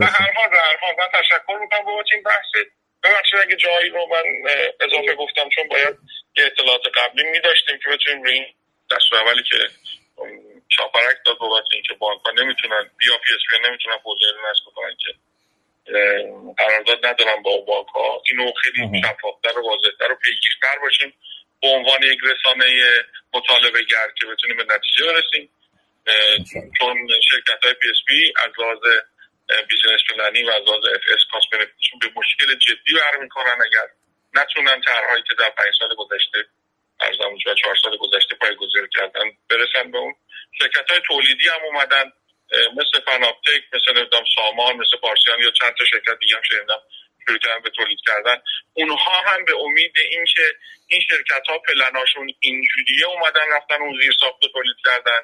به 0.00 0.06
هر 0.06 0.32
حال 0.32 0.48
به 0.48 0.56
هر 0.56 0.76
حال 0.80 0.94
من 0.98 1.20
تشکر 1.20 1.58
می‌کنم 1.60 1.84
بابت 1.84 2.06
این 2.12 2.22
بحث. 2.22 2.66
ببخشید 3.02 3.40
اگه 3.40 3.56
جایی 3.56 3.88
رو 3.88 4.06
من 4.06 4.50
اضافه 4.80 5.14
گفتم 5.14 5.48
چون 5.48 5.68
باید 5.68 5.96
یه 6.36 6.44
اطلاعات 6.46 6.82
قبلی 6.94 7.24
میداشتیم 7.24 7.78
که 7.84 7.90
بتونیم 7.90 8.22
روی 8.22 8.34
این 8.34 8.46
دستورالعملی 8.90 9.42
که 9.42 9.56
شاپرک 10.68 11.16
داد 11.26 11.38
بابت 11.38 11.64
اینکه 11.72 11.94
بانک 11.94 12.20
ها 12.24 12.30
نمی‌تونن 12.30 12.90
یا 12.98 13.18
PSP 13.18 13.64
نمی‌تونن 13.64 13.96
پوز 14.04 14.26
رو 14.34 14.50
نصب 14.50 14.64
کنن 14.74 14.96
که 15.04 15.14
قرارداد 16.58 17.06
ندارن 17.06 17.42
با 17.42 17.56
بانک 17.56 17.86
ها 17.86 18.22
اینو 18.30 18.52
خیلی 18.52 19.02
شفافتر 19.02 19.58
و 19.58 19.62
واضحتر 19.62 20.12
و 20.12 20.14
پیگیرتر 20.14 20.78
باشیم. 20.82 21.14
به 21.62 21.68
عنوان 21.68 22.02
یک 22.02 22.18
رسانه 22.22 22.64
مطالبه 23.34 23.82
گر 23.82 24.08
که 24.20 24.26
بتونیم 24.26 24.56
به 24.56 24.64
نتیجه 24.64 25.06
برسیم 25.06 25.48
چون 26.78 27.08
شرکت 27.30 27.64
های 27.64 27.74
PSP 27.74 28.32
از 28.36 28.50
لحاظ 28.58 28.78
business 29.68 30.00
plan 30.10 30.36
ی 30.36 30.42
و 30.42 30.50
از 30.50 30.62
لحاظ 30.62 30.84
fixed 30.84 31.24
cost 31.32 31.50
به 31.50 32.10
مشکل 32.16 32.54
جدی 32.54 32.94
برمیخورن 32.94 33.56
اگر 33.66 33.88
نتونن 34.34 34.80
طرحهایی 34.80 35.22
که 35.28 35.34
در 35.38 35.50
پنج 35.50 35.74
سال 35.78 35.94
گذشته 35.94 36.38
ارزم 37.00 37.34
و 37.34 37.54
چهار 37.54 37.76
سال 37.82 37.96
گذشته 37.96 38.34
پایگذاری 38.34 38.88
کردن 38.92 39.24
برسن 39.50 39.90
به 39.90 39.98
اون. 39.98 40.14
شرکت 40.58 40.90
های 40.90 41.00
تولیدی 41.06 41.48
هم 41.48 41.64
اومدن. 41.64 42.12
مثل 42.52 43.04
فناپتک 43.06 43.62
مثل 43.72 44.06
نظام 44.06 44.24
سامان 44.34 44.76
مثل 44.76 44.96
پارسیان 45.02 45.40
یا 45.40 45.50
چند 45.50 45.74
تا 45.78 45.84
شرکت 45.84 46.18
دیگه 46.20 46.36
هم 46.36 46.42
شنیدم 46.42 46.82
شروع 47.26 47.38
کردن 47.38 47.62
به 47.62 47.70
تولید 47.70 47.98
کردن. 48.06 48.42
اونها 48.72 49.20
هم 49.20 49.44
به 49.44 49.52
امید 49.56 49.92
اینکه 50.10 50.42
این 50.88 51.00
شرکت 51.10 51.42
ها 51.48 51.58
پلناشون 51.58 52.34
اینجوریه 52.40 53.06
اومدن 53.06 53.48
رفتن 53.56 53.74
اون 53.80 54.00
زیر 54.00 54.12
ساخته 54.20 54.48
تولید 54.48 54.76
کردن 54.84 55.20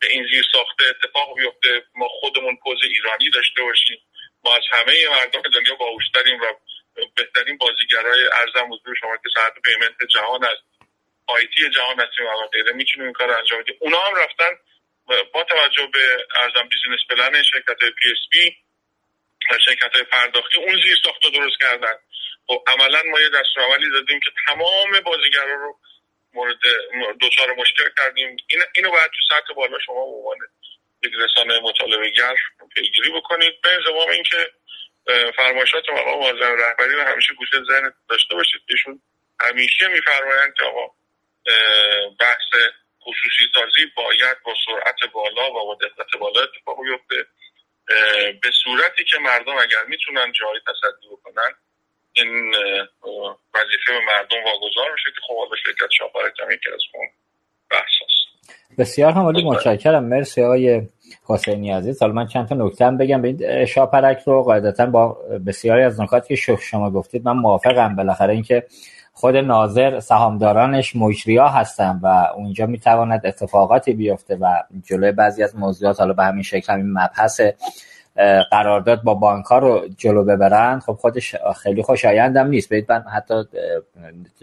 به 0.00 0.06
این 0.10 0.26
زیر 0.32 0.44
ساخته 0.52 0.84
اتفاق 0.88 1.36
بیفته. 1.36 1.82
ما 1.94 2.08
خودمون 2.08 2.56
پوز 2.64 2.78
ایرانی 2.84 3.30
داشته 3.30 3.62
باشیم. 3.62 3.98
ما 4.44 4.56
از 4.56 4.62
همه 4.72 5.08
مردم 5.08 5.42
دنیا 5.42 5.74
باهوشتریم 5.74 6.40
و 6.40 6.46
بهترین 7.16 7.58
بازیگرای 7.58 8.26
عرضم 8.32 8.72
حضور 8.72 8.94
شما 9.00 9.16
که 9.16 9.28
صنعت 9.34 9.52
payment 9.64 10.04
جهان 10.14 10.44
است. 10.44 10.62
IT 11.26 11.70
جهان 11.70 12.00
هستیم 12.00 12.26
و 12.26 12.46
غیره. 12.52 12.72
می‌تونیم 12.72 13.04
این 13.06 13.12
کار 13.12 13.30
انجام 13.38 13.62
بدیم. 13.62 13.76
اونا 13.80 14.00
هم 14.00 14.14
رفتن 14.14 14.50
با 15.06 15.44
توجه 15.44 15.86
به 15.86 16.26
عرضم 16.42 16.68
business 16.68 17.00
plan 17.10 17.42
شرکت 17.42 17.78
PSP 17.78 18.56
و 19.50 19.58
شرکت 19.64 19.94
های 19.94 20.02
پرداختی 20.02 20.58
اون 20.58 20.80
زیر 20.84 20.96
ساخت 21.04 21.20
درست 21.34 21.56
کردن. 21.60 21.94
خب، 22.46 22.64
عملا 22.66 23.02
ما 23.10 23.20
یه 23.20 23.28
دستورالعملی 23.28 23.90
دادیم 23.90 24.20
که 24.20 24.30
تمام 24.48 25.00
بازیگرا 25.00 25.54
رو 25.54 25.78
مورد 26.32 26.58
دوچار 27.20 27.54
مشکل 27.54 27.88
کردیم. 27.96 28.36
این 28.48 28.62
اینو 28.74 28.90
باید 28.90 29.10
تو 29.10 29.34
سطح 29.34 29.54
بالا 29.54 29.78
شما 29.86 29.94
به 29.94 30.00
عنوان 30.00 30.36
یک 31.02 31.12
رسانه 31.14 31.60
مطالبه 31.60 32.10
گر 32.10 32.34
پیگیری 32.74 33.10
بکنید. 33.10 33.60
به 33.62 33.68
انضمام 33.68 34.08
اینکه 34.08 34.50
فرمایشات 35.36 35.88
مقام 35.88 36.18
معظم 36.18 36.56
رهبری 36.58 36.94
رو 36.94 37.02
همیشه 37.02 37.34
گوشه 37.34 37.56
ذهن 37.68 37.92
داشته 38.08 38.34
باشید. 38.34 38.60
ایشون 38.68 39.00
همیشه 39.40 39.88
میفرمایند 39.88 40.54
که 40.54 40.64
آقا 40.64 40.94
بحث 42.20 42.70
خصوصی 43.06 43.44
سازی 43.54 43.86
باید 43.96 44.36
با 44.44 44.52
سرعت 44.66 45.12
بالا 45.12 45.50
و 45.50 45.66
با 45.66 45.74
دقت 45.74 46.20
بالا 46.20 46.40
اتفاق 46.42 46.76
بیفته. 46.82 47.28
به 48.42 48.50
صورتی 48.64 49.04
که 49.04 49.18
مردم 49.18 49.52
اگر 49.52 49.84
می‌تونن 49.88 50.32
جایی 50.32 50.60
تصدی 50.66 51.06
بکنن 51.12 51.52
این 52.12 52.54
وظیفه 53.54 53.92
به 53.92 54.00
مردم 54.06 54.44
واگذار 54.44 54.92
میشه 54.92 55.10
که 55.14 55.20
خب 55.28 55.36
حالا 55.38 55.56
شرکت 55.64 55.90
شاپارک 55.98 56.40
هم 56.40 56.50
یکی 56.50 56.70
از 56.70 56.80
اون 56.94 57.06
بحث 57.70 57.96
بسیار 58.78 59.12
هم 59.12 59.22
عالی 59.22 59.44
متشکرم. 59.44 60.04
مرسی 60.04 60.42
های 60.42 60.82
حسینی 61.28 61.72
عزیز. 61.72 62.02
حالا 62.02 62.12
من 62.14 62.26
چند 62.26 62.48
تا 62.48 62.54
نکته 62.54 62.90
بگم. 62.90 63.22
به 63.22 63.28
این 63.28 63.66
شاپرک 63.66 64.18
رو 64.26 64.42
قاعدتا 64.42 64.86
با 64.86 65.12
بسیاری 65.46 65.82
از 65.82 66.00
نکاتی 66.00 66.36
که 66.36 66.56
شما 66.56 66.90
گفتید 66.90 67.24
من 67.24 67.32
موافقم. 67.32 67.96
بالاخره 67.96 68.32
اینکه 68.32 68.66
خود 69.18 69.36
ناظر 69.36 70.00
سهامدارانش 70.00 70.96
مجریا 70.96 71.48
هستن 71.48 72.00
و 72.02 72.06
اونجا 72.36 72.66
می‌تواند 72.66 73.26
اتفاقاتی 73.26 73.92
بیفته 73.92 74.36
و 74.36 74.62
جلوی 74.84 75.12
بعضی 75.12 75.42
از 75.42 75.56
موضوعات 75.56 76.00
حالا 76.00 76.12
به 76.12 76.24
همین 76.24 76.42
شکل 76.42 76.72
همین 76.72 76.92
مبحث 76.92 77.40
قرارداد 78.50 79.02
با 79.02 79.14
بانک 79.14 79.44
ها 79.44 79.58
رو 79.58 79.88
جلو 79.96 80.24
ببرن 80.24 80.80
خب 80.80 80.92
خودش 80.92 81.36
خیلی 81.62 81.82
خوشایندم 81.82 82.46
نیست. 82.46 82.68
برید 82.68 82.92
من 82.92 83.04
حتی 83.14 83.34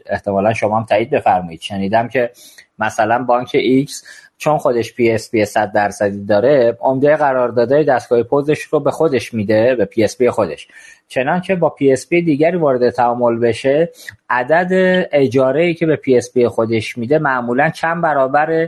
احتمالا 0.06 0.54
شما 0.54 0.78
هم 0.78 0.86
تایید 0.86 1.10
بفرمایید. 1.10 1.62
شنیدم 1.62 2.08
که 2.08 2.32
مثلا 2.80 3.24
بانک 3.24 3.52
X 3.54 4.04
چون 4.38 4.58
خودش 4.58 4.94
PSP 4.94 5.46
100 5.46 5.72
درصدی 5.72 6.26
داره 6.26 6.78
عمده 6.82 7.16
قراردادهای 7.16 7.84
دستگاه 7.84 8.24
پوزش 8.24 8.62
رو 8.62 8.80
به 8.80 8.92
خودش 8.92 9.34
میده 9.34 9.76
به 9.76 9.86
PSP 9.86 10.30
خودش. 10.30 10.68
چنانچه 11.08 11.56
با 11.56 11.70
PSP 11.70 12.22
دیگری 12.22 12.58
وارد 12.58 12.90
تعامل 12.90 13.40
بشه 13.40 13.92
عدد 14.30 14.70
اجاره 15.12 15.64
ای 15.64 15.74
که 15.74 15.86
به 15.86 15.96
PSP 15.96 16.48
خودش 16.48 16.98
میده 16.98 17.20
معمولا 17.20 17.70
چند 17.70 18.02
برابر 18.02 18.68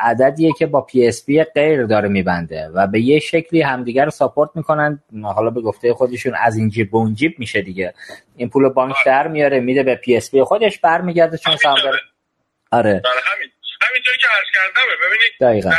عددیه 0.00 0.52
که 0.58 0.66
با 0.66 0.80
PSP 0.80 1.44
غیر 1.44 1.86
داره 1.86 2.08
میبنده 2.08 2.68
و 2.74 2.86
به 2.86 3.00
یه 3.00 3.18
شکلی 3.18 3.62
همدیگر 3.62 4.04
رو 4.04 4.10
ساپورت 4.10 4.50
می‌کنن. 4.54 5.02
حالا 5.22 5.50
به 5.50 5.60
گفته 5.60 5.94
خودشون 5.94 6.34
از 6.34 6.56
این 6.56 6.70
جیب 6.70 6.90
به 6.90 6.96
اون 6.96 7.14
جیب 7.14 7.38
میشه 7.38 7.62
دیگه. 7.62 7.94
این 8.36 8.50
پول 8.50 8.68
بانک 8.68 8.96
در 9.06 9.28
میاره 9.28 9.60
میده 9.60 9.82
به 9.82 9.94
PSP 9.94 10.42
خودش 10.42 10.78
برمیگرده 10.78 11.38
چون 11.38 11.56
سهامدار 11.56 12.00
آره. 12.72 13.02
همینطوری 13.82 14.18
که 14.18 14.26
عرض 14.38 14.48
کردم 14.54 14.86
ببینید 15.06 15.32
دقیقا. 15.40 15.70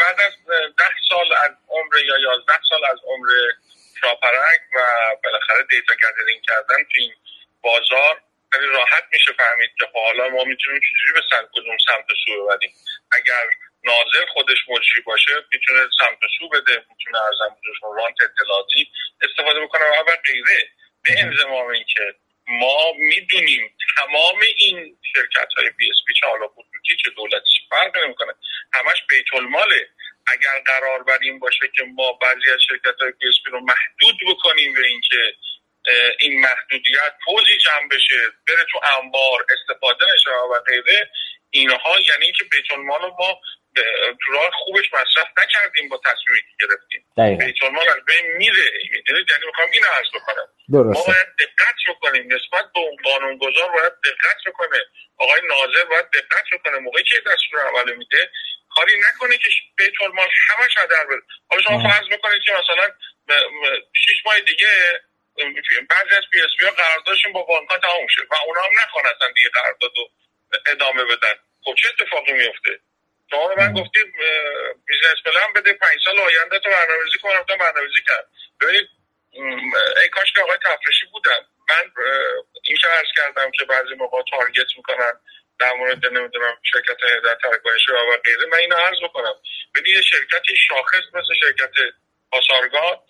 بعد 0.00 0.16
از 0.26 0.32
ده 0.78 0.84
سال 1.08 1.32
از 1.44 1.50
عمر 1.68 1.96
یا 2.08 2.18
یازده 2.18 2.60
سال 2.68 2.84
از 2.92 2.98
عمر 3.04 3.28
شاپرک 4.00 4.60
و 4.76 4.78
بالاخره 5.24 5.62
data 5.70 5.94
gathering 5.94 6.40
کردن 6.42 6.84
تو 6.84 6.96
این 7.00 7.12
بازار 7.62 8.20
خیلی 8.56 8.72
راحت 8.72 9.04
میشه 9.12 9.32
فهمید 9.32 9.70
که 9.78 9.86
خب 9.86 10.04
حالا 10.06 10.28
ما 10.28 10.44
می‌تونیم 10.44 10.80
چجوری 10.80 11.12
به 11.14 11.22
سمت 11.30 11.48
کدوم 11.52 11.76
سمت 11.86 12.06
سو 12.24 12.44
ببریم. 12.44 12.70
اگر 13.12 13.44
ناظر 13.84 14.26
خودش 14.32 14.56
مجری 14.68 15.00
باشه 15.06 15.32
می‌تونه 15.52 15.80
سمت 16.00 16.18
سو 16.38 16.48
بده 16.48 16.84
می‌تونه 16.90 17.18
عرضم 17.22 17.56
رانت 17.96 18.16
اطلاعاتی 18.20 18.90
استفاده 19.22 19.60
بکنه. 19.60 19.84
و 19.84 20.16
غیره. 20.26 20.70
به 21.04 21.20
انضمام 21.20 21.68
اینکه 21.68 22.14
ما 22.48 22.92
می‌دونیم 22.98 23.76
تمام 23.96 24.40
این 24.56 24.98
شرکت 25.14 25.48
های 25.56 25.70
PSP 25.70 26.14
چه 26.20 26.26
حالا 26.26 26.48
خصوصی 26.48 26.96
چه 27.04 27.10
دولتی 27.10 27.50
فرق 27.70 27.96
نمی‌کنه. 28.04 28.32
همش 28.72 28.98
بیت 29.08 29.34
الماله. 29.34 29.88
اگر 30.26 30.62
قرار 30.66 31.02
بر 31.02 31.18
این 31.22 31.38
باشه 31.38 31.68
که 31.76 31.84
ما 31.84 32.12
بعضی 32.12 32.50
از 32.54 32.60
شرکت 32.68 33.00
های 33.00 33.10
PSP 33.10 33.50
رو 33.50 33.60
محدود 33.60 34.16
بکنیم 34.28 34.74
به 34.74 34.86
اینکه 34.86 35.34
این 36.18 36.40
محدودیت 36.40 37.14
پوزی 37.24 37.58
جمع 37.64 37.88
بشه 37.88 38.20
بره 38.48 38.64
تو 38.72 38.80
انبار 38.98 39.46
استفاده 39.50 40.04
نشه 40.14 40.30
و 40.30 40.60
غیره 40.66 41.10
اینها 41.50 41.98
یعنی 42.08 42.32
که 42.32 42.44
بیت 42.44 42.72
المال 42.72 43.02
رو 43.02 43.16
ما 43.18 43.40
تو 44.22 44.32
راه 44.32 44.50
خوبش 44.52 44.84
مصرف 44.92 45.28
نکردیم 45.38 45.88
با 45.88 46.00
تصمیمی 46.04 46.40
که 46.40 46.66
گرفتیم. 46.66 47.02
بیت 47.38 47.62
المال 47.62 47.88
از 47.88 48.04
بین 48.06 48.26
میره 48.36 48.70
یعنی 49.08 49.46
می‌خوام 49.46 49.70
این 49.72 49.84
عرض 49.84 50.08
بکنم. 50.14 50.48
ما 50.68 51.02
باید 51.02 51.26
دقت 51.38 51.76
بکنیم. 51.88 52.24
نسبت 52.34 52.72
به 52.74 52.80
اون 52.80 52.96
قانونگذار 53.04 53.72
باید 53.72 53.92
دقت 54.04 54.38
بکنه. 54.46 54.78
آقای 55.16 55.40
ناظر 55.48 55.84
باید 55.84 56.10
دقت 56.10 56.44
بکنه. 56.52 56.78
موقعی 56.78 57.04
که 57.04 57.20
دستورالعمل 57.20 57.96
میده 57.96 58.30
کاری 58.70 58.92
نکنه 58.98 59.38
که 59.38 59.50
بیت 59.78 60.00
المال 60.00 60.28
همش 60.48 60.72
هدر 60.78 61.04
بره. 61.06 61.22
حالا 61.50 61.62
شما 61.62 61.90
فرض 61.90 62.08
بکنید 62.08 62.42
که 62.46 62.52
مثلا 62.52 62.88
شش 63.92 64.26
ماه 64.26 64.40
دیگه 64.40 64.68
بعضی 65.90 66.14
از 66.16 66.22
PSP 66.32 66.64
ها 66.64 66.70
قراردادشون 66.70 67.32
با 67.32 67.42
بانک 67.42 67.70
ها 67.70 67.78
تموم 67.78 68.06
شه 68.06 68.22
و 68.30 68.34
اونا 68.46 68.60
هم 68.60 68.70
نخوان 68.84 69.04
اصلا 69.06 69.28
دیگه 69.34 69.48
قرارداد 69.48 69.90
رو 69.96 70.10
ادامه 70.66 71.04
بدن. 71.04 71.34
خب 71.64 71.74
چه 71.74 71.88
اتفاقی 71.88 72.32
میفته 72.32 72.80
شما 73.30 73.54
من 73.54 73.72
گفتید 73.72 74.06
business 74.86 75.22
plan 75.24 75.52
بده 75.52 75.72
پنج 75.72 75.98
سال 76.04 76.20
آینده 76.20 76.58
تو 76.58 76.70
برنامه‌ریزی 76.70 77.18
کنم 77.18 77.44
تا 77.48 77.56
برنامه‌ریزی 77.56 78.02
کرد 78.08 78.28
ببینید 78.60 78.88
ای 80.02 80.08
کاش 80.08 80.32
که 80.32 80.42
آقای 80.42 80.58
تفرشی 80.64 81.06
بودن. 81.12 81.40
من 81.68 81.92
این 82.64 82.78
عرض 82.98 83.08
کردم 83.16 83.50
که 83.50 83.64
بعضی 83.64 83.94
موقع 83.94 84.22
target 84.30 84.66
می‌کنن 84.76 85.12
در 85.60 85.72
مورد 85.72 86.06
نمی‌دونم 86.06 86.58
شرکت 86.72 86.96
هدایت 87.24 87.34
تراکنش 87.34 87.88
و 87.88 88.16
غیره. 88.24 88.46
من 88.46 88.58
اینو 88.58 88.76
عرض 88.76 88.98
بکنم. 89.02 89.34
ببینید 89.74 89.96
یه 89.96 90.02
شرکتی 90.02 90.56
شاخص 90.68 91.02
مثل 91.14 91.34
شرکت 91.40 91.72
پاسارگاد 92.30 93.02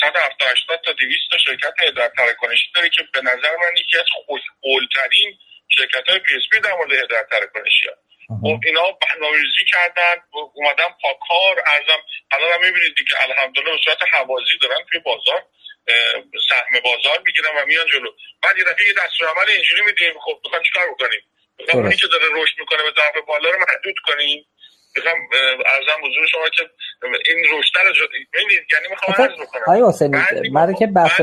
170 0.00 0.48
80 0.48 0.80
تا 0.84 0.92
200 0.92 1.30
تا 1.30 1.38
شرکت 1.38 1.74
هدایت 1.80 2.12
تراکنشی 2.16 2.66
داره 2.74 2.88
که 2.88 3.02
به 3.12 3.20
نظر 3.20 3.56
من 3.56 3.76
یکی 3.76 3.98
از 3.98 4.06
خوشقولترین 4.26 5.38
شرکت 5.68 6.08
های 6.08 6.18
PSP 6.18 6.60
در 6.60 6.72
مورد 6.72 6.92
هدایت 6.92 7.26
تراکنشی 7.30 7.88
ها 7.88 7.94
خب 8.42 8.60
اینا 8.66 8.86
برنامه‌ریزی 8.92 9.64
کردن 9.72 10.16
اومدن 10.54 10.88
پای 11.02 11.23
کار 11.23 11.54
عرضم. 11.66 12.02
الان 12.30 12.52
هم 12.52 12.60
می‌بینید 12.60 12.94
دیگه 12.96 13.14
الحمدلله 13.22 13.70
به 13.70 13.78
صورت 13.84 13.98
موازی 14.12 14.58
دارن 14.60 14.80
توی 14.90 15.00
بازار 15.00 15.42
سهم 16.48 16.80
بازار 16.84 17.18
می‌گیرن 17.26 17.56
و 17.56 17.66
میان 17.66 17.86
جلو. 17.86 18.10
بعد 18.42 18.58
یه 18.58 18.64
دفعه 18.64 18.86
یه 18.86 18.94
دستورالعمل 19.04 19.50
اینجوری 19.50 19.82
میدیم 19.82 20.12
خب 20.24 20.40
می‌خوایم 20.44 20.64
چیکار 20.64 20.90
بکنیم؟ 20.90 21.20
اونی 21.72 21.96
که 21.96 22.06
داره 22.06 22.26
رشد 22.32 22.54
می‌کنه 22.58 22.82
به 22.82 22.92
طرف 22.92 23.16
بالا 23.26 23.50
رو 23.50 23.58
محدود 23.58 23.98
کنیم. 24.06 24.46
می‌خوام 24.96 25.14
عرضم 25.66 26.00
حضور 26.04 26.26
شما 26.26 26.48
که 26.48 26.70
این 27.02 27.38
رشد 27.58 27.76
رو 28.00 28.06
یعنی 28.72 28.88
می‌خوام 28.90 29.28
عرض 29.28 29.40
بکنم. 29.40 29.62
آقای 29.66 29.88
حسینی 29.88 30.18
که 30.78 30.86
بحث 30.86 31.20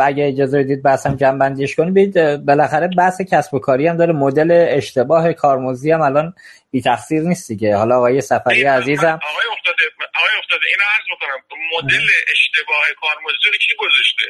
اگه 0.00 0.28
اجازه 0.28 0.58
بدید 0.58 0.82
بحثم 0.82 1.16
جمع 1.16 1.38
بندیش 1.38 1.76
کنیم 1.76 1.94
ببینید 1.94 2.44
بالاخره 2.46 2.88
بحث 2.98 3.20
کسب 3.32 3.54
و 3.54 3.58
کاری 3.58 3.86
هم 3.86 3.96
داره. 3.96 4.12
مدل 4.12 4.66
اشتباه 4.68 5.32
کارمزدی 5.32 5.92
هم 5.92 6.02
الان 6.02 6.34
بی 6.70 6.82
تقصیر 6.82 7.22
نیست 7.22 7.48
دیگه. 7.48 7.76
حالا 7.76 7.96
آقای 7.96 8.20
تفرشی 8.20 8.64
عزیزم 8.64 9.18
آقای 9.22 9.46
افتاده 9.52 9.82
آقای 10.14 10.30
افتاده 10.38 10.66
اینو 10.66 10.84
عرض 10.94 11.06
بکنم. 11.16 11.38
مدل 11.76 12.06
اشتباه 12.32 12.84
کارمزدی 13.00 13.48
رو 13.52 13.58
کی 13.58 13.74
گذاشته؟ 13.78 14.24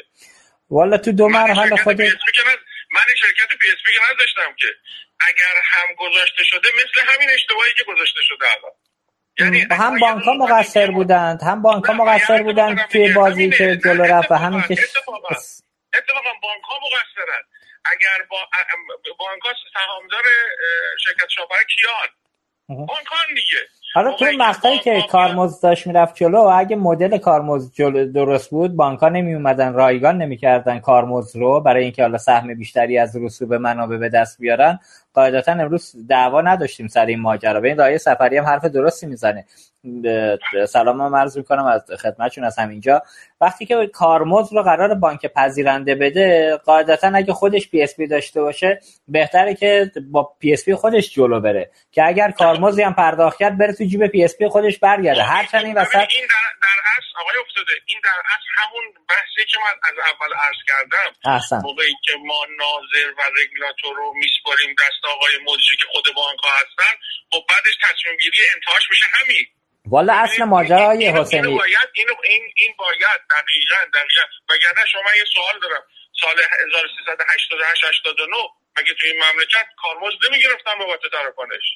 والا 0.70 0.98
تو 0.98 1.12
دو 1.12 1.28
مرحله 1.28 1.76
خود 1.76 2.02
من 2.94 3.00
شرکت 3.20 3.48
PSP 3.60 3.92
که 3.92 4.00
نداشتم 4.12 4.54
که 4.58 4.66
اگر 5.28 5.60
هم 5.64 5.94
گذاشته 5.98 6.44
شده 6.44 6.68
مثل 6.76 7.12
همین 7.12 7.28
اشتباهی 7.34 7.70
که 7.78 7.84
گذاشته 7.84 8.20
شده 8.22 8.46
الان. 8.58 8.72
یعنی 9.38 9.66
هم 9.70 9.98
بانک 9.98 10.24
ها 10.24 10.32
مقصر 10.32 10.90
بودند 10.90 11.42
هم 11.42 11.62
بانک 11.62 11.84
ها 11.84 11.92
مقصر 11.92 12.42
بودند 12.42 12.88
توی 12.88 13.12
بازی 13.12 13.50
که 13.50 13.76
جلو 13.84 14.02
رفت 14.02 14.30
و 14.30 14.34
همین 14.34 14.62
که 14.62 14.72
اتفاقا 14.72 16.30
بانک 16.42 16.62
ها 16.64 16.78
مقصرند 16.86 17.44
اگر 17.84 18.26
با 18.30 18.36
بانک 19.18 19.42
ها 19.42 19.52
سهامدار 19.74 20.22
شرکت 21.04 21.28
شاپر 21.28 21.56
کیان؟ 21.76 22.08
بانک 22.68 23.06
ها 23.06 23.16
دیگه. 23.28 23.68
حالا 23.94 24.12
تو 24.12 24.24
مقطعی 24.38 24.78
که 24.78 25.04
کارمزد 25.10 25.62
داشت 25.62 25.86
می‌رفت 25.86 26.14
جلو 26.14 26.38
اگه 26.38 26.76
مدل 26.76 27.18
کارمزد 27.18 28.12
درست 28.12 28.50
بود 28.50 28.76
بانک 28.76 29.04
نمی 29.04 29.34
اومدن 29.34 29.72
رایگان 29.72 30.18
نمی‌کردن 30.18 30.78
کارمزد 30.78 31.38
رو 31.38 31.60
برای 31.60 31.82
اینکه 31.82 32.02
حالا 32.02 32.18
سهم 32.18 32.54
بیشتری 32.54 32.98
از 32.98 33.16
رسوب 33.16 33.54
منابع 33.54 33.96
به 33.96 34.08
دست 34.08 34.38
بیارن. 34.38 34.78
قاعدتا 35.14 35.52
امروز 35.52 35.94
دعوا 36.08 36.40
نداشتیم 36.40 36.88
سر 36.88 37.06
این 37.06 37.20
ماجرا. 37.20 37.60
به 37.60 37.68
این 37.68 37.78
آقای 37.78 37.98
تفرشی 37.98 38.36
هم 38.36 38.44
حرف 38.44 38.64
درستی 38.64 39.06
می‌زنه. 39.06 39.44
سلام 40.68 41.00
هم 41.00 41.16
عرض 41.16 41.38
می‌کنم 41.38 41.64
از 41.64 41.82
خدمتشون 41.98 42.44
از 42.44 42.58
همینجا. 42.58 43.02
وقتی 43.44 43.66
که 43.66 43.90
کارمزد 43.92 44.54
رو 44.54 44.62
قرار 44.62 44.94
بانک 44.94 45.26
پذیرنده 45.26 45.94
بده 45.94 46.56
قاعدتا 46.56 47.12
اگه 47.14 47.32
خودش 47.32 47.68
PSP 47.68 48.06
داشته 48.06 48.40
باشه 48.40 48.80
بهتره 49.08 49.54
که 49.54 49.90
با 50.10 50.36
PSP 50.40 50.74
خودش 50.74 51.14
جلو 51.14 51.40
بره. 51.40 51.70
که 51.92 52.02
اگر 52.06 52.30
کارمزدی 52.30 52.82
هم 52.82 52.94
پرداخت 52.94 53.38
کرد 53.38 53.58
بره 53.58 53.72
تو 53.72 53.84
جیب 53.84 54.06
PSP 54.06 54.48
خودش 54.48 54.78
برگرده. 54.78 55.22
هرچند 55.22 55.64
این 55.64 55.76
وسط 55.78 55.94
این 55.96 56.26
در, 56.34 56.48
در 56.66 56.78
اصل 56.96 57.12
آقای 57.20 57.36
افتاده 57.44 57.72
این 57.86 58.00
در 58.04 58.18
اصل 58.34 58.48
همون 58.58 58.84
بحثی 59.08 59.42
که 59.50 59.58
من 59.64 59.76
از 59.88 59.96
اول 60.10 60.32
عرض 60.46 60.60
کردم. 60.70 61.10
احسن. 61.34 61.60
موقعی 61.68 61.94
که 62.04 62.12
ما 62.30 62.40
ناظر 62.62 63.08
و 63.18 63.20
رگولاتور 63.40 63.96
رو 63.96 64.06
میسپاریم 64.20 64.70
دست 64.82 65.02
آقای 65.14 65.34
مدیری 65.48 65.76
که 65.80 65.86
خود 65.92 66.06
بانک 66.16 66.40
هستن 66.60 66.94
خب 67.32 67.42
بعدش 67.48 67.76
تصمیم 67.86 68.16
گیری 68.22 68.40
انتهاش 68.54 68.84
میشه 68.90 69.06
همین. 69.18 69.46
والا 69.88 70.12
اصل 70.12 70.44
ماجرا 70.44 70.86
های 70.86 71.06
حسینی. 71.06 71.46
اینو 71.46 71.58
باید 71.58 71.88
اینو 71.94 72.14
این 72.24 72.42
این 72.56 72.74
باید 72.78 73.20
دقیقاً 73.30 73.76
دقیقاً. 73.94 74.22
وگرنه 74.48 74.86
شما 74.92 75.10
یه 75.16 75.24
سوال 75.34 75.60
دارم. 75.62 75.82
سال 76.20 76.36
1388 76.40 78.06
89 78.06 78.36
مگه 78.78 78.94
تو 78.94 79.06
این 79.06 79.16
مملکت 79.24 79.66
کارمزد 79.82 80.16
نمی‌گرفتن 80.30 80.74
بابت 80.78 81.00
تراکنش 81.12 81.66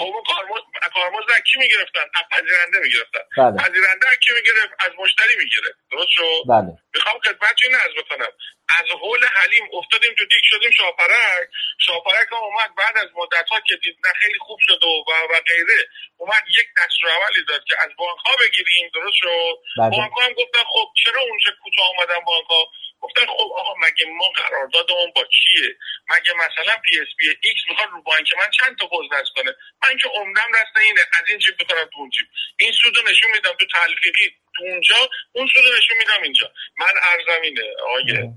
خب 0.00 0.12
کارمزد 0.26 0.66
کارمزد 0.94 1.30
از 1.36 1.42
کی 1.52 1.58
می‌گرفتن؟ 1.58 2.00
از 2.18 2.24
پذیرنده 2.32 2.78
می‌گرفتن. 2.84 3.24
بله. 3.38 3.56
پذیرنده 3.62 4.08
از 4.08 4.18
کی 4.24 4.32
می‌گرفت؟ 4.38 4.72
از 4.78 4.92
مشتری 4.98 5.36
می‌گرفت. 5.38 5.78
درست 5.92 6.08
شد؟ 6.10 6.42
بله. 6.48 6.70
می‌خوام 6.94 7.18
خدمتتون 7.24 7.74
عرض 7.74 7.94
بکنم. 8.00 8.32
از 8.68 8.86
هول 9.00 9.24
حلیم 9.24 9.68
افتادیم 9.72 10.14
تو 10.18 10.24
دیگ 10.24 10.44
شدیم 10.44 10.70
شاپرک. 10.70 11.48
شاپرک 11.86 12.28
هم 12.32 12.38
اومد 12.38 12.74
بعد 12.76 12.96
از 12.98 13.08
مدت 13.14 13.48
ها 13.50 13.60
که 13.60 13.76
دید 13.76 13.96
نه 14.04 14.12
خیلی 14.20 14.38
خوب 14.38 14.58
شد 14.66 14.84
و, 14.84 15.04
و 15.30 15.40
غیره. 15.48 15.88
اومد 16.16 16.42
یک 16.48 16.68
دستورالعملی 16.78 17.44
داد 17.48 17.64
که 17.64 17.74
از 17.80 17.90
بانک 17.98 18.18
ها 18.26 18.36
بگیریم 18.36 18.90
درست 18.94 19.16
شد؟ 19.16 19.54
بله. 19.78 19.90
بانک 19.90 20.12
هم 20.22 20.32
گفتن 20.32 20.64
خب 20.72 20.88
چرا 21.04 21.20
اونجا 21.20 21.50
کوتاه 21.62 21.88
اومدن 21.90 22.24
بانک 22.26 22.46
ها؟ 22.50 22.66
گفتن 23.00 23.26
خب 23.26 23.48
آقا 23.60 23.74
مگه 23.74 24.06
ما 24.06 24.28
قراردادمون 24.36 25.12
با 25.16 25.24
چیه؟ 25.24 25.68
مگه 26.08 26.32
مثلا 26.32 26.76
PSP 26.84 27.28
X 27.28 27.62
می‌خواد 27.68 27.88
رو 27.92 28.02
بانک 28.02 28.34
من 28.38 28.50
چند 28.50 28.78
تا 28.78 28.86
نصب 29.12 29.34
کنه؟ 29.36 29.54
من 29.82 29.96
که 29.96 30.08
عمدم 30.08 30.50
رسته 30.52 30.80
اینه. 30.80 31.00
از 31.00 31.28
این 31.28 31.38
جیب 31.38 31.56
بکنم 31.56 31.84
تو 31.84 31.98
اون 31.98 32.10
جیب. 32.10 32.26
این 32.58 32.72
سودو 32.72 33.00
نشون 33.10 33.30
میدم 33.32 33.52
تو 33.52 33.66
تلفیقی. 33.66 34.36
تو 34.56 34.64
اونجا 34.64 35.10
اون 35.32 35.48
سودو 35.54 35.68
نشون 35.78 35.96
میدم 35.98 36.22
اینجا. 36.22 36.52
من 36.78 36.94
ارزم 37.02 37.42
اینه 37.42 37.62
آقای 37.82 38.28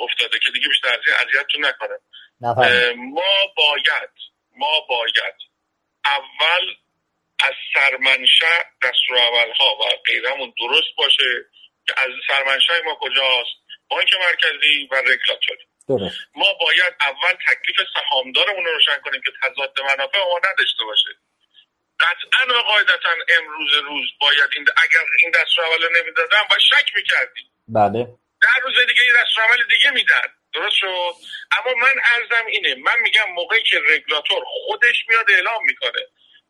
افتاده 0.00 0.38
که 0.38 0.50
دیگه 0.50 0.68
بیشتر 0.68 0.88
از 0.88 1.00
این 1.06 1.16
اذیتتون 1.16 1.64
نکنه. 1.64 1.98
ما 2.96 3.32
باید 3.56 4.10
ما 4.56 4.80
باید 4.88 5.34
اول 6.04 6.74
از 7.44 7.54
سرمنشأ 7.74 8.62
دستور 8.82 9.18
ها 9.58 9.76
و 9.76 9.82
غیرمون 10.06 10.54
درست 10.58 10.96
باشه 10.96 11.30
که 11.86 11.94
از 11.96 12.10
سرمنشأ 12.28 12.82
ما 12.84 12.94
کجاست؟ 13.00 13.56
بانک 13.88 14.08
مرکزی 14.14 14.88
و 14.90 14.94
رگولاتوری. 14.94 15.64
ما 16.34 16.52
باید 16.60 16.94
اول 17.00 17.34
تکلیف 17.48 17.88
سهامدارمون 17.94 18.64
رو 18.64 18.72
روشن 18.72 19.00
کنیم 19.04 19.20
که 19.24 19.30
تضاد 19.42 19.80
منافع 19.80 20.18
ما 20.18 20.38
نداشته 20.38 20.84
باشه. 20.84 21.10
قطعا 22.00 22.58
و 22.58 22.62
قاعدتا 22.62 23.10
امروز 23.38 23.72
روز 23.74 24.06
باید 24.20 24.50
این 24.56 24.66
اگر 24.76 25.04
این 25.22 25.32
دستورالعمل 25.34 26.00
نمی‌دادن 26.00 26.42
باید 26.50 26.62
شک 26.70 26.96
می‌کردیم. 26.96 27.46
بله. 27.68 28.06
در 28.50 28.60
روز 28.62 28.86
دیگه 28.88 29.04
یه 29.04 29.12
دستورالعمل 29.12 29.64
دیگه 29.70 29.90
میدن. 29.90 30.34
درست 30.54 30.76
شد؟ 30.76 31.14
اما 31.52 31.74
من 31.74 31.94
عرضم 32.12 32.46
اینه 32.46 32.74
من 32.74 32.98
میگم 33.00 33.30
موقعی 33.30 33.62
که 33.62 33.80
رگولاتور 33.88 34.44
خودش 34.46 35.04
میاد 35.08 35.30
اعلام 35.30 35.64
می‌کنه 35.64 36.00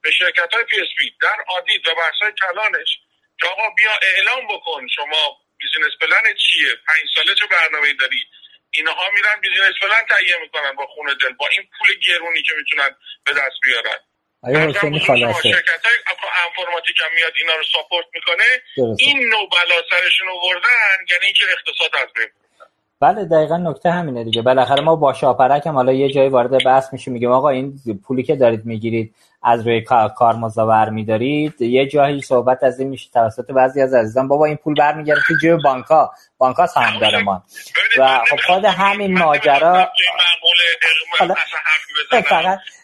به 0.02 0.10
شرکت 0.10 0.55
های 0.55 0.64
PSP 0.65 1.16
در 1.22 1.36
آدید 1.48 1.86
و 1.86 1.94
بحث 1.94 2.14
های 2.22 2.32
کلانش 2.32 2.98
که 3.40 3.47
آقا 3.47 3.70
بیا 3.70 3.90
اعلام 4.02 4.47
بکن 4.47 4.86
شما 4.94 5.40
business 5.59 5.93
plan 6.01 6.35
چیه؟ 6.35 6.74
پنج 6.86 7.09
ساله 7.14 7.35
چه 7.35 7.47
برنامه 7.47 7.93
داری؟ 7.93 8.24
اینها 8.70 9.10
میرن 9.10 9.40
business 9.41 9.74
plan 9.82 10.07
تهیه 10.09 10.36
می‌کنن 10.40 10.72
با 10.72 10.86
خون 10.86 11.16
دل 11.20 11.32
با 11.32 11.48
این 11.48 11.68
پول 11.78 11.94
گرونی 12.06 12.43
که 12.43 12.55
می‌تونن 12.55 12.97
به 13.24 13.32
دست 13.32 13.60
بیارن. 13.62 13.98
آیا 14.43 14.59
حسینی 14.59 15.01
خلاصه؟ 15.01 15.43
شرکت 15.43 15.85
های 15.85 15.95
انفرماتیک 16.49 16.97
هم 17.01 17.15
میاد 17.17 17.33
اینا 17.37 17.55
رو 17.55 17.62
ساپورت 17.73 18.07
می‌کنه. 18.15 18.45
این 18.99 19.19
نوع 19.19 19.49
بلا 19.51 19.83
سرشون 19.91 20.29
آوردن 20.29 20.97
یعنی 21.11 21.25
اینکه 21.25 21.43
اقتصاد 21.53 22.03
از 22.03 22.12
بین 22.17 22.29
بله 23.01 23.25
دقیقا 23.25 23.57
نکته 23.57 23.91
همینه 23.91 24.25
دیگه. 24.25 24.43
بالاخره 24.43 24.81
ما 24.83 24.97
با 24.97 25.12
شاپرک 25.12 25.67
هم 25.67 25.75
حالا 25.75 25.93
یه 25.93 26.12
جایی 26.12 26.29
وارد 26.29 26.65
بحث 26.65 26.93
میشیم. 26.93 27.12
میگیم 27.12 27.31
آقا 27.31 27.49
این 27.49 27.81
پولی 28.07 28.23
که 28.23 28.37
دارید 28.37 28.65
می‌گیرید 28.65 29.15
از 29.43 29.67
روی 29.67 29.85
کار 30.17 30.35
مزاور 30.35 30.89
میدارید 30.91 31.62
یه 31.62 31.87
جایی 31.87 32.21
صحبت 32.21 32.62
از 32.62 32.81
این 32.81 32.89
میشه 32.89 33.11
توسط 33.15 33.51
بعضی 33.51 33.83
از 33.83 33.95
عزیزان. 33.95 34.29
بابا 34.29 34.47
این 34.47 34.57
پول 34.57 34.75
برمیگرده 34.75 35.21
تو 35.29 35.35
جیب 35.43 35.57
بانکا 35.65 36.11
بانکا 36.39 36.67
داره 37.01 37.23
ما. 37.23 37.43
و 37.99 38.25
خب 38.31 38.41
خود 38.47 38.65
همین 38.65 39.19
ماجرا 39.19 39.91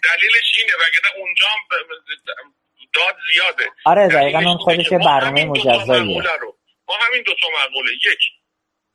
دلیلش 0.02 0.58
اینه 0.58 0.74
وگرنه 0.82 1.10
اونجا 1.18 1.46
داد 2.94 3.16
زیاده. 3.32 3.70
آره 3.84 4.08
دقیقا 4.08 4.38
اون 4.38 4.56
خودش 4.56 4.88
برنامه 4.88 5.44
مجزاییه. 5.44 6.22
ما 6.88 6.94
همین 7.06 7.22
دو 7.22 7.32
تا 7.42 7.48
مقوله. 7.48 7.92
یک 7.92 8.18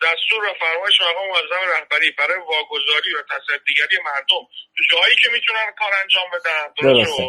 دستور 0.04 0.44
و 0.46 0.54
فرمایش 0.60 1.02
مقام 1.02 1.28
معظم 1.30 1.64
رهبری 1.76 2.12
برای 2.12 2.40
واگذاری 2.40 3.14
و 3.16 3.22
تصدیگری 3.34 3.98
مردم. 4.06 4.44
تو 4.78 4.84
جایی 4.92 5.16
که 5.16 5.30
می‌تونن 5.34 5.72
کار 5.80 5.92
انجام 6.04 6.24
بدن. 6.34 6.64
درست 6.82 7.20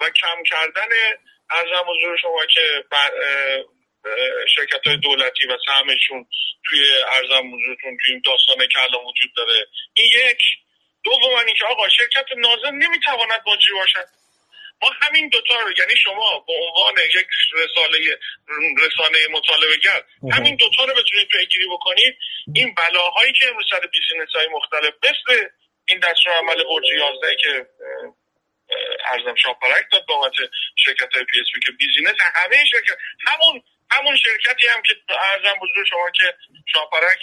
و 0.00 0.10
کم 0.10 0.42
کردن 0.42 0.88
ارزم 1.50 1.84
حضور 1.86 2.16
شما 2.22 2.46
که 2.54 2.84
شرکت 4.56 4.86
های 4.86 4.96
دولتی 4.96 5.46
و 5.46 5.58
سهمشون 5.66 6.26
توی 6.64 6.80
ارزم 7.10 7.54
حضورتون 7.54 7.96
توی 8.04 8.12
این 8.12 8.22
داستان 8.24 8.68
که 8.68 8.78
الان 8.82 9.04
وجود 9.04 9.30
داره. 9.36 9.66
این 9.94 10.06
یک. 10.06 10.38
دوم 11.04 11.44
که 11.58 11.66
آقا 11.66 11.88
شرکت 11.88 12.26
ناظم 12.36 12.74
نمی‌تواند 12.74 13.44
باجی 13.46 13.72
باشد. 13.72 14.06
ما 14.82 14.90
همین 15.02 15.28
دوتا 15.28 15.60
رو 15.60 15.72
یعنی 15.78 15.96
شما 15.96 16.44
به 16.46 16.52
عنوان 16.52 16.94
یک 17.14 17.26
رساله 17.52 17.98
رسانه 18.78 19.18
مطالبه 19.30 19.76
گر 19.76 20.02
همین 20.32 20.56
دوتا 20.56 20.84
رو 20.84 20.94
بتونید 20.94 21.28
پیگیری 21.28 21.66
بکنید. 21.72 22.16
این 22.54 22.74
بلاهایی 22.74 23.32
که 23.32 23.48
امروز 23.48 23.66
سر 23.70 23.80
business 23.80 24.28
های 24.34 24.48
مختلف 24.48 24.94
مثل 25.02 25.48
این 25.88 25.98
دستورالعمل 25.98 26.64
برج 26.64 26.84
11 26.92 27.36
که 27.36 27.66
عرضم 29.04 29.34
شاپرک 29.34 29.86
داد 29.92 30.06
بابت 30.06 30.32
شرکت 30.84 31.14
های 31.14 31.24
PSP 31.24 31.46
که 31.66 31.72
business 31.72 32.20
همه 32.20 32.64
شرکت 32.64 32.96
همون 33.26 33.62
همون 33.90 34.16
شرکتی 34.16 34.68
هم 34.68 34.82
که 34.82 34.94
عرضم 35.08 35.58
به 35.62 35.70
حضور 35.70 35.86
شما 35.90 36.10
که 36.10 36.34
شاپرک 36.72 37.18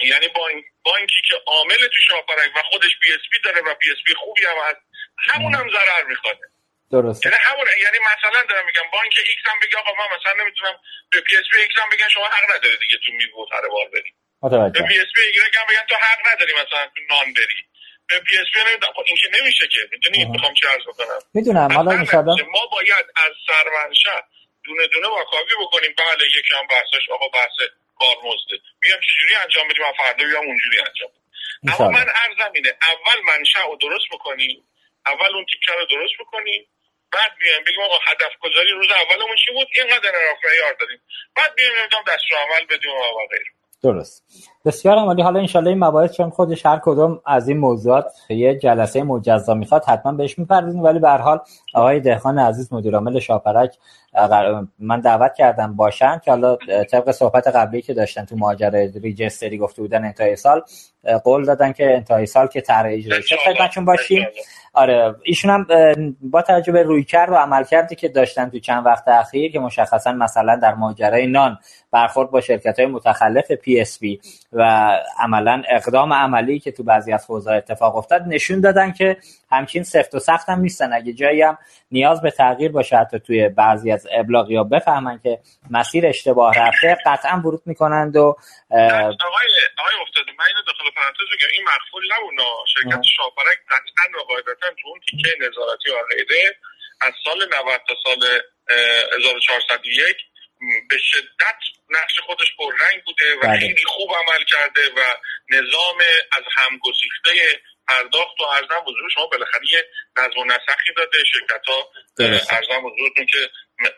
یعنی 0.00 0.28
بانک 0.28 0.64
بانکی 0.84 1.22
که 1.28 1.34
عامل 1.46 1.76
تو 1.76 2.00
شاپرک 2.08 2.56
و 2.56 2.62
خودش 2.62 2.90
بی 3.02 3.12
اس 3.12 3.20
پی 3.32 3.38
داره 3.44 3.60
و 3.60 3.74
بی 3.74 3.90
اس 3.92 3.98
پی 4.06 4.14
خوبی 4.14 4.42
هم 4.46 4.56
هست 4.68 4.80
همون 5.28 5.54
هم 5.54 5.70
ضرر 5.70 6.04
می‌خوره. 6.08 6.38
درست 6.92 7.26
یعنی 7.26 7.38
همون 7.40 7.66
یعنی 7.84 7.98
مثلا 7.98 8.42
دارم 8.48 8.66
میگم 8.66 8.82
بانک 8.92 9.14
ایکس 9.18 9.42
هم 9.44 9.60
بگه 9.62 9.78
آقا 9.78 9.92
ما 9.94 10.08
مثلا 10.16 10.44
نمی‌تونم 10.44 10.78
به 11.12 11.20
پی 11.20 11.36
اس 11.36 11.44
پی 11.52 11.62
ایکس 11.62 11.74
هم 11.82 11.88
بگن 11.90 12.08
شما 12.08 12.26
حق 12.26 12.56
نداری 12.56 12.76
دیگه 12.80 12.96
تو 13.04 13.12
میوه 13.12 13.46
تره‌بار 13.52 13.88
بری 13.88 14.14
به 14.72 14.82
PSP 14.88 15.20
ایگرگ 15.22 15.56
هم 15.60 15.66
بگن 15.70 15.86
تو 15.88 15.94
حق 15.94 16.34
نداری 16.34 16.52
مثلا 16.52 16.86
تو 16.96 17.02
نان 17.10 17.32
بری. 17.34 17.64
PSP 18.20 18.86
خب 18.96 19.04
این 19.06 19.16
که 19.16 19.28
نمیشه 19.40 19.66
که. 19.68 19.80
می‌دونی 19.92 20.24
می‌خوام 20.24 20.54
چی 20.54 20.66
عرض 20.66 20.82
بکنم 20.86 21.18
می‌دونم. 21.34 21.72
حالا 21.72 21.92
ما 22.52 22.66
باید 22.66 23.06
از 23.16 23.32
سرمنشأ 23.46 24.20
دونه 24.64 24.86
دونه 24.86 25.08
واکاوی 25.08 25.54
بکنیم. 25.60 25.94
بله 25.98 26.26
یکی 26.26 26.54
هم 26.58 26.66
بحثش 26.66 27.08
آقا 27.10 27.28
بحث 27.28 27.56
کارمزده 27.98 28.56
بیام 28.80 29.00
چجوری 29.00 29.34
انجام 29.42 29.68
بدیم 29.68 29.84
و 29.84 29.92
فردا 29.96 30.24
بیام 30.24 30.46
اونجوری 30.46 30.78
انجام 30.78 31.10
اما 31.68 31.88
من 31.88 32.06
ارزم 32.24 32.52
اینه 32.54 32.68
اول 32.92 33.22
منشأ 33.24 33.62
رو 33.66 33.76
درست 33.76 34.08
بکنیم. 34.12 34.64
اول 35.06 35.34
اون 35.34 35.46
تیکه 35.50 35.72
رو 35.72 35.86
درست 35.86 36.14
بکنیم. 36.20 36.66
بعد 37.12 37.32
بیایم 37.40 37.64
بگیم 37.64 37.80
آقا 37.80 37.98
هدف 38.08 38.32
گذاری 38.40 38.70
روز 38.70 38.90
اولمون 38.90 39.36
چی 39.46 39.52
بود؟ 39.52 39.68
اینقدر 39.76 40.08
انعراف 40.08 40.38
معیار 40.44 40.72
داریم. 40.72 41.00
بعد 41.36 41.54
بیایم 41.54 41.72
نمی‌دونم 41.78 42.04
دستور 42.08 42.38
عمل 42.38 42.64
بدیم 42.64 42.90
و 42.90 43.26
غیره. 43.30 43.61
درست. 43.82 44.24
بسیار 44.64 44.98
عمالی 44.98 45.22
حالا 45.22 45.40
انشالله 45.40 45.70
این 45.70 45.84
مباحث 45.84 46.12
چون 46.12 46.30
خودش 46.30 46.66
هر 46.66 46.80
کدوم 46.82 47.20
از 47.26 47.48
این 47.48 47.58
موضوعات 47.58 48.04
یه 48.28 48.58
جلسه 48.58 49.02
مجزا 49.02 49.54
می‌خواد 49.54 49.84
حتما 49.84 50.12
بهش 50.12 50.38
می‌پردازیم. 50.38 50.82
ولی 50.82 50.98
به 50.98 51.10
حال 51.10 51.40
آقای 51.74 52.00
دهخان 52.00 52.38
عزیز 52.38 52.72
مدیر 52.72 52.94
عامل 52.94 53.18
شاپرک 53.18 53.78
من 54.78 55.00
دعوت 55.00 55.34
کردم 55.34 55.76
باشن 55.76 56.18
که 56.24 56.30
حالا 56.30 56.56
طبق 56.90 57.10
صحبت 57.10 57.46
قبلی 57.46 57.82
که 57.82 57.94
داشتن 57.94 58.24
تو 58.24 58.36
ماجرای 58.36 58.92
registry 59.02 59.58
گفته 59.58 59.82
بودن 59.82 60.04
انتهای 60.04 60.36
سال 60.36 60.62
قول 61.24 61.44
دادن 61.44 61.72
که 61.72 61.94
انتهای 61.94 62.26
سال 62.26 62.46
که 62.46 62.60
طرح 62.60 62.90
اجرایی 62.92 63.22
شد 63.22 63.36
خدمتشون 63.36 63.84
باشیم 63.84 64.26
آره 64.74 65.14
ایشون 65.22 65.50
هم 65.50 65.66
با 66.20 66.42
توجه 66.42 66.72
به 66.72 66.82
رویکرد 66.82 67.30
و 67.30 67.34
عملکردی 67.34 67.94
که 67.94 68.08
داشتن 68.08 68.48
تو 68.48 68.58
چند 68.58 68.86
وقت 68.86 69.08
اخیر 69.08 69.52
که 69.52 69.58
مشخصا 69.60 70.12
مثلا 70.12 70.56
در 70.56 70.74
ماجرای 70.74 71.26
نان 71.26 71.58
برخورد 71.92 72.30
با 72.30 72.40
شرکت 72.40 72.78
های 72.78 72.86
متخلف 72.86 73.52
PSP 73.52 74.20
و 74.52 74.62
عملا 75.18 75.62
اقدام 75.68 76.12
عملی 76.12 76.58
که 76.58 76.72
تو 76.72 76.82
بعضی 76.82 77.12
از 77.12 77.26
حوزه 77.28 77.52
اتفاق 77.52 77.96
افتاد 77.96 78.22
نشون 78.26 78.60
دادن 78.60 78.92
که 78.92 79.16
همچین 79.50 79.82
سفت 79.82 80.14
و 80.14 80.18
سخت 80.18 80.48
هم 80.48 80.60
نیستن. 80.60 80.92
اگه 80.92 81.12
جایی 81.12 81.42
هم 81.42 81.58
نیاز 81.90 82.22
به 82.22 82.30
تغییر 82.30 82.72
باشه 82.72 82.96
حتی 82.96 83.18
توی 83.18 83.48
بعضی 83.48 83.92
از 83.92 84.06
ابلاغ 84.10 84.50
یا 84.50 84.64
بفهمن 84.64 85.20
که 85.22 85.38
مسیر 85.70 86.06
اشتباه 86.06 86.54
رفته 86.58 86.96
قطعا 87.06 87.42
ورود 87.44 87.62
می‌کنند 87.66 88.16
و 88.16 88.20
آقای 88.20 89.48
آقای 89.78 89.96
افتاد 90.02 90.24
من 90.38 90.44
اینو 90.48 90.62
داخل 90.66 90.90
پرانتز 90.96 91.28
بگم. 91.34 91.50
این 91.52 91.64
مخفول 91.64 92.02
نبونه 92.12 92.42
شرکت 92.74 93.02
شاپرک 93.16 93.58
قطعا 93.70 94.20
و 94.20 94.24
قاعدتا 94.28 94.68
تو 94.82 94.88
اون 94.88 95.00
تیکه 95.10 95.28
نظارتی 95.40 95.90
و 95.90 95.94
از 97.00 97.12
سال 97.24 97.36
90 97.36 97.80
تا 97.88 97.94
سال 98.04 98.22
1401 99.18 100.16
به 100.90 100.98
شدت 100.98 101.60
نقش 101.92 102.20
خودش 102.26 102.50
پررنگ 102.58 103.04
بوده 103.04 103.36
و 103.36 103.40
بله. 103.40 103.60
خیلی 103.60 103.84
خوب 103.86 104.10
عمل 104.10 104.44
کرده 104.44 104.82
و 104.96 105.00
نظام 105.50 105.98
از 106.32 106.44
هم 106.56 106.72
گسیخته 106.72 107.30
پرداخت 107.88 108.40
و 108.40 108.44
عرضم 108.44 108.84
به 108.86 108.94
حضور 108.94 109.10
شما 109.14 109.26
بالاخره 109.26 109.62
یه 109.72 109.84
نظم 110.16 110.38
و 110.40 110.44
نسقی 110.44 110.92
داده 110.96 111.18
شرکت 111.32 111.66
ها 111.66 111.90
عرضم 112.50 112.80
به 112.88 112.96
حضورتون 112.96 113.26
که 113.26 113.38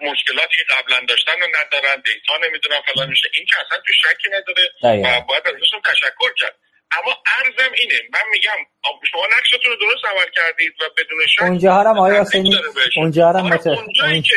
مشکلاتی 0.01 0.57
که 0.57 0.65
قبلا 0.75 1.07
داشتن 1.09 1.41
رو 1.41 1.47
ندارن 1.47 2.03
data 2.05 2.37
نمی‌دونم 2.49 2.83
فلان 2.87 3.09
میشه. 3.09 3.29
این 3.35 3.47
که 3.47 3.57
اصلا 3.67 3.79
تو 3.87 3.93
شکی 3.93 4.29
نداره 4.29 4.65
و 4.83 5.21
باید 5.21 5.47
ازشون 5.47 5.81
تشکر 5.85 6.33
کرد. 6.37 6.57
اما 6.91 7.23
عرضم 7.39 7.73
اینه 7.81 8.01
من 8.13 8.21
میگم 8.31 8.59
شما 9.11 9.27
نقشتون 9.27 9.71
رو 9.73 9.77
درست 9.77 10.05
عمل 10.05 10.31
کردید 10.37 10.73
و 10.81 10.85
بدون 10.99 11.27
شک 11.27 11.43
اونجا 11.43 11.75
هم 11.75 11.99
آیا 11.99 12.25
اونجا 12.97 13.29
هم 13.29 13.47
اونجایی 13.67 14.23
که 14.23 14.37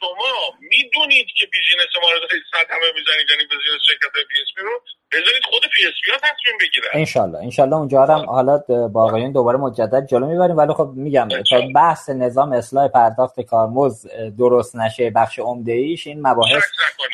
شما 0.00 0.58
می‌دونید 0.60 1.26
که 1.38 1.46
business 1.46 1.96
ما 2.02 2.12
رو 2.12 2.18
دارید 2.20 2.42
صدمه 2.52 2.92
می‌زنید 2.94 3.30
یعنی 3.30 3.44
business 3.44 3.82
شرکت 3.88 4.12
PSP 4.28 4.48
رو. 4.56 4.84
بذارید 5.16 5.44
خود 5.50 5.62
PSP 5.74 5.94
ها 6.12 6.16
تصمیم 6.18 6.58
بگیرن. 6.60 6.88
انشالله. 6.92 7.38
انشالله 7.38 7.76
اونجا 7.76 8.04
هم 8.04 8.24
حالا 8.26 8.58
با 8.92 9.04
آقایون 9.04 9.32
دوباره 9.32 9.58
مجدد 9.58 10.06
جلو 10.06 10.26
می‌بریم. 10.26 10.56
ولی 10.56 10.72
خب 10.72 10.90
میگم 10.94 11.28
تا 11.50 11.60
بحث 11.74 12.10
نظام 12.10 12.52
اصلاح 12.52 12.88
پرداخت 12.88 13.40
کارمزد 13.40 14.06
درست 14.38 14.76
نشه 14.76 15.10
بخش 15.10 15.38
عمده 15.38 15.72
ایش 15.72 16.06
این 16.06 16.26
مباحث 16.26 16.62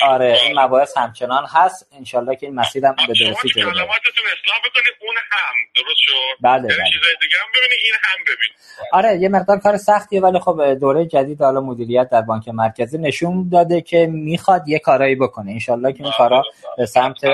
آره 0.04 0.38
این 0.46 0.60
مباحث 0.60 0.96
همچنان 0.96 1.44
هست. 1.48 1.88
انشالله 1.98 2.36
که 2.36 2.46
این 2.46 2.54
مسیر 2.54 2.86
هم 2.86 2.94
به 2.94 3.06
درستی 3.06 3.48
جلو 3.48 3.70
کلماتتون 3.70 4.24
اصلاح 4.32 4.58
بکنید 4.66 4.94
اون 5.00 5.16
هم. 5.16 5.54
درست 5.74 5.98
شد؟ 5.98 6.12
بله 6.40 6.54
یعنی 6.54 6.66
بله. 6.66 6.90
چیزای 6.92 7.14
دیگه 7.20 7.36
هم 7.42 7.48
ببینید 7.54 7.78
این 7.84 7.94
هم 8.02 8.24
ببینید. 8.24 8.56
آره 8.92 9.18
یه 9.22 9.28
مقدار 9.28 9.58
کار 9.58 9.76
سختیه 9.76 10.20
ولی 10.20 10.38
خب 10.38 10.74
دوره 10.74 11.06
جدید 11.06 11.42
حالا 11.42 11.60
مدیریت 11.60 12.08
در 12.10 12.20
بانک 12.20 12.48
مرکزی 12.48 12.98
نشون 12.98 13.48
داده 13.52 13.80
که 13.80 14.06
می‌خواد 14.06 14.68
یه 14.68 14.78
کارایی 14.78 15.14
بکنه. 15.14 15.50
انشالله 15.52 15.92
که 15.92 16.04
این 16.04 16.12
کارا 16.18 16.42
به 16.76 16.86
سمت 16.86 17.24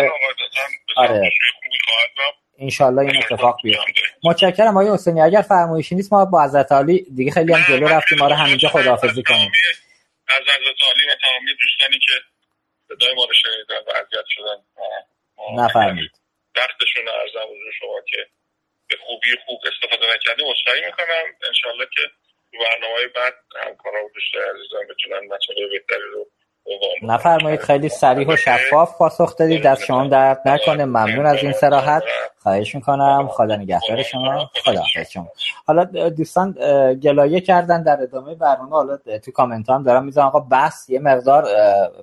آره. 0.96 1.32
انشالله 2.58 3.02
این 3.02 3.16
اتفاق 3.16 3.56
بیفته. 3.62 3.92
متشکرم 4.24 4.76
آقای 4.76 4.88
حسینی. 4.94 5.20
اگر 5.20 5.42
فرمایشی 5.42 5.94
نیست 5.94 6.12
ما 6.12 6.24
با 6.24 6.44
حضرت 6.44 6.72
علی 6.72 7.06
دیگه 7.16 7.30
خیلی 7.30 7.52
هم 7.52 7.64
جلو 7.68 7.88
رفتیم. 7.88 8.18
ما 8.18 8.28
رو 8.28 8.34
همینجا 8.34 8.68
خداحافظی 8.68 9.22
کنیم. 9.22 9.52
از 10.28 10.42
حضرت 10.42 10.78
علی 10.92 11.04
و 11.10 11.14
تمامی 11.24 11.52
دوستانی 11.60 11.98
که 12.06 12.14
صدای 12.88 13.14
ما 13.14 13.24
رو 13.24 13.34
شنیدن 13.42 13.82
و 13.86 13.90
اذیت 13.90 14.26
شدن 14.28 14.58
نفرمید 15.64 16.10
وقتشون 16.56 17.08
ارزم 17.08 17.46
حضور 17.52 17.72
شما 17.80 18.00
که 18.10 18.26
به 18.88 18.96
خوبی 19.06 19.36
خوب 19.46 19.60
استفاده 19.72 20.06
نکردیم. 20.14 20.46
عذرخواهی 20.50 20.84
می‌کنم. 20.86 21.24
انشالله 21.48 21.86
که 21.94 22.02
برنامه 22.52 23.06
بعد 23.06 23.34
همکارا 23.64 24.04
و 24.04 24.10
دوستای 24.14 24.42
عزیزان 24.54 24.86
بتونن 24.90 25.22
مسئله 25.34 25.68
بهتری 25.72 26.08
رو 26.12 26.30
نفرمایید 27.02 27.60
خیلی 27.60 27.88
سریح 27.88 28.28
و 28.28 28.36
شفاف 28.36 28.98
پاسخ 28.98 29.36
دادید. 29.36 29.62
دست 29.62 29.84
شما 29.84 30.06
درد 30.06 30.40
نکنه. 30.44 30.84
ممنون 30.84 31.26
از 31.26 31.38
این 31.42 31.52
سراحت 31.52 32.02
خواهش 32.38 32.74
می‌کنم. 32.74 33.28
خدا 33.28 33.56
نگهدار 33.56 34.02
شما. 34.02 34.50
خدا 34.64 34.82
شما. 35.10 35.28
حالا 35.66 35.84
دوستان 36.08 36.52
گلایه 37.02 37.40
کردن 37.40 37.82
در 37.82 38.02
ادامه 38.02 38.34
برنامه. 38.34 38.70
حالا 38.70 38.96
تو 38.96 39.30
کامنت 39.30 39.70
هم 39.70 39.82
دارم 39.82 40.04
می‌ذارم. 40.04 40.26
آقا 40.26 40.40
بحث 40.40 40.90
یه 40.90 40.98
مقدار 40.98 41.44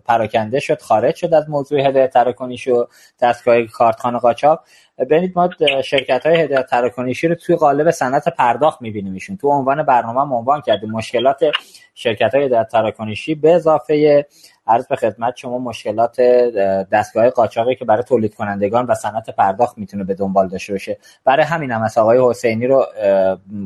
پراکنده 0.06 0.60
شد 0.60 0.82
خارج 0.82 1.16
شد 1.16 1.34
از 1.34 1.50
موضوع 1.50 1.80
هدایت 1.80 2.14
تراکنیش 2.14 2.68
و 2.68 2.88
دستگاه 3.22 3.64
کارتخانه 3.64 4.20
قاچاق. 4.20 4.64
ببینید 5.00 5.34
ما 5.36 5.50
شرکت 5.84 6.26
های 6.26 6.42
هدایت 6.42 6.66
تراکنشی 6.66 7.28
رو 7.28 7.36
توی 7.36 7.56
قالب 7.56 7.92
صنعت 7.92 8.30
پرداخت 8.30 8.82
میبینیمشون. 8.82 9.38
تو 9.38 9.50
عنوان 9.50 9.84
برنامه 9.84 10.36
عنوان 10.36 10.62
کردیم. 10.62 10.92
مشکلات 10.92 11.40
شرکت 11.94 12.36
های 12.36 12.46
هدایت 12.46 12.68
تراکنشی 12.68 13.36
به 13.36 13.54
اضافه 13.54 14.26
عرض 14.68 14.88
به 14.88 14.96
خدمت 14.96 15.36
شما 15.36 15.58
مشکلات 15.58 16.22
دستگاه 16.92 17.30
قاچاقی 17.30 17.76
که 17.76 17.86
برای 17.86 18.04
تولید 18.04 18.36
کنندگان 18.36 18.86
و 18.86 18.94
صنعت 18.94 19.30
پرداخت 19.30 19.78
می‌تونه 19.78 20.04
به 20.04 20.14
دنبال 20.14 20.48
داشته 20.48 20.74
باشه. 20.74 20.98
برای 21.24 21.46
همین 21.46 21.72
هم 21.72 21.84
از 21.84 21.98
آقای 21.98 22.30
حسینی 22.30 22.68
رو 22.68 22.86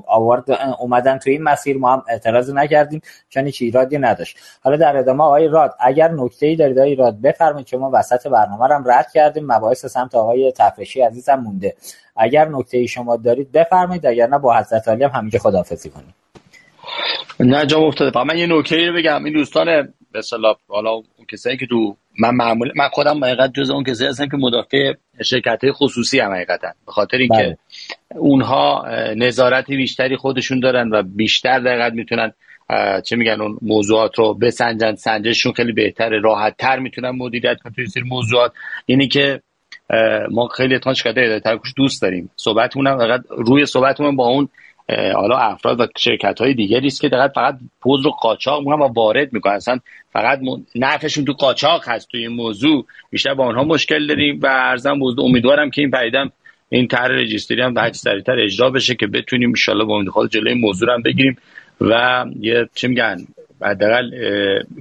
آورد 0.08 0.52
اومدن 0.80 1.18
توی 1.18 1.34
این 1.34 1.44
مسیر. 1.44 1.78
ما 1.78 1.94
هم 1.94 2.04
اعتراض 2.10 2.54
نکردیم 2.54 3.02
چون 3.30 3.46
هیچ 3.46 3.62
ایرادی 3.62 3.98
نداشت. 3.98 4.38
حالا 4.64 4.78
در 4.78 4.98
ادامه 4.98 5.24
آقای 5.24 5.48
راد 5.48 5.76
اگر 5.80 6.12
نکته 6.12 6.46
ای 6.46 6.56
دارید 6.56 6.80
آقای 6.80 6.96
راد 6.96 7.22
بفرمایید 7.22 7.68
شما 7.68 7.92
وسط 7.94 8.28
برنامه 8.28 8.68
رو 8.68 8.76
هم 8.76 8.84
رد 8.88 9.12
کردیم. 9.12 9.46
مباحث 9.46 9.86
سمت 9.86 10.16
آقای 10.16 10.52
تفرشی 10.52 11.02
عزیزم 11.02 11.36
مونده. 11.36 11.76
اگر 12.16 12.48
نکته 12.48 12.78
ای 12.78 12.88
شما 12.88 13.18
دارید 13.18 13.52
بفرمایید. 13.52 14.06
اگر 14.06 14.28
نه 14.28 14.40
با 14.40 14.58
حضرت 14.58 14.88
علی 14.88 15.04
هم 15.04 15.10
همینجا 15.10 15.40
خداحافظی 15.40 15.90
کنیم. 15.90 16.16
نه 17.40 17.66
جا 17.66 17.80
افتاده. 17.80 18.24
من 18.24 18.38
یه 18.38 18.48
نکته 18.48 18.88
رو 18.88 18.94
بگم. 18.94 19.24
این 19.24 19.34
دوستان 19.34 19.94
به 20.12 20.22
حالا 20.68 20.92
اون 20.92 21.06
کسایی 21.32 21.58
که 21.58 21.66
تو 21.66 21.96
من 22.20 22.36
معمول 22.36 22.72
من 22.76 22.88
خودم 22.88 23.24
حقیقت 23.24 23.54
جز 23.54 23.70
اون 23.70 23.84
کسایی 23.84 24.10
هستم 24.10 24.30
که 24.30 24.38
مدافع 24.38 24.94
شرکت 25.26 25.60
خصوصی 25.72 26.20
هم 26.20 26.32
حقیقتا 26.32 26.68
به 26.86 26.92
خاطر 26.92 27.18
اینکه 27.18 27.36
بله. 27.36 27.58
اونها 28.16 28.86
نظارت 29.16 29.68
بیشتری 29.68 30.18
خودشون 30.18 30.60
دارن 30.60 30.90
و 30.90 31.04
بیشتر 31.04 31.60
دقیقت 31.60 31.94
می‌تونن 31.94 32.34
چه 33.06 33.16
میگن 33.16 33.42
اون 33.42 33.58
موضوعات 33.62 34.20
رو 34.20 34.34
بسنجن. 34.34 34.96
سنجششون 34.96 35.54
خیلی 35.54 35.72
بهتره 35.72 36.20
راحت 36.20 36.58
تر 36.58 36.80
می‌تونن 36.80 37.10
مدیریت 37.10 37.58
کنن 37.64 37.74
توی 37.74 37.88
سری 37.88 38.04
موضوعات. 38.04 38.54
یعنی 38.88 39.08
که 39.08 39.42
ما 40.32 40.48
خیلی 40.48 40.76
اتفاق 40.76 40.94
شکایت 40.94 41.44
ترکوش 41.44 41.74
دوست 41.78 42.02
داریم. 42.02 42.32
صحبتمون 42.36 42.88
هم 42.88 43.24
روی 43.30 43.66
صحبتمون 43.66 44.16
با 44.16 44.28
اون 44.28 44.50
حالا 45.14 45.38
افراد 45.38 45.80
و 45.80 45.88
شرکت 45.98 46.42
های 46.42 46.54
دیگری 46.54 46.88
است 46.88 47.02
که 47.02 47.10
دقیقا 47.10 47.28
فقط 47.28 47.58
پوز 47.82 48.06
رو 48.06 48.12
قاچاق 48.12 48.68
و 48.68 48.72
وارد 48.72 49.34
می‌کنن. 49.34 49.54
اصلا 49.54 49.80
فقط 50.14 50.40
نفعشون 50.76 51.26
تو 51.26 51.34
قاچاق 51.34 51.90
هست 51.90 52.10
توی 52.12 52.22
این 52.22 52.32
موضوع. 52.32 52.86
بیشتر 53.10 53.34
با 53.34 53.46
آنها 53.46 53.64
مشکل 53.64 54.08
داریم 54.08 54.40
و 54.44 54.48
ارزم 54.48 55.00
بود 55.00 55.20
امیدوارم 55.20 55.72
که 55.72 55.82
این 55.82 55.92
پیدم 55.92 56.32
این 56.70 56.88
طرح 56.88 57.12
رجیستری 57.12 57.62
هم 57.62 57.78
هرچی 57.78 58.00
سریعتر 58.00 58.40
اجرا 58.40 58.70
بشه 58.70 58.96
که 58.96 59.08
بتونیم 59.08 59.54
ان 59.68 59.88
با 59.88 59.96
امید 59.96 60.32
جلوی 60.32 60.54
موضوع 60.54 60.94
هم 60.94 61.02
بگیریم 61.02 61.38
و 61.82 62.26
یه 62.40 62.70
چی 62.76 62.88
میگن 62.88 63.18
حداقل 63.62 64.12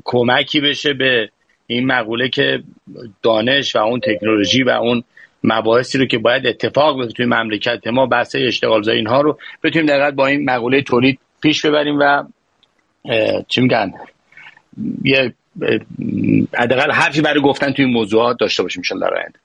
کمکی 0.05 0.60
بشه 0.60 0.93
به 0.93 1.30
این 1.66 1.86
مقوله 1.86 2.28
که 2.28 2.62
دانش 3.22 3.76
و 3.76 3.78
اون 3.78 4.01
تکنولوژی 4.01 4.62
و 4.62 4.70
اون 4.70 5.05
مباحثی 5.44 5.98
رو 5.98 6.06
که 6.06 6.19
باید 6.19 6.47
اتفاق 6.47 6.97
بیفته 6.97 7.12
توی 7.12 7.27
مملکت 7.27 7.86
ما 7.86 8.06
بحث 8.06 8.36
اشتغال 8.39 8.90
اینها 8.90 9.20
رو 9.20 9.39
بتونیم 9.62 9.86
دقیقا 9.86 10.10
با 10.10 10.27
این 10.27 10.51
مقوله 10.51 10.82
تولید 10.82 11.19
پیش 11.43 11.66
ببریم 11.66 11.98
و 12.01 12.24
چی 13.48 13.60
میگن؟ 13.60 13.93
یه 15.05 15.35
حداقل 16.55 16.90
حرفی 16.93 17.20
برای 17.20 17.40
گفتن 17.40 17.73
توی 17.73 17.85
موضوعات 17.85 18.39
داشته 18.40 18.62
باشیم 18.62 18.82
ان 18.93 18.98
در 18.98 19.15
آینده. 19.15 19.39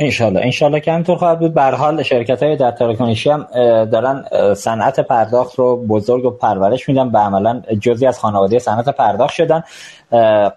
انشالله 0.00 0.40
انشالله 0.40 0.80
که 0.80 0.92
همینطور 0.92 1.16
خواهد 1.16 1.38
بود. 1.38 1.54
به 1.54 1.62
حال 1.62 2.02
شرکت 2.02 2.42
های 2.42 2.56
در 2.56 2.70
تراکنشی 2.70 3.30
هم 3.30 3.46
دارن 3.84 4.24
صنعت 4.54 5.00
پرداخت 5.00 5.54
رو 5.54 5.86
بزرگ 5.86 6.24
و 6.24 6.30
پرورش 6.30 6.88
میدن 6.88 7.10
به 7.10 7.18
عملا 7.18 7.62
جزی 7.80 8.06
از 8.06 8.18
خانواده 8.18 8.58
صنعت 8.58 8.88
پرداخت 8.88 9.34
شدن. 9.34 9.62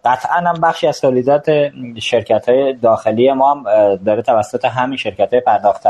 قطعا 0.05 0.35
هم 0.35 0.61
بخشی 0.63 0.87
از 0.87 1.01
تولیدات 1.01 1.45
شرکت 1.99 2.49
های 2.49 2.73
داخلی 2.73 3.31
ما 3.31 3.51
هم 3.53 3.63
داره 3.95 4.21
توسط 4.21 4.65
همین 4.65 4.97
شرکت 4.97 5.33
های 5.33 5.41
پرداخت 5.41 5.87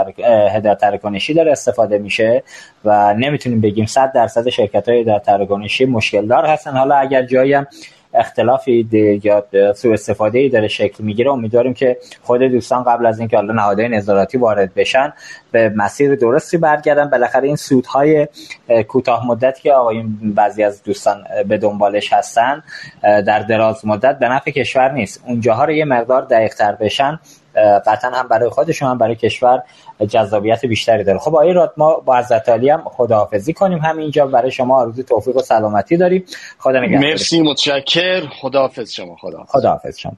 هدایت 0.55 0.77
تراکنشی 0.77 1.33
داره 1.33 1.51
استفاده 1.51 1.97
میشه 1.97 2.43
و 2.85 3.13
نمی‌تونیم 3.13 3.61
بگیم 3.61 3.85
100 3.85 4.11
درصد 4.13 4.49
شرکت 4.49 4.89
های 4.89 5.03
در 5.03 5.19
تراکنشی 5.19 5.85
مشکل 5.85 6.27
دار 6.27 6.45
هستن. 6.45 6.77
حالا 6.77 6.95
اگر 6.95 7.21
جایی 7.21 7.53
هم 7.53 7.67
اختلافی 8.13 8.89
یا 9.23 9.45
سوء 9.75 9.93
استفاده 9.93 10.39
ای 10.39 10.49
داره 10.49 10.67
شکل 10.67 11.03
می‌گیره. 11.03 11.31
امیدواریم 11.31 11.73
که 11.73 11.97
خود 12.21 12.41
دوستان 12.41 12.83
قبل 12.83 13.05
از 13.05 13.19
اینکه 13.19 13.37
حالا 13.37 13.53
نهادهای 13.53 13.89
نظارتی 13.89 14.37
وارد 14.37 14.73
بشن 14.73 15.13
به 15.51 15.69
مسیر 15.75 16.15
درستی 16.15 16.57
برگردن. 16.57 17.09
بالاخره 17.09 17.47
این 17.47 17.55
سودهای 17.55 18.27
کوتاه 18.87 19.27
مدتی 19.27 19.61
که 19.61 19.73
آقایون 19.73 20.17
بعضی 20.35 20.63
از 20.63 20.83
دوستان 20.83 21.23
به 21.47 21.57
دنبالش 21.57 22.13
هستن 22.13 22.63
در 23.01 23.39
دراز 23.39 23.85
مدت 23.85 24.19
به 24.19 24.29
نفع 24.29 24.51
کشور 24.51 24.91
نیست. 24.91 25.23
اونجاها 25.27 25.65
رو 25.65 25.71
یه 25.71 25.85
مقدار 25.85 26.21
دقیق 26.21 26.53
تر 26.53 26.71
بشن. 26.71 27.19
قطعا 27.55 28.11
هم 28.11 28.27
برای 28.27 28.49
خودشون 28.49 28.89
هم 28.89 28.97
برای 28.97 29.15
کشور 29.15 29.63
جذابیت 30.09 30.65
بیشتری 30.65 31.03
داره. 31.03 31.19
خب 31.19 31.35
آقای 31.35 31.53
راد 31.53 31.73
ما 31.77 31.93
با 31.93 32.17
عزت 32.17 32.49
علی 32.49 32.69
هم 32.69 32.83
خداحافظی 32.85 33.53
کنیم 33.53 33.79
همینجا. 33.79 34.27
برای 34.27 34.51
شما 34.51 34.81
آرزوی 34.81 35.03
توفیق 35.03 35.37
و 35.37 35.41
سلامتی 35.41 35.97
داریم. 35.97 36.25
خدا 36.59 36.79
نگهدار. 36.79 37.09
مرسی 37.09 37.41
متشکر 37.41 38.27
خداحافظ 38.41 38.91
شما 38.91 39.15
خدا 39.15 39.43
خداحافظ 39.47 39.97
شما. 39.97 40.17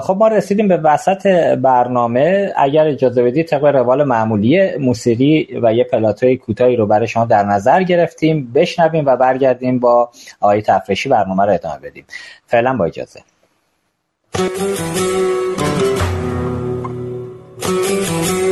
خب 0.00 0.16
ما 0.18 0.28
رسیدیم 0.28 0.68
به 0.68 0.76
وسط 0.76 1.26
برنامه. 1.56 2.52
اگر 2.56 2.86
اجازه 2.86 3.22
بدید 3.22 3.46
طبق 3.46 3.64
روال 3.64 4.04
معمولی 4.04 4.76
موسیقی 4.76 5.48
و 5.62 5.74
یه 5.74 5.84
پلاتوی 5.84 6.36
کوتاهی 6.36 6.76
رو 6.76 6.86
برای 6.86 7.08
شما 7.08 7.24
در 7.24 7.42
نظر 7.42 7.82
گرفتیم 7.82 8.52
بشنویم 8.54 9.06
و 9.06 9.16
برگردیم 9.16 9.78
با 9.78 10.10
آقای 10.40 10.62
تفرشی 10.62 11.08
برنامه 11.08 11.44
رو 11.44 11.52
ادامه 11.52 11.78
بدیم. 11.78 12.04
فعلا 12.46 12.76
با 12.76 12.84
اجازه. 12.84 13.20
Thank 17.66 18.40
you. 18.40 18.45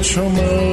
Rachel 0.00 0.30
Moe. 0.30 0.69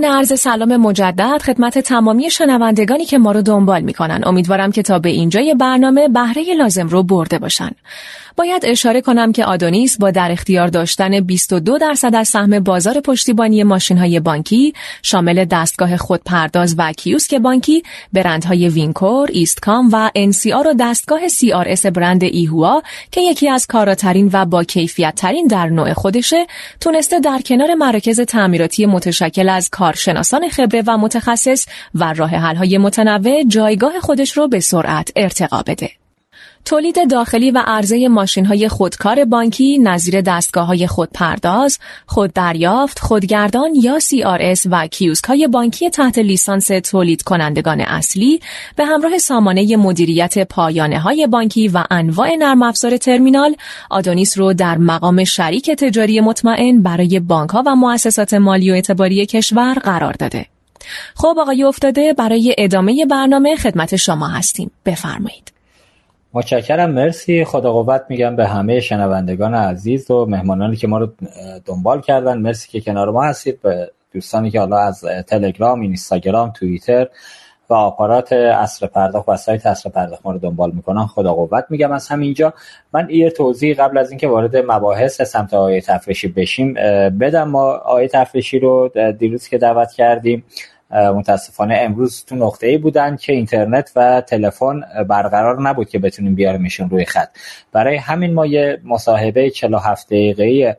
ضمن 0.00 0.15
عرض 0.30 0.40
سلام 0.40 0.76
مجدد 0.76 1.42
خدمت 1.42 1.78
تمامی 1.78 2.30
شنوندگانی 2.30 3.04
که 3.04 3.18
ما 3.18 3.32
رو 3.32 3.42
دنبال 3.42 3.82
می‌کنن. 3.82 4.20
امیدوارم 4.24 4.72
که 4.72 4.82
تا 4.82 4.98
به 4.98 5.08
اینجای 5.08 5.54
برنامه 5.54 6.08
بهره 6.08 6.54
لازم 6.54 6.88
رو 6.88 7.02
برده 7.02 7.38
باشن. 7.38 7.70
باید 8.36 8.62
اشاره 8.66 9.00
کنم 9.00 9.32
که 9.32 9.44
آدونیس 9.44 9.98
با 9.98 10.10
در 10.10 10.32
اختیار 10.32 10.68
داشتن 10.68 11.20
22 11.20 11.78
درصد 11.78 12.14
از 12.14 12.28
سهم 12.28 12.60
بازار 12.60 13.00
پشتیبانی 13.00 13.62
ماشین 13.62 13.98
های 13.98 14.20
بانکی 14.20 14.72
شامل 15.02 15.44
دستگاه 15.44 15.96
خودپرداز 15.96 16.74
و 16.78 16.92
کیوسک 16.92 17.34
بانکی 17.34 17.82
برندهای 18.12 18.68
Wincor، 18.68 19.28
ایستکام 19.32 19.88
و 19.92 20.10
NCR 20.14 20.68
و 20.68 20.74
دستگاه 20.80 21.28
CRS 21.28 21.86
برند 21.86 22.24
ایهوا 22.24 22.82
که 23.10 23.20
یکی 23.20 23.48
از 23.48 23.66
کاراترین 23.66 24.30
و 24.32 24.44
با 24.44 24.64
کیفیت 24.64 25.14
ترین 25.14 25.46
در 25.46 25.66
نوع 25.66 25.92
خودشه 25.92 26.46
تونسته 26.80 27.20
در 27.20 27.40
کنار 27.46 27.74
مراکز 27.74 28.20
تعمیراتی 28.20 28.86
متشکل 28.86 29.48
از 29.48 29.70
کارشناسان 30.16 30.48
خبره 30.48 30.82
و 30.86 30.98
متخصص 30.98 31.66
و 31.94 32.12
راه 32.12 32.30
های 32.30 32.78
متنوع 32.78 33.44
جایگاه 33.44 34.00
خودش 34.00 34.36
رو 34.36 34.48
به 34.48 34.60
سرعت 34.60 35.10
ارتقا 35.16 35.62
بده. 35.62 35.90
تولید 36.66 37.10
داخلی 37.10 37.50
و 37.50 37.62
عرضه 37.66 38.08
ماشین 38.08 38.46
های 38.46 38.68
خودکار 38.68 39.24
بانکی 39.24 39.78
نظیر 39.78 40.20
دستگاه 40.20 40.66
های 40.66 40.86
خودپرداز، 40.86 41.78
خوددریافت، 42.06 42.98
خودگردان 42.98 43.74
یا 43.74 43.98
CRS 43.98 44.60
و 44.70 44.86
کیوسک 44.86 45.24
های 45.24 45.48
بانکی 45.48 45.90
تحت 45.90 46.18
لیسانس 46.18 46.66
تولید 46.66 47.22
کنندگان 47.22 47.80
اصلی 47.80 48.40
به 48.76 48.84
همراه 48.84 49.18
سامانه 49.18 49.76
مدیریت 49.76 50.48
پایانه 50.48 50.98
های 50.98 51.26
بانکی 51.26 51.68
و 51.68 51.84
انواع 51.90 52.36
نرم 52.36 52.62
افزار 52.62 52.96
ترمینال 52.96 53.56
آدونیس 53.90 54.38
رو 54.38 54.52
در 54.52 54.78
مقام 54.78 55.24
شریک 55.24 55.70
تجاری 55.70 56.20
مطمئن 56.20 56.82
برای 56.82 57.20
بانک 57.20 57.50
ها 57.50 57.62
و 57.66 57.76
مؤسسات 57.76 58.34
مالی 58.34 58.70
و 58.70 58.74
اعتباری 58.74 59.26
کشور 59.26 59.74
قرار 59.74 60.12
داده. 60.12 60.46
خب 61.14 61.36
آقای 61.38 61.64
افتاده 61.64 62.12
برای 62.12 62.54
ادامه 62.58 63.06
برنامه 63.06 63.56
خدمت 63.56 63.96
شما 63.96 64.28
هستیم. 64.28 64.70
بفرمایید. 64.86 65.55
متشکرم 66.36 66.90
مرسی. 66.90 67.44
خدا 67.44 67.72
قوت 67.72 68.04
میگم 68.08 68.36
به 68.36 68.46
همه 68.46 68.80
شنوندگان 68.80 69.54
عزیز 69.54 70.10
و 70.10 70.26
مهمانانی 70.26 70.76
که 70.76 70.86
ما 70.86 70.98
رو 70.98 71.08
دنبال 71.64 72.00
کردن. 72.00 72.38
مرسی 72.38 72.68
که 72.68 72.80
کنار 72.80 73.10
ما 73.10 73.24
هستید. 73.24 73.62
به 73.62 73.90
دوستانی 74.12 74.50
که 74.50 74.60
حالا 74.60 74.78
از 74.78 75.04
تلگرام 75.26 75.80
اینستاگرام 75.80 76.50
توییتر 76.50 77.08
و 77.70 77.74
آپارات 77.74 78.32
اصر 78.32 78.86
پرداخت 78.86 79.28
و 79.28 79.36
سایت 79.36 79.66
اصر 79.66 79.90
پرداخت 79.90 80.26
ما 80.26 80.32
رو 80.32 80.38
دنبال 80.38 80.70
می‌کنن. 80.70 81.06
خدا 81.06 81.34
قوت 81.34 81.64
میگم 81.70 81.92
از 81.92 82.08
همینجا. 82.08 82.54
من 82.92 83.08
یه 83.10 83.30
توضیح 83.30 83.76
قبل 83.76 83.98
از 83.98 84.10
اینکه 84.10 84.28
وارد 84.28 84.56
مباحث 84.56 85.22
سمت 85.22 85.54
آیه 85.54 85.80
تفریشی 85.80 86.28
بشیم 86.28 86.74
بدم 87.20 87.48
ما 87.48 87.70
آیه 87.72 88.08
تفریشی 88.08 88.58
رو 88.58 88.90
دیروز 89.18 89.48
که 89.48 89.58
دعوت 89.58 89.92
کردیم. 89.92 90.44
متاسفانه 90.90 91.78
امروز 91.80 92.24
تو 92.24 92.36
نقطه 92.36 92.66
ای 92.66 92.78
بودن 92.78 93.16
که 93.16 93.32
اینترنت 93.32 93.92
و 93.96 94.20
تلفن 94.20 94.80
برقرار 95.08 95.62
نبود 95.62 95.88
که 95.88 95.98
بتونیم 95.98 96.34
بیاریمشون 96.34 96.90
روی 96.90 97.04
خط. 97.04 97.28
برای 97.72 97.96
همین 97.96 98.34
ما 98.34 98.46
یه 98.46 98.80
مصاحبه 98.84 99.50
47 99.50 100.06
دقیقه 100.06 100.76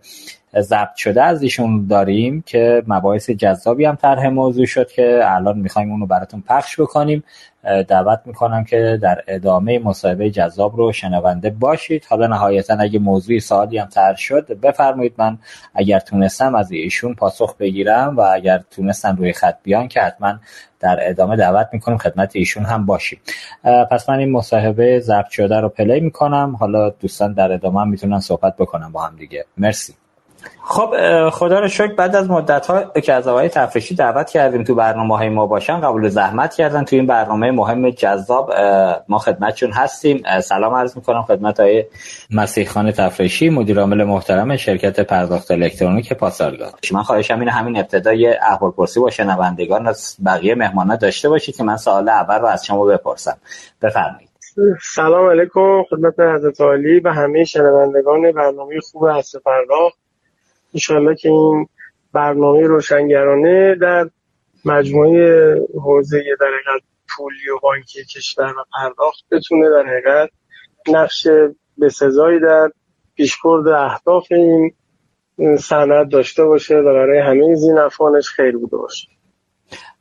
ضبط 0.59 0.95
شده 0.95 1.23
از 1.23 1.43
ایشون 1.43 1.87
داریم 1.87 2.43
که 2.45 2.83
مباحث 2.87 3.29
جذابی 3.29 3.85
هم 3.85 3.95
طرح 3.95 4.27
موضوع 4.27 4.65
شد 4.65 4.91
که 4.91 5.19
الان 5.23 5.57
می‌خوایم 5.59 5.91
اونو 5.91 6.05
براتون 6.05 6.43
پخش 6.47 6.79
بکنیم. 6.79 7.23
دعوت 7.87 8.21
می‌کنم 8.25 8.63
که 8.63 8.99
در 9.01 9.23
ادامه 9.27 9.79
مصاحبه 9.79 10.29
جذاب 10.29 10.77
رو 10.77 10.91
شنونده 10.91 11.49
باشید. 11.49 12.05
حالا 12.09 12.27
نهایتا 12.27 12.77
اگه 12.79 12.99
موضوعی 12.99 13.39
سوالی 13.39 13.77
هم 13.77 13.87
طرح 13.87 14.15
شد 14.15 14.59
بفرمایید. 14.59 15.13
من 15.17 15.37
اگر 15.75 15.99
تونستم 15.99 16.55
از 16.55 16.71
ایشون 16.71 17.13
پاسخ 17.13 17.57
بگیرم 17.57 18.17
و 18.17 18.21
اگر 18.21 18.61
تونستن 18.71 19.17
روی 19.17 19.33
خط 19.33 19.57
بیان 19.63 19.87
که 19.87 20.01
حتما 20.01 20.33
در 20.79 20.99
ادامه 21.01 21.35
دعوت 21.35 21.69
می‌کنیم 21.73 21.97
خدمت 21.97 22.35
ایشون 22.35 22.63
هم 22.63 22.85
باشیم 22.85 23.19
پس 23.91 24.09
من 24.09 24.19
این 24.19 24.31
مصاحبه 24.31 24.99
ضبط 24.99 25.29
شده 25.29 25.59
رو 25.59 25.69
پلی 25.69 25.99
می‌کنم. 25.99 26.55
حالا 26.59 26.89
دوستان 26.89 27.33
در 27.33 27.51
ادامه 27.51 27.83
می‌تونن 27.83 28.19
صحبت 28.19 28.55
بکنم 28.57 28.91
با 28.91 29.01
هم 29.01 29.15
دیگه. 29.15 29.45
مرسی. 29.57 29.93
خب 30.63 30.93
خدا 31.29 31.59
رو 31.59 31.67
شکر 31.67 31.93
بعد 31.93 32.15
از 32.15 32.29
مدت 32.29 32.65
ها 32.65 32.83
که 32.83 33.13
از 33.13 33.27
آقای 33.27 33.49
تفریشی 33.49 33.95
دعوت 33.95 34.29
کردیم 34.29 34.63
تو 34.63 34.75
برنامه 34.75 35.17
های 35.17 35.29
ما 35.29 35.45
باشن 35.45 35.81
قبول 35.81 36.09
زحمت 36.09 36.53
کردن 36.53 36.83
تو 36.83 36.95
این 36.95 37.07
برنامه 37.07 37.51
مهم 37.51 37.89
جذاب 37.89 38.53
ما 39.09 39.17
خدمتشون 39.17 39.71
هستیم. 39.71 40.23
سلام 40.43 40.73
عرض 40.73 40.95
می‌کنم 40.97 41.21
خدمت 41.21 41.59
های 41.59 41.85
مسیح 42.31 42.67
خان 42.67 42.91
تفریشی 42.91 43.49
مدیر 43.49 43.79
عامل 43.79 44.03
محترم 44.03 44.57
شرکت 44.57 44.99
پرداخت 44.99 45.51
الکترونیک 45.51 46.13
پاسارگاد. 46.13 46.73
من 46.91 47.03
خواهشم 47.03 47.39
این 47.39 47.49
همین 47.49 47.77
ابتدای 47.77 48.27
احوال 48.27 48.71
پرسی 48.71 48.99
با 48.99 49.09
شنوندگان 49.09 49.87
از 49.87 50.17
بقیه 50.25 50.55
مهمانا 50.55 50.95
داشته 50.95 51.29
باشید 51.29 51.55
که 51.55 51.63
من 51.63 51.77
سوال 51.77 52.09
اول 52.09 52.39
رو 52.39 52.45
از 52.45 52.65
شما 52.65 52.85
بپرسم. 52.85 53.37
بفرمایید. 53.81 54.29
سلام 54.95 55.29
علیکم 55.29 55.83
خدمت 55.89 56.19
حضرت 56.19 56.61
عالی 56.61 56.99
و 56.99 57.09
همه 57.09 57.43
شنوندگان 57.43 58.31
برنامه 58.31 58.79
خوب 58.91 59.03
از 59.03 59.35
پرداخت. 59.45 60.06
انشالله 60.73 61.15
که 61.15 61.29
این 61.29 61.67
برنامه 62.13 62.67
روشنگرانه 62.67 63.75
در 63.75 64.09
مجموعه 64.65 65.55
حوزه 65.83 66.23
در 66.39 66.47
حقیقت 66.47 66.83
پولی 67.17 67.49
و 67.49 67.59
بانکی 67.61 68.05
کشور 68.05 68.49
و 68.49 68.63
پرداخت 68.73 69.25
بتونه 69.31 69.69
در 69.69 69.85
حقیقت 69.87 70.29
نقش 70.87 71.27
به 71.77 71.89
سزایی 71.89 72.39
در 72.39 72.71
پیشبرد 73.15 73.67
اهداف 73.67 74.27
این 74.31 74.73
صنعت 75.57 76.09
داشته 76.09 76.45
باشه 76.45 76.75
و 76.75 76.83
برای 76.83 77.19
همه 77.19 77.55
زینفانش 77.55 78.29
خیر 78.29 78.57
بوده 78.57 78.77
باشه. 78.77 79.07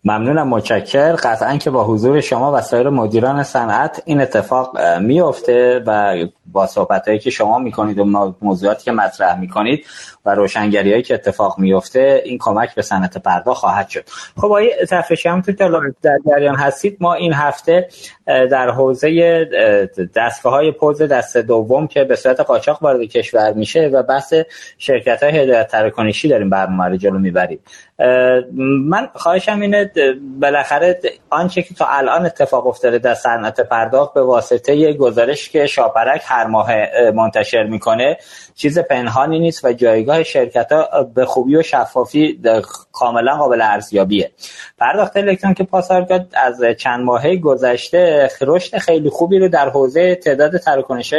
ممنونم 0.04 0.48
متشکر 0.48 1.12
قطعا 1.12 1.56
که 1.56 1.70
با 1.70 1.84
حضور 1.84 2.20
شما 2.20 2.52
و 2.52 2.60
سایر 2.60 2.88
مدیران 2.88 3.42
صنعت 3.42 4.02
این 4.06 4.20
اتفاق 4.20 4.78
میفته 5.00 5.82
و 5.86 6.16
با 6.46 6.66
صحبت 6.66 7.20
که 7.22 7.30
شما 7.30 7.58
می‌کنید 7.58 7.98
و 7.98 8.34
موضوعاتی 8.42 8.84
که 8.84 8.92
مطرح 8.92 9.40
می‌کنید 9.40 9.86
و 10.26 10.34
روشنگری 10.34 10.90
هایی 10.90 11.02
که 11.02 11.14
اتفاق 11.14 11.58
میفته 11.58 12.22
این 12.24 12.38
کمک 12.38 12.74
به 12.74 12.82
صنعت 12.82 13.18
پرداخت 13.18 13.60
خواهد 13.60 13.88
شد. 13.88 14.04
خب 14.36 14.44
آقای 14.44 14.72
تفریشی 14.90 15.28
همونطور 15.28 15.54
که 15.54 15.68
در 16.02 16.18
جریان 16.30 16.56
هستید 16.56 16.96
ما 17.00 17.14
این 17.14 17.32
هفته 17.32 17.88
در 18.26 18.70
حوزه 18.70 19.44
دستگاه 20.14 20.52
های 20.52 20.72
پوز 20.72 21.02
دست 21.02 21.36
دوم 21.36 21.86
که 21.86 22.04
به 22.04 22.16
صورت 22.16 22.40
قاچاق 22.40 22.82
وارد 22.82 23.00
کشور 23.00 23.52
میشه 23.52 23.86
و 23.92 24.02
بحث 24.02 24.34
شرکت 24.78 25.22
های 25.22 25.38
هدایت 25.38 25.68
تراکنشی 25.68 26.28
داریم 26.28 26.50
برنامه 26.50 26.84
رو 26.84 26.96
جلو 26.96 27.18
می‌بریم. 27.18 27.60
من 28.88 29.08
خواهشم 29.14 29.60
اینه 29.60 29.90
بالاخره 30.40 31.00
آنچه 31.30 31.62
که 31.62 31.74
تا 31.74 31.86
الان 31.86 32.26
اتفاق 32.26 32.66
افتاده 32.66 32.98
در 32.98 33.14
صنعت 33.14 33.60
پرداخت 33.60 34.14
به 34.14 34.22
واسطه 34.22 34.76
یه 34.76 34.92
گزارش 34.92 35.48
که 35.50 35.66
شاپرک 35.66 36.22
هر 36.24 36.46
ماه 36.46 36.68
منتشر 37.14 37.62
می‌کنه 37.62 38.16
چیز 38.56 38.78
پنهانی 38.78 39.38
نیست 39.38 39.64
و 39.64 39.72
جایگاه 39.72 40.22
شرکت 40.22 40.72
ها 40.72 41.02
به 41.02 41.24
خوبی 41.24 41.56
و 41.56 41.62
شفافی 41.62 42.40
کاملا 42.92 43.36
قابل 43.36 43.60
ارزیابیه. 43.62 44.30
پرداخت 44.78 45.12
که 45.56 45.64
پاسارگاد 45.64 46.26
از 46.34 46.62
چند 46.78 47.04
ماهه 47.04 47.36
گذشته 47.36 48.28
رشد 48.40 48.78
خیلی 48.78 49.10
خوبی 49.10 49.38
رو 49.38 49.48
در 49.48 49.68
حوزه 49.68 50.14
تعداد 50.14 50.56
تراکنش 50.56 51.14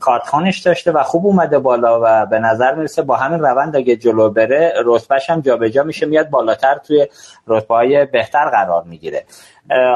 کارتخانش 0.00 0.58
داشته 0.58 0.92
و 0.92 1.02
خوب 1.02 1.26
اومده 1.26 1.58
بالا 1.58 2.00
و 2.02 2.26
به 2.26 2.38
نظر 2.38 2.74
می‌رسه 2.74 3.02
با 3.02 3.16
همین 3.16 3.40
روند 3.40 3.76
اگه 3.76 3.96
جلو 3.96 4.30
بره 4.30 4.74
رتبهش 4.84 5.30
هم 5.30 5.40
جابجا 5.40 5.82
میشه 5.82 6.06
میاد 6.06 6.30
بالاتر 6.30 6.78
توی 6.78 7.06
رتبه 7.46 7.74
های 7.74 8.04
بهتر 8.04 8.50
قرار 8.50 8.82
می‌گیره. 8.82 9.24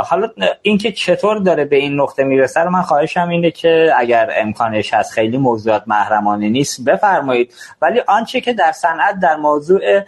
حالا 0.05 0.29
اینکه 0.63 0.93
چطور 0.93 1.39
داره 1.39 1.65
به 1.65 1.77
این 1.77 2.01
نقطه 2.01 2.25
می‌رسه 2.25 2.69
من 2.69 2.83
خواهشم 2.83 3.29
اینه 3.29 3.51
که 3.51 3.93
اگر 3.97 4.31
امکانش 4.37 4.95
هست 4.95 5.13
خیلی 5.13 5.39
موضوعات 5.39 5.83
محرمانه 5.87 6.49
نیست 6.49 6.85
بفرمایید. 6.85 7.55
ولی 7.83 8.01
آنچه 8.01 8.41
که 8.41 8.53
در 8.53 8.73
صنعت 8.73 9.21
در 9.23 9.37
موضوع 9.37 10.01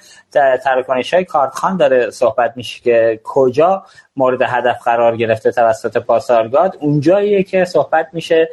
تراکنش 0.65 1.15
های 1.15 1.25
کارتخان 1.25 1.77
داره 1.77 2.11
صحبت 2.11 2.53
میشه 2.57 2.81
که 2.81 3.21
کجا 3.25 3.85
مورد 4.17 4.43
هدف 4.43 4.83
قرار 4.85 5.17
گرفته 5.17 5.53
توسط 5.53 5.97
پاسارگاد. 5.97 6.77
اونجاییه 6.81 7.43
که 7.43 7.65
صحبت 7.65 8.09
میشه 8.13 8.49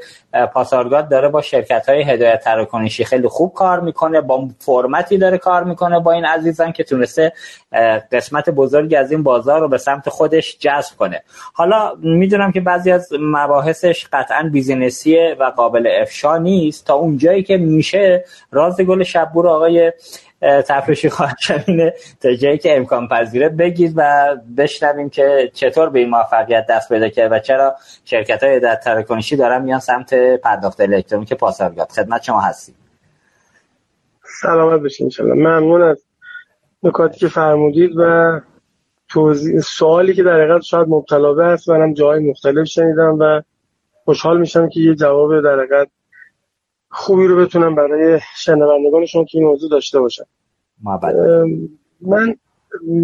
پاسارگاد 0.54 1.10
داره 1.10 1.28
با 1.28 1.42
شرکت 1.42 1.90
های 1.90 2.04
هدایت 2.04 2.44
تراکنشی 2.44 3.06
خیلی 3.06 3.28
خوب 3.28 3.54
کار 3.54 3.80
می‌کنه 3.80 4.22
با 4.22 4.48
فرمتی 4.60 5.18
داره 5.18 5.38
کار 5.38 5.64
می‌کنه 5.64 6.00
با 6.00 6.12
این 6.12 6.26
عزیزان 6.26 6.72
که 6.72 6.84
تونسته 6.84 7.34
قسمت 8.12 8.50
بزرگی 8.50 8.96
از 8.96 9.12
این 9.12 9.24
بازار 9.24 9.62
رو 9.62 9.68
به 9.68 9.78
سمت 9.78 10.10
خودش 10.10 10.58
جذب 10.60 10.98
کنه. 10.98 11.24
حالا 11.54 11.94
می‌دونم 12.02 12.52
که 12.52 12.62
بعضی 12.62 12.92
از 12.92 13.10
مباحثش 13.20 14.08
قطعا 14.14 14.50
بیزینسیه 14.54 15.36
و 15.40 15.44
قابل 15.44 15.90
افشا 16.02 16.38
نیست. 16.38 16.88
تا 16.88 16.94
اونجایی 16.94 17.44
که 17.44 17.58
میشه 17.58 18.26
راز 18.52 18.82
گل 18.82 19.04
شبور 19.04 19.48
آقای 19.48 19.92
تفریشی 20.42 21.10
خواهد 21.10 21.36
اینه 21.68 21.94
تا 22.22 22.34
جایی 22.34 22.58
که 22.58 22.78
امکان 22.78 23.08
پذیره 23.08 23.50
بگید 23.50 23.94
و 23.96 24.36
بشنویم 24.58 25.10
که 25.10 25.52
چطور 25.54 25.90
به 25.90 26.00
این 26.00 26.10
موفقیت 26.10 26.66
دست 26.70 26.90
پیدا 26.90 27.10
کرد 27.10 27.32
و 27.32 27.40
چرا 27.40 27.76
شرکت 28.06 28.44
های 28.44 28.60
در 28.60 28.76
تراکنشی 28.76 29.36
دارن 29.36 29.62
میان 29.62 29.80
سمت 29.80 30.14
پرداخت 30.14 30.82
الکترونیک 30.82 31.34
پاسارگاد. 31.34 31.90
خدمت 31.90 32.24
شما 32.24 32.42
هستیم. 32.42 32.76
سلامت 34.42 34.82
باشین 34.82 35.06
انشالله 35.06 35.34
ممنون 35.34 35.82
از 35.82 36.04
نکاتی 36.84 37.20
که 37.20 37.28
فرمودید 37.28 37.92
و 37.98 38.42
توضیح 39.10 39.60
سوالی 39.60 40.14
که 40.14 40.24
در 40.24 40.34
حقیقت 40.34 40.62
شاید 40.62 40.88
مبتلا 40.88 41.46
است. 41.46 41.70
منم 41.70 41.94
جای 41.94 42.20
مختلف 42.20 42.68
شنیدم 42.68 43.18
و 43.20 43.42
خوشحال 44.06 44.40
میشم 44.40 44.70
که 44.70 44.80
یه 44.80 44.96
جواب 44.96 45.42
در 45.42 45.60
حقیقت 45.60 45.88
خوبی 46.90 47.28
رو 47.28 47.46
بتونم 47.46 47.76
برای 47.76 48.20
شنوندگان 48.36 49.06
شما 49.06 49.24
که 49.24 49.38
این 49.38 49.48
موضوع 49.48 49.70
داشته 49.70 50.00
باشم 50.00 50.26
من 52.02 52.36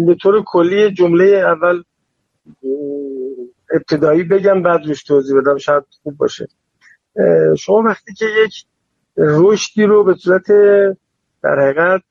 به 0.06 0.14
طور 0.14 0.42
کلی 0.46 0.90
جمله 0.90 1.24
اول 1.24 1.82
ابتدایی 3.74 4.22
بگم 4.22 4.62
بعد 4.62 4.86
روش 4.86 5.02
توضیح 5.02 5.40
بدم 5.40 5.58
شاید 5.58 5.84
خوب 6.02 6.16
باشه. 6.16 6.48
شما 7.58 7.82
وقتی 7.82 8.14
که 8.14 8.26
یک 8.44 8.64
رشدی 9.16 9.84
رو 9.84 10.04
به 10.04 10.14
صورت 10.14 10.46
در 11.42 11.60
حقیقت 11.60 12.02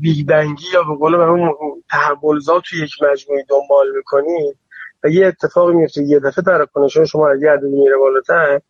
بیگبنگی 0.00 0.64
یا 0.74 0.82
به 0.82 0.94
قول 0.94 1.14
اون 1.14 1.54
تحولزا 1.90 2.60
توی 2.60 2.82
یک 2.82 2.90
مجموعه 3.02 3.44
دنبال 3.48 3.96
می‌کنید 3.96 4.56
و 5.04 5.08
یه 5.08 5.26
اتفاقی 5.26 5.74
میفته 5.74 6.02
یه 6.02 6.18
دفعه 6.18 6.44
تراکنشون 6.44 7.04
شما 7.04 7.28
اگه 7.30 7.50
عدد 7.50 7.64
میره 7.64 7.96
بالاتر 7.96 8.60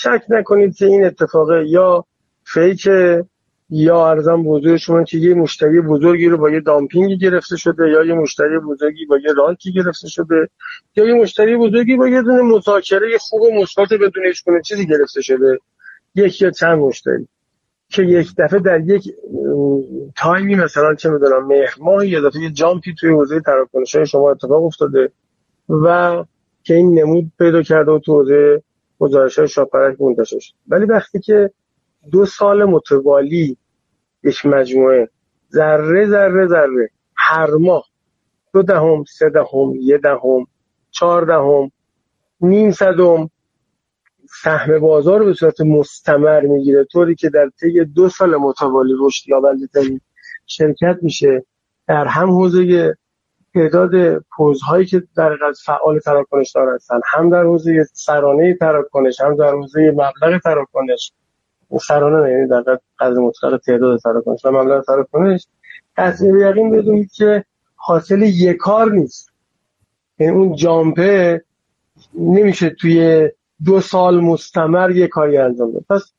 شک 0.00 0.22
نکنید 0.28 0.76
که 0.76 0.86
این 0.86 1.04
اتفاق 1.04 1.52
یا 1.52 2.04
فیک 2.44 2.88
یا 3.70 4.10
ارزم 4.10 4.42
بزرگ 4.42 4.76
شما 4.76 5.04
که 5.04 5.18
یه 5.18 5.34
مشتری 5.34 5.80
بزرگی 5.80 6.28
رو 6.28 6.38
با 6.38 6.50
یه 6.50 6.60
دامپینگی 6.60 7.18
گرفته 7.18 7.56
شده 7.56 7.88
یا 7.90 8.04
یه 8.04 8.14
مشتری 8.14 8.58
بزرگی 8.58 9.06
با 9.06 9.18
یه 9.18 9.32
رانتی 9.32 9.72
گرفته 9.72 10.08
شده 10.08 10.48
یا 10.96 11.06
یه 11.06 11.14
مشتری 11.14 11.56
بزرگی 11.56 11.96
با 11.96 12.08
یه 12.08 12.22
دونه 12.22 12.42
مذاکره 12.42 13.18
خوب 13.20 13.42
و 13.42 13.50
مثبت 13.62 13.92
بدون 13.92 14.24
هیچ 14.26 14.44
چیزی 14.64 14.86
گرفته 14.86 15.22
شده 15.22 15.58
یک 16.14 16.42
یا 16.42 16.50
چند 16.50 16.78
مشتری. 16.78 17.28
که 17.88 18.02
یک 18.02 18.34
دفعه 18.38 18.58
در 18.58 18.80
یک 18.80 19.14
تایمی 20.16 20.54
مثلا 20.54 20.94
چه 20.94 21.10
می‌دونم 21.10 21.46
مهر 21.46 21.74
ماه 21.80 22.06
یه 22.06 22.20
دفعه 22.20 22.42
یه 22.42 22.50
جامپی 22.50 22.94
توی 22.94 23.10
حوزه 23.10 23.40
تراکنش 23.40 23.96
شما 23.96 24.30
اتفاق 24.30 24.64
افتاده 24.64 25.12
و 25.68 26.24
که 26.62 26.74
این 26.74 26.98
نمود 26.98 27.32
پیدا 27.38 27.62
کرده 27.62 27.90
و 27.90 27.98
تو 27.98 28.12
حوزه 28.12 28.62
گزارش 28.98 29.38
های 29.38 29.48
شاپرک 29.48 30.00
منتشر 30.00 30.38
شد 30.38 30.54
ولی 30.68 30.84
وقتی 30.84 31.20
که 31.20 31.50
دو 32.12 32.26
سال 32.26 32.64
متوالی 32.64 33.56
یک 34.24 34.46
مجموعه 34.46 35.08
ذره 35.52 36.06
ذره 36.06 36.46
ذره 36.46 36.90
هر 37.16 37.50
ماه 37.50 37.84
دو 38.52 38.62
دهم 38.62 39.04
سه 39.04 39.30
دهم 39.30 39.74
یه 39.80 39.98
دهم 39.98 40.46
چهار 40.90 41.24
دهم 41.24 41.70
نیم 42.40 42.70
صدم 42.70 43.30
سهم 44.42 44.78
بازار 44.78 45.18
رو 45.18 45.24
به 45.24 45.34
صورت 45.34 45.60
مستمر 45.60 46.40
می‌گیره 46.40 46.84
طوری 46.84 47.14
که 47.14 47.30
در 47.30 47.50
طی 47.60 47.84
دو 47.84 48.08
سال 48.08 48.36
متوالی 48.36 48.92
رشد 49.00 49.28
یابنده 49.28 49.66
ترین 49.66 50.00
شرکت 50.46 50.98
میشه 51.02 51.44
در 51.86 52.04
هم 52.06 52.30
حوزه 52.30 52.94
تعداد 53.58 54.18
پوزهایی 54.36 54.86
که 54.86 55.02
در 55.16 55.36
فعال 55.64 55.98
تراکنش 55.98 56.52
دار 56.52 56.74
هستن 56.74 57.00
هم 57.04 57.30
در 57.30 57.42
حوزه 57.42 57.84
سرانه 57.92 58.54
تراکنش 58.54 59.20
هم 59.20 59.36
در 59.36 59.50
حوزه 59.50 59.90
مبلغ 59.90 60.40
تراکنش. 60.44 61.12
سرانه 61.80 62.30
یعنی 62.30 62.48
در 62.48 62.78
قدر 62.98 63.18
مطلق 63.18 63.60
تعداد 63.66 63.98
تراکنش 63.98 64.44
و 64.44 64.50
مبلغ 64.50 64.84
تراکنش. 64.84 65.46
قطعی 65.96 66.28
یقین 66.28 66.70
بدونید 66.70 67.12
که 67.12 67.44
حاصل 67.74 68.22
یک 68.22 68.56
کار 68.56 68.92
نیست. 68.92 69.30
یعنی 70.18 70.36
اون 70.36 70.56
جامپه 70.56 71.44
نمیشه 72.14 72.70
توی 72.70 73.28
دو 73.64 73.80
سال 73.80 74.20
مستمر 74.20 74.90
یه 74.90 75.06
کاری 75.06 75.38
انجام 75.38 75.72
بده. 75.72 75.84
پس 75.90 76.12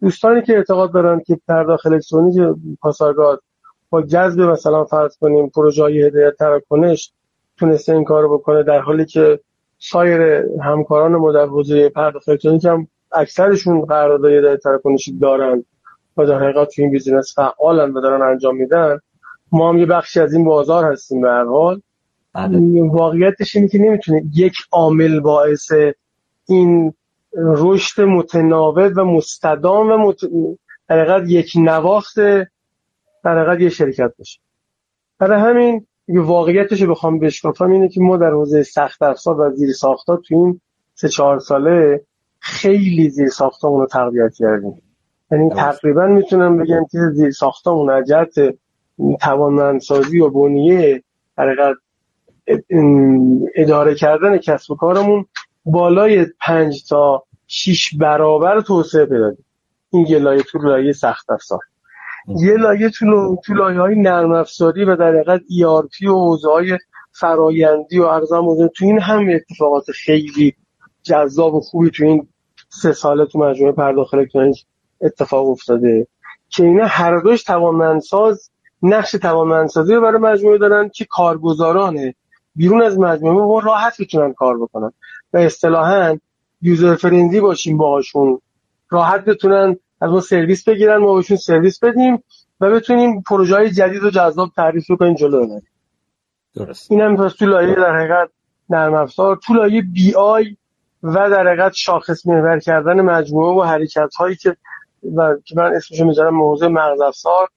دوستانی 0.00 0.42
که 0.42 0.56
اعتقاد 0.56 0.92
دارن 0.92 1.20
که 1.26 1.40
پرداخت 1.48 1.86
الکترونیک 1.86 2.58
پاسارگاد 2.80 3.42
با 3.90 4.02
جذب 4.02 4.40
مثلا 4.40 4.84
فرض 4.84 5.16
کنیم 5.16 5.48
پروژه 5.48 5.82
های 5.82 6.02
هدایت 6.02 6.34
تراکنش 6.36 7.12
تونسته 7.56 7.92
این 7.92 8.04
کار 8.04 8.28
بکنه 8.28 8.62
در 8.62 8.80
حالی 8.80 9.04
که 9.04 9.40
سایر 9.78 10.44
همکاران 10.62 11.16
ما 11.16 11.32
در 11.32 11.46
حوزه 11.46 11.88
پرداخت 11.88 12.28
الکترونیک 12.28 12.64
هم 12.64 12.88
اکثرشون 13.12 13.84
قرارداد 13.84 14.32
هدایت 14.32 14.60
تراکنشی 14.60 15.18
دارن 15.18 15.64
و 16.16 16.26
در 16.26 16.38
حقیقت 16.38 16.68
تو 16.68 16.82
این 16.82 16.90
بیزینس 16.90 17.34
فعالن 17.34 17.92
و 17.92 18.00
دارن 18.00 18.22
انجام 18.22 18.56
میدن 18.56 18.98
ما 19.52 19.68
هم 19.68 19.78
یه 19.78 19.86
بخشی 19.86 20.20
از 20.20 20.34
این 20.34 20.44
بازار 20.44 20.92
هستیم 20.92 21.20
به 21.20 21.28
هر 21.28 21.44
حال 21.44 21.80
بله. 22.34 22.82
واقعیتش 22.82 23.56
اینه 23.56 23.68
که 23.68 23.78
نمی‌تونه 23.78 24.22
یک 24.34 24.54
عامل 24.72 25.20
باعث 25.20 25.72
این 26.48 26.94
رشد 27.36 28.00
متناوب 28.02 28.92
و 28.96 29.04
مستدام 29.04 29.90
و 29.90 29.96
مت... 29.96 30.20
یک 31.26 31.52
نواخت 31.56 32.18
در 33.24 33.60
یه 33.60 33.68
شرکت 33.68 34.12
باشه. 34.18 34.40
برای 35.18 35.40
همین 35.40 35.86
یه 36.08 36.20
واقعیتش 36.20 36.82
رو 36.82 36.90
بخوام 36.90 37.18
بشکافم 37.18 37.70
اینه 37.70 37.88
که 37.88 38.00
ما 38.00 38.16
در 38.16 38.30
حوزه 38.30 38.62
سخت 38.62 39.02
افزار 39.02 39.40
و 39.40 39.50
زیر 39.54 39.72
ساختا 39.72 40.16
تو 40.16 40.34
این 40.34 40.60
سه 40.94 41.08
چهار 41.08 41.38
ساله 41.38 42.04
خیلی 42.38 43.10
زیر 43.10 43.28
ساختامون 43.28 43.80
رو 43.80 43.86
تقویت 43.86 44.34
کردیم. 44.34 44.82
یعنی 45.32 45.50
تقریبا 45.50 46.06
می‌تونم 46.06 46.58
بگم 46.58 46.86
که 46.90 46.98
زیر 47.12 47.30
ساختامون 47.30 47.90
از 47.90 48.08
جهت 48.08 48.34
توانمندسازی 49.20 50.20
و 50.20 50.30
بنیه 50.30 51.02
حقیقت 51.38 51.76
اداره 53.54 53.94
کردن 53.94 54.38
کسب 54.38 54.70
و 54.70 54.76
کارمون 54.76 55.26
بالای 55.64 56.26
پنج 56.40 56.88
تا 56.88 57.24
شیش 57.46 57.94
برابر 57.94 58.60
توسعه 58.60 59.06
پیدا 59.06 59.32
این 59.90 60.06
یه 60.06 60.18
لایه 60.18 60.42
تو 60.42 60.58
لایه 60.58 60.92
سخت 60.92 61.30
افزار. 61.30 61.60
یه 62.36 62.54
لایه 62.54 62.90
تو, 62.90 63.36
تو 63.44 63.54
لایه 63.54 63.80
های 63.80 63.94
نرم 63.94 64.32
افزاری 64.32 64.84
و 64.84 64.96
در 64.96 65.08
حقیقت 65.08 65.40
ERP 65.40 66.02
و 66.08 66.12
حوزه 66.12 66.50
های 66.50 66.78
فرایندی 67.12 67.98
و 67.98 68.04
ارزم 68.04 68.68
تو 68.76 68.84
این 68.84 69.00
هم 69.00 69.28
اتفاقات 69.28 69.90
خیلی 69.90 70.54
جذاب 71.02 71.54
و 71.54 71.60
خوبی 71.60 71.90
تو 71.90 72.04
این 72.04 72.28
سه 72.68 72.92
ساله 72.92 73.26
تو 73.26 73.38
مجموعه 73.38 73.72
پرداخت 73.72 74.14
الکترونیک 74.14 74.64
اتفاق 75.00 75.48
افتاده 75.48 76.06
که 76.48 76.64
اینا 76.64 76.86
هر 76.86 77.18
دوش 77.18 77.42
توانمندساز 77.42 78.50
نقش 78.82 79.10
توانمندسازی 79.10 79.94
رو 79.94 80.00
برای 80.00 80.20
مجموعه 80.20 80.58
دارن 80.58 80.88
که 80.88 81.06
کارگزارانه. 81.10 82.14
بیرون 82.54 82.82
از 82.82 82.98
مجموعه 82.98 83.46
ما 83.46 83.58
راحت 83.58 84.00
می‌تونن 84.00 84.32
کار 84.32 84.58
بکنن. 84.58 84.92
و 85.32 85.38
اصطلاحا 85.38 86.18
یوزر 86.62 86.94
فرندی 86.94 87.40
باشیم 87.40 87.76
باهاشون. 87.76 88.40
راحت 88.90 89.24
بتونن 89.24 89.76
از 90.00 90.10
ما 90.10 90.20
سرویس 90.20 90.68
بگیرن 90.68 90.96
ما 90.96 91.14
بهشون 91.14 91.36
سرویس 91.36 91.78
بدیم 91.78 92.22
و 92.60 92.70
بتونیم 92.70 93.22
پروژه 93.22 93.56
های 93.56 93.70
جدید 93.70 94.04
و 94.04 94.10
جذاب 94.10 94.50
تعریف 94.56 94.86
کنیم 94.98 95.14
جلو 95.14 95.46
ببریم. 95.46 95.68
درست. 96.54 96.92
این 96.92 97.00
هم 97.00 97.28
تو 97.28 97.46
لایه 97.46 97.74
در 97.74 97.96
حقیقت 97.96 98.30
نرم 98.70 98.94
افزار 98.94 99.36
تو 99.36 99.54
لایه 99.54 99.82
بی 99.82 100.14
آی 100.14 100.56
و 101.02 101.30
در 101.30 101.46
حقیقت 101.46 101.72
شاخص 101.72 102.26
محور 102.26 102.58
کردن 102.58 103.00
مجموعه 103.00 103.60
و 103.60 103.62
حرکت 103.62 104.14
هایی 104.14 104.36
که 104.36 104.56
و 105.16 105.36
که 105.44 105.56
من 105.56 105.74
اسمشو 105.74 106.04
می‌ذارم 106.04 106.34
موضوع 106.34 106.68
مغز 106.68 107.00
افزار 107.00 107.48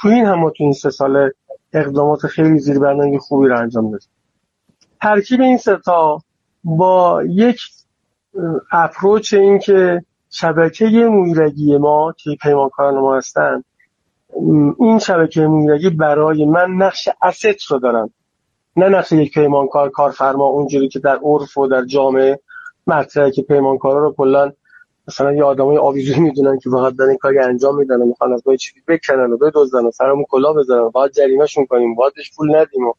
تو 0.00 0.08
این 0.08 0.26
هم 0.26 0.50
تو 0.50 0.64
این 0.64 0.72
سه 0.72 0.90
ساله 0.90 1.32
اقدامات 1.72 2.26
خیلی 2.26 2.58
زیر 2.58 2.78
برنامه 2.78 3.18
خوبی 3.18 3.48
رو 3.48 3.58
انجام 3.58 3.90
دادیم. 3.90 4.08
ترکیب 5.02 5.40
این 5.40 5.58
ستا 5.58 6.22
با 6.64 7.22
یک 7.28 7.60
اپروچ 8.72 9.34
این 9.34 9.58
که 9.58 10.04
شبکه 10.36 10.84
مویرگی 10.86 11.78
ما 11.78 12.14
که 12.18 12.36
پیمانکاران 12.42 12.94
ما 12.94 13.16
هستن 13.16 13.64
این 14.78 14.98
شبکه 14.98 15.46
مویرگی 15.46 15.90
برای 15.90 16.44
من 16.44 16.70
نقش 16.70 17.08
اسست 17.22 17.70
رو 17.70 17.78
دارن. 17.78 18.10
نه 18.76 18.88
نقش 18.88 19.12
یک 19.12 19.34
پیمانکار 19.34 19.90
کارفرما 19.90 20.44
اونجوری 20.44 20.88
که 20.88 20.98
در 20.98 21.16
عرف 21.22 21.58
و 21.58 21.66
در 21.66 21.84
جامعه 21.84 22.40
مطرحه 22.86 23.30
که 23.30 23.42
پیمانکارا 23.42 23.98
رو 23.98 24.14
کلا 24.16 24.52
مثلا 25.08 25.32
یه 25.32 25.44
آدمای 25.44 25.78
آویزوی 25.78 26.20
می‌دونن 26.20 26.58
که 26.58 26.70
فقط 26.70 26.96
دارن 26.96 27.16
کاری 27.16 27.38
انجام 27.38 27.76
میدن 27.76 28.02
و 28.02 28.06
می‌خوان 28.06 28.32
از 28.32 28.42
ما 28.46 28.56
چیزی 28.56 28.80
بکنن 28.88 29.32
و 29.32 29.36
بدزدن 29.36 29.84
و 29.84 29.90
سرمون 29.90 30.24
کلا 30.28 30.52
بزنن 30.52 30.88
باید 30.88 31.12
جریمهشون 31.12 31.66
کنیم 31.66 31.94
باید 31.94 32.12
پول 32.36 32.56
ندیم 32.56 32.86
و 32.86 32.92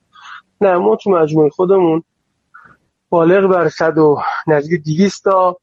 نه 0.62 0.78
ما 0.78 0.96
تو 0.96 1.10
مجموعه 1.10 1.50
خودمون 1.50 2.04
بالغ 3.10 3.52
بر 3.52 3.70
صد 3.70 3.98
و 3.98 4.18
نزدیک 4.48 4.84
200 4.84 5.24
تا 5.24 5.58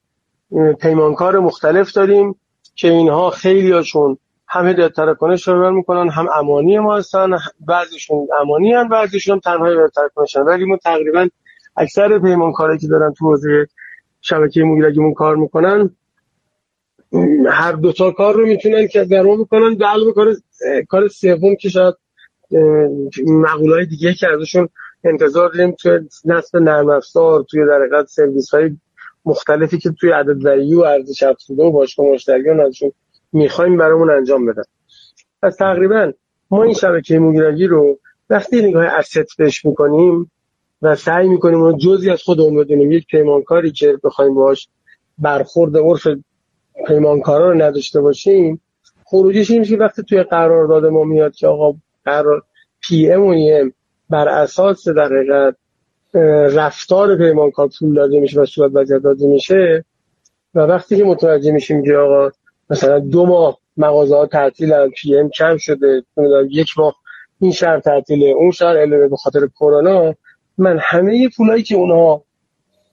پیمانکار 0.81 1.39
مختلف 1.39 1.93
داریم 1.93 2.35
که 2.74 2.89
اینها 2.89 3.31
خیلی 3.31 3.73
هاشون 3.73 4.19
هم 4.49 4.66
هدایت 4.66 4.93
تراکنش 4.93 5.49
رو 5.49 5.70
می‌کنن 5.70 6.09
هم 6.09 6.29
امانی 6.37 6.79
ما 6.79 6.97
هستن 6.97 7.39
بعضیشون 7.61 8.29
امانی 8.41 8.73
هم 8.73 8.89
بعضیشون 8.89 9.35
هم 9.35 9.41
تنها 9.41 9.66
هدایت 9.66 9.91
تراکنش 9.95 10.37
ولی 10.37 10.65
ما 10.65 10.77
تقریبا 10.77 11.29
اکثر 11.77 12.19
پیمانکارایی 12.19 12.79
که 12.79 12.87
دارن 12.87 13.12
تو 13.12 13.27
حوزه 13.27 13.66
شبکه 14.20 14.62
مویرگیمون 14.62 15.15
کار 15.15 15.37
می‌کنن 15.37 15.91
هر 17.49 17.73
دو 17.73 17.93
تا 17.93 18.11
کار 18.11 18.35
رو 18.35 18.47
می‌تونن 18.47 18.89
که 18.89 19.05
درون 19.05 19.39
می‌کنن 19.39 19.83
علاوه 19.83 20.12
کار 20.12 20.35
کار 20.89 21.09
سوم 21.09 21.57
که 21.57 21.69
شاید 21.69 21.95
مقولای 23.27 23.87
دیگه 23.87 24.15
که 24.15 24.27
ازشون 24.29 24.69
انتظار 25.05 25.49
داریم 25.49 25.70
توی 25.70 26.01
نصب 26.24 26.59
نرم 26.59 26.91
افزار 26.91 27.45
توی 27.51 27.66
در 27.66 28.05
سرویس 28.09 28.55
های 28.55 28.77
مختلفی 29.24 29.78
که 29.78 29.90
توی 29.90 30.11
عدد 30.11 30.44
و 30.74 30.81
ارزش 30.85 31.23
افزوده 31.23 31.62
و 31.62 31.70
باشگاه 31.70 32.07
مشتریان 32.07 32.61
ازشون 32.61 32.93
می‌خوایم 33.32 33.77
برامون 33.77 34.11
انجام 34.11 34.47
بدن. 34.47 34.62
پس 35.43 35.57
تقریبا 35.57 36.12
ما 36.51 36.62
این 36.62 36.74
شبکه 36.74 37.19
موگیرگی 37.19 37.66
رو 37.66 37.99
وقتی 38.31 38.62
نگاه 38.62 38.85
اسست 38.85 39.36
بهش 39.39 39.65
می‌کنیم 39.65 40.31
و 40.82 40.97
سعی 40.97 41.28
می‌کنیم 41.28 41.62
اون 41.62 41.78
جزی 41.78 42.11
از 42.11 42.23
خودمون 42.23 42.57
بدونیم 42.57 42.93
یک 42.93 43.07
پیمانکاری 43.07 43.73
که 43.73 43.99
بخوایم 44.05 44.35
باش 44.35 44.69
برخورد 45.19 45.77
عرف 45.77 46.07
پیمانکارا 46.86 47.51
رو 47.51 47.62
نداشته 47.62 48.01
باشیم 48.01 48.61
خروجیش 49.05 49.51
این 49.51 49.61
میشه 49.61 49.77
وقتی 49.77 50.03
توی 50.03 50.23
قرارداد 50.23 50.86
ما 50.86 51.05
میاد 51.05 51.35
که 51.35 51.47
آقا 51.47 51.78
قرار 52.05 52.43
پی 52.81 53.12
ام 53.12 53.23
و 53.23 53.35
ام 53.51 53.73
بر 54.11 54.28
اساس 54.28 54.89
در 54.89 55.05
حقیقت 55.05 55.57
رفتار 56.14 57.16
پیمانکار 57.16 57.68
پول 57.78 57.94
داده 57.94 58.20
میشه 58.20 58.40
و 58.40 58.47
صورت 58.47 58.70
وضعیت 58.74 59.02
داده 59.02 59.26
میشه 59.26 59.84
و 60.55 60.60
وقتی 60.60 60.97
که 60.97 61.05
متوجه 61.05 61.52
میشیم 61.52 61.84
که 61.84 61.97
آقا 61.97 62.30
مثلا 62.70 62.98
دو 62.98 63.26
ماه 63.26 63.59
مغازه 63.76 64.16
ها 64.16 64.26
تعطیل 64.26 64.89
پی 64.89 65.16
ام 65.16 65.28
کم 65.28 65.56
شده 65.56 66.05
یک 66.51 66.78
ماه 66.78 66.94
این 67.40 67.52
شهر 67.52 67.80
تعطیله 67.80 68.26
اون 68.26 68.51
شهر 68.51 68.78
علمه 68.78 69.09
به 69.09 69.16
خاطر 69.16 69.47
کرونا 69.47 70.14
من 70.59 70.78
همه 70.82 71.28
پولایی 71.36 71.62
که 71.62 71.74
اونها 71.74 72.24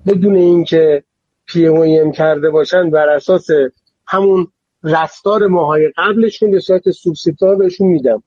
بدون 0.07 0.35
اینکه 0.35 1.03
پی 1.45 1.67
ام 1.67 2.11
کرده 2.11 2.49
باشن 2.49 2.89
بر 2.89 3.09
اساس 3.09 3.47
همون 4.07 4.47
رفتار 4.83 5.47
ماهای 5.47 5.91
قبلشون 5.97 6.51
به 6.51 6.59
صورت 6.59 6.91
سوبسیدار 6.91 7.55
بهشون 7.55 7.87
میدم. 7.87 8.23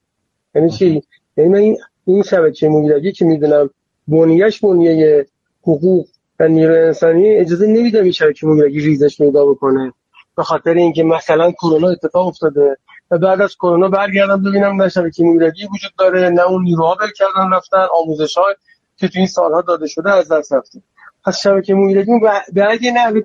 یعنی 0.55 0.71
چی؟ 0.71 1.03
یعنی 1.37 1.51
من 1.51 1.59
این 1.59 1.77
این 2.07 2.23
شبکه 2.23 2.69
مدیریتی 2.69 3.13
که 3.13 3.25
می‌دونم 3.25 3.71
بنیهش 4.13 4.61
بنیه 4.61 5.27
حقوق 5.63 6.07
و 6.41 6.49
نیروی 6.49 6.79
انسانی 6.79 7.37
اجازه 7.37 7.67
نمیدم 7.67 8.03
این 8.03 8.13
شبکه 8.13 8.47
مدیریتی 8.47 8.81
ریزش 8.81 9.19
پیدا 9.19 9.47
بکنه. 9.47 9.93
به 10.37 10.43
خاطر 10.43 10.75
اینکه 10.75 11.03
مثلا 11.03 11.53
کرونا 11.53 11.89
اتفاق 11.89 12.27
افتاده 12.27 12.77
و 13.11 13.19
بعد 13.19 13.41
از 13.41 13.55
کرونا 13.55 13.89
برگردم 13.89 14.43
ببینم 14.43 14.83
نه 14.83 14.89
شبکه 14.89 15.25
مدیریتی 15.25 15.65
وجود 15.65 15.93
داره. 15.99 16.29
نه 16.29 16.43
اون 16.43 16.63
نیروها 16.63 16.95
بر 16.95 17.09
کردن 17.17 17.51
رفتن 17.53 17.87
آموزش 18.03 18.39
های 18.39 18.55
که 18.97 19.09
تو 19.09 19.19
این 19.19 19.27
سالها 19.27 19.61
داده 19.61 19.87
شده 19.87 20.11
از 20.11 20.33
دست 20.33 20.53
رفته. 20.53 20.83
پس 21.25 21.41
شبکه 21.41 21.75
مدیریتی 21.75 22.11
به 22.53 22.71
اگه 22.71 22.93
نه 22.93 23.23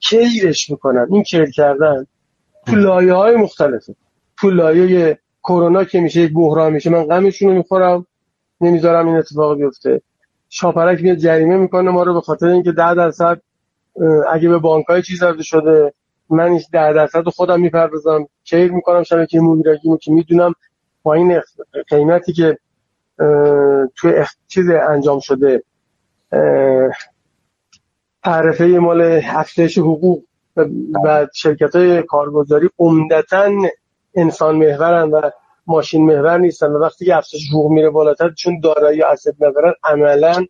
کیرش 0.00 0.70
می‌کنن. 0.70 1.06
این 1.10 1.22
کیر 1.22 1.50
کردن 1.50 2.06
تو 2.66 2.76
لایه 2.76 3.12
های 3.12 3.36
مختلفه. 3.36 3.94
تو 4.38 4.50
لایه 4.50 5.18
کرونا 5.44 5.84
که 5.84 6.00
میشه 6.00 6.20
یک 6.20 6.32
بحران 6.32 6.72
میشه. 6.72 6.90
من 6.90 7.04
غمشون 7.04 7.48
رو 7.48 7.54
می‌خورم. 7.54 8.06
نمی‌ذارم 8.60 9.06
این 9.08 9.16
اتفاق 9.16 9.56
بیفته. 9.56 10.02
شاپرک 10.56 11.02
میاد 11.02 11.16
جریمه 11.16 11.56
می‌کنه 11.56 11.90
ما 11.90 12.02
رو 12.02 12.14
به 12.14 12.20
خاطر 12.20 12.46
اینکه 12.46 12.72
10 12.72 12.94
درصد 12.94 13.40
اگه 14.32 14.48
به 14.48 14.58
بانک 14.58 14.86
های 14.86 15.02
چیز 15.02 15.20
داده 15.20 15.42
شده 15.42 15.94
من 16.30 16.44
این 16.44 16.60
10 16.72 16.92
درصد 16.92 17.28
خودم 17.28 17.60
می‌پردازم 17.60 18.28
کیر 18.44 18.72
می‌کنم 18.72 19.02
شبکه 19.02 19.40
مدیریتی 19.40 19.98
که 20.02 20.12
می‌دونم 20.12 20.54
با 21.02 21.14
این 21.14 21.40
قیمتی 21.88 22.32
که 22.32 22.58
توی 23.96 24.24
چیز 24.48 24.70
انجام 24.70 25.20
شده 25.20 25.62
تعرفه 28.24 28.64
مال 28.64 29.20
افزایش 29.24 29.78
حقوق 29.78 30.22
و 31.04 31.26
شرکت 31.34 31.76
های 31.76 32.02
کارگزاری 32.02 32.70
عمدتا 32.78 33.50
انسان 34.14 34.56
محورن 34.56 35.10
و 35.10 35.30
ماشین 35.66 36.06
محور 36.06 36.38
نیستن 36.38 36.66
و 36.66 36.78
وقتی 36.78 37.04
که 37.04 37.16
افزایش 37.16 37.48
حقوق 37.50 37.72
میره 37.72 37.90
بالاتر 37.90 38.30
چون 38.30 38.60
دارایی 38.60 39.02
اسید 39.02 39.34
ندارن 39.40 39.72
عملا 39.84 40.46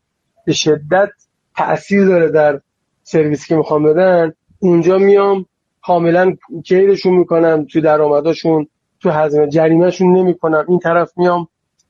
به 0.47 0.53
شدت 0.53 1.09
تاثیر 1.57 2.07
داره 2.07 2.31
در 2.31 2.61
سرویسی 3.03 3.49
که 3.49 3.57
می‌خوام 3.57 3.83
بدن. 3.83 4.33
اونجا 4.59 4.99
میام 4.99 5.47
کاملا 5.83 6.37
کیرشون 6.65 7.15
می‌کنم 7.15 7.67
تو 7.71 7.81
درآمداشون 7.81 8.67
تو 9.01 9.11
هزینه 9.11 9.49
جریمهشون 9.49 10.17
نمی‌کنم. 10.17 10.65
این 10.69 10.79
طرف 10.79 11.13
میام 11.17 11.49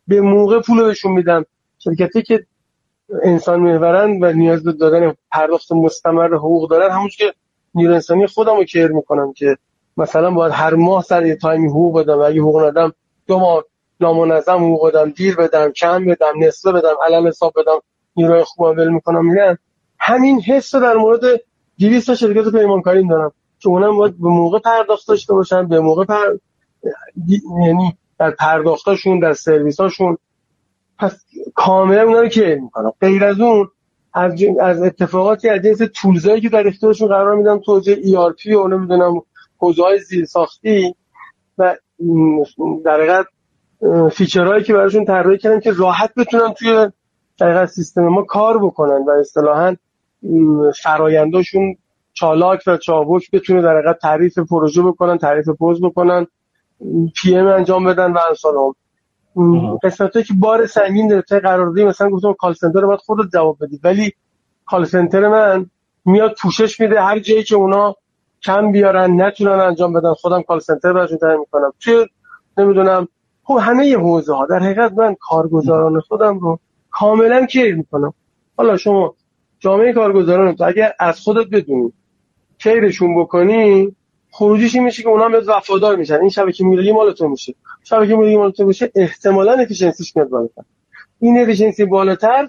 به 0.08 0.20
موقع 0.20 0.60
پول 0.60 0.84
بهشون 0.84 1.12
میدم. 1.12 1.44
شرکتی 1.78 2.22
که 2.22 2.46
انسان 3.22 3.60
محورن 3.60 4.18
و 4.24 4.32
نیاز 4.32 4.64
به 4.64 4.72
دادن 4.72 5.14
پرداخت 5.32 5.72
مستمر 5.72 6.34
حقوق 6.34 6.70
دارن 6.70 6.90
همون 6.90 7.08
که 7.08 7.32
نیرو 7.74 7.94
انسانی 7.94 8.26
خودم 8.26 8.56
رو 8.56 8.64
کیر 8.64 8.88
می‌کنم 8.88 9.32
که 9.32 9.56
مثلا 9.96 10.30
باید 10.30 10.52
هر 10.52 10.74
ماه 10.74 11.02
سر 11.02 11.26
یه 11.26 11.36
تایمی 11.36 11.68
حقوق 11.68 12.00
بدم 12.00 12.18
و 12.18 12.20
اگه 12.20 12.40
حقوق 12.40 12.64
ندم 12.64 12.92
دو 13.26 13.38
ماه 13.38 13.64
نامنظم 14.00 14.56
حقوق 14.56 14.88
بدم 14.88 15.10
دیر 15.10 15.36
بدم 15.36 15.72
کم 15.72 16.04
بدم 16.04 16.32
نصفه 16.38 16.72
بدم 16.72 16.94
علم 17.06 17.26
حساب 17.26 17.52
بدم 17.56 17.78
نیروی 18.16 18.44
خوبم 18.44 18.80
ول 18.80 18.88
می‌کنم. 18.88 19.26
میگن 19.26 19.58
همین 19.98 20.40
حس 20.40 20.74
در 20.74 20.94
مورد 20.94 21.20
200 21.78 22.06
تا 22.06 22.14
شرکت 22.14 22.48
پیمانکاری 22.48 23.08
دارم. 23.08 23.32
که 23.58 23.68
اونم 23.68 23.96
باید 23.96 24.20
به 24.20 24.28
موقع 24.28 24.58
پرداخت 24.58 25.08
داشته 25.08 25.34
باشن 25.34 25.68
به 25.68 25.80
موقع 25.80 26.04
پر... 26.04 26.38
یعنی 27.66 27.96
در 28.18 28.30
پرداختاشون 28.30 29.18
در 29.18 29.32
سرویساشون. 29.32 30.18
پس 30.98 31.24
کاملا 31.54 32.02
اونا 32.02 32.20
رو 32.20 32.28
کیر 32.28 32.60
می‌کنم؟ 32.60 32.92
غیر 33.00 33.24
از 33.24 33.40
اون 33.40 33.70
از, 34.14 34.32
از 34.60 34.82
اتفاقاتی 34.82 35.48
از 35.48 35.62
جنس 35.62 35.78
تولزایی 35.94 36.40
که 36.40 36.48
در 36.48 36.68
اختیارشون 36.68 37.08
قرار 37.08 37.36
میدم 37.36 37.58
توجه 37.58 37.96
ERP 37.96 38.46
و 38.46 38.68
نمی‌دونم 38.68 39.22
زیر 40.08 40.24
ساختی 40.24 40.94
و 41.58 41.76
در 42.84 42.94
حقیقت 42.94 43.26
فیچرهایی 44.12 44.64
که 44.64 44.72
براشون 44.72 45.04
طراحی 45.04 45.38
کردم 45.38 45.60
که 45.60 45.72
راحت 45.72 46.14
بتونن 46.16 46.52
توی 46.52 46.90
در 47.38 47.66
سیستم 47.66 48.08
ما 48.08 48.22
کار 48.22 48.58
بکنن 48.64 49.04
و 49.04 49.10
اصطلاحا 49.10 49.76
فراینداشون 50.82 51.76
چالاک 52.12 52.62
و 52.66 52.76
چابک 52.76 53.30
بتونه 53.30 53.62
در 53.62 53.76
حقیقت 53.76 53.98
تعریف 53.98 54.38
پروژه 54.38 54.82
بکنن 54.82 55.18
تعریف 55.18 55.48
پوز 55.48 55.80
بکنن 55.80 56.26
PM 57.16 57.46
انجام 57.46 57.84
بدن 57.84 58.12
و 58.12 58.18
امثال 58.28 58.54
هم. 58.54 58.74
قسمت 59.82 60.12
که 60.12 60.34
بار 60.38 60.66
سنگین 60.66 61.08
داره 61.08 61.22
تا 61.22 61.38
قراردادی 61.38 61.84
مثلا 61.84 62.10
گفتم 62.10 62.32
call 62.32 62.54
center 62.54 62.86
باید 62.86 63.00
خودت 63.00 63.32
جواب 63.32 63.58
بدی 63.60 63.80
ولی 63.84 64.12
call 64.66 64.84
center 64.84 65.28
من 65.28 65.70
میاد 66.04 66.34
پوشش 66.42 66.80
میده 66.80 67.00
هر 67.00 67.18
جایی 67.18 67.42
که 67.42 67.54
اونا 67.54 67.96
کم 68.44 68.72
بیارن 68.72 69.22
نتونن 69.22 69.60
انجام 69.60 69.92
بدن. 69.92 70.12
خودم 70.12 70.42
call 70.42 70.58
center 70.58 70.92
براشون 70.92 71.18
تعیین 71.18 71.40
می‌کنم. 71.40 71.72
چه 71.78 72.06
نمی‌دونم 72.58 73.08
خب 73.44 73.58
همه 73.62 73.96
حوزه 73.96 74.34
ها 74.34 74.46
در 74.46 74.58
حقیقت 74.58 74.92
من 74.92 75.16
کارگزاران 75.20 76.00
خودم 76.00 76.38
رو 76.38 76.58
کاملا 76.90 77.46
care 77.46 77.74
می‌کنم. 77.74 78.14
حالا 78.56 78.76
شما 78.76 79.14
جامعه 79.60 79.92
کارگزاران 79.92 80.56
تو 80.56 80.64
اگر 80.64 80.92
از 80.98 81.20
خودت 81.20 81.50
بدونی 81.50 81.92
care 82.58 82.89
شون 82.89 83.20
بکنی 83.20 83.96
خروجیش 84.30 84.74
میشه 84.74 85.02
که 85.02 85.08
اونا 85.08 85.28
بهت 85.28 85.48
وفادار 85.48 85.96
میشن. 85.96 86.20
این 86.20 86.28
شبکه 86.28 86.64
میلیونی 86.64 86.92
مال 86.92 87.12
تو 87.12 87.28
میشه. 87.28 87.54
شبکه 87.84 88.16
میلیونی 88.16 88.36
مال 88.36 88.50
تو 88.50 88.64
میشه 88.64 88.90
احتمالاً 88.94 89.52
efficiency 89.52 90.05
ش 90.05 90.16
میاد 90.16 90.28
بالاتر. 90.28 90.62
این 91.20 91.38
efficiency 91.38 91.84
بالاتر 91.84 92.48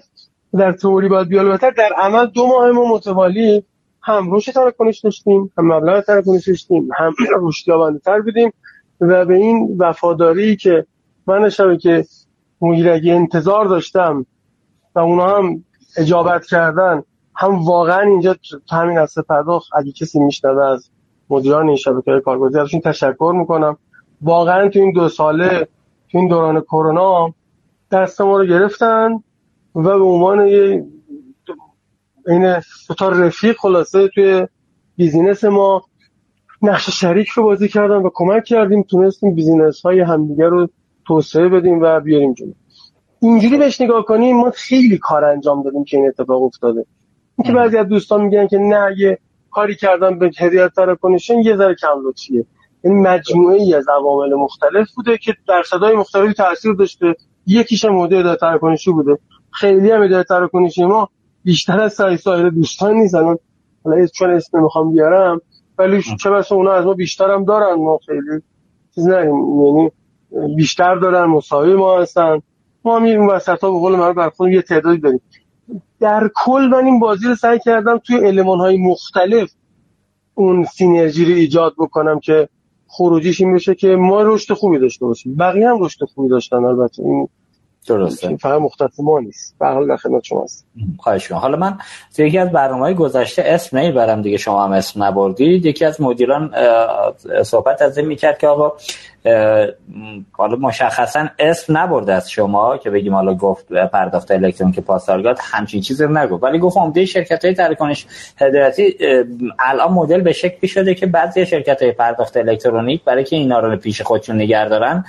در 0.58 0.72
تئوری 0.72 1.08
باید 1.08 1.28
بیاد 1.28 1.44
بالاتر. 1.44 1.70
در 1.70 1.90
عمل 1.96 2.26
دو 2.26 2.46
ماه 2.46 2.70
ما 2.70 2.94
متوالی 2.94 3.64
هم 4.06 4.34
رشد 4.34 4.52
تراکنش 4.52 4.98
داشتیم 5.00 5.52
هم 5.58 5.72
مبلغ 5.72 6.00
تراکنش 6.00 6.48
داشتیم 6.48 6.88
هم 6.98 7.14
رشد 7.42 7.98
تر 8.04 8.20
بودیم 8.20 8.52
و 9.00 9.24
به 9.24 9.34
این 9.34 9.76
وفاداری 9.78 10.56
که 10.56 10.86
من 11.26 11.48
شبکه 11.48 12.04
مدیرگی 12.60 13.10
انتظار 13.10 13.64
داشتم 13.64 14.26
و 14.94 14.98
اونا 14.98 15.36
هم 15.36 15.64
اجابت 15.96 16.46
کردن 16.46 17.02
هم 17.36 17.64
واقعا 17.64 18.00
اینجا 18.00 18.36
همین 18.70 18.98
از 18.98 19.14
پرداخت 19.28 19.68
اگه 19.74 19.92
کسی 19.92 20.18
میشنوه 20.18 20.64
از 20.64 20.90
مدیران 21.30 21.68
این 21.68 21.76
شبکه 21.76 22.20
کارگزاری 22.24 22.62
ازشون 22.62 22.80
تشکر 22.80 23.32
می‌کنم. 23.36 23.78
واقعا 24.22 24.68
تو 24.68 24.78
این 24.78 24.92
دو 24.92 25.08
ساله 25.08 25.68
تو 26.12 26.18
این 26.18 26.28
دوران 26.28 26.60
کرونا 26.60 27.34
دست 27.90 28.20
ما 28.20 28.38
رو 28.38 28.46
گرفتن 28.46 29.12
و 29.74 29.82
به 29.82 30.04
عنوان 30.04 30.48
یه 30.48 30.84
این 32.26 32.60
تا 32.98 33.08
رفیق 33.08 33.56
خلاصه 33.56 34.08
توی 34.08 34.46
business 34.96 35.44
ما 35.44 35.82
نقش 36.62 36.90
شریک 36.90 37.28
رو 37.28 37.42
بازی 37.42 37.68
کردن 37.68 37.96
و 37.96 38.10
کمک 38.14 38.44
کردیم 38.44 38.82
تونستیم 38.82 39.34
business 39.34 39.82
های 39.82 40.00
همدیگه 40.00 40.48
رو 40.48 40.68
توسعه 41.06 41.48
بدیم 41.48 41.80
و 41.82 42.00
بیاریم 42.00 42.34
جلو. 42.34 42.52
اینجوری 43.22 43.56
بهش 43.56 43.80
نگاه 43.80 44.04
کنیم 44.04 44.36
ما 44.36 44.50
خیلی 44.50 44.98
کار 44.98 45.24
انجام 45.24 45.62
دادیم 45.62 45.84
که 45.84 45.96
این 45.96 46.08
اتفاق 46.08 46.42
افتاده. 46.42 46.86
اینکه 47.38 47.52
بعضی 47.52 47.76
از 47.76 47.86
دوستان 47.86 48.20
میگن 48.20 48.46
که 48.46 48.58
نه 48.58 48.94
یه 48.98 49.18
کاری 49.50 49.74
کردن 49.74 50.18
به 50.18 50.30
هدایت 50.38 50.72
تراکنشن 50.76 51.38
یه 51.38 51.56
ذره 51.56 51.74
کم 51.74 52.08
لطفیه. 52.08 52.46
این 52.84 53.02
مجموعه 53.02 53.56
ای 53.56 53.74
از 53.74 53.88
عوامل 53.88 54.34
مختلف 54.34 54.94
بوده 54.96 55.18
که 55.18 55.34
در 55.48 55.62
صدای 55.62 55.96
مختلفی 55.96 56.32
تاثیر 56.32 56.72
داشته. 56.72 57.14
یکیش 57.46 57.84
هم 57.84 57.94
مدل 57.94 58.16
هدایت 58.16 58.40
تراکنشی 58.40 58.92
بوده. 58.92 59.18
خیلی 59.50 59.90
هم 59.90 60.02
هدایت 60.02 60.26
تراکنشی 60.26 60.84
ما 60.84 61.08
بیشتر 61.46 61.80
از 61.80 61.92
سای 61.92 62.16
سایر 62.16 62.48
دوستان 62.50 62.94
نیستن 62.94 63.36
حالا 63.84 64.06
چون 64.06 64.30
اسم 64.30 64.62
می‌خوام 64.62 64.92
بیارم. 64.92 65.40
ولی 65.78 66.02
چه 66.22 66.30
بسه 66.30 66.54
اونا 66.54 66.72
از 66.72 66.84
ما 66.84 66.94
بیشتر 66.94 67.30
هم 67.30 67.44
دارن. 67.44 67.74
ما 67.74 67.98
خیلی 68.06 68.42
چیز 68.94 69.06
یعنی 69.08 69.90
بیشتر 70.56 70.94
دارن. 70.94 71.24
مساوی 71.24 71.74
ما 71.74 72.00
هستن. 72.00 72.42
ما 72.84 72.96
هم 72.96 73.02
این 73.02 73.26
وسط 73.26 73.60
ها 73.64 73.70
به 73.70 73.78
قول 73.78 73.96
من 73.96 74.52
یه 74.52 74.62
تعدادی 74.62 74.98
داریم. 74.98 75.20
در 76.00 76.30
کل 76.34 76.68
من 76.72 76.84
این 76.84 77.00
بازی 77.00 77.28
رو 77.28 77.34
سعی 77.34 77.58
کردم 77.64 77.98
توی 77.98 78.16
علمان 78.16 78.58
های 78.58 78.76
مختلف 78.76 79.52
اون 80.34 80.64
سینرژی 80.64 81.24
رو 81.24 81.34
ایجاد 81.34 81.74
بکنم 81.78 82.20
که 82.20 82.48
خروجیش 82.86 83.40
این 83.40 83.54
بشه 83.54 83.74
که 83.74 83.88
ما 83.88 84.22
رشد 84.22 84.54
خوبی 84.54 84.78
داشته 84.78 85.06
باشیم. 85.06 85.34
بقیه 85.34 85.68
هم 85.68 85.84
رشد 85.84 86.04
خوبی 86.14 86.28
داشتن 86.28 86.64
البته. 86.64 87.02
این 87.02 87.28
درسته. 87.88 88.36
فقط 88.36 88.60
مختص 88.60 89.00
ما 89.00 89.20
نیست. 89.20 89.56
به 89.60 89.66
حال 89.66 89.88
در 89.88 89.96
خدمت 89.96 90.24
شما 90.24 90.42
هست 90.42 90.66
خواهش 90.98 91.32
حالا 91.32 91.56
من 91.56 91.78
یکی 92.18 92.38
از 92.38 92.52
برنامه 92.52 92.94
گذشته 92.94 93.42
اسم 93.46 93.78
نمی‌برم 93.78 94.22
دیگه 94.22 94.36
شما 94.36 94.64
هم 94.64 94.72
اسم 94.72 95.02
نبردید. 95.02 95.66
یکی 95.66 95.84
از 95.84 96.00
مدیران 96.00 96.54
صحبت 97.42 97.82
از 97.82 97.98
این 97.98 98.06
می‌کرد 98.06 98.38
که 98.38 98.46
آقا 98.48 98.72
حالا 100.32 100.56
مشخصا 100.56 101.28
اسم 101.38 101.78
نبرده 101.78 102.12
از 102.12 102.30
شما 102.30 102.76
که 102.76 102.90
بگیم 102.90 103.14
حالا 103.14 103.34
گفت 103.34 103.72
پرداخت 103.72 104.30
الکترونیک 104.30 104.80
پاسارگاد 104.80 105.38
همچین 105.42 105.80
چیزی 105.80 106.04
رو 106.04 106.18
نگفت. 106.18 106.42
ولی 106.42 106.58
گفت 106.58 106.76
عمده 106.76 107.04
شرکت 107.04 107.44
های 107.44 107.54
تراکنش 107.54 108.06
هدایتی 108.40 108.94
الان 109.58 109.92
مدل 109.92 110.20
به 110.20 110.32
شکلی 110.32 110.68
شده 110.68 110.94
که 110.94 111.06
بعضی 111.06 111.46
شرکت 111.46 111.82
های 111.82 111.92
پرداخت 111.92 112.36
الکترونیک 112.36 113.04
برای 113.04 113.24
که 113.24 113.36
اینا 113.36 113.58
رو 113.58 113.76
پیش 113.76 114.02
خودشون 114.02 114.36
نگه 114.36 114.68
دارن 114.68 115.04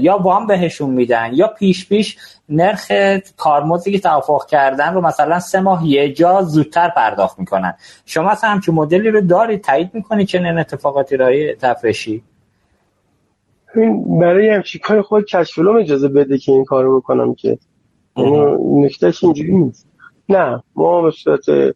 یا 0.00 0.18
وام 0.18 0.46
بهشون 0.46 0.90
میدن 0.90 1.30
یا 1.32 1.46
پیش 1.46 1.88
پیش 1.88 2.16
نرخ 2.48 2.92
کارمزدی 3.36 3.92
که 3.92 3.98
توافق 3.98 4.46
کردن 4.46 4.94
رو 4.94 5.00
مثلا 5.00 5.40
سه 5.40 5.60
ماه 5.60 5.86
یه 5.86 6.12
جا 6.12 6.42
زودتر 6.42 6.88
پرداخت 6.88 7.38
می‌کنن. 7.38 7.74
شما 8.06 8.30
اصلا 8.30 8.50
همچین 8.50 8.74
مدلی 8.74 9.10
رو 9.10 9.20
دارید 9.20 9.64
تایید 9.64 9.90
می‌کنید 9.94 10.26
چه 10.26 10.54
اتفاقاتی 10.58 11.16
رای 11.16 11.54
تفرشی؟ 11.54 12.22
برای 14.20 14.50
همچی 14.50 14.78
کار 14.78 15.02
خود 15.02 15.24
کشفلوم 15.24 15.76
اجازه 15.76 16.08
بده 16.08 16.38
که 16.38 16.52
این 16.52 16.64
کارو 16.64 17.00
بکنم 17.00 17.34
که. 17.34 17.58
یعنی 18.16 18.56
نکتهش 18.84 19.24
اینجوری 19.24 19.56
نیست. 19.56 19.88
نه 20.28 20.62
ما 20.74 21.02
به 21.02 21.10
صورت 21.10 21.74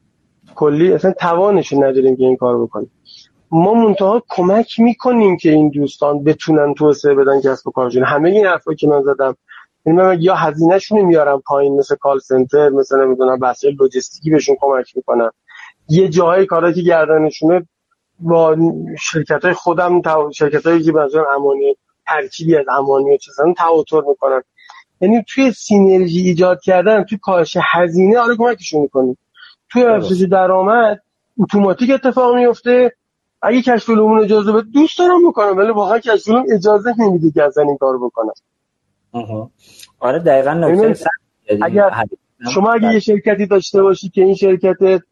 کلی 0.54 0.92
اصلا 0.92 1.12
توانش 1.12 1.72
نداریم 1.72 2.16
که 2.16 2.24
این 2.24 2.36
کار 2.36 2.62
بکنیم. 2.62 2.90
ما 3.50 3.74
منتها 3.74 4.22
کمک 4.28 4.80
می‌کنیم 4.80 5.36
که 5.36 5.50
این 5.50 5.68
دوستان 5.68 6.24
بتونن 6.24 6.74
توسعه 6.74 7.14
بدن 7.14 7.40
کسب 7.40 7.68
و 7.68 7.70
کارشون. 7.70 8.04
همه 8.04 8.30
این 8.30 8.46
حرفا 8.46 8.74
که 8.74 8.88
من 8.88 9.02
زدم. 9.02 9.36
یعنی 9.86 9.98
من 9.98 10.18
یا 10.20 10.34
هزینهشون 10.34 11.00
میارم 11.00 11.42
پایین 11.46 11.76
مثل 11.76 11.96
کال 11.96 12.18
سنتر 12.18 12.68
مثل 12.68 13.04
نمی‌دونم 13.04 13.38
بحث 13.38 13.64
لوجستیکی 13.64 14.30
بهشون 14.30 14.56
کمک 14.60 14.96
می‌کنم. 14.96 15.30
یه 15.88 16.08
جاهای 16.08 16.46
کارا 16.46 16.72
که 16.72 16.80
گردنشونه 16.80 17.66
با 18.20 18.56
شرکت 18.98 19.44
های 19.44 19.54
خودم 19.54 20.02
شرکت 20.30 20.66
هایی 20.66 20.82
که 20.82 20.92
بنظرم 20.92 21.24
امانی 21.36 21.76
ترکیبی 22.06 22.56
از 22.56 22.64
امانی 22.68 23.14
و 23.14 23.16
چیزا 23.16 23.54
تواتر 23.56 24.00
می‌کنن. 24.08 24.42
یعنی 25.00 25.24
توی 25.28 25.52
سینرژی 25.52 26.20
ایجاد 26.20 26.60
کردن 26.60 27.04
توی 27.04 27.18
کاهش 27.18 27.56
هزینه 27.60 28.18
آره 28.18 28.36
کمکشون 28.36 28.80
می‌کنیم 28.80 29.18
توی 29.70 29.84
افزایش 29.84 30.22
درآمد 30.22 31.02
اتوماتیک 31.38 31.90
اتفاق 31.90 32.34
میفته 32.34 32.92
اگه 33.42 33.62
کشف 33.62 33.90
علوم 33.90 34.18
اجازه 34.18 34.52
بده 34.52 34.70
دوست 34.72 34.98
دارم 34.98 35.28
بکنم 35.28 35.56
ولی 35.56 35.70
واقعا 35.70 35.98
کشف 35.98 36.28
علوم 36.28 36.44
اجازه 36.52 36.94
نمیده 36.98 37.30
که 37.30 37.42
اصلا 37.42 37.64
این 37.64 37.76
کار 37.76 37.98
بکنم 37.98 38.32
آره 40.00 40.18
دقیقا 40.18 40.52
نکته 40.52 41.04
اگر 41.62 41.90
شما 42.54 42.72
اگه 42.72 42.92
یه 42.92 43.00
شرکتی 43.00 43.46
داشته 43.46 43.82
باشی 43.82 44.08
که 44.08 44.22
این 44.22 44.34
شرکت 44.34 45.02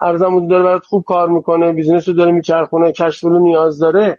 عرضم 0.00 0.48
داره 0.48 0.62
برات 0.64 0.84
خوب 0.84 1.04
کار 1.04 1.28
می‌کنه 1.28 1.72
business 1.72 2.08
رو 2.08 2.14
داره 2.14 2.32
میچرخونه 2.32 2.92
cash 2.92 3.08
flow 3.08 3.24
نیاز 3.24 3.78
داره 3.78 4.18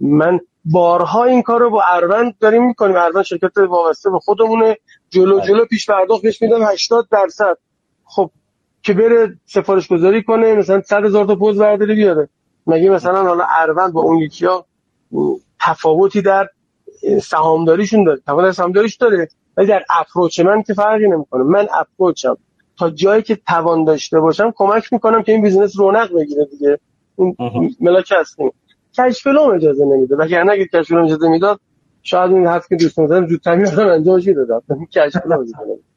من 0.00 0.40
بارها 0.64 1.24
این 1.24 1.42
کار 1.42 1.60
رو 1.60 1.70
با 1.70 1.82
اروند 1.82 2.34
داریم 2.40 2.66
می‌کنیم. 2.66 2.96
اروند 2.96 3.24
شرکت 3.24 3.58
وابسته 3.58 4.10
به 4.10 4.18
خودمونه. 4.18 4.76
جلو 5.10 5.38
بله. 5.38 5.46
جلو 5.46 5.64
پیش 5.64 5.90
پرداخت 5.90 6.22
بهش 6.22 6.42
میدم 6.42 6.62
80 6.62 7.08
درصد. 7.10 7.56
خب 8.04 8.30
که 8.82 8.92
بره 8.92 9.36
سفارش 9.46 9.88
گذاری 9.88 10.22
کنه 10.22 10.54
مثلا 10.54 10.82
100 10.82 11.04
هزار 11.04 11.24
تا 11.24 11.34
پوز 11.34 11.58
برداره 11.58 11.94
بیاره. 11.94 12.28
مگه 12.66 12.90
مثلا 12.90 13.22
حالا 13.22 13.44
اروند 13.50 13.92
با 13.92 14.00
اون 14.02 14.18
یکی 14.18 14.46
ها 14.46 14.66
تفاوتی 15.60 16.22
در 16.22 16.48
سهامداریشون 17.22 18.04
داره؟ 18.04 18.20
تفاوت 18.26 18.50
سهامداریش 18.50 18.96
داره 18.96 19.28
ولی 19.56 19.66
در 19.66 19.84
approach 20.00 20.40
من 20.40 20.62
که 20.62 20.74
فرقی 20.74 21.08
نمی‌کنه. 21.08 21.42
من 21.42 21.68
approach 21.80 22.25
م. 22.25 22.36
تا 22.78 22.90
جایی 22.90 23.22
که 23.22 23.36
توان 23.46 23.84
داشته 23.84 24.20
باشم 24.20 24.52
کمک 24.56 24.92
می‌کنم 24.92 25.22
که 25.22 25.32
این 25.32 25.42
business 25.42 25.78
رونق 25.78 26.14
بگیره 26.14 26.44
دیگه. 26.44 26.78
این 27.18 27.36
ملاک 27.80 28.12
هستیم. 28.20 28.52
cash 28.98 29.21
flow 29.21 29.44
م 29.44 29.50
اجازه 29.56 29.84
نمیده. 29.84 30.16
وگرنه 30.16 30.52
اگه 30.52 30.66
cash 30.66 30.83
flow 30.83 31.00
م 31.00 31.04
اجازه 31.04 31.28
می‌داد 31.28 31.60
شاید 32.02 32.32
این 32.32 32.46
حرف 32.46 32.68
که 32.68 32.76
دوست 32.76 32.98
می‌دارم 32.98 33.28
زودتر 33.28 33.56
می‌رفتم 33.56 33.88
انجامش 33.88 34.26
می‌دادم 34.28 34.62
cash 34.94 35.14
flow 35.14 35.35
م 35.35 35.40
اجازه 35.40 35.64
نمیده 35.66 35.87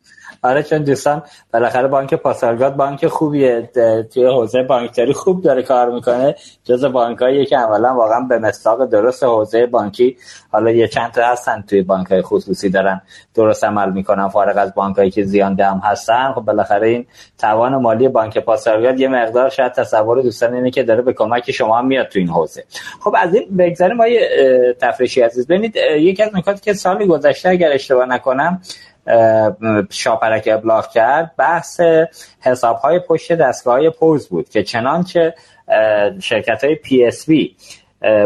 آره 0.44 0.64
چون 0.64 0.84
دوستان 0.84 1.24
بالاخره 1.54 1.88
بانک 1.88 2.14
پاسارگاد 2.14 2.76
بانک 2.76 3.08
خوبیه 3.08 3.70
توی 4.14 4.26
حوزه 4.26 4.64
بانکداری 4.64 5.14
خوب 5.14 5.42
داره 5.42 5.64
کار 5.64 5.90
می‌کنه. 5.92 6.36
جز 6.64 6.86
بانکایی 6.86 7.46
که 7.46 7.58
اولا 7.58 7.96
واقعا 7.96 8.20
به 8.20 8.40
مصداق 8.40 8.86
درست 8.86 9.24
حوزه 9.24 9.66
بانکی 9.66 10.18
حالا 10.52 10.72
یه 10.72 10.88
چند 10.88 11.12
تا 11.12 11.28
هستن 11.28 11.64
توی 11.68 11.82
بانک 11.82 12.22
خصوصی 12.22 12.70
دارن 12.70 13.02
درست 13.36 13.64
عمل 13.64 13.92
می‌کنن 13.92 14.28
فارغ 14.28 14.58
از 14.58 14.74
بانکایی 14.74 15.12
که 15.12 15.24
زیان 15.24 15.56
دم 15.56 15.82
هستن. 15.84 16.32
خب 16.36 16.42
بالاخره 16.42 16.88
این 16.88 17.06
توان 17.38 17.76
مالی 17.76 18.08
بانک 18.08 18.38
پاسارگاد 18.38 19.00
یه 19.00 19.08
مقدار 19.08 19.50
شاید 19.50 19.72
تصور 19.72 20.22
دوستان 20.22 20.54
اینه 20.54 20.72
که 20.72 20.84
داره 20.84 21.02
به 21.02 21.14
کمک 21.14 21.52
شما 21.52 21.78
هم 21.78 21.88
میاد 21.88 22.08
تو 22.08 22.20
این 22.20 22.30
حوزه. 22.30 22.64
خب 23.04 23.16
از 23.18 23.36
این 23.36 23.58
بگذاریم 23.58 23.98
ما 23.98 24.06
تفریشی 24.82 25.22
عزیز. 25.22 25.48
ببینید 25.48 25.76
یکی 25.98 26.24
از 26.24 26.36
نکاتی 26.36 26.62
که 26.62 26.74
سال 26.74 27.08
گذشته 27.08 27.50
اگر 27.50 27.72
اشتباه 27.72 28.06
نکنم 28.06 28.62
شاپرک 29.90 30.50
ابلاغ 30.52 30.88
کرد 30.88 31.32
بحث 31.38 31.82
حساب 32.42 32.76
های 32.76 33.00
پشت 33.00 33.34
دستگاه 33.34 33.74
های 33.74 33.90
پوز 33.90 34.30
بود 34.30 34.50
که 34.50 34.64
چنانچه 34.64 35.36
شرکت 36.22 36.64
های 36.64 36.76
PSP 36.76 37.56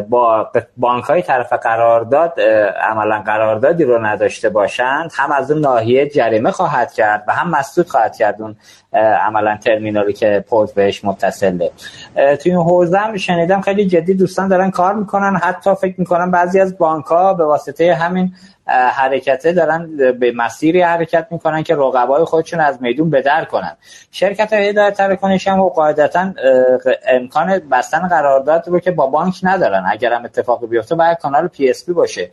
با 0.09 0.51
بانک 0.77 1.03
های 1.03 1.21
طرف 1.21 1.53
قرارداد 1.53 2.39
عملا 2.81 3.21
قراردادی 3.25 3.83
رو 3.83 4.05
نداشته 4.05 4.49
باشند 4.49 5.11
هم 5.15 5.31
از 5.31 5.51
اون 5.51 5.61
ناحیه 5.61 6.09
جریمه 6.09 6.51
خواهد 6.51 6.93
کرد 6.93 7.23
و 7.27 7.33
هم 7.33 7.49
مسدود 7.49 7.89
خواهد 7.89 8.17
کرد 8.17 8.41
اون 8.41 8.55
عملا 8.93 9.57
ترمینالی 9.57 10.13
که 10.13 10.45
پوز 10.49 10.73
بهش 10.73 11.05
متصله. 11.05 11.71
توی 12.15 12.51
این 12.51 12.61
حوزه 12.61 12.97
هم 12.97 13.17
شنیدم 13.17 13.61
خیلی 13.61 13.85
جدی 13.85 14.13
دوستان 14.13 14.47
دارن 14.47 14.71
کار 14.71 14.93
می‌کنن 14.93 15.35
حتی 15.43 15.75
فکر 15.75 15.95
می‌کنن 15.97 16.31
بعضی 16.31 16.59
از 16.59 16.77
بانک 16.77 17.05
ها 17.05 17.33
به 17.33 17.45
واسطه 17.45 17.93
همین 17.93 18.33
حرکته 18.67 19.53
دارن 19.53 19.97
به 20.19 20.31
مسیری 20.35 20.81
حرکت 20.81 21.27
می‌کنن 21.31 21.63
که 21.63 21.75
رقبای 21.75 22.23
خودشون 22.23 22.59
از 22.59 22.81
میدون 22.81 23.09
بدر 23.09 23.45
کنن. 23.45 23.77
شرکت 24.11 24.53
های 24.53 24.69
هدایت 24.69 24.93
تراکنش 24.93 25.47
هم 25.47 25.63
قاعدتا 25.69 26.33
امکان 27.07 27.59
بستن 27.59 28.07
قرارداد 28.07 28.67
رو 28.67 28.79
که 28.79 28.91
با 28.91 29.07
بانک 29.07 29.39
ندارن. 29.43 29.85
اگر 29.89 30.13
هم 30.13 30.25
اتفاق 30.25 30.69
بیفته 30.69 30.95
باید 30.95 31.17
کانال 31.17 31.47
پی 31.47 31.69
اس 31.69 31.85
پی 31.85 31.93
باشه. 31.93 32.31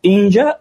اینجا 0.00 0.56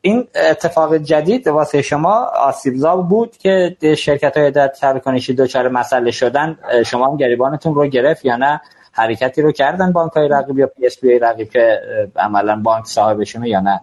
این 0.00 0.28
اتفاق 0.50 0.96
جدید 0.96 1.48
واسه 1.48 1.82
شما 1.82 2.14
آسیبزا 2.24 2.96
بود 2.96 3.36
که 3.36 3.76
شرکت 3.98 4.36
های 4.36 4.46
هدایت 4.46 4.72
تراکنشی 4.72 5.34
دچار 5.34 5.68
مسئله 5.68 6.10
شدن. 6.10 6.58
شما 6.86 7.06
هم 7.06 7.16
گریبانتون 7.16 7.74
رو 7.74 7.86
گرفت 7.86 8.24
یا 8.24 8.36
نه؟ 8.36 8.60
حرکتی 8.92 9.42
رو 9.42 9.52
کردن 9.52 9.92
بانک 9.92 10.12
های 10.12 10.28
رقیب 10.28 10.58
یا 10.58 10.66
پی 10.66 10.86
اس 10.86 11.00
پی 11.00 11.18
رقیب 11.18 11.50
که 11.50 11.80
عملا 12.16 12.56
بانک 12.56 12.86
صاحبشونه 12.86 13.48
یا 13.48 13.60
نه؟ 13.60 13.80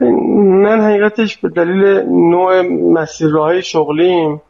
من 0.00 0.80
حقیقتش 0.80 1.36
به 1.36 1.48
دلیل 1.48 1.84
نوع 2.08 2.62
مسیرهای 2.92 3.62
شغلیم 3.62 4.42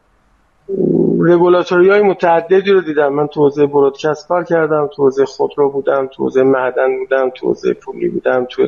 رگولاتوری 1.19 1.89
های 1.89 2.01
متعددی 2.01 2.71
رو 2.71 2.81
دیدم. 2.81 3.13
من 3.13 3.27
تو 3.27 3.41
حوزه 3.41 3.65
برودکست 3.65 4.27
کار 4.27 4.43
کردم 4.43 4.89
تو 4.95 5.03
حوزه 5.03 5.25
خودرو 5.25 5.71
بودم 5.71 6.07
تو 6.07 6.23
حوزه 6.23 6.43
معدن 6.43 6.97
بودم 6.99 7.29
تو 7.29 7.47
حوزه 7.47 7.73
پولی 7.73 8.09
بودم 8.09 8.45
تو 8.49 8.67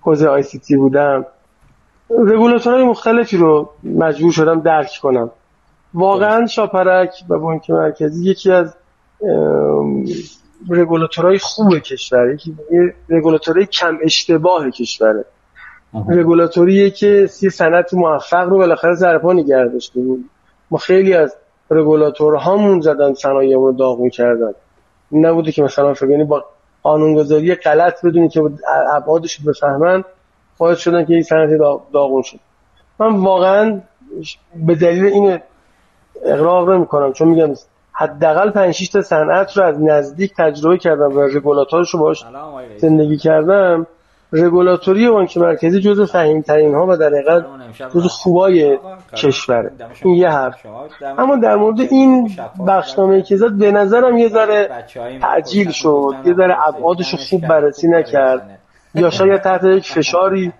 حوزه 0.00 0.28
آی 0.28 0.42
سی 0.42 0.58
تی 0.58 0.76
بودم. 0.76 1.26
رگولاتورهای 2.10 2.84
مختلفی 2.84 3.36
رو 3.36 3.70
مجبور 3.84 4.32
شدم 4.32 4.60
درک 4.60 4.90
کنم. 5.02 5.30
واقعا 5.94 6.46
شاپرک 6.46 7.10
و 7.28 7.38
بانک 7.38 7.70
مرکزی 7.70 8.30
یکی 8.30 8.52
از 8.52 8.74
رگولاتورهای 10.70 11.38
خوب 11.38 11.78
کشور 11.78 12.34
یکی 12.34 12.56
رگولاتورهای 13.08 13.66
کم 13.66 13.98
اشتباه 14.02 14.70
کشوره. 14.70 15.24
رگولاتوریه 16.08 16.90
که 16.90 17.26
سی 17.26 17.50
سنت 17.50 17.94
موفق 17.94 18.48
رو 18.48 18.58
بالاخره 18.58 18.94
زرپا 18.94 19.32
نگه 19.32 19.64
داشتیم 19.64 20.30
ما 20.70 20.78
خیلی 20.78 21.14
از 21.14 21.36
هامون 22.38 22.80
زدن 22.80 23.14
صنایع 23.14 23.56
رو 23.56 23.72
داغ 23.72 24.00
می‌کردن. 24.00 24.52
نبوده 25.12 25.52
که 25.52 25.62
مثلا 25.62 25.94
فکر 25.94 26.10
یعنی 26.10 26.24
با 26.24 26.44
قانونگذاری 26.82 27.54
غلط 27.54 28.06
بدونی 28.06 28.28
که 28.28 28.42
ابعادش 28.92 29.40
بفهمن 29.40 30.04
باعث 30.58 30.78
شدن 30.78 31.04
که 31.04 31.14
این 31.14 31.22
صنعت 31.22 31.50
داغون 31.92 32.22
شد. 32.22 32.38
من 32.98 33.16
واقعا 33.16 33.80
به 34.66 34.74
دلیل 34.74 35.04
این 35.04 35.38
اقراق 36.24 36.68
رو 36.68 36.78
می‌کنم 36.78 37.12
چون 37.12 37.28
میگم 37.28 37.54
حداقل 37.92 38.50
5 38.50 38.74
6 38.74 38.88
تا 38.88 39.02
صنعت 39.02 39.56
رو 39.56 39.64
از 39.64 39.82
نزدیک 39.82 40.34
تجربه 40.38 40.78
کردم 40.78 41.16
و 41.16 41.20
رگولاتورش 41.20 41.90
رو 41.90 42.00
باش 42.00 42.24
زندگی 42.76 43.16
کردم. 43.16 43.86
رگولاتوری 44.32 45.10
بانک 45.10 45.36
مرکزی 45.36 45.80
جزو 45.80 46.06
فهیم 46.06 46.40
ترین 46.40 46.74
ها 46.74 46.86
و 46.88 46.96
در 46.96 47.06
حقیقت 47.06 47.44
جزو 47.94 48.08
خوبای 48.08 48.78
کشوره. 49.16 49.72
این 50.02 50.14
یه 50.14 50.28
حرف. 50.28 50.66
اما 51.18 51.36
در 51.36 51.56
مورد 51.56 51.80
این 51.80 52.30
بخشنامه 52.68 53.22
که 53.22 53.36
زد 53.36 53.52
به 53.52 53.72
نظرم 53.72 54.18
یه 54.18 54.28
ذره 54.28 54.68
تعجیل 55.20 55.70
شد. 55.70 56.14
یه 56.24 56.34
ذره 56.34 56.68
ابعادش 56.68 57.14
خوب 57.30 57.46
بررسی 57.48 57.88
نکرد. 57.88 58.58
یا 58.94 59.10
شاید 59.10 59.40
تحت 59.40 59.64
یک 59.64 59.88
فشاری 59.92 60.52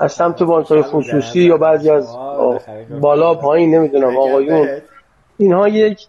از 0.00 0.12
سمت 0.12 0.42
بانک 0.42 0.66
های 0.66 0.82
خصوصی 0.82 1.40
یا 1.40 1.56
بعضی 1.56 1.90
از 1.90 2.16
بالا 3.00 3.34
پایین 3.34 3.74
نمی‌دونم 3.74 4.16
آقایون. 4.16 4.68
اینها 5.36 5.68
یک 5.68 6.06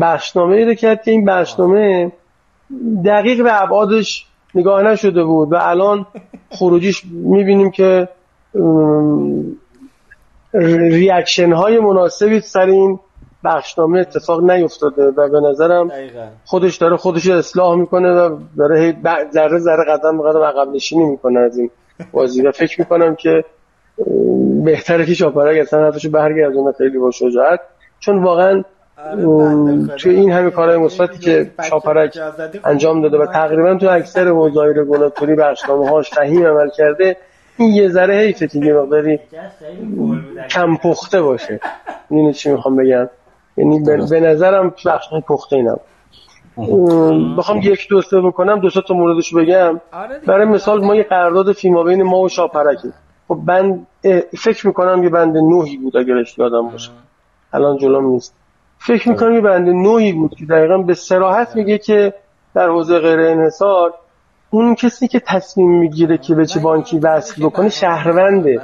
بخشنامه 0.00 0.64
رو 0.64 0.74
کرد 0.74 1.02
که 1.02 1.10
این 1.10 1.24
بخشنامه 1.24 2.12
دقیق 3.04 3.42
به 3.42 3.62
ابعادش 3.62 4.26
نگاه 4.54 4.82
نشده 4.82 5.24
بود 5.24 5.52
و 5.52 5.56
الان 5.60 6.06
خروجیش 6.50 7.02
می‌بینیم 7.04 7.70
که 7.70 8.08
ریاکشن 10.54 11.52
های 11.52 11.78
مناسبی 11.78 12.40
سر 12.40 12.66
این 12.66 12.98
بخشنامه 13.44 14.00
اتفاق 14.00 14.50
نیفتاده 14.50 15.02
و 15.02 15.28
به 15.28 15.40
نظرم 15.40 15.90
خودش 16.44 16.76
داره 16.76 16.96
خودش 16.96 17.28
اصلاح 17.28 17.76
می‌کنه 17.76 18.12
و 18.12 18.38
داره 18.58 18.96
ذره 19.32 19.58
ذره 19.58 19.84
قدم 19.84 20.22
قدم 20.22 20.42
عقب 20.42 20.68
نشینی 20.68 21.04
می‌کنه 21.04 21.40
از 21.40 21.58
این 21.58 21.70
بازی 22.12 22.42
و 22.42 22.52
فکر 22.52 22.80
می‌کنم 22.80 23.14
که 23.14 23.44
بهتره 24.64 25.06
که 25.06 25.14
شاپرک 25.14 25.60
اصلا 25.60 25.84
حرفشو 25.84 26.10
برگردونه 26.10 26.72
خیلی 26.72 26.98
با 26.98 27.10
شجاعت. 27.10 27.60
چون 28.00 28.22
واقعا 28.22 28.62
توی 29.98 30.14
این 30.14 30.32
همه 30.32 30.50
کارهای 30.50 30.78
مثبتی 30.78 31.18
که 31.18 31.50
شاپرک 31.68 32.18
انجام 32.64 33.02
داده 33.02 33.18
و 33.18 33.26
تقریبا 33.26 33.74
تو 33.74 33.88
اکثر 33.90 34.32
وظایف 34.32 34.76
رگولاتوری 34.76 35.34
بخشنامه 35.34 35.90
هاش 35.90 36.10
فهیم 36.10 36.46
عمل 36.46 36.70
کرده 36.76 37.16
این 37.56 37.70
یه 37.70 37.88
ذره 37.88 38.14
حیفه 38.14 38.46
که 38.46 38.58
یه 38.58 38.74
مقداری 38.74 39.20
کم 40.50 40.76
پخته 40.76 41.22
باشه. 41.22 41.60
اینو 42.10 42.32
چی 42.32 42.52
می‌خوام 42.52 42.76
بگم؟ 42.76 43.08
یعنی 43.56 43.80
به 44.10 44.20
نظرم 44.20 44.74
بخش 44.86 45.08
پخته 45.28 45.56
اینم 45.56 45.80
بخوام 47.36 47.58
یک 47.62 47.88
دو 47.90 48.02
سه 48.02 48.20
بکنم 48.20 48.60
دو 48.60 48.70
تا 48.70 48.94
موردش 48.94 49.34
بگم. 49.34 49.80
آره 49.92 50.20
برای 50.26 50.46
مثال 50.46 50.84
ما 50.84 50.94
یه 50.94 51.02
قرارداد 51.02 51.52
فیما 51.52 51.82
بین 51.82 52.02
ما 52.02 52.20
و 52.20 52.28
شاپرکی 52.28 52.92
خب 53.28 53.38
بند 53.46 53.86
فکر 54.38 54.66
می‌کنم 54.66 55.04
یه 55.04 55.10
بند 55.10 55.36
نوحی 55.36 55.76
بود 55.76 55.96
اگر 55.96 56.14
یادم 56.38 56.68
باشه. 56.68 56.90
الان 57.52 57.76
جلوم 57.78 58.06
نیست. 58.06 58.43
فکر 58.86 59.08
می‌کنم 59.08 59.34
یه 59.34 59.40
بند 59.40 59.68
نهی 59.68 60.12
بود 60.12 60.34
که 60.34 60.46
دقیقا 60.46 60.78
به 60.78 60.94
صراحت 60.94 61.56
میگه 61.56 61.78
که 61.78 62.14
در 62.54 62.68
حوزه 62.68 62.98
غیر 62.98 63.20
انحصار 63.20 63.94
اون 64.50 64.74
کسی 64.74 65.08
که 65.08 65.20
تصمیم 65.20 65.78
می‌گیره 65.78 66.18
که 66.18 66.34
به 66.34 66.46
چه 66.46 66.60
بانکی 66.60 66.98
وصل 66.98 67.42
بکنه 67.42 67.68
شهرونده. 67.68 68.60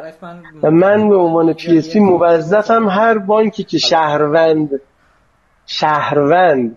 و 0.63 0.71
من 0.71 1.09
به 1.09 1.17
عنوان 1.17 1.53
پی 1.53 1.79
اس 1.79 1.93
پی 1.93 2.01
موظفم 2.01 2.89
هر 2.89 3.19
بانکی 3.19 3.65
که 3.65 3.79
شهروند 3.79 4.81
شهروند 5.67 6.77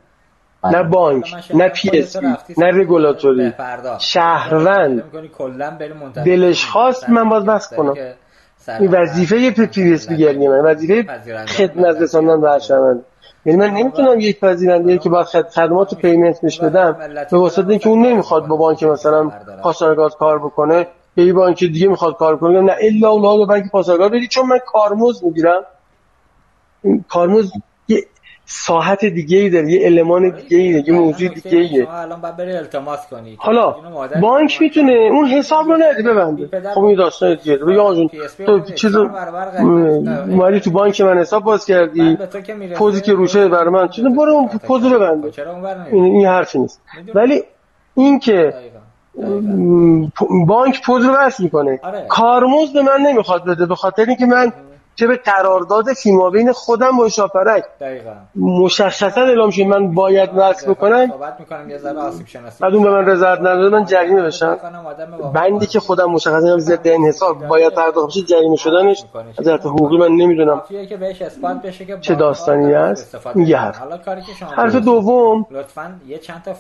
نه 0.64 0.84
بانک 0.84 1.36
نه 1.54 1.70
پی 1.70 1.90
اس 2.00 2.18
پی 2.18 2.28
نه 2.58 2.68
رگولاتوری 2.68 3.54
شهروند. 4.00 5.04
دلش 6.26 6.66
خواست 6.66 7.10
من 7.10 7.30
باهاش 7.30 7.46
بس 7.46 7.74
کنم. 7.74 7.94
این 8.80 8.92
وظیفه 8.92 9.52
پی 9.52 9.94
اس 9.94 10.10
پی 10.10 10.48
من 10.48 10.60
وظیفه 10.60 11.04
خدمت 11.48 12.02
رساندن 12.02 12.42
به 12.42 12.60
شهروند. 12.60 13.06
یعنی 13.46 13.60
من 13.60 13.70
نمی‌تونم 13.70 14.20
یک 14.20 14.40
پذیرنده 14.40 14.98
که 14.98 15.10
باید 15.10 15.26
خدمات 15.26 15.96
payment 15.96 16.42
بهش 16.42 16.60
بدم 16.60 16.98
به 17.32 17.38
واسطه 17.38 17.70
اینکه 17.70 17.90
اون 17.90 18.06
نمی‌خواد 18.06 18.48
با 18.48 18.56
بانک 18.56 18.84
مثلا 18.84 19.30
پاسارگاد 19.64 20.18
کار 20.18 20.40
بکنه 20.40 20.88
به 21.16 21.24
یه 21.24 21.34
بانک 21.34 21.60
دیگه 21.60 21.88
می‌خواد 21.88 22.18
کار 22.18 22.38
کنه 22.38 22.62
نه 22.62 22.76
الا 22.82 23.10
اولاد 23.10 23.38
به 23.38 23.46
بانک 23.46 23.72
پاسارگاد 23.72 24.12
بدی 24.12 24.28
چون 24.28 24.46
من 24.46 24.60
کارمزد 24.66 25.24
می‌گیرم. 25.24 25.62
کارمزد 27.10 27.52
ساحت 28.46 29.06
دیگه 29.06 29.38
ای 29.38 29.50
داره 29.50 29.72
یه 29.72 29.86
المان 29.86 30.30
دیگه 30.30 30.58
ای 30.58 30.84
یه 30.88 30.94
موضوع 30.94 31.28
دیگه 31.28 31.58
ایه 31.58 31.90
الان 31.90 32.22
باید 32.22 32.38
بری 32.38 32.56
التماس 32.56 33.08
کنی. 33.08 33.36
حالا 33.40 33.76
بانک 34.22 34.62
می‌تونه 34.62 34.94
اون 34.94 35.26
حساب 35.26 35.68
رو 35.68 35.78
نده 35.78 36.04
ببنده 36.04 36.50
خب 36.74 36.84
این 36.84 36.98
داستان 36.98 37.36
دیگه. 37.36 37.56
رو 37.56 37.72
یا 37.72 37.94
جون 37.94 38.10
تو 38.46 38.60
چیز 38.60 38.96
اومدی 38.96 40.60
تو 40.60 40.72
بانک 40.72 41.02
من 41.02 41.18
حساب 41.18 41.44
باز 41.44 41.66
کردی. 41.66 42.18
پوزی 42.76 43.02
که 43.02 43.14
روشه 43.14 43.48
برای 43.48 43.70
من. 43.70 43.88
چیز 43.88 44.06
برو 44.06 44.32
اون 44.32 44.48
پوزو 44.48 44.90
ببنده 44.90 45.32
این 45.92 46.04
این 46.04 46.26
حرفی 46.26 46.60
نیست. 46.60 46.82
ولی 47.16 47.44
این 47.96 48.20
که 48.20 48.54
بانک 50.48 50.82
پوز 50.86 51.06
رو 51.06 51.14
وصل 51.14 51.44
می‌کنه. 51.44 51.80
آره. 51.84 52.06
کارمزد 52.10 52.74
به 52.74 52.82
من 52.82 53.02
نمی‌خواد 53.02 53.46
بده 53.46 53.66
به 53.66 53.76
خاطر 53.76 54.06
اینکه 54.06 54.26
من 54.26 54.54
که 54.96 55.08
به 55.08 55.18
قرارداد 55.18 55.94
فیما 55.94 56.30
بین 56.30 56.52
خودم 56.52 56.98
با 56.98 57.10
شاپرک. 57.10 57.64
دقیقاً. 57.82 58.12
مشخصا 58.36 59.22
اعلام 59.22 59.50
شد 59.50 59.62
من 59.62 59.94
باید 59.94 60.30
وصل 60.36 60.72
بکنم. 60.72 61.08
صحبت 61.08 61.40
می‌کنم 61.40 61.70
یه 61.70 61.78
ذره 61.78 62.00
آسیب 62.00 62.28
شناسی. 62.28 62.58
بعد 62.64 62.74
اون 62.74 62.84
به 62.84 62.90
من 62.90 63.06
رضایت 63.06 63.40
نداده 63.40 63.70
من 63.70 63.86
جریمه 63.86 64.22
بشم. 64.22 64.58
بندی 65.34 65.66
که 65.66 65.80
خودم 65.80 66.12
مشخصا 66.12 66.58
ضد 66.58 66.88
انحصار 66.88 67.34
باید 67.34 67.74
پرداخت 67.74 68.08
بشه 68.08 68.22
جریمه 68.22 68.56
شدنش 68.56 69.04
از 69.40 69.46
جهت 69.46 69.66
حقوقی 69.66 69.98
من 69.98 70.12
نمی‌دونم. 70.12 70.62
که 70.90 70.98
بهش 70.98 71.22
اثبات 71.22 71.62
بشه 71.62 71.86
که 71.86 71.98
چه 72.02 72.16
داستانی 72.16 72.74
است 72.74 73.18
یه 73.36 73.58
حرف. 73.58 73.82
حرف 74.56 74.76
دوم. 74.76 75.46
لطفا 75.52 75.96
یه 76.08 76.18
چند 76.18 76.42
تا 76.46 76.54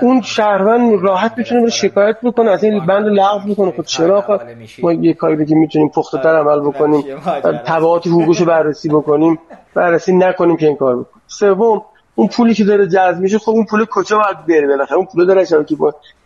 اون 0.00 0.20
شهروند 0.20 1.02
راحت 1.02 1.32
می‌تونه 1.36 1.60
بره 1.60 1.70
شکایت 1.70 2.16
بکنه 2.22 2.50
از 2.50 2.64
این 2.64 2.86
بند 2.86 3.06
لغو 3.06 3.48
می‌کنه 3.48 3.70
خود 3.70 3.84
خب 3.84 3.90
چرا 3.90 4.40
ما 4.82 4.92
یه 4.92 5.14
کاری 5.14 5.46
که 5.46 5.54
می‌تونیم 5.54 5.88
پخته 5.88 6.18
تر 6.18 6.36
عمل 6.38 6.60
بکنیم. 6.74 7.20
تبعات 7.66 8.06
حقوقش 8.06 8.40
رو 8.40 8.46
بررسی 8.46 8.88
بکنیم. 8.88 9.38
بررسی 9.74 10.12
نکنیم 10.12 10.56
که 10.56 10.66
این 10.66 10.76
کار 10.76 10.96
بکنیم. 10.96 11.22
سوم 11.26 11.82
اون 12.14 12.28
پولی 12.28 12.54
که 12.54 12.64
داره 12.64 12.86
جذب 12.86 13.20
میشه 13.20 13.38
خب 13.38 13.50
اون 13.50 13.64
پول 13.64 13.84
کجا 13.84 14.18
باید 14.18 14.46
بره 14.46 14.66
بالاخره؟ 14.66 14.96
اون 14.96 15.06
پول 15.06 15.26
داره 15.26 15.46
که 15.46 15.64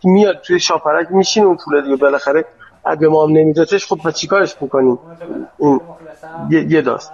میاد 0.04 0.40
توی 0.40 0.60
شاپرک 0.60 1.06
میشینه 1.10 1.46
اون 1.46 1.58
پول 1.64 1.82
دیگه 1.82 1.96
بالاخره 1.96 2.44
اگه 2.84 3.08
ما 3.08 3.24
هم 3.24 3.30
نمیداتش 3.30 3.86
خب 3.86 3.96
پس 3.96 4.14
چیکارش 4.14 4.56
می‌کنیم 4.60 4.98
این 5.58 5.80
یه 6.50 6.82
داست. 6.82 7.12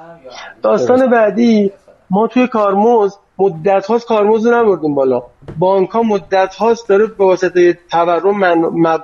داستان 0.62 1.10
بعدی 1.10 1.72
ما 2.10 2.26
توی 2.26 2.46
کارمز 2.46 3.16
مدت 3.38 3.86
هاست 3.86 4.06
کارمز 4.06 4.46
رو 4.46 4.54
نبردیم 4.54 4.94
بالا. 4.94 5.22
بانک 5.58 5.90
ها 5.90 6.02
مدت 6.02 6.54
هاست 6.54 6.88
داره 6.88 7.06
به 7.06 7.24
واسطه 7.24 7.78
تورم 7.90 8.54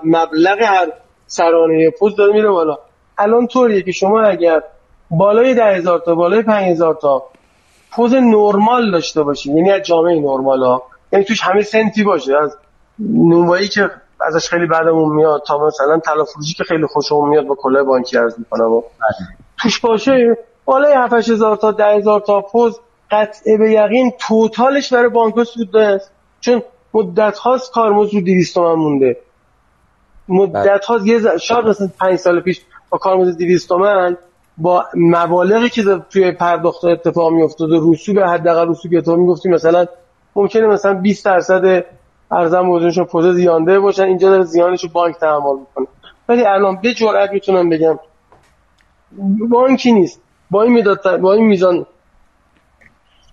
مبلغ 0.05 0.62
هر 0.62 0.93
سرانه 1.27 1.90
پوز 1.90 2.16
داره 2.16 2.32
میره 2.32 2.51
بالا. 2.51 2.78
الان 3.21 3.47
طوریه 3.47 3.83
که 3.83 3.93
شما 3.93 4.21
اگر 4.21 4.63
بالای 5.11 5.55
ده 5.55 5.65
هزار 5.65 5.99
تا 5.99 6.15
بالای 6.15 6.43
پنج 6.43 6.71
هزار 6.71 6.95
تا 6.95 7.23
پوز 7.91 8.15
نرمال 8.15 8.91
داشته 8.91 9.23
باشید 9.23 9.57
یعنی 9.57 9.71
از 9.71 9.83
جامعه 9.83 10.21
نرمال 10.21 10.63
ها 10.63 10.83
یعنی 11.13 11.25
توش 11.25 11.41
همه 11.41 11.63
سنتی 11.63 12.05
باشه. 12.05 12.39
از 12.39 12.57
نونوایی 12.99 13.69
که 13.69 13.91
ازش 14.27 14.49
خیلی 14.49 14.67
بعدمون 14.67 15.17
میاد 15.17 15.43
تا 15.47 15.67
مثلا 15.67 15.99
طلا 15.99 16.25
فروشی 16.25 16.55
که 16.55 16.65
خیلی 16.65 16.87
خوشمون 16.87 17.29
میاد 17.29 17.47
با 17.47 17.55
کلاه 17.55 17.83
بانکی 17.83 18.19
عرض 18.19 18.39
می‌کنم. 18.39 18.73
و 18.73 18.83
توش 19.59 19.81
باشه. 19.81 20.39
بالای 20.65 20.93
7000 20.93 21.57
تا 21.57 21.73
10000 21.73 22.21
تا 22.21 22.41
پوز 22.41 22.81
قطعه 23.11 23.57
به 23.59 23.71
یقین 23.71 24.13
توتالش 24.19 24.93
برای 24.93 25.09
بانک 25.09 25.43
سود 25.43 25.77
است 25.77 26.11
چون 26.41 26.63
مدت 26.95 27.39
هاست 27.39 27.73
کارمز 27.73 28.15
رو 28.15 28.21
200 28.21 28.55
تومن 28.55 28.75
مونده. 28.75 29.17
مدت 30.29 30.85
هاست 30.85 31.07
یه 31.07 31.39
شاید 31.39 31.67
مثلا 31.67 31.89
5 32.01 32.17
سال 32.17 32.41
پیش 32.41 32.61
با 32.91 32.99
کارمز 32.99 33.37
200 33.37 33.69
تومن 33.69 34.17
با 34.59 34.85
مبالغی 34.95 35.69
که 35.69 35.83
توی 36.11 36.33
پرداخت 36.33 36.85
اتفاق 36.85 37.33
میافتاد 37.33 37.71
و 37.71 37.93
رسوب 37.93 38.19
حداقل 38.19 38.69
رسوبی 38.69 38.97
که 38.97 39.03
تو 39.03 39.17
می‌گفتی 39.17 39.49
مثلا 39.49 39.87
ممکنه 40.37 40.67
مثلا 40.67 40.95
20 40.95 41.25
درصد 41.25 41.85
ارزم 42.31 42.62
بودنشون 42.62 43.05
پوز 43.05 43.35
زیانده 43.35 43.81
باشن 43.81 44.03
اینجا 44.03 44.31
داره 44.31 44.43
زیانشو 44.43 44.89
بانک 44.89 45.17
تحمل 45.17 45.59
می‌کنه. 45.59 45.87
ولی 46.29 46.45
الان 46.45 46.79
به 46.83 46.95
جرئت 46.95 47.33
می‌تونم 47.33 47.69
بگم 47.69 47.99
بانکی 49.49 49.93
نیست. 49.93 50.21
با 50.51 50.62
این 50.62 50.79
مدت 50.79 51.07
با 51.07 51.33
این 51.33 51.47
میزان 51.47 51.87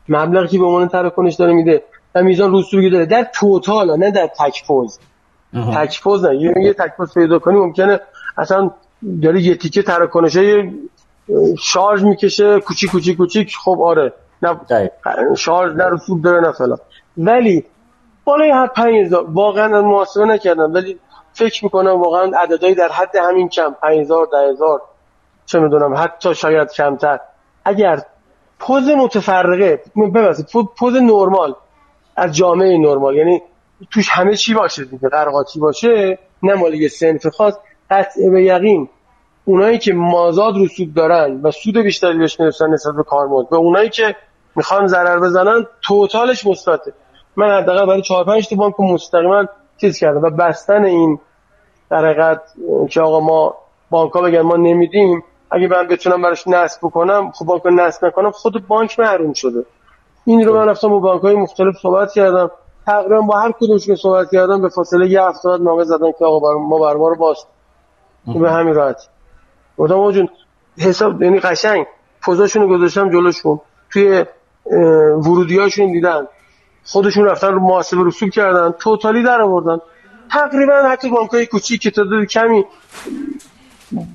مبلغی 0.10 0.48
که 0.48 0.60
به 0.60 0.66
عنوان 0.66 0.88
تراکنش 0.88 1.36
داره 1.36 1.54
میده 1.54 1.84
و 2.16 2.24
میزان 2.24 2.54
رسوبی 2.56 2.90
داره. 2.90 3.06
در 3.06 3.28
توتال 3.36 3.98
نه 3.98 4.12
در 4.12 4.28
تک 4.28 4.68
پوز. 4.68 5.00
تک 5.74 6.02
پوز 6.04 6.26
نه. 6.26 6.36
یه 6.64 6.74
تک 6.74 6.98
پوز 6.98 7.14
پیدا 7.14 7.40
کنی 7.40 7.60
ممکنه 7.60 8.00
اصلا 8.38 8.72
داره 9.24 9.42
یه 9.42 9.56
تیکه 9.56 9.82
تراکنشه 9.84 10.72
شارژ 11.60 12.04
می‌کشه 12.04 12.60
کوچیک 12.60 12.92
کوچیک 12.92 13.18
کوچیک. 13.18 13.56
خب 13.64 13.82
آره. 13.82 14.14
نه 14.42 14.60
شارژ 15.38 15.74
نه 15.76 15.86
رسوب 15.90 16.22
داره 16.24 16.42
نه 16.42 16.52
فلان. 16.52 16.78
ولی 17.18 17.66
بالای 18.24 18.50
هر 18.52 18.68
5000 18.68 19.26
واقعا 19.30 19.82
محاسبه 19.82 20.26
نکردم 20.26 20.74
ولی 20.74 21.00
فکر 21.34 21.64
می‌کنم 21.64 22.02
واقعا 22.02 22.32
عددهایی 22.38 22.76
در 22.76 22.90
حد 22.92 23.16
همین 23.16 23.50
کم 23.50 23.76
5000 23.82 24.28
10000 24.32 24.82
چه 25.46 25.60
می‌دونم 25.60 25.96
حتی 25.98 26.36
شاید 26.36 26.72
کمتر. 26.72 27.20
اگر 27.66 28.02
پوز 28.60 28.90
متفرقه 28.90 29.82
ببخشید 30.16 30.46
پوز 30.78 30.96
نرمال 30.96 31.56
از 32.16 32.36
جامعه 32.36 32.78
نرمال 32.78 33.16
یعنی 33.16 33.42
توش 33.92 34.10
همه 34.10 34.36
چی 34.36 34.54
باشه 34.54 34.86
دیگه 34.86 35.10
قرقاتی 35.10 35.60
باشه 35.60 36.20
نه 36.44 36.54
مال 36.54 36.74
یه 36.74 36.88
سنف 36.88 37.28
خاص. 37.28 37.54
قطع 37.90 38.30
به 38.30 38.44
یقین. 38.44 38.90
اونایی 39.46 39.78
که 39.78 39.94
مازاد 39.94 40.58
رسوب 40.58 40.94
دارن 40.94 41.42
و 41.42 41.52
سود 41.52 41.78
بیشتری 41.78 42.18
بهش 42.18 42.40
می‌رسن 42.40 42.70
نسبت 42.70 42.96
به 42.96 43.04
کارمزد 43.04 43.50
به 43.50 43.56
اونایی 43.56 43.90
که 43.90 44.16
می‌خوان 44.56 44.88
ضرر 44.88 45.20
بزنن 45.20 45.68
توتالش 45.88 46.48
مثبته. 46.48 46.94
من 47.36 47.58
حداقل 47.58 47.86
برای 47.86 48.02
4 48.02 48.26
5 48.26 48.50
تا 48.50 48.56
بانک 48.56 48.80
مستقیما 48.80 49.46
چیز 49.78 50.00
کردم 50.00 50.22
و 50.22 50.30
بستن 50.30 50.86
این 50.86 51.20
در 51.90 52.06
حقیقت 52.06 52.42
که 52.90 53.02
آقا 53.02 53.20
ما 53.20 53.56
بانک 53.90 54.12
ها 54.12 54.22
بگن 54.22 54.42
ما 54.42 54.56
نمیدیم 54.56 55.24
اگه 55.52 55.68
من 55.68 55.88
بتونم 55.88 56.22
براش 56.22 56.48
نصب 56.48 56.80
بکنم 56.84 57.32
خب 57.32 57.46
بانک 57.46 57.62
نصب 57.66 58.06
نکنم 58.06 58.32
خود 58.32 58.68
بانک 58.68 59.00
محروم 59.00 59.34
شده. 59.34 59.66
این 60.26 60.46
رو 60.46 60.56
من 60.56 60.66
رفتم 60.66 60.90
با 60.90 61.00
بانک 61.00 61.22
های 61.22 61.36
مختلف 61.36 61.76
صحبت 61.82 62.14
کردم. 62.14 62.52
تقریبا 62.86 63.22
با 63.22 63.40
هر 63.40 63.52
کدومش 63.52 63.86
که 63.86 63.96
صحبت 63.96 64.28
کردم 64.32 64.62
به 64.62 64.70
فاصله 64.70 65.10
یه 65.10 65.22
هفته 65.22 65.50
بعد 65.50 65.62
نامه 65.62 65.84
زدن 65.84 66.12
که 66.20 66.26
آقا 66.26 66.58
ما 66.58 66.80
بر 66.80 66.94
ما 66.94 67.08
رو 67.08 67.16
باز 67.16 67.38
به 68.34 68.52
همین 68.52 68.74
راحت 68.74 69.10
گفتم 69.78 70.12
جون 70.12 70.30
حساب 70.78 71.22
یعنی 71.22 71.40
قشنگ 71.40 71.86
پوزاشون 72.22 72.62
رو 72.62 72.78
گذاشتم 72.78 73.10
جلوشون. 73.10 73.60
توی 73.90 74.26
ورودی 75.18 75.58
هاشون 75.58 75.92
دیدن. 75.92 76.28
خودشون 76.86 77.26
رفتن 77.26 77.54
رو 77.54 77.60
محاسبه 77.60 78.04
رسوب 78.06 78.30
کردن 78.30 78.72
توتالی 78.72 79.24
در 79.24 79.42
آوردن. 79.42 79.78
تقریبا 80.32 80.74
حتی 80.74 81.10
بانکای 81.10 81.46
کوچیک 81.46 81.82
که 81.82 81.92
تا 81.92 82.26
کمی 82.30 82.66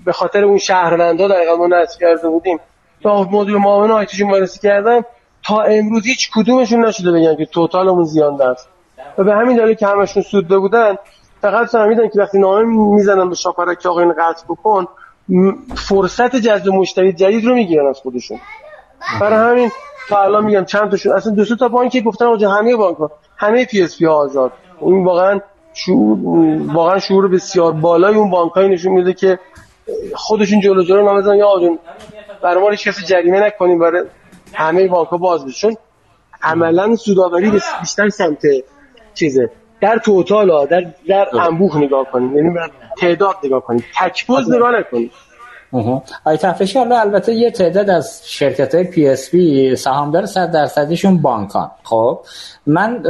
به 0.05 0.13
خاطر 0.13 0.45
اون 0.45 0.59
شهروندا 0.59 1.29
دقیقا 1.29 1.57
ما 1.57 1.67
نصب 1.67 2.01
کرده 2.01 2.29
بودیم 2.29 2.61
تا 3.03 3.23
مدیر 3.23 3.57
معاون 3.57 3.91
آیتیشون 3.91 4.31
وارسی 4.31 4.61
کردم 4.61 5.05
تا 5.45 5.63
امروز 5.63 6.07
هیچ 6.07 6.31
کدومشون 6.35 6.85
نشده 6.85 7.13
بگن 7.13 7.37
که 7.37 7.47
توتالمون 7.47 8.05
زیان 8.05 8.43
است 8.43 8.69
و 9.19 9.25
به 9.25 9.35
همین 9.35 9.57
دلیل 9.57 9.75
که 9.75 9.87
همشون 9.87 10.23
سوده 10.23 10.59
بودن 10.59 10.97
فقط 11.43 11.69
فهمیدن 11.69 12.09
که 12.09 12.21
وقتی 12.21 12.39
نامه 12.39 12.65
می‌زنن 12.95 13.29
به 13.29 13.35
شاپرک 13.35 13.79
که 13.79 13.89
آقا 13.89 14.01
این 14.01 14.13
قطع 14.13 14.45
بکن 14.49 14.87
فرصت 15.77 16.37
جذب 16.37 16.69
مشتری 16.69 17.13
جدید 17.13 17.45
رو 17.45 17.55
می‌گیرن 17.55 17.87
از 17.87 17.99
خودشون. 17.99 18.39
برای 19.21 19.51
همین 19.51 19.71
تا 20.09 20.23
الان 20.23 20.45
میگم 20.45 20.65
چند 20.65 20.91
تاشون 20.91 21.13
اصلا 21.13 21.33
دو 21.33 21.57
تا 21.57 21.69
بانکی 21.69 22.03
گفتن 22.03 22.25
آقا 22.25 22.49
همه 22.49 22.77
بانک 22.77 22.97
ها 22.97 23.11
همه 23.37 23.65
پی 23.65 23.83
اس 23.83 23.99
پی 23.99 24.05
ها 24.05 24.15
آزاد. 24.15 24.53
این 24.81 25.05
واقعا 25.05 25.41
شعور 25.75 26.19
واقعا 26.73 26.99
شعور 26.99 27.29
بسیار 27.29 27.73
بالای 27.73 28.15
اون 28.15 28.31
بانک 28.31 28.59
نشون 28.59 28.93
میده 28.93 29.13
که 29.13 29.39
خودشون 30.15 30.61
جلو 30.61 30.83
جلو 30.83 31.05
نامزن 31.05 31.37
یا 31.37 31.47
آجون 31.47 31.79
برای 32.43 32.63
ما 32.63 32.75
کسی 32.75 33.07
جریمه 33.07 33.41
نکنیم 33.41 33.79
برای 33.79 34.05
همه 34.53 34.89
بانک 34.89 35.09
ها 35.09 35.17
باز 35.17 35.47
بشون 35.47 35.77
عملا 36.43 36.97
سوداوری 36.97 37.61
بیشتر 37.81 38.09
سمت 38.09 38.43
چیزه. 39.15 39.51
در 39.83 39.99
توتال 39.99 40.51
ها 40.51 40.67
در 40.67 40.85
در 41.09 41.29
انبوه 41.41 41.79
نگاه 41.79 42.07
کنیم. 42.13 42.37
یعنی 42.37 42.59
تعداد 42.99 43.37
نگاه 43.45 43.61
کنیم. 43.61 43.85
تکبوز 44.01 44.55
نگاه 44.55 44.79
نکنیم. 44.79 45.11
آی 46.25 46.37
تفریشی 46.37 46.79
حالا 46.79 47.01
البته 47.01 47.33
یه 47.35 47.51
تعداد 47.51 47.91
از 47.91 48.23
شرکت 48.25 48.75
های 48.75 48.85
پی 48.85 49.09
اس 49.09 49.31
بی 49.31 49.77
سهامدار 49.77 50.27
صد 50.27 50.51
درصدیشون 50.51 51.23
بانکان. 51.23 51.71
خب 51.83 52.21
من 52.67 53.03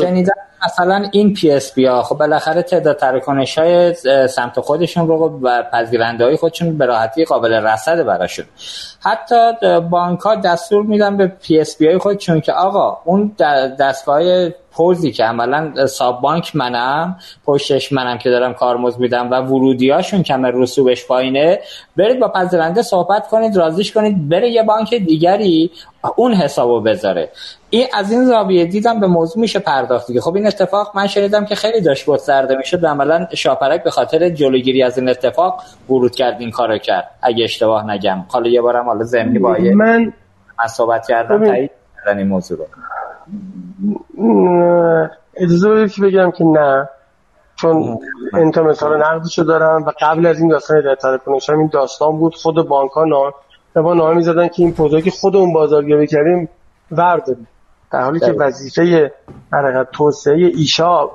شنیدم 0.00 0.34
مثلا 0.66 1.08
این 1.12 1.34
پی 1.34 1.50
اس 1.50 1.74
پی 1.74 1.86
ها 1.86 2.02
خب 2.02 2.18
بالاخره 2.18 2.62
تعداد 2.62 2.96
تراکنش 2.96 3.58
های 3.58 3.94
سمت 4.28 4.60
خودشون 4.60 5.08
رو 5.08 5.40
و 5.42 5.62
پذیرنده 5.72 6.24
های 6.24 6.36
خودشون 6.36 6.78
به 6.78 6.86
راحتی 6.86 7.24
قابل 7.24 7.52
رصد 7.52 8.02
براشون. 8.02 8.44
حتی 9.00 9.52
بانک 9.90 10.20
ها 10.20 10.34
دستور 10.34 10.82
میدن 10.82 11.16
به 11.16 11.26
پی 11.26 11.58
اس 11.58 11.76
پی 11.78 11.86
های 11.86 11.98
خودشون 11.98 12.40
که 12.40 12.52
آقا 12.52 12.98
اون 13.04 13.34
دستگاه 13.80 14.48
پوزی 14.72 15.12
که 15.12 15.24
عملا 15.24 15.86
صاحب 15.86 16.20
بانک 16.20 16.56
منم 16.56 17.16
پشتش 17.44 17.92
منم 17.92 18.18
که 18.18 18.30
دارم 18.30 18.54
کارمزد 18.54 18.98
میدم 18.98 19.30
و 19.30 19.34
ورودیاشون 19.34 20.22
کم 20.22 20.46
رسوبش 20.46 21.06
پایینه 21.06 21.60
برید 21.96 22.20
با 22.20 22.28
پذیرنده 22.28 22.82
صحبت 22.82 23.28
کنید 23.28 23.56
راضیش 23.56 23.92
کنید 23.92 24.28
بره 24.28 24.50
یه 24.50 24.62
بانک 24.62 24.94
دیگری 24.94 25.70
اون 26.16 26.34
حسابو 26.34 26.80
بذاره. 26.80 27.30
این 27.74 27.86
از 27.94 28.12
این 28.12 28.24
زاویه 28.24 28.66
دیدم 28.66 29.00
به 29.00 29.06
موضوع 29.06 29.40
میشه 29.40 29.58
پرداخت 29.58 30.06
دیگه. 30.06 30.20
خب 30.20 30.36
این 30.36 30.46
اتفاق 30.46 30.92
من 30.94 31.06
شنیدم 31.06 31.44
که 31.44 31.54
خیلی 31.54 31.80
داشت 31.80 32.06
گسترده 32.06 32.56
میشه 32.56 32.76
و 32.76 32.86
عملا 32.86 33.26
شاپرک 33.34 33.84
به 33.84 33.90
خاطر 33.90 34.28
جلوگیری 34.28 34.82
از 34.82 34.98
این 34.98 35.08
اتفاق 35.08 35.62
ورود 35.88 36.14
کرد 36.14 36.40
این 36.40 36.50
کارو 36.50 36.78
کرد. 36.78 37.10
اگه 37.22 37.44
اشتباه 37.44 37.90
نگم. 37.90 38.24
حالا 38.28 38.48
یه 38.48 38.60
بارم 38.60 38.84
حالا 38.84 39.04
زمینی 39.04 39.38
با 39.38 39.56
من 39.74 40.12
صحبت 40.68 41.06
کردم 41.08 41.46
تایید 41.46 41.70
این 42.06 42.28
موضوع 42.28 42.58
رو. 42.58 42.66
اجازه 45.36 45.70
بدید 45.70 45.92
که 45.92 46.02
بگم 46.02 46.30
که 46.30 46.44
نه. 46.44 46.88
چون 47.56 47.98
انتا 48.34 48.62
مثال 48.62 49.02
نقدشو 49.02 49.42
دارم 49.42 49.84
و 49.84 49.92
قبل 50.00 50.26
از 50.26 50.40
این 50.40 50.48
داستان 50.48 50.80
در 50.80 50.94
تلفنش 50.94 51.50
این 51.50 51.70
داستان 51.72 52.18
بود. 52.18 52.34
خود 52.34 52.68
بانک 52.68 52.90
ها 52.90 53.04
نام 53.04 53.32
و 53.76 53.82
با 53.82 53.94
نامه 53.94 54.14
می‌زدن 54.14 54.48
که 54.48 54.62
این 54.62 54.72
پروژه 54.72 55.02
که 55.02 55.10
خودمون 55.10 55.52
بازاریابی 55.52 56.06
کردیم 56.06 56.48
ورداریم 56.90 57.48
در 57.92 58.02
حالی 58.02 58.20
که 58.20 58.32
وظیفه 58.32 59.12
حرکت 59.52 59.90
توسعه 59.92 60.34
ایشا 60.34 61.10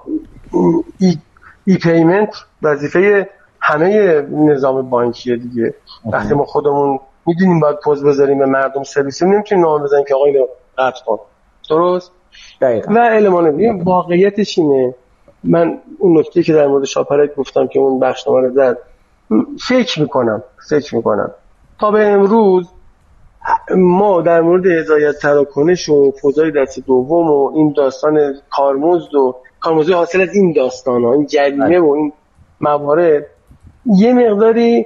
ای, 1.00 1.18
ای 1.66 1.78
پیمنت 1.78 2.36
وظیفه 2.62 3.30
همه 3.62 4.22
نظام 4.32 4.90
بانکیه 4.90 5.36
دیگه. 5.36 5.74
وقتی 6.12 6.34
ما 6.34 6.46
خودمون 6.46 7.00
می‌دونیم 7.26 7.60
باید 7.60 7.78
پوز 7.84 8.04
بذاریم 8.04 8.40
به 8.40 8.46
مردم 8.46 8.84
سرویس 8.84 9.24
نمی‌تونیم 9.24 9.66
نام 9.66 9.84
بزنیم 9.84 10.06
که 10.08 10.16
آقا 10.16 10.26
اینو 10.26 10.46
قطع 10.78 11.06
کن. 11.06 11.20
درست؟ 11.70 12.12
دقیقا. 12.62 12.94
و 12.94 12.98
المان 12.98 13.82
واقعیتش 13.84 14.58
اینه. 14.58 14.96
من 15.44 15.78
اون 16.00 16.20
نکته 16.20 16.44
که 16.44 16.54
در 16.54 16.68
مورد 16.68 16.84
شاپرک 16.84 17.36
گفتم 17.36 17.68
که 17.68 17.80
اون 17.80 18.00
بخشنامه 18.00 18.42
رو 18.42 18.54
زد 18.54 18.78
فکر 19.68 20.02
می‌کنم 20.02 20.44
فکر 20.70 20.96
می‌کنم. 20.96 21.32
تا 21.80 21.92
به 21.92 22.08
امروز 22.08 22.68
ما 23.76 24.22
در 24.22 24.42
مورد 24.42 24.66
هدایت 24.66 25.16
تراکنش 25.18 25.90
و 25.90 26.12
فوزای 26.22 26.52
دست 26.52 26.80
دوم 26.80 27.32
و 27.32 27.52
این 27.56 27.74
داستان 27.78 28.36
کارمزد 28.50 29.16
و 29.16 29.36
کارمزد 29.60 29.94
حاصل 29.94 30.22
از 30.22 30.36
این 30.36 30.54
داستان 30.54 31.04
ها 31.04 31.14
این 31.14 31.26
جریمه 31.26 31.66
بله. 31.66 31.80
و 31.80 31.92
این 31.92 32.14
موارد 32.62 33.26
یه 33.86 34.14
مقداری 34.14 34.86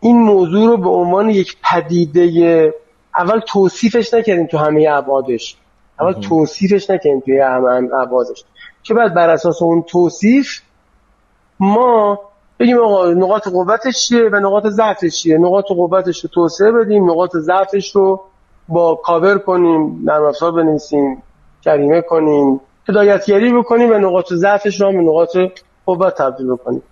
این 0.00 0.16
موضوع 0.16 0.66
رو 0.66 0.76
به 0.76 0.88
عنوان 0.88 1.30
یک 1.30 1.56
پدیده 1.64 2.74
اول 3.18 3.40
توصیفش 3.40 4.14
نکردیم 4.14 4.46
تو 4.46 4.58
همه 4.58 4.88
ابعادش. 4.90 5.56
اول 6.00 6.12
توصیفش 6.12 6.90
نکردیم 6.90 7.20
توی 7.20 7.40
همه 7.40 7.94
ابعادش. 7.94 8.44
که 8.82 8.94
بعد 8.94 9.14
بر 9.14 9.30
اساس 9.30 9.62
اون 9.62 9.82
توصیف 9.82 10.60
ما 11.60 12.20
بگیم 12.58 12.78
آقا 12.78 13.10
نقاط 13.10 13.48
قوتش 13.48 14.06
چیه 14.06 14.28
و 14.32 14.36
نقاط 14.36 14.66
ضعفش 14.66 15.22
چیه؟ 15.22 15.38
نقاط 15.38 15.64
قوتش 15.64 16.24
رو 16.24 16.30
توسعه 16.34 16.72
بدیم 16.72 17.10
نقاط 17.10 17.36
ضعفش 17.36 17.96
رو 17.96 18.20
با 18.68 18.94
کاور 18.94 19.38
کنیم 19.38 20.00
نرم 20.04 20.24
افزار 20.24 20.52
بنویسیم 20.52 21.22
جریمه 21.60 22.00
کنیم 22.00 22.60
هدایتگری 22.88 23.52
بکنیم 23.52 23.90
و 23.90 23.94
نقاط 23.94 24.32
ضعفش 24.32 24.80
رو 24.80 24.88
هم 24.88 24.96
به 24.96 25.02
نقاط 25.02 25.36
قوت 25.86 26.14
تبدیل 26.14 26.46
بکنیم. 26.52 26.82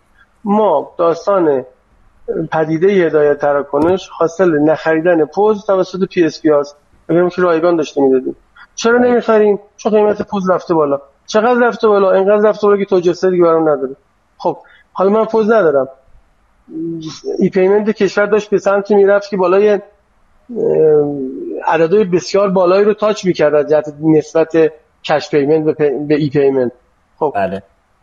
ما 0.44 0.92
داستان 0.98 1.64
پدیده 2.52 2.86
هدایت 2.86 3.38
تراکنش 3.38 4.08
حاصل 4.08 4.58
نخریدن 4.58 5.24
پوز 5.24 5.66
توسط 5.66 6.08
پی 6.08 6.24
اس 6.24 6.42
پی 6.42 6.48
هاست. 6.48 6.76
بگیم 7.08 7.28
که 7.28 7.42
رایگان 7.42 7.76
داشته 7.76 8.00
می‌دادیم. 8.00 8.36
چرا 8.74 8.98
نمی‌خریم؟ 8.98 9.58
چون 9.76 9.92
قیمت 9.92 10.22
پوز 10.22 10.50
رفته 10.50 10.74
بالا. 10.74 11.00
چقدر 11.26 11.66
رفته 11.68 11.88
بالا؟ 11.88 12.12
اینقدر 12.12 12.48
رفته 12.48 12.66
بالا 12.66 12.78
که 12.78 12.84
توجیه 12.84 13.30
دیگه 13.30 13.42
برام 13.42 13.68
نداره. 13.68 13.96
خب 14.38 14.58
حالا 14.96 15.10
من 15.10 15.24
پوز 15.24 15.50
ندارم. 15.50 15.88
e-payment 17.38 17.90
کشور 17.90 18.26
داشت 18.26 18.50
به 18.50 18.58
سمتی 18.58 18.94
می‌رفت 18.94 19.30
که 19.30 19.36
بالای 19.36 19.80
عددهای 21.66 22.04
بسیار 22.04 22.50
بالایی 22.50 22.84
رو 22.84 22.94
touch 22.94 23.24
می‌کرد 23.24 23.54
از 23.54 23.70
جهت 23.70 23.94
نسبت 24.00 24.72
cash 25.04 25.30
payment 25.30 25.76
به 26.08 26.14
e-payment. 26.14 26.72
خب 27.18 27.32
بله. 27.34 27.62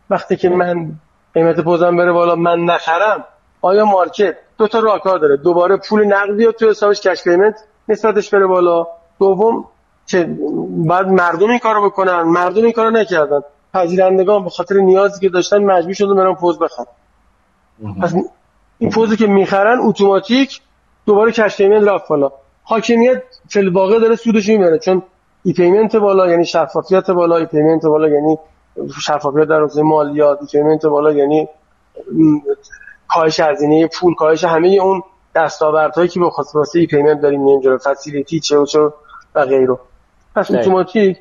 وقتی 0.10 0.36
که 0.36 0.50
من 0.50 0.92
قیمت 1.34 1.60
پوزم 1.60 1.98
بره 1.98 2.12
بالا 2.12 2.36
من 2.36 2.60
نخرم 2.60 3.26
آیا 3.62 3.86
market 3.86 4.36
دو 4.58 4.68
تا 4.68 4.80
راهکار 4.80 5.20
داره؟ 5.20 5.38
دوباره 5.38 5.78
پول 5.78 6.04
نقدی 6.04 6.46
رو 6.46 6.52
تو 6.52 6.70
حسابش 6.70 7.02
cash 7.02 7.24
payment 7.24 7.64
نسبتش 7.88 8.30
بره 8.30 8.48
بالا. 8.48 8.88
دوم 9.20 9.66
که 10.08 10.30
بعد 10.70 11.08
مردم 11.08 11.50
این 11.50 11.60
کارو 11.60 11.90
بکنن 11.90 12.22
مردم 12.22 12.64
این 12.64 12.72
کارو 12.72 12.90
نکردن. 12.90 13.42
پذیرندگان 13.74 14.44
به 14.44 14.50
خاطر 14.50 14.76
نیازی 14.76 15.20
که 15.20 15.30
داشتن 15.30 15.64
مجبور 15.64 15.94
شدن 15.94 16.16
برن 16.16 16.34
پوز 16.34 16.60
بخرن. 16.60 16.86
پس 18.02 18.14
این 18.80 18.90
پوزی 18.90 19.18
که 19.18 19.28
می‌خرن 19.28 19.80
اتوماتیک 19.80 20.62
دوباره 21.06 21.32
cash 21.32 21.58
payment 21.58 21.88
رفت 21.88 22.08
بالا. 22.08 22.32
حاکمیت 22.64 23.24
فی 23.50 23.68
الواقع 23.68 24.00
داره 24.00 24.16
سودش 24.16 24.50
می‌بره 24.50 24.80
چون 24.80 25.04
e-payment 25.44 25.96
بالا 25.96 26.28
یعنی 26.28 26.46
شفافیت 26.46 27.12
بالا 27.12 27.38
e-payment 27.38 27.86
بالا 27.86 28.10
یعنی 28.10 28.38
شفافیت 29.02 29.48
در 29.48 29.60
حوزه 29.60 29.82
مالیات 29.82 30.40
e-payment 30.42 30.86
بالا 30.86 31.12
یعنی 31.12 31.50
کاهش 33.08 33.40
هزینه 33.40 33.88
پول 33.88 34.16
کاهش 34.16 34.44
همه 34.44 34.68
اون 34.68 35.04
دستاوردهایی 35.36 36.10
که 36.10 36.20
به 36.20 36.30
خاطر 36.30 36.60
ای 36.76 36.88
پیمنت 36.88 37.22
داریم 37.22 37.48
اینجا 37.48 37.78
فسیلیتی 37.84 38.40
چه 38.40 38.58
و 38.58 38.66
چه 38.66 38.80
و 39.36 39.46
غیره 39.46 39.78
پس 40.36 40.52
اتوماتیک 40.52 41.18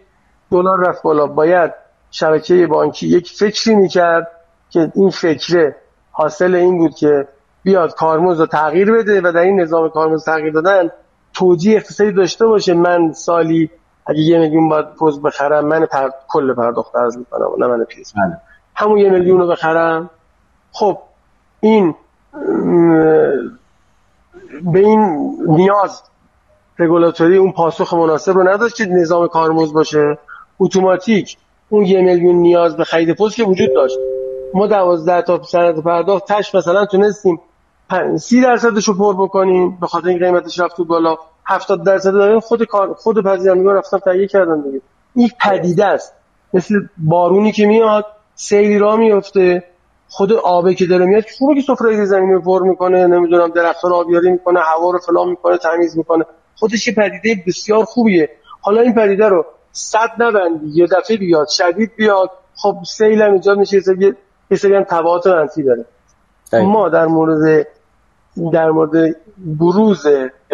دلار 0.51 0.89
رفت 0.89 1.03
بالا. 1.03 1.27
باید 1.27 1.73
شبکه 2.11 2.67
بانکی 2.67 3.09
یک 3.09 3.31
فکری 3.31 3.75
می‌کرد 3.75 4.31
که 4.71 4.93
این 4.95 5.11
فکره 5.11 5.77
حاصل 6.13 6.55
این 6.55 6.79
بود 6.79 6.95
که 6.95 7.29
بیاد 7.63 7.95
کارمز 7.95 8.41
رو 8.41 8.47
تغییر 8.47 8.93
بده 8.93 9.21
و 9.21 9.33
در 9.33 9.41
این 9.41 9.61
نظام 9.61 9.89
کارمز 9.89 10.25
تغییر 10.25 10.53
دادن 10.53 10.91
توجیه 11.35 11.77
اقتصادی 11.77 12.13
داشته 12.13 12.47
باشه. 12.47 12.75
من 12.75 13.13
سالی 13.13 13.71
اگه 14.07 14.21
یه 14.21 14.39
میلیون 14.39 14.69
باید 14.69 14.87
پوز 14.95 15.23
بخرم 15.23 15.65
من 15.67 15.87
پر... 15.87 16.11
کل 16.29 16.55
پرداخت 16.55 16.97
از 16.97 17.19
می‌کنم 17.19 17.49
نه 17.59 17.67
من 17.67 17.85
پیس 17.85 18.13
بله. 18.13 18.41
همون 18.75 18.99
یه 18.99 19.11
میلیون 19.11 19.41
رو 19.41 19.47
بخرم. 19.47 20.11
خب 20.73 20.99
این 21.61 21.95
به 24.63 24.79
این 24.79 25.37
نیاز 25.49 26.03
رگولاتوری 26.79 27.37
اون 27.37 27.53
پاسخ 27.53 27.95
مناسب 27.95 28.33
رو 28.33 28.49
نداشت 28.49 28.77
که 28.77 28.87
نظام 28.87 29.29
کارمز 29.29 29.73
باشه. 29.73 30.19
اتوماتیک 30.61 31.37
اون 31.71 31.85
یه 31.85 32.03
میلیون 32.03 32.35
نیاز 32.35 32.77
به 32.77 32.85
خرید 32.85 33.17
پست 33.17 33.37
که 33.37 33.45
وجود 33.45 33.75
داشت. 33.75 33.99
ما 34.55 34.67
دوازده 34.67 35.23
تا 35.23 35.43
سند 35.43 35.83
پرداخت 35.83 36.33
تش 36.33 36.55
مثلا 36.55 36.87
تونستیم 36.87 37.41
سی 38.17 38.41
درصدش 38.41 38.89
رو 38.89 38.95
پر 38.95 39.15
بکنیم 39.15 39.79
به 39.81 39.87
خاطر 39.87 40.09
این 40.09 40.19
قیمتش 40.19 40.61
رفت 40.61 40.81
بالا. 40.81 41.17
70 41.47 41.85
درصد 41.85 42.13
داریم 42.13 42.41
خود 42.41 42.65
کار 42.65 42.95
خود 42.95 43.25
پذیرندگان 43.25 43.77
رفتن 43.77 43.99
تهیه 43.99 44.27
کردن 44.27 44.61
دیگه. 44.61 44.81
این 45.15 45.31
پدیده 45.41 45.85
است. 45.85 46.15
مثل 46.55 46.75
بارونی 46.99 47.53
که 47.53 47.67
میاد 47.67 48.07
سیلی 48.35 48.79
را 48.79 48.97
میفته. 48.97 49.65
خود 50.09 50.33
آبه 50.33 50.75
که 50.75 50.87
داره 50.87 51.05
میاد 51.05 51.25
خوبه 51.39 51.55
که 51.55 51.61
سفره 51.61 52.05
زمین 52.05 52.33
رو 52.33 52.41
پر 52.41 52.63
می‌کنه 52.63 53.07
نمی‌دونم 53.07 53.49
درختها 53.49 53.89
رو 53.89 53.95
آبیاری 53.95 54.31
می‌کنه 54.31 54.61
هوا 54.61 54.91
رو 54.91 54.99
فلان 54.99 55.29
می‌کنه 55.29 55.59
تمیز 55.59 55.99
می‌کنه. 55.99 56.25
خودش 56.57 56.89
یه 56.89 56.95
پدیده 56.95 57.43
بسیار 57.47 57.85
خوبیه. 57.85 58.31
حالا 58.61 58.81
این 58.81 58.95
پدیده 58.95 59.29
رو 59.29 59.47
صد 59.73 60.11
نبندی 60.19 60.69
یه 60.75 60.87
دفعه 60.87 61.17
بیاد 61.17 61.49
شدید 61.49 61.93
بیاد. 61.97 62.31
خب 62.57 62.79
سیل 62.87 63.23
هم 63.23 63.33
ایجاد 63.33 63.59
میشه 63.59 63.83
یه 64.51 64.57
سری 64.57 64.75
هم 64.75 64.85
تبعات 64.85 65.27
منفی 65.27 65.63
داره. 65.63 65.85
ما 66.53 66.89
در 66.89 67.07
مورد 67.07 67.67
در 68.53 68.71
مورد 68.71 69.17
بروز 69.39 70.07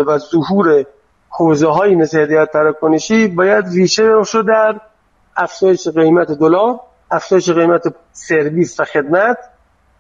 و 0.07 0.19
ظهور 0.19 0.87
حوزه 1.29 1.69
هایی 1.69 1.95
مثل 1.95 2.21
هدایت 2.21 2.53
تراکنشی 2.53 3.29
باید 3.29 3.67
ریشه 3.67 4.03
رو 4.03 4.43
در 4.43 4.81
افزایش 5.37 5.89
قیمت 5.89 6.33
دلار 6.33 6.81
افزایش 7.11 7.51
قیمت 7.51 7.95
سرویس 8.13 8.81
و 8.81 8.85
خدمت 8.85 9.39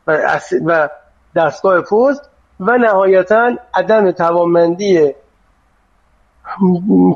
و, 0.06 0.40
و 0.66 0.88
دستگاه 1.36 1.80
پوز 1.80 2.30
و 2.60 2.78
نهایتا 2.78 3.50
عدم 3.74 4.10
توانمندی 4.10 5.14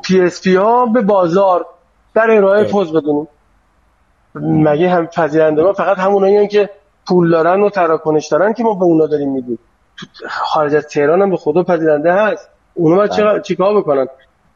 پی 0.04 0.20
اس 0.20 0.42
پی 0.42 0.54
ها 0.54 0.86
به 0.86 1.00
بازار 1.00 1.66
در 2.14 2.30
ارائه 2.30 2.64
پوز 2.64 2.92
بدونیم. 2.92 3.28
مگه 4.34 4.88
هم 4.88 5.06
پذیرنده 5.06 5.72
فقط 5.72 5.98
همونایی 5.98 6.48
که 6.48 6.70
پول 7.06 7.30
دارن 7.30 7.60
و 7.60 7.70
تراکنش 7.70 8.28
دارن 8.28 8.52
که 8.52 8.62
ما 8.62 8.74
به 8.74 8.84
اونا 8.84 9.06
داریم 9.06 9.32
میدیم. 9.32 9.58
خارج 10.28 10.74
از 10.74 10.86
تهران 10.86 11.22
هم 11.22 11.30
به 11.30 11.36
خدا 11.36 11.62
پذیرنده 11.62 12.12
هست. 12.12 12.48
اونا 12.74 12.96
باید 12.96 13.10
بله. 13.10 13.40
چیکار 13.40 13.80
بکنن؟ 13.80 14.06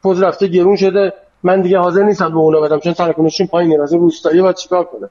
پوز 0.02 0.22
رفته 0.22 0.46
گرون 0.46 0.76
شده. 0.76 1.12
من 1.42 1.60
دیگه 1.60 1.78
حاضر 1.78 2.02
نیستم 2.02 2.28
به 2.28 2.36
اونا 2.36 2.60
بدم 2.60 2.78
چون 2.78 2.92
تراکنششون 2.92 3.46
پایینه 3.46 3.82
از 3.82 3.94
روستایی 3.94 4.42
باید 4.42 4.56
چیکار 4.56 4.84
کنه؟ 4.84 5.08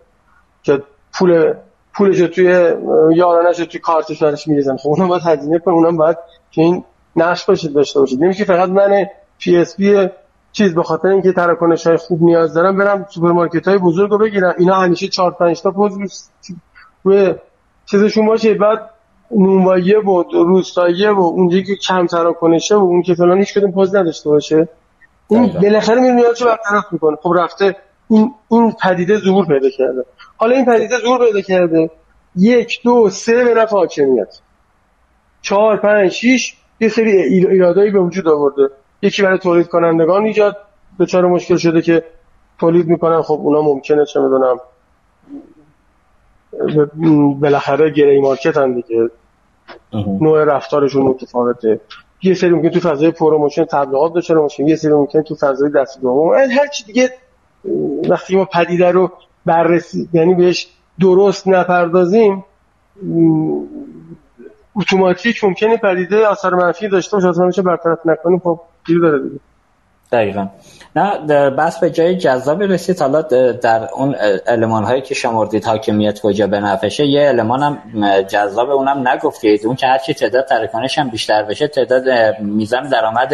که 0.63 0.83
پول 1.13 1.53
پولش 1.93 2.19
رو 2.19 2.27
توی 2.27 2.73
یارانش 3.15 3.59
رو 3.59 3.65
توی 3.65 3.79
کارتش 3.79 4.23
برش 4.23 4.47
میریزن. 4.47 4.77
خب 4.77 4.89
اونا 4.89 5.07
باید 5.07 5.21
هزینه 5.25 5.59
کنه 5.59 5.73
اونا 5.73 5.91
باید 5.91 6.17
که 6.51 6.61
این 6.61 6.83
نقش 7.15 7.45
باشه 7.45 7.67
داشته 7.67 7.99
باشه 7.99 8.17
نمیشه 8.17 8.45
فقط 8.45 8.69
من 8.69 9.05
پی 9.39 9.57
اس 9.57 9.77
پی 9.77 10.09
چیز 10.53 10.75
به 10.75 10.83
خاطر 10.83 11.07
اینکه 11.07 11.31
تراکنش 11.31 11.87
های 11.87 11.97
خوب 11.97 12.23
نیاز 12.23 12.53
دارم 12.53 12.77
برم 12.77 13.05
سوپرمارکت 13.09 13.67
های 13.67 13.77
بزرگ 13.77 14.11
رو 14.11 14.17
بگیرم. 14.17 14.53
اینا 14.57 14.75
همیشه 14.75 15.07
4 15.07 15.31
5 15.31 15.61
تا 15.61 15.71
پوز 15.71 15.97
روی 17.03 17.35
چیزشون 17.85 18.25
باشه. 18.25 18.53
بعد 18.53 18.89
نونواییه 19.31 19.99
و 19.99 20.23
روستاییه 20.31 21.11
و 21.11 21.19
اونجایی 21.19 21.63
که 21.63 21.75
کم 21.75 22.07
تراکنشه 22.07 22.75
و 22.75 22.79
اون 22.79 23.01
که 23.01 23.13
فلان 23.13 23.37
هیچ 23.37 23.53
کدوم 23.53 23.71
پوز 23.71 23.95
نداشته 23.95 24.29
باشه. 24.29 24.67
این 25.29 25.47
بالاخره 25.47 26.13
میاد 26.13 26.35
چه 26.35 26.45
برطرف 26.45 26.83
می‌کنه. 26.91 27.15
خب 27.21 27.33
رفته 27.37 27.75
این 28.09 28.33
این 28.51 28.73
پدیده 28.83 29.17
ظهور 29.17 29.45
پیدا 29.45 29.69
کرده. 29.69 30.05
حالا 30.37 30.55
این 30.55 30.65
پدیده 30.65 30.99
ظهور 30.99 31.25
پیدا 31.25 31.41
کرده. 31.41 31.89
یک 32.35 32.79
دو 32.83 33.09
سه 33.09 33.43
به 33.43 33.53
نفع 33.53 33.75
حاکمیت. 33.75 34.39
چهار 35.41 35.77
پنج 35.77 36.11
شیش 36.11 36.57
یه 36.79 36.89
سری 36.89 37.11
ایرادایی 37.11 37.91
به 37.91 37.99
وجود 37.99 38.27
آورده. 38.27 38.69
یکی 39.03 39.23
برای 39.23 39.37
تولید 39.37 39.67
کنندگان 39.67 40.23
ایجاد 40.23 40.57
به 40.97 41.05
چهار 41.05 41.27
مشکل 41.27 41.57
شده 41.57 41.81
که 41.81 42.03
تولید 42.59 42.87
می‌کنن. 42.87 43.21
خب 43.21 43.39
اونا 43.43 43.61
ممکنه 43.61 44.05
چه 44.05 44.19
می‌دونم 44.19 44.59
بالاخره 47.39 47.89
گری 47.89 48.21
مارکت 48.21 48.57
هم 48.57 48.73
دیگه 48.73 49.09
نوع 50.21 50.43
رفتارشون 50.43 51.01
متفاوته. 51.01 51.79
یه 52.21 52.33
سری 52.33 52.49
ممکن 52.49 52.69
تو 52.69 52.79
فضای 52.79 53.11
پروموشن 53.11 53.65
تبلیغات 53.65 54.13
داشته 54.13 54.35
باشه 54.35 54.63
یه 54.63 54.75
سری 54.75 54.93
ممکن 54.93 55.21
تو 55.21 55.35
فضای 55.35 55.69
دست 55.69 56.01
دوم. 56.01 56.33
هر 56.33 56.67
چی 56.67 56.85
دیگه 56.85 57.09
وقتی 58.09 58.35
ما 58.35 58.45
پدیده 58.45 58.91
رو 58.91 59.11
بررسی 59.45 60.09
یعنی 60.13 60.33
بهش 60.35 60.67
درست 60.99 61.47
نپردازیم 61.47 62.45
اتوماتیک 64.75 65.43
ممکنه 65.43 65.77
پدیده 65.77 66.31
اثر 66.31 66.53
منفی 66.53 66.87
داشته 66.87 67.17
باشه 67.17 67.29
اصلا 67.29 67.45
میشه 67.45 67.61
برطرف 67.61 67.99
نکنیم. 68.05 68.39
خب 68.39 68.59
گیر 68.85 68.99
داره 68.99 69.19
دیگه 69.29 69.41
دقیقا. 70.13 70.47
نه 70.95 71.17
بس 71.49 71.79
به 71.79 71.89
جای 71.89 72.15
جذاب 72.15 72.63
رسید 72.63 72.99
حالا 72.99 73.21
در 73.51 73.89
اون 73.93 74.15
علمان 74.47 74.83
هایی 74.83 75.01
که 75.01 75.13
شمردید 75.13 75.65
حاکمیت 75.65 76.21
کجا 76.21 76.47
به 76.47 76.59
نفشه 76.59 77.05
یه 77.05 77.21
علمان 77.21 77.63
هم 77.63 78.21
جذاب 78.21 78.69
اونم 78.69 79.07
نگفتید. 79.07 79.65
اون 79.65 79.75
که 79.75 79.87
هرچی 79.87 80.13
تعداد 80.13 80.45
ترکانش 80.45 80.97
هم 80.97 81.09
بیشتر 81.09 81.43
بشه 81.43 81.67
تعداد 81.67 82.03
میزان 82.39 82.89
درآمد 82.89 83.33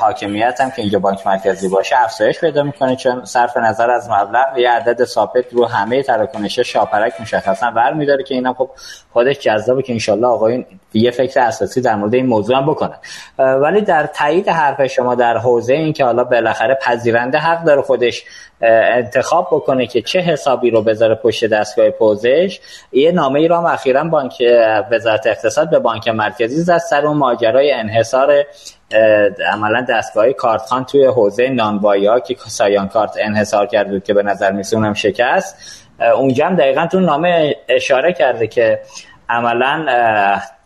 حاکمیت 0.00 0.60
هم 0.60 0.70
که 0.70 0.82
اینجا 0.82 0.98
بانک 0.98 1.26
مرکزی 1.26 1.68
باشه 1.68 1.96
افزایش 1.98 2.40
پیدا 2.40 2.62
می‌کنه. 2.62 2.96
چون 2.96 3.24
صرف 3.24 3.56
نظر 3.56 3.90
از 3.90 4.10
مبلغ 4.10 4.58
یه 4.58 4.70
عدد 4.70 5.04
ثابت 5.04 5.44
رو 5.52 5.66
همه 5.66 6.02
تراکنش 6.02 6.58
شاپرک 6.58 7.20
مشخصا 7.20 7.70
برمیداره 7.70 8.24
که 8.24 8.34
اینا 8.34 8.54
خب 8.54 8.70
خودش 9.12 9.38
جذابه 9.38 9.82
که 9.82 9.92
انشالله 9.92 10.26
آقایون 10.26 10.64
یه 10.94 11.10
فکر 11.10 11.40
اساسی 11.40 11.80
در 11.80 11.94
مورد 11.94 12.14
این 12.14 12.26
موضوع 12.26 12.56
هم 12.56 12.66
بکنن. 12.66 12.96
ولی 13.38 13.80
در 13.80 14.06
تایید 14.06 14.48
حرف 14.48 14.86
شما 14.86 15.11
در 15.14 15.38
حوزه 15.38 15.74
این 15.74 15.92
که 15.92 16.04
حالا 16.04 16.24
بالاخره 16.24 16.74
پذیرنده 16.74 17.38
حق 17.38 17.64
داره 17.64 17.82
خودش 17.82 18.24
انتخاب 18.60 19.48
بکنه 19.52 19.86
که 19.86 20.02
چه 20.02 20.20
حسابی 20.20 20.70
رو 20.70 20.82
بذاره 20.82 21.14
پشت 21.14 21.44
دستگاه 21.44 21.90
پوزش. 21.90 22.60
یه 22.92 23.12
نامه 23.12 23.40
ای 23.40 23.46
هم 23.46 23.64
اخیرا 23.64 24.04
بانک 24.04 24.42
وزارت 24.90 25.26
اقتصاد 25.26 25.70
به 25.70 25.78
بانک 25.78 26.08
مرکزی 26.08 26.60
زد 26.60 26.78
سر 26.78 27.06
اون 27.06 27.16
ماجرای 27.16 27.72
انحصار 27.72 28.44
عملا 29.52 29.86
دستگاه 29.88 30.32
کارتخان 30.32 30.84
توی 30.84 31.04
حوزه 31.04 31.48
نانوایی 31.48 32.06
ها 32.06 32.20
که 32.20 32.36
سایان 32.46 32.88
کارت 32.88 33.14
انحصار 33.20 33.66
کرده 33.66 34.00
که 34.00 34.14
به 34.14 34.22
نظر 34.22 34.52
میسه 34.52 34.76
اونم 34.76 34.94
شکست. 34.94 35.82
اونجا 36.16 36.46
هم 36.46 36.56
دقیقا 36.56 36.86
تو 36.86 37.00
نامه 37.00 37.56
اشاره 37.68 38.12
کرده 38.12 38.46
که 38.46 38.80
عملا 39.28 39.86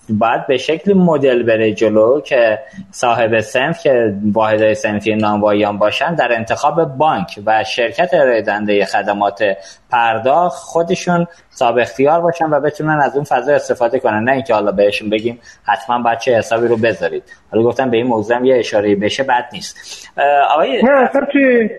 باید 0.09 0.47
به 0.47 0.57
شکل 0.57 0.93
مدل 0.93 1.43
بره 1.43 1.73
جلو 1.73 2.21
که 2.21 2.59
صاحب 2.91 3.41
سنف 3.41 3.83
که 3.83 4.15
واحدهای 4.33 4.75
سنفی 4.75 5.15
نانواییان 5.15 5.79
باشن 5.79 6.15
در 6.15 6.33
انتخاب 6.33 6.85
بانک 6.85 7.41
و 7.47 7.65
شرکت 7.65 8.15
ارائه 8.15 8.85
خدمات 8.85 9.45
پرداخت 9.91 10.63
خودشون 10.63 11.27
صاحب 11.51 11.79
اختیار 11.79 12.21
باشن 12.21 12.51
و 12.51 12.61
بتونن 12.61 13.01
از 13.03 13.15
اون 13.15 13.25
فضا 13.25 13.53
استفاده 13.53 13.99
کنن. 13.99 14.25
نه 14.25 14.33
اینکه 14.33 14.55
حالا 14.55 14.73
بهشون 14.73 15.11
بگیم 15.11 15.39
حتما 15.65 16.03
باید 16.03 16.19
چه 16.19 16.39
حسابی 16.39 16.69
رو 16.69 16.77
بذارید. 16.77 17.23
حالا 17.53 17.65
گفتم 17.65 17.91
به 17.91 17.97
این 17.97 18.07
موضوع 18.07 18.47
یه 18.47 18.59
اشاره 18.59 18.95
بشه 18.95 19.23
بد 19.23 19.49
نیست. 19.53 19.77
آقای 20.51 20.83
نه 20.83 20.91
اصلا 20.91 21.27
توی 21.33 21.71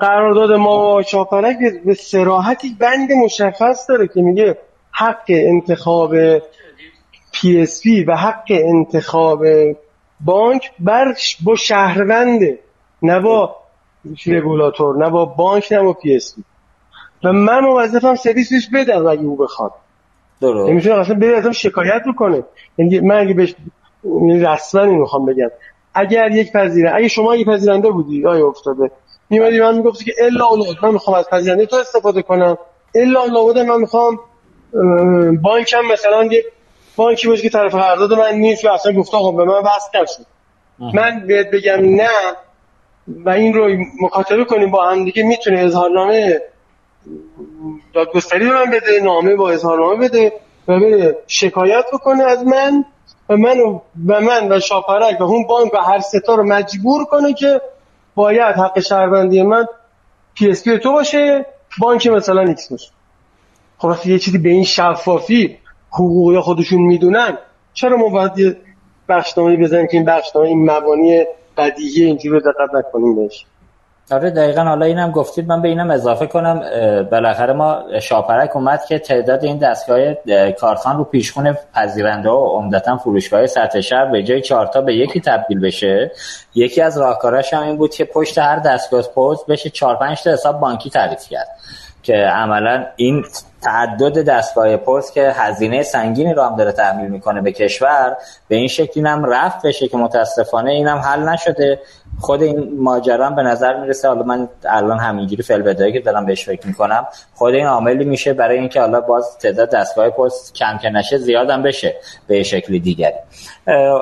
قرارداد 0.00 0.52
ما 0.52 1.02
شاپرک 1.02 1.56
به 1.84 1.94
صراحتی 1.94 2.76
بند 2.80 3.12
مشخص 3.24 3.90
داره 3.90 4.08
که 4.08 4.22
میگه 4.22 4.58
حق 4.92 5.24
انتخاب 5.28 6.14
PSP 7.40 8.04
و 8.04 8.16
حق 8.16 8.44
انتخاب 8.50 9.44
بانک 10.20 10.70
بر 10.78 11.14
با 11.44 11.56
شهرونده 11.56 12.58
نه 13.02 13.20
با 13.20 13.56
رگولاتور 14.26 14.96
نه 14.96 15.10
با 15.10 15.24
بانک 15.24 15.72
نه 15.72 15.82
با 15.82 15.92
PSP 15.92 16.34
و 17.24 17.32
من 17.32 17.60
موظفم 17.60 18.14
سرویسش 18.14 18.68
بدم 18.74 19.06
اگه 19.06 19.22
او 19.22 19.36
بخواد. 19.36 19.72
درست. 20.40 20.70
می‌تونه 20.70 20.94
اصلا 20.94 21.14
بره 21.14 21.36
ازم 21.36 21.52
شکایت 21.52 22.02
بکنه. 22.08 22.42
یعنی 22.78 23.00
من 23.00 23.18
اگه 23.18 23.34
بهش 23.34 23.54
یعنی 24.04 24.40
رسما 24.40 24.84
می‌خوام 24.84 25.26
بگم. 25.26 25.48
اگر 25.94 26.30
یک 26.30 26.52
پذیره 26.52 26.94
اگه 26.94 27.08
شما 27.08 27.36
یک 27.36 27.46
پذیرنده 27.46 27.90
بودی 27.90 28.26
آیا 28.26 28.46
افتاده؟ 28.46 28.90
میمدی 29.30 29.60
من 29.60 29.76
می‌گفتی 29.76 30.04
که 30.04 30.12
الا 30.20 30.46
اولاد 30.46 30.76
من 30.82 30.92
می‌خوام 30.92 31.16
از 31.16 31.28
پذیرنده 31.30 31.66
تو 31.66 31.76
استفاده 31.76 32.22
کنم. 32.22 32.58
الا 32.94 33.20
اولاد 33.20 33.58
من 33.58 33.80
می‌خوام 33.80 34.18
بانکم 35.42 35.80
مثلا 35.92 36.24
یه 36.24 36.44
بانکی 36.98 37.28
باشه 37.28 37.42
که 37.42 37.50
طرف 37.50 37.74
قرارداد 37.74 38.12
من 38.12 38.34
نیست 38.34 38.64
و 38.64 38.68
اصلا 38.68 38.92
گفته 38.92 39.16
آقا 39.16 39.32
به 39.32 39.44
من 39.44 39.58
وصل 39.58 40.02
نشد. 40.02 40.26
من 40.78 41.26
بهت 41.26 41.50
بگم 41.50 41.94
نه 41.96 42.08
و 43.08 43.30
این 43.30 43.54
رو 43.54 43.84
مکاتبه 44.00 44.44
کنیم 44.44 44.70
با 44.70 44.90
هم 44.90 45.04
دیگه 45.04 45.22
می‌تونه 45.22 45.58
اظهارنامه 45.60 46.40
دادگستری 47.94 48.44
به 48.44 48.54
من 48.54 48.70
بده 48.70 49.00
نامه 49.02 49.34
با 49.34 49.50
اظهارنامه 49.50 50.08
بده 50.08 50.32
و 50.68 50.80
بده 50.80 51.16
شکایت 51.26 51.84
بکنه 51.92 52.24
از 52.24 52.44
من 52.44 52.84
و 53.28 53.36
من 53.36 53.60
و 53.60 53.80
من 54.20 54.52
و 54.52 54.60
شاپرک 54.60 55.20
و 55.20 55.24
اون 55.24 55.46
بانک 55.46 55.74
و 55.74 55.76
هر 55.76 56.00
سه 56.00 56.23
تا 56.23 56.34
رو 56.34 56.42
مجبور 56.42 57.04
کنه 57.04 57.34
که 57.34 57.60
باید 58.14 58.56
حق 58.56 58.80
شهروندی 58.80 59.42
من 59.42 59.66
PSP 60.34 60.78
تو 60.78 60.92
باشه 60.92 61.46
بانک 61.78 62.06
مثلا 62.06 62.42
ایکس 62.42 62.70
باشه. 62.70 62.90
خب 63.78 64.06
یه 64.06 64.18
چیزی 64.18 64.38
به 64.38 64.48
این 64.48 64.64
شفافی 64.64 65.58
حقوقی 65.90 66.40
خودشون 66.40 66.82
می‌دونن 66.82 67.38
چرا 67.74 67.96
ما 67.96 68.08
باید 68.08 68.38
یه 68.38 68.56
بخشنامه 69.08 69.56
بزنیم 69.56 69.86
که 69.86 69.96
این 69.96 70.06
بخشنامه 70.06 70.48
این 70.48 70.70
مبانی 70.70 71.24
بدیهی 71.56 72.04
اینجوری 72.04 72.40
رو 72.40 72.40
دقت 72.40 72.74
نکنیم 72.74 73.16
بهش؟ 73.16 73.46
آره 74.10 74.30
دقیقا. 74.30 74.62
حالا 74.62 74.86
اینم 74.86 75.10
گفتید 75.10 75.48
من 75.48 75.62
به 75.62 75.68
اینم 75.68 75.90
اضافه 75.90 76.26
کنم. 76.26 76.62
بالاخره 77.10 77.52
ما 77.52 77.82
شاپرک 78.00 78.56
اومد 78.56 78.84
که 78.84 78.98
تعداد 78.98 79.44
این 79.44 79.58
دستگاه 79.58 79.98
کارخان 80.60 80.96
رو 80.96 81.04
پیشخون 81.04 81.56
پذیرنده 81.74 82.28
و 82.28 82.46
عمدتا 82.46 82.96
فروشگاه 82.96 83.46
سطح 83.46 83.80
شهر 83.80 84.04
به 84.04 84.22
جای 84.22 84.40
چهارتا 84.40 84.80
به 84.80 84.94
یکی 84.94 85.20
تبدیل 85.20 85.60
بشه. 85.60 86.10
یکی 86.54 86.82
از 86.82 86.98
راهکاراش 86.98 87.54
هم 87.54 87.62
این 87.62 87.76
بود 87.76 87.94
که 87.94 88.04
پشت 88.04 88.38
هر 88.38 88.56
دستگاه 88.56 89.02
پوز 89.14 89.44
بشه 89.48 89.70
چهار 89.70 89.96
پنج 89.96 90.22
تا 90.22 90.30
حساب 90.30 90.60
بانکی 90.60 90.90
تعریف 90.90 91.28
کرد 91.28 91.48
که 92.02 92.14
عملا 92.14 92.86
این 92.96 93.24
تعدد 93.62 94.24
دستگاه 94.24 94.76
پست 94.76 95.12
که 95.12 95.32
هزینه 95.36 95.82
سنگینی 95.82 96.34
رو 96.34 96.42
هم 96.42 96.56
داره 96.56 96.72
تحمیل 96.72 97.08
می‌کنه 97.08 97.40
به 97.40 97.52
کشور 97.52 98.16
به 98.48 98.56
این 98.56 98.68
شکلی 98.68 99.08
هم 99.08 99.24
رفت 99.24 99.66
بشه 99.66 99.88
که 99.88 99.96
متاسفانه 99.96 100.70
اینم 100.70 100.98
حل 100.98 101.28
نشده. 101.28 101.80
خود 102.20 102.42
این 102.42 102.80
ماجرا 102.80 103.30
به 103.30 103.42
نظر 103.42 103.80
می‌رسه 103.80 104.08
حالا 104.08 104.22
من 104.22 104.48
الان 104.64 104.98
همینجوری 104.98 105.42
فعل 105.42 105.62
بدایی 105.62 105.92
که 105.92 106.00
دارم 106.00 106.26
بهش 106.26 106.44
فکر 106.44 106.66
می‌کنم 106.66 107.06
خود 107.34 107.54
این 107.54 107.66
عاملی 107.66 108.04
میشه 108.04 108.32
برای 108.32 108.58
اینکه 108.58 108.80
حالا 108.80 109.00
باز 109.00 109.38
تعداد 109.38 109.70
دستگاه 109.70 110.10
پست 110.10 110.54
کم 110.54 110.78
که 110.82 110.88
نشه 110.88 111.18
زیادم 111.18 111.62
بشه 111.62 111.96
به 112.26 112.42
شکلی 112.42 112.80
دیگری. 112.80 113.14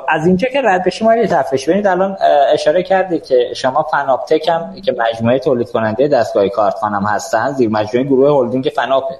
از 0.09 0.25
اینجا 0.25 0.47
که 0.49 0.61
رد 0.61 0.83
بشیم 0.83 1.11
یه 1.11 1.27
تفریش 1.27 1.65
ببینید 1.65 1.87
الان 1.87 2.17
اشاره 2.53 2.83
کردید 2.83 3.23
که 3.23 3.53
شما 3.55 3.83
فناپتک 3.91 4.47
هم 4.47 4.81
که 4.85 4.95
مجموعه 4.97 5.39
تولید 5.39 5.71
کننده 5.71 6.07
دستگاه 6.07 6.49
کارتخانم 6.49 7.05
هستن 7.05 7.51
زیر 7.51 7.69
مجموعه 7.69 8.07
گروه 8.07 8.45
هلدینگ 8.45 8.71
فناپه. 8.75 9.15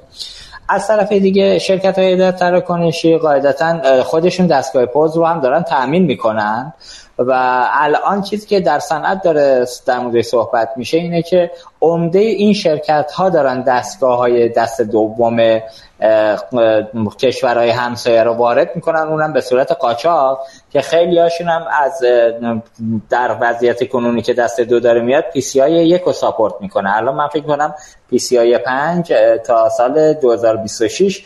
از 0.69 0.87
طرف 0.87 1.11
دیگه 1.11 1.59
شرکت 1.59 1.99
های 1.99 2.31
تراکنشی 2.31 3.17
قاعدتا 3.17 4.03
خودشون 4.03 4.47
دستگاه 4.47 4.85
پوز 4.85 5.17
رو 5.17 5.25
هم 5.25 5.39
دارن 5.39 5.63
تأمین 5.63 6.03
می‌کنن. 6.03 6.73
و 7.19 7.31
الان 7.71 8.21
چیزی 8.21 8.47
که 8.47 8.59
در 8.59 8.79
صنعت 8.79 9.23
داره 9.23 9.65
در 9.85 9.99
مورد 9.99 10.21
صحبت 10.21 10.69
میشه 10.75 10.97
اینه 10.97 11.21
که 11.21 11.51
عمده 11.81 12.19
این 12.19 12.53
شرکت 12.53 13.11
ها 13.11 13.29
دارن 13.29 13.61
دستگاه 13.61 14.17
های 14.17 14.49
دست 14.49 14.81
دوم 14.81 15.61
کشورهای 17.19 17.69
همسایه 17.69 18.23
رو 18.23 18.33
وارد 18.33 18.71
می‌کنن 18.75 19.01
اونم 19.01 19.33
به 19.33 19.41
صورت 19.41 19.71
قاچاق 19.71 20.39
که 20.69 20.81
خیلی 20.81 21.19
هاشون 21.19 21.47
هم 21.47 21.65
از 21.81 22.03
در 23.09 23.37
وضعیت 23.41 23.89
کنونی 23.89 24.21
که 24.21 24.33
دست 24.33 24.61
دو 24.61 24.79
داره 24.79 25.01
میاد 25.01 25.23
PCI 25.33 25.87
یک 25.87 26.01
رو 26.01 26.11
support 26.11 26.53
می‌کنه. 26.59 26.97
الان 26.97 27.15
من 27.15 27.27
فکر 27.27 27.43
کنم 27.43 27.75
PCI 28.09 28.57
پنج 28.57 29.13
تا 29.45 29.69
سال 29.69 30.13
2026 30.13 31.25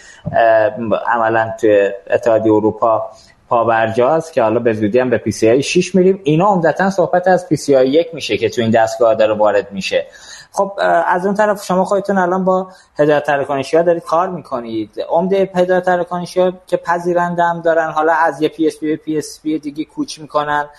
عملا 1.08 1.54
توی 1.60 1.92
اتحادیه 2.10 2.54
اروپا 2.54 3.10
پابرجاست 3.52 4.34
که 4.34 4.44
حالا 4.44 4.60
به 4.60 4.74
زودی 4.74 5.00
هم 5.00 5.10
به 5.10 5.18
PCI 5.18 5.64
6 5.64 5.96
میریم. 5.96 6.20
اینا 6.24 6.46
عمدتا 6.46 6.90
صحبت 6.90 7.28
از 7.28 7.50
PCI 7.50 7.90
1 7.90 8.14
میشه 8.14 8.38
که 8.38 8.50
تو 8.50 8.62
این 8.62 8.72
دستگاه 8.72 9.16
داره 9.16 9.34
وارد 9.34 9.72
میشه. 9.72 10.06
خب 10.52 10.72
از 11.08 11.26
اون 11.26 11.36
طرف 11.36 11.66
شما 11.66 11.86
خودتون 11.86 12.18
الان 12.18 12.46
با 12.46 12.68
هدایت 13.00 13.24
تراکنشی 13.24 13.78
ها 13.78 13.84
دارید 13.84 14.04
کار 14.04 14.30
می‌کنید. 14.30 14.90
عمده 15.10 15.50
هدایت 15.56 15.86
تراکنشی 15.86 16.42
ها 16.42 16.54
که 16.68 16.78
پذیرنده 16.78 17.44
هم 17.44 17.62
دارن 17.62 17.92
حالا 17.92 18.14
از 18.14 18.42
یه 18.42 18.50
PSP 18.50 18.78
به 18.78 18.96
PSP 18.96 19.60
دیگه 19.60 19.86
کوچ 19.86 20.20
می‌کنن 20.20 20.70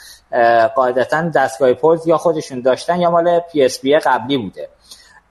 قاعدتا 0.74 1.22
دستگاه 1.22 1.72
پوز 1.72 2.06
یا 2.06 2.16
خودشون 2.16 2.60
داشتن 2.60 3.00
یا 3.00 3.10
مال 3.10 3.40
PSP 3.52 3.98
قبلی 3.98 4.38
بوده. 4.38 4.68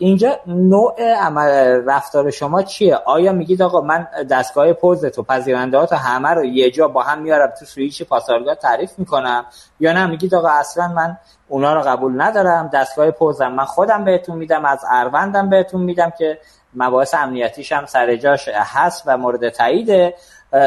اینجا 0.01 0.39
نوع 0.47 1.13
عمل 1.13 1.49
رفتار 1.85 2.29
شما 2.31 2.61
چیه؟ 2.61 2.95
آیا 2.95 3.31
میگید 3.31 3.61
آقا 3.61 3.81
من 3.81 4.07
دستگاه 4.29 4.73
پوز 4.73 5.05
تو 5.05 5.23
پذیرنده 5.23 5.77
ها 5.77 5.95
همه 5.95 6.29
رو 6.29 6.45
یه 6.45 6.71
جا 6.71 6.87
با 6.87 7.03
هم 7.03 7.21
میارم 7.21 7.53
تو 7.59 7.65
سوییچ 7.65 8.03
پاسارگاد 8.03 8.55
تعریف 8.55 8.91
می‌کنم؟ 8.97 9.45
یا 9.79 9.93
نه؟ 9.93 10.05
میگید 10.05 10.35
آقا 10.35 10.49
اصلا 10.49 10.87
من 10.87 11.17
اونا 11.47 11.73
رو 11.73 11.81
قبول 11.81 12.21
ندارم 12.21 12.69
دستگاه 12.73 13.11
پوزم 13.11 13.51
من 13.51 13.65
خودم 13.65 14.03
بهتون 14.03 14.37
میدم 14.37 14.65
از 14.65 14.79
اروندم 14.91 15.49
بهتون 15.49 15.81
میدم 15.81 16.09
که 16.17 16.39
مباحث 16.73 17.13
امنیتیش 17.13 17.71
هم 17.71 17.85
سر 17.85 18.15
جاش 18.15 18.47
هست 18.47 19.03
و 19.05 19.17
مورد 19.17 19.49
تاییده. 19.49 20.13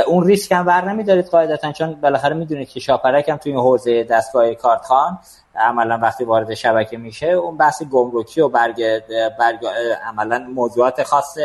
اون 0.06 0.26
ریسک 0.26 0.52
هم 0.52 0.64
بر 0.64 0.84
نمیدارید 0.84 1.26
قاعدتا 1.26 1.72
چون 1.72 1.94
بالاخره 1.94 2.34
می‌دونید 2.34 2.68
که 2.68 2.80
شاپرک 2.80 3.28
هم 3.28 3.36
توی 3.36 3.52
این 3.52 3.60
حوزه 3.60 4.04
دستگاه 4.04 4.54
کارتخان 4.54 5.18
عملا 5.56 5.98
وقتی 6.02 6.24
وارد 6.24 6.54
شبکه 6.54 6.96
میشه 6.96 7.26
اون 7.26 7.56
بحث 7.56 7.82
گمرکی 7.82 8.40
و 8.40 8.48
برگ, 8.48 9.02
برگ 9.38 9.66
عملا 10.06 10.38
موضوعات 10.38 11.02
خاص 11.02 11.38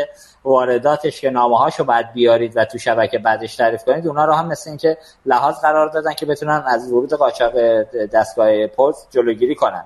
وارداتش 0.44 1.20
که 1.20 1.30
نامه 1.30 1.58
هاشو 1.58 1.84
بعد 1.84 2.12
بیارید 2.12 2.56
و 2.56 2.64
تو 2.64 2.78
شبکه 2.78 3.18
بعدش 3.18 3.56
تعریف 3.56 3.84
کنید 3.84 4.06
اونا 4.06 4.24
رو 4.24 4.32
هم 4.32 4.48
مثل 4.48 4.70
اینکه 4.70 4.98
لحاظ 5.26 5.60
قرار 5.60 5.88
دادن 5.88 6.12
که 6.12 6.26
بتونن 6.26 6.62
از 6.66 6.92
ورود 6.92 7.12
قاچاق 7.12 7.52
دستگاه 8.12 8.66
پست 8.66 9.08
جلوگیری 9.10 9.54
کنن. 9.54 9.84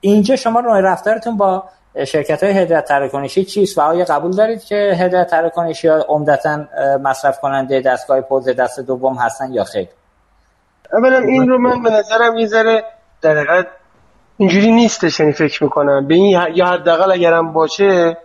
اینجا 0.00 0.36
شما 0.36 0.60
نوع 0.60 0.80
رفتارتون 0.80 1.36
با 1.36 1.64
شرکت 2.06 2.42
های 2.42 2.52
هدایت 2.52 2.84
تراکنشی 2.84 3.44
چیست 3.44 3.78
و 3.78 3.80
آیا 3.80 4.04
قبول 4.04 4.30
دارید 4.30 4.64
که 4.64 4.92
هدایت 4.98 5.26
تراکنشی 5.26 5.88
ها 5.88 6.04
عمدتا 6.08 6.64
مصرف 7.02 7.40
کننده 7.40 7.80
دستگاه 7.80 8.20
پوز 8.20 8.48
دست 8.48 8.80
دوم 8.80 9.14
هستن 9.14 9.52
یا 9.52 9.64
خیر؟ 9.64 9.88
اولا 10.92 11.18
این 11.18 11.48
رو 11.48 11.58
من 11.58 11.82
به 11.82 11.90
نظرم 11.90 12.36
یه 12.36 12.46
ذره 12.46 12.84
در 13.22 13.66
اینجوری 14.36 14.72
نیستش 14.72 15.20
یعنی 15.20 15.32
فکر 15.32 15.64
می‌کنم. 15.64 16.06
به 16.08 16.14
این 16.14 16.40
یا 16.54 16.66
حداقل 16.66 17.12
اگرم 17.12 17.52
باشه 17.52 18.16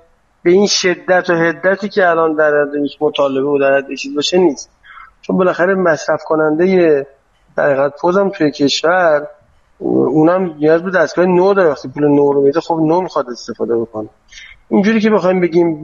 به 0.44 0.52
این 0.52 0.68
شدت 0.68 1.30
و 1.30 1.34
حدتی 1.34 1.90
که 1.90 2.08
الان 2.08 2.36
در 2.36 2.54
یک 2.84 2.98
مطالبه 3.02 3.48
و 3.48 3.60
در 3.60 3.96
چیز 3.96 4.16
باشه 4.16 4.38
نیست. 4.38 4.72
چون 5.22 5.38
بالاخره 5.38 5.76
مصرف 5.76 6.24
کننده 6.24 7.08
در 7.58 7.66
حقیقت 7.66 8.02
پوزم 8.02 8.30
توی 8.30 8.52
کشور 8.52 9.28
اونم 9.80 10.56
نیاز 10.60 10.84
به 10.84 10.92
دستگاه 10.92 11.26
نو 11.26 11.54
داره. 11.54 11.70
وقتی 11.70 11.88
پول 11.88 12.08
نو 12.08 12.34
رو 12.34 12.42
میده 12.42 12.62
خب 12.62 12.80
نو 12.82 13.02
می‌خواد 13.02 13.30
استفاده 13.30 13.78
بکنه. 13.78 14.10
اینجوری 14.70 15.00
که 15.00 15.10
بخوایم 15.10 15.42
بگیم 15.42 15.84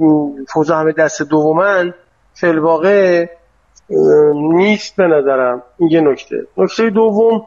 فوزا 0.54 0.78
همه 0.78 0.92
دست 0.92 1.22
دومن 1.22 1.94
فعل 2.34 2.60
واقع 2.60 3.26
نیست 4.34 4.96
به 4.96 5.08
نظرم. 5.08 5.64
این 5.78 5.90
یه 5.90 6.02
نکته. 6.02 6.36
نکته 6.58 6.90
دوم 6.90 7.46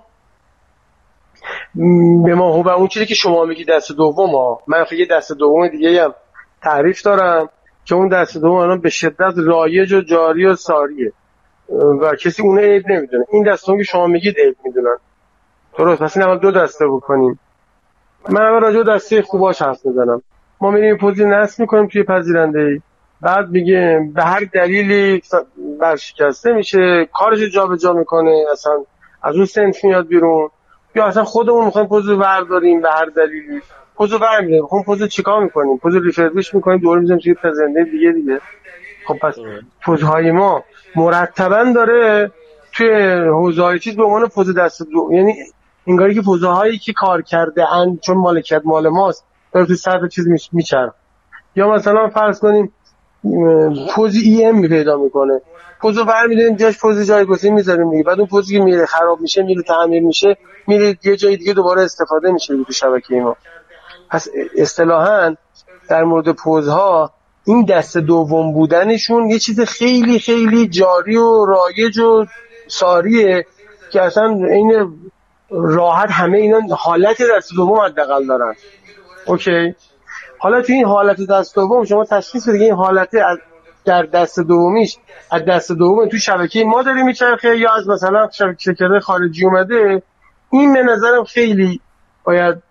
به 2.25 2.35
ما 2.35 2.63
و 2.63 2.69
اون 2.69 2.87
چیزی 2.87 3.07
که 3.07 3.15
شما 3.15 3.45
میگی 3.45 3.65
دست 3.65 3.93
دوم 3.93 4.31
ها. 4.31 4.61
من 4.67 4.85
یه 4.93 5.07
دست 5.11 5.33
دوم 5.33 5.69
دیگه 5.69 6.05
هم 6.05 6.15
تعریف 6.63 7.03
دارم 7.03 7.49
که 7.85 7.95
اون 7.95 8.09
دست 8.09 8.39
دوم 8.39 8.57
الان 8.57 8.81
به 8.81 8.91
شدت 8.91 9.35
رایج 9.37 9.93
و 9.93 10.01
جاری 10.01 10.47
و 10.47 10.55
ساریه. 10.55 11.13
و 12.01 12.15
کسی 12.15 12.43
اونه 12.43 12.63
عیب 12.63 12.83
نمی‌دونه. 12.89 13.25
این 13.33 13.53
دست 13.53 13.67
که 13.67 13.83
شما 13.83 14.07
میگید 14.07 14.35
عیب 14.39 14.57
می‌دونن. 14.65 14.97
درست 15.79 16.03
پس 16.03 16.17
این 16.17 16.37
دو 16.37 16.51
دسته 16.51 16.89
بکنیم. 16.89 17.39
من 18.29 18.43
اول 18.43 18.61
راجع 18.61 18.83
دسته 18.83 19.23
خوباش 19.23 19.63
حرف 19.63 19.79
ما 20.61 20.71
میریم 20.71 20.97
پوزی 20.97 21.25
نصب 21.25 21.61
می‌کنیم 21.61 21.87
توی 21.87 22.03
پذیرنده 22.03 22.61
ای 22.61 22.81
بعد 23.21 23.49
میگه 23.49 24.11
به 24.15 24.23
هر 24.23 24.41
دلیلی 24.55 25.23
برشکسته 25.81 26.53
میشه 26.53 27.09
کارش 27.13 27.39
جابجا 27.39 27.77
جا 27.77 27.93
می‌کنه 27.93 28.45
اصلا 28.53 28.73
از 29.23 29.37
اون 29.37 29.45
سنف 29.45 29.85
میاد 29.85 30.07
بیرون. 30.07 30.51
یا 30.95 31.05
اصلا 31.05 31.25
خودمون 31.25 31.65
می‌خوایم 31.65 31.89
پوزو 31.89 32.17
برداریم 32.17 32.81
به 32.81 32.91
هر 32.91 33.05
دلیلی. 33.05 33.61
پوزو 33.97 34.19
برمیداریم. 34.19 34.67
خب 34.67 34.83
پوزو 34.87 35.07
چیکار 35.07 35.43
می‌کنیم؟ 35.43 35.79
پوزو 35.79 36.01
ریفربیش 36.01 36.55
می‌کنیم 36.55 36.79
دور 36.79 36.99
می‌زنیم 36.99 37.19
توی 37.19 37.35
پرزنده 37.35 37.85
دیگه 37.85 38.13
دیگه. 38.13 38.41
خب 39.07 39.19
پس 39.23 39.35
پوزهای 39.85 40.31
ما 40.31 40.65
مرتبا 40.97 41.73
داره 41.75 42.31
توی 42.73 42.91
حوزه 43.29 43.79
چیز 43.79 43.97
به 43.97 44.05
عنوان 44.05 44.29
پوز 44.29 44.55
دست 44.55 44.83
دو. 44.83 45.11
یعنی 45.13 45.35
انگاری 45.89 46.15
که 46.15 46.23
پوزه 46.23 46.49
هایی 46.49 46.79
که 46.79 46.93
کار 46.93 47.23
کرده 47.23 47.73
ان 47.73 47.99
چون 48.03 48.17
مالکیت 48.17 48.63
مال 48.65 48.89
ماست 48.89 49.25
داره 49.53 49.67
توی 49.67 49.77
سطح 49.77 50.09
چیز 50.09 50.29
میچرخ 50.53 50.93
یا 51.57 51.71
مثلا 51.71 52.09
فرض 52.09 52.41
کنیم 52.41 52.73
پوزی 53.95 54.21
ای 54.21 54.45
ام 54.45 54.69
پیدا 54.69 54.97
می‌کنه. 54.97 55.41
پوزو 55.81 56.05
برمیداریم 56.05 56.57
جاش 56.57 56.79
پوز 56.79 57.07
جایگزین 57.07 57.55
می‌ذاریم 57.55 57.91
دیگه. 57.91 58.03
بعد 58.03 58.19
اون 58.19 58.29
پوزی 58.29 58.59
که 58.59 58.65
میره 58.65 58.87
خراب 58.87 59.21
میشه 59.21 59.43
میره 59.43 59.63
تعمیر 59.63 60.03
میشه 60.03 60.37
میره 60.67 60.99
یه 61.05 61.17
جای 61.17 61.37
دیگه 61.37 61.53
دوباره 61.53 61.83
استفاده 61.83 62.33
میشه 62.33 62.65
تو 62.65 62.73
شبکه 62.73 63.15
ما. 63.15 63.37
پس 64.11 64.29
اصطلاحا 64.57 65.35
در 65.89 66.05
مورد 66.05 66.33
پوزها 66.33 67.13
این 67.45 67.65
دست 67.65 67.99
دوم 67.99 68.53
بودنشون 68.53 69.31
یه 69.31 69.39
چیز 69.39 69.61
خیلی 69.61 70.19
خیلی 70.19 70.69
جاری 70.69 71.17
و 71.17 71.45
رایج 71.45 71.99
و 71.99 72.27
ساریه 72.69 73.47
که 73.93 74.03
اصلا 74.03 74.25
این 74.27 74.93
راحت 75.51 76.11
همه 76.11 76.39
اینا 76.39 76.61
حالت 76.77 77.19
دست 77.37 77.55
دوم 77.57 77.79
حداقل 77.79 78.27
دارن. 78.27 78.55
اوکی؟ 79.27 79.75
حالا 80.39 80.63
تو 80.63 80.73
این 80.73 80.85
حالت 80.85 81.17
دست 81.31 81.55
دوم 81.55 81.85
شما 81.85 82.05
تشخیص 82.05 82.49
بدید 82.49 82.63
این 82.63 82.75
حالت 82.75 83.11
در 83.85 84.03
دست 84.03 84.41
دومیش 84.41 84.97
از 85.31 85.45
دست 85.45 85.73
دوم 85.73 86.09
تو 86.09 86.19
شبکه 86.19 86.65
ما 86.65 86.83
داره 86.83 87.03
میچرخه 87.03 87.59
یا 87.59 87.75
از 87.75 87.89
مثلا 87.89 88.29
شرکت 88.59 88.99
خارجی 89.03 89.45
اومده؟ 89.45 90.03
این 90.51 90.75
به 90.75 90.83
نظرم 90.83 91.25
خیلی 91.25 91.81
باید 92.25 92.63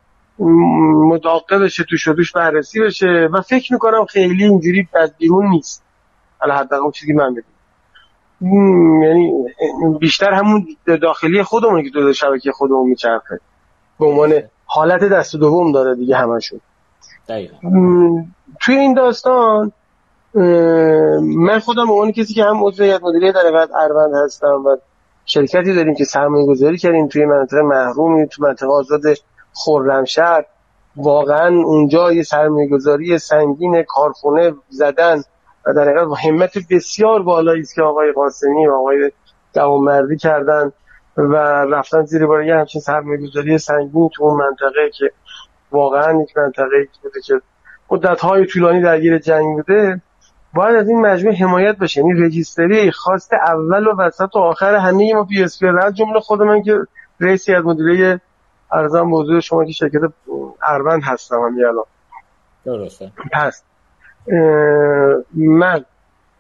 مداقه 1.09 1.59
بشه 1.59 1.83
تو 1.83 1.97
شدوش 1.97 2.31
بررسی 2.31 2.79
بشه 2.79 3.29
و 3.33 3.41
فکر 3.41 3.73
می‌کنم 3.73 4.05
خیلی 4.05 4.43
اینجوری 4.43 4.87
از 4.93 5.13
بیرون 5.17 5.49
نیست. 5.49 5.83
حالا 6.39 6.55
حداقل 6.55 6.91
چیزی 6.91 7.13
من 7.13 7.35
یعنی 8.41 9.33
بیشتر 9.99 10.33
همون 10.33 10.67
داخلی 11.01 11.43
خودمون 11.43 11.83
که 11.83 11.89
تو 11.89 12.13
شبکه 12.13 12.51
خودمون 12.51 12.89
میچرخه. 12.89 13.39
به 13.99 14.05
عنوان 14.05 14.33
حالت 14.65 15.03
دست 15.03 15.35
دوم 15.35 15.71
داره 15.71 15.95
دیگه 15.95 16.15
همشون. 16.15 16.59
توی 18.61 18.75
این 18.75 18.93
داستان 18.93 19.71
من 21.21 21.59
خودم 21.59 21.85
به 21.85 21.93
عنوان 21.93 22.11
کسی 22.11 22.33
که 22.33 22.43
هم 22.43 22.63
عضو 22.63 22.83
هیئت 22.83 23.03
مدیره 23.03 23.31
در 23.31 23.67
اروند 23.75 24.13
هستم 24.25 24.63
و 24.65 24.77
شرکتی 25.25 25.75
داریم 25.75 25.95
که 25.95 26.03
سرمایه 26.03 26.45
گذاری 26.45 26.77
کردیم 26.77 27.07
توی 27.07 27.25
منطقه 27.25 27.61
محرومی 27.61 28.27
تو 28.27 28.43
منطقه 28.43 28.67
آزاد 28.67 29.01
خرمشهر. 29.53 30.45
واقعا 30.95 31.47
اونجا 31.47 32.13
یه 32.13 32.23
سرمایه 32.23 32.69
گذاری 32.69 33.17
سنگین 33.17 33.83
کارخونه 33.83 34.53
زدن 34.69 35.23
و 35.67 35.73
در 35.73 35.81
حقیقت 35.81 36.25
همت 36.25 36.57
بسیار 36.69 37.21
بالایی 37.23 37.61
است 37.61 37.75
که 37.75 37.81
آقای 37.81 38.11
قاسمی 38.11 38.67
و 38.67 38.73
آقای 38.73 39.11
دوامردی 39.53 40.17
کردن 40.17 40.71
و 41.17 41.35
رفتن 41.65 42.05
زیر 42.05 42.25
بار 42.25 42.43
یه 42.43 42.55
همچین 42.55 42.81
سرمایه 42.81 43.27
گذاری 43.27 43.57
سنگین 43.57 44.09
تو 44.13 44.23
اون 44.23 44.37
منطقه 44.37 44.89
که 44.97 45.11
واقعا 45.71 46.21
یک 46.21 46.37
منطقه 46.37 46.87
بوده 47.03 47.21
که 47.25 47.41
مدت 47.91 48.19
های 48.19 48.45
طولانی 48.45 48.81
درگیر 48.81 49.17
جنگ 49.17 49.55
بوده 49.55 50.01
باید 50.53 50.75
از 50.75 50.89
این 50.89 51.01
مجموعه 51.01 51.37
حمایت 51.37 51.77
بشه. 51.77 52.01
یعنی 52.01 52.21
رجیستری 52.25 52.91
خواست 52.91 53.33
اول 53.33 53.87
و 53.87 53.95
وسط 53.97 54.35
و 54.35 54.39
آخر 54.39 54.75
همه 54.75 55.13
ما 55.13 55.23
پی 55.23 55.43
اس 55.43 55.59
جمله 55.93 56.19
خود 56.19 56.41
من 56.41 56.63
که 56.63 56.79
رئیس 57.19 57.49
از 57.49 57.65
مدیره 57.65 58.21
ارزم 58.71 59.01
موضوع 59.01 59.39
شما 59.39 59.65
که 59.65 59.71
شرکت 59.71 60.01
اروند 60.67 61.01
هستم 61.03 61.35
هم 61.35 61.55
الان. 61.57 61.85
درسته. 62.65 63.11
پس 63.33 63.63
من 65.35 65.85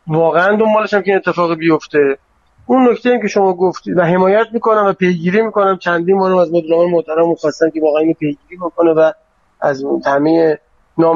واقعا 0.07 0.55
دنبالشم 0.55 1.01
که 1.01 1.11
این 1.11 1.17
اتفاق 1.17 1.55
بیفته. 1.55 2.17
اون 2.65 2.89
نکته 2.89 3.09
این 3.09 3.21
که 3.21 3.27
شما 3.27 3.53
گفتید 3.53 3.97
و 3.97 4.01
حمایت 4.01 4.47
می‌کنم 4.53 4.85
و 4.85 4.93
پیگیری 4.93 5.41
می‌کنم 5.41 5.77
چندین 5.77 6.17
بارم 6.17 6.37
از 6.37 6.53
مدیران 6.53 6.89
محترم 6.89 7.35
خواستم 7.35 7.69
که 7.69 7.81
واقعا 7.81 8.01
اینو 8.01 8.13
پیگیری 8.13 8.57
بکنه 8.61 8.91
و 8.91 9.11
از 9.61 9.83
همه 10.05 10.59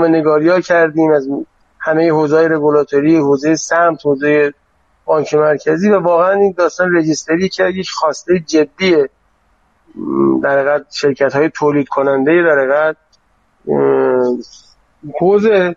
نگاری 0.09 0.49
ها 0.49 0.61
کردیم 0.61 1.11
از 1.11 1.27
همه 1.79 2.11
حوزه 2.11 2.47
رگولاتوری 2.47 3.17
حوزه 3.17 3.55
سمت 3.55 4.05
حوزه 4.05 4.53
بانک 5.05 5.33
مرکزی 5.33 5.89
و 5.89 5.99
واقعا 5.99 6.31
این 6.31 6.55
داستان 6.57 6.95
رجیستری 6.95 7.49
که 7.49 7.63
یک 7.63 7.89
خواسته 7.89 8.39
جدیه. 8.39 9.09
در 10.43 10.81
شرکت 10.91 11.33
های 11.35 11.49
تولید 11.49 11.87
کننده 11.87 12.31
در 12.43 12.95
حوزه 15.19 15.75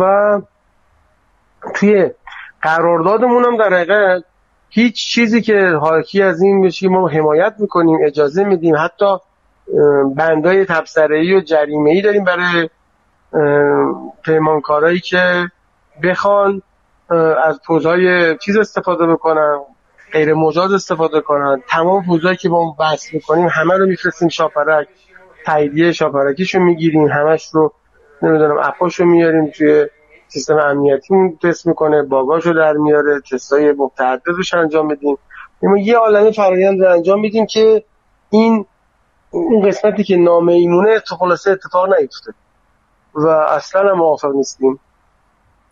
و 0.00 0.40
توی 1.74 2.10
قراردادمون 2.62 3.44
هم 3.44 3.56
در 3.56 3.74
حقیقت 3.74 4.24
هیچ 4.68 5.06
چیزی 5.06 5.42
که 5.42 5.68
حاکی 5.68 6.22
از 6.22 6.42
این 6.42 6.62
بشه 6.62 6.88
ما 6.88 7.08
حمایت 7.08 7.54
می‌کنیم 7.58 7.98
اجازه 8.06 8.44
میدیم 8.44 8.76
حتی 8.76 9.16
بندای 10.16 10.64
تبصره‌ای 10.64 11.34
و 11.34 11.40
جریمه‌ای 11.40 12.02
داریم 12.02 12.24
برای 12.24 12.68
پیمانکارایی 14.22 15.00
که 15.00 15.50
بخوان 16.02 16.62
از 17.44 17.60
پوزهای 17.66 18.36
چیز 18.38 18.56
استفاده 18.56 19.06
بکنن 19.06 19.58
غیر 20.12 20.34
مجاز 20.34 20.72
استفاده 20.72 21.20
کنن. 21.20 21.62
تمام 21.68 22.04
پوزهایی 22.06 22.36
که 22.36 22.48
با 22.48 22.56
اون 22.58 22.74
بحث 22.78 23.14
می‌کنیم 23.14 23.48
همه 23.50 23.76
رو 23.76 23.86
میفرستیم 23.86 24.28
شاپرک 24.28 24.88
تاییدیه 25.46 25.92
شاپرکیشو 25.92 26.58
می‌گیریم 26.58 27.06
همش 27.06 27.48
رو 27.52 27.72
نمی‌دونم 28.24 28.58
اپاشو 28.62 29.04
میاریم 29.04 29.46
توی 29.46 29.86
سیستم 30.28 30.56
امنیتی 30.56 31.14
تست 31.42 31.66
می‌کنه 31.66 32.02
باگاشو 32.02 32.52
در 32.52 32.72
میاره 32.72 33.20
تستای 33.20 33.72
متعددش 33.72 34.54
انجام 34.54 34.86
میدیم. 34.86 35.18
ما 35.62 35.78
یه 35.78 35.96
عالمه 35.96 36.30
فرآیند 36.30 36.82
رو 36.82 36.92
انجام 36.92 37.20
میدیم 37.20 37.46
که 37.46 37.84
این 38.30 38.66
اون 39.30 39.68
قسمتی 39.68 40.04
که 40.04 40.16
نامیمونه 40.16 41.00
تو 41.00 41.16
خلاصه 41.16 41.50
اتفاق 41.50 41.94
نیفته. 41.94 42.34
و 43.14 43.26
اصلا 43.28 43.90
هم 43.90 43.98
موافق 43.98 44.34
نیستیم. 44.34 44.80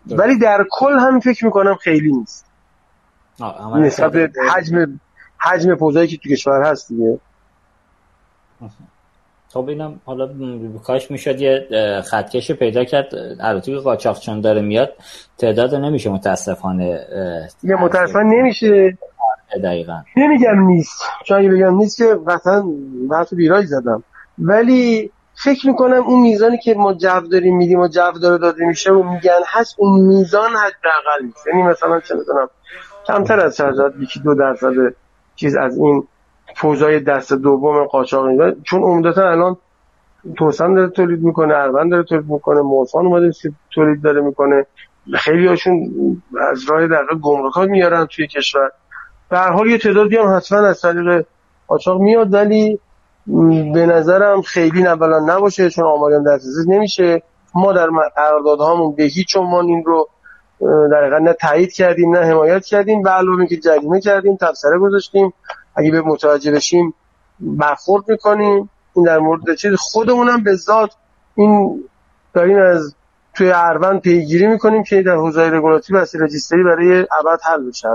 ولی 0.07 0.37
در 0.37 0.65
کل 0.71 0.99
هم 0.99 1.19
فکر 1.19 1.45
می‌کنم 1.45 1.75
خیلی 1.75 2.11
نیست. 2.11 2.45
نسبت 3.75 4.31
حجم 4.55 4.99
حجم 5.37 5.75
پوزایی 5.75 6.07
که 6.07 6.17
تو 6.17 6.29
کشور 6.29 6.63
هست 6.63 6.89
دیگه. 6.89 7.19
خب 9.53 9.69
اینم 9.69 9.99
حالا 10.05 10.29
کاش 10.83 11.11
می‌شد 11.11 11.41
یه 11.41 11.67
خطکش 12.05 12.51
پیدا 12.51 12.83
کرد. 12.83 13.05
البته 13.39 13.71
که 13.71 13.77
قاچاق 13.77 14.19
چون 14.19 14.41
داره 14.41 14.61
میاد. 14.61 14.93
تعداد 15.37 15.75
نمیشه 15.75 16.09
متاسفانه 16.09 16.99
یه 17.63 17.75
متاسفانه 17.75 18.35
نمیشه. 18.35 18.97
دقیقا. 19.63 20.01
نمیگم 20.17 20.67
نیست. 20.67 21.03
چون 21.25 21.55
بگم 21.55 21.77
نیست 21.77 21.97
که 21.97 22.15
قطعا 22.27 22.63
بحث 23.11 23.33
بیرای 23.33 23.65
زدم. 23.65 24.03
ولی 24.39 25.11
فکر 25.43 25.67
می‌کنم 25.67 26.03
اون 26.03 26.21
میزانی 26.21 26.57
که 26.57 26.73
ما 26.73 26.93
جو 26.93 27.19
داریم 27.31 27.57
میدیم 27.57 27.79
و 27.79 27.87
جو 27.87 28.19
داره 28.21 28.37
داده 28.37 28.65
میشه 28.65 28.91
و 28.91 29.03
میگن 29.03 29.39
هست 29.47 29.75
اون 29.77 30.01
میزان 30.01 30.49
حداقل 30.49 31.25
نیست. 31.25 31.47
یعنی 31.47 31.63
مثلا 31.63 31.99
چه 31.99 32.15
می‌دونم 32.15 32.49
کمتر 33.07 33.39
از 33.39 33.57
چند 33.57 33.73
یکی 34.01 34.19
دو 34.19 34.35
درصد 34.35 34.71
چیز 35.35 35.55
از 35.55 35.77
این 35.77 36.07
فوزای 36.55 36.99
دست 36.99 37.33
دوم 37.33 37.83
قاچاق 37.83 38.25
چون 38.63 38.83
عمدتا 38.83 39.29
الان 39.31 39.57
توسن 40.37 40.73
داره 40.73 40.89
تولید 40.89 41.23
می‌کنه 41.23 41.53
اروند 41.53 41.91
داره 41.91 42.03
تولید 42.03 42.29
می‌کنه 42.29 42.61
موسان 42.61 43.05
اومده 43.05 43.31
تولید 43.75 44.01
داره 44.01 44.21
می‌کنه. 44.21 44.65
خیلی 45.13 45.47
هاشون 45.47 45.91
از 46.51 46.69
راه 46.69 46.87
دقیقه 46.87 47.15
گمرک 47.21 47.57
میارن 47.57 48.05
توی 48.05 48.27
کشور. 48.27 48.71
به 49.29 49.39
حال 49.39 49.67
یه 49.67 49.77
تعدادی 49.77 50.17
هم 50.17 50.35
حتما 50.35 50.59
از 50.59 50.81
طریق 50.81 51.25
قاچاق 51.67 52.01
میاد 52.01 52.33
ولی 52.33 52.79
به 53.73 53.85
نظرم 53.85 54.41
خیلی 54.41 54.87
اولا 54.87 55.19
نباشه 55.19 55.69
چون 55.69 55.85
آماریم 55.85 56.23
دسترسی 56.23 56.69
نمیشه. 56.69 57.21
ما 57.55 57.73
در 57.73 57.89
قراردادهامون 58.15 58.95
به 58.95 59.03
هیچ 59.03 59.37
عنوان 59.37 59.65
این 59.65 59.83
رو 59.85 60.07
در 60.91 61.19
نه 61.19 61.33
تایید 61.33 61.73
کردیم 61.73 62.15
نه 62.15 62.25
حمایت 62.25 62.65
کردیم. 62.65 63.01
به 63.01 63.09
علاوه 63.09 63.45
که 63.45 63.57
جریمه 63.57 64.01
کردیم 64.01 64.35
تبصره 64.35 64.79
گذاشتیم. 64.79 65.33
اگه 65.75 65.91
به 65.91 66.01
متوجه 66.01 66.51
بشیم 66.51 66.93
برخورد 67.39 68.09
می‌کنیم. 68.09 68.69
این 68.95 69.05
در 69.05 69.19
مورد 69.19 69.55
چیز 69.55 69.73
خودمونم 69.77 70.43
به 70.43 70.55
ذات 70.55 70.91
این 71.35 71.83
داریم 72.33 72.57
از 72.57 72.95
توی 73.33 73.51
اروند 73.51 74.01
پیگیری 74.01 74.47
می‌کنیم 74.47 74.83
که 74.83 75.01
در 75.01 75.15
حوزه 75.15 75.41
رگولاتی 75.41 75.93
و 75.93 76.05
رجیستری 76.19 76.63
برای 76.63 76.99
ابد 76.99 77.39
حل 77.43 77.69
بشه 77.69 77.87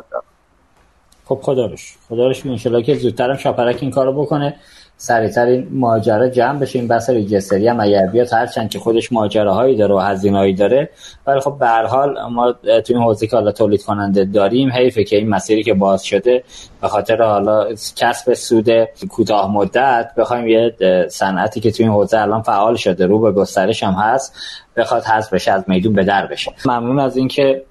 خب 1.24 1.40
خدا 1.42 1.66
روش 1.66 1.96
خدا 2.08 2.26
روش 2.26 2.42
که 2.86 2.94
زودترم 2.94 3.36
شاپرک 3.36 3.78
این 3.80 3.90
کارو 3.90 4.22
بکنه. 4.22 4.56
سریعتر 5.00 5.46
این 5.46 5.68
ماجرا 5.70 6.28
جمع 6.28 6.58
بشه. 6.58 6.78
این 6.78 6.88
بحث 6.88 7.10
ریجستری 7.10 7.68
هم 7.68 7.80
اگر 7.80 8.06
بیاد 8.06 8.32
هرچند 8.32 8.70
که 8.70 8.78
خودش 8.78 9.12
ماجراهایی 9.12 9.76
داره 9.76 9.94
و 9.94 9.98
هزینه‌ای 9.98 10.52
داره 10.52 10.90
ولی 11.26 11.40
خب 11.40 11.56
به 11.60 11.66
هر 11.66 11.86
حال 11.86 12.16
ما 12.30 12.52
تو 12.52 12.94
این 12.94 13.02
حوزه 13.02 13.26
که 13.26 13.36
حالا 13.36 13.52
تولید 13.52 13.82
کننده 13.82 14.24
داریم 14.24 14.72
حیفه 14.72 15.04
که 15.04 15.16
این 15.16 15.28
مسیری 15.28 15.62
که 15.62 15.74
باز 15.74 16.04
شده 16.04 16.44
به 16.80 16.88
خاطر 16.88 17.22
حالا 17.22 17.68
کسب 17.96 18.34
سود 18.34 18.70
کوتاه 18.84 19.52
مدت 19.52 20.10
بخوایم 20.16 20.48
یه 20.48 20.74
صنعتی 21.08 21.60
که 21.60 21.70
تو 21.70 21.82
این 21.82 21.92
حوزه 21.92 22.20
الان 22.20 22.42
فعال 22.42 22.76
شده 22.76 23.06
رو 23.06 23.18
به 23.18 23.32
گسترش 23.32 23.82
هم 23.82 23.92
هست 23.92 24.34
بخواد 24.76 25.04
حذف 25.04 25.32
بشه 25.32 25.52
از 25.52 25.64
میدون 25.66 25.92
به 25.92 26.04
در 26.04 26.26
بشه. 26.26 26.52
ممنون 26.64 26.98
از 26.98 27.16
اینکه 27.16 27.62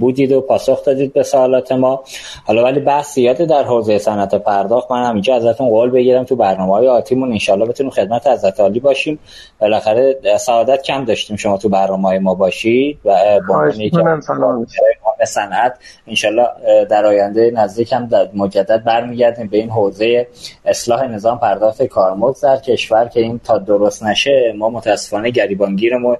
بودید 0.00 0.32
و 0.32 0.40
پاسخ 0.40 0.84
دادید 0.84 1.12
به 1.12 1.22
سوالات 1.22 1.72
ما. 1.72 2.04
حالا 2.44 2.64
ولی 2.64 2.80
بحث 2.80 3.14
زیاده 3.14 3.46
در 3.46 3.62
حوزه 3.62 3.98
صنعت 3.98 4.34
پرداخت 4.34 4.90
من 4.90 5.04
همینجا 5.04 5.34
ازتون 5.34 5.68
قول 5.68 5.90
بگیرم 5.90 6.24
تو 6.24 6.36
برنامه 6.36 6.72
های 6.72 6.88
آتیمون. 6.88 7.32
انشالله 7.32 7.66
بتونیم 7.66 7.90
خدمت 7.90 8.26
حضرت 8.26 8.60
عالی 8.60 8.80
باشیم. 8.80 9.18
بالاخره 9.60 10.16
سعادت 10.38 10.82
کم 10.82 11.04
داشتیم 11.04 11.36
شما 11.36 11.58
تو 11.58 11.68
برنامه 11.68 12.08
های 12.08 12.18
ما 12.18 12.34
باشید 12.34 12.98
و 13.04 13.40
با 13.48 15.24
صنعت 15.24 15.78
انشالله 16.06 16.48
در 16.90 17.06
آینده 17.06 17.50
نزدیک 17.54 17.92
هم 17.92 18.08
مجدد 18.34 18.84
برمیگردیم 18.84 19.48
به 19.48 19.56
این 19.56 19.70
حوزه 19.70 20.26
اصلاح 20.64 21.06
نظام 21.06 21.38
پرداخت 21.38 21.82
کارمزد 21.82 22.42
در 22.42 22.56
کشور 22.56 23.08
که 23.08 23.20
این 23.20 23.40
تا 23.44 23.58
درست 23.58 24.02
نشه. 24.02 24.54
ما 24.58 24.68
متاسفانه 24.68 25.30
گریبانگیرمون 25.30 26.16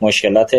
مشکلات 0.00 0.50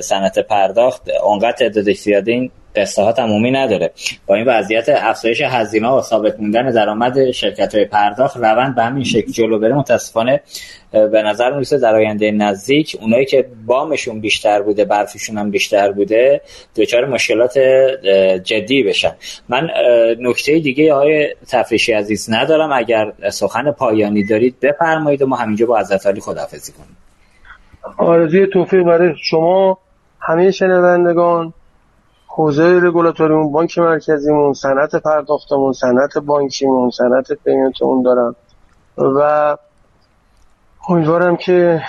صنعت 0.00 0.38
پرداخت 0.38 1.02
اونقدر 1.24 1.68
تعداد 1.78 1.94
زیاده 1.94 2.32
این 2.32 2.50
قصه 2.76 3.02
ها 3.02 3.12
تمومی 3.12 3.50
نداره. 3.50 3.90
با 4.26 4.34
این 4.34 4.44
وضعیت 4.46 4.88
افزایش 4.88 5.40
هزینه 5.40 5.88
و 5.88 6.02
ثابت 6.02 6.40
موندن 6.40 6.70
درآمد 6.70 7.30
شرکت 7.30 7.74
های 7.74 7.84
پرداخت 7.84 8.36
روند 8.36 8.74
به 8.74 8.82
همین 8.82 9.04
شکل 9.04 9.32
جلو 9.32 9.58
بره. 9.58 9.74
متاسفانه 9.74 10.40
به 10.92 11.22
نظر 11.22 11.52
می‌رسه 11.52 11.78
در 11.78 11.94
آینده 11.94 12.30
نزدیک 12.30 12.96
اونایی 13.00 13.24
که 13.24 13.46
بامشون 13.66 14.20
بیشتر 14.20 14.62
بوده 14.62 14.84
برفشون 14.84 15.38
هم 15.38 15.50
بیشتر 15.50 15.92
بوده 15.92 16.40
دچار 16.76 17.06
مشکلات 17.06 17.58
جدی 18.44 18.82
بشن. 18.82 19.12
من 19.48 19.70
نکته 20.20 20.58
دیگه 20.58 20.94
های 20.94 21.34
تفریشی 21.48 21.92
عزیز 21.92 22.30
ندارم. 22.30 22.72
اگر 22.72 23.12
سخن 23.30 23.70
پایانی 23.72 24.24
دارید 24.24 24.60
بفرمایید 24.60 25.22
و 25.22 25.26
ما 25.26 25.36
همینجا 25.36 25.66
با 25.66 25.78
حضرت 25.78 26.06
علی 26.06 26.20
خداحافظی 26.20 26.72
کنیم. 26.72 26.96
آرزوی 27.96 28.46
توفیق 28.46 28.82
برای 28.82 29.14
شما 29.22 29.78
همه 30.20 30.50
شنوندگان. 30.50 31.52
حوزه 32.38 32.80
رگولاتوریمون 32.82 33.52
بانک 33.52 33.78
مرکزیمون 33.78 34.52
صنعت 34.52 34.96
پرداختمون 34.96 35.72
صنعت 35.72 36.18
بانکیمون 36.18 36.90
صنعت 36.90 37.32
پیمنتمون 37.32 38.02
دارم 38.02 38.36
و 38.98 39.56
امیدوارم 40.88 41.36
که 41.36 41.82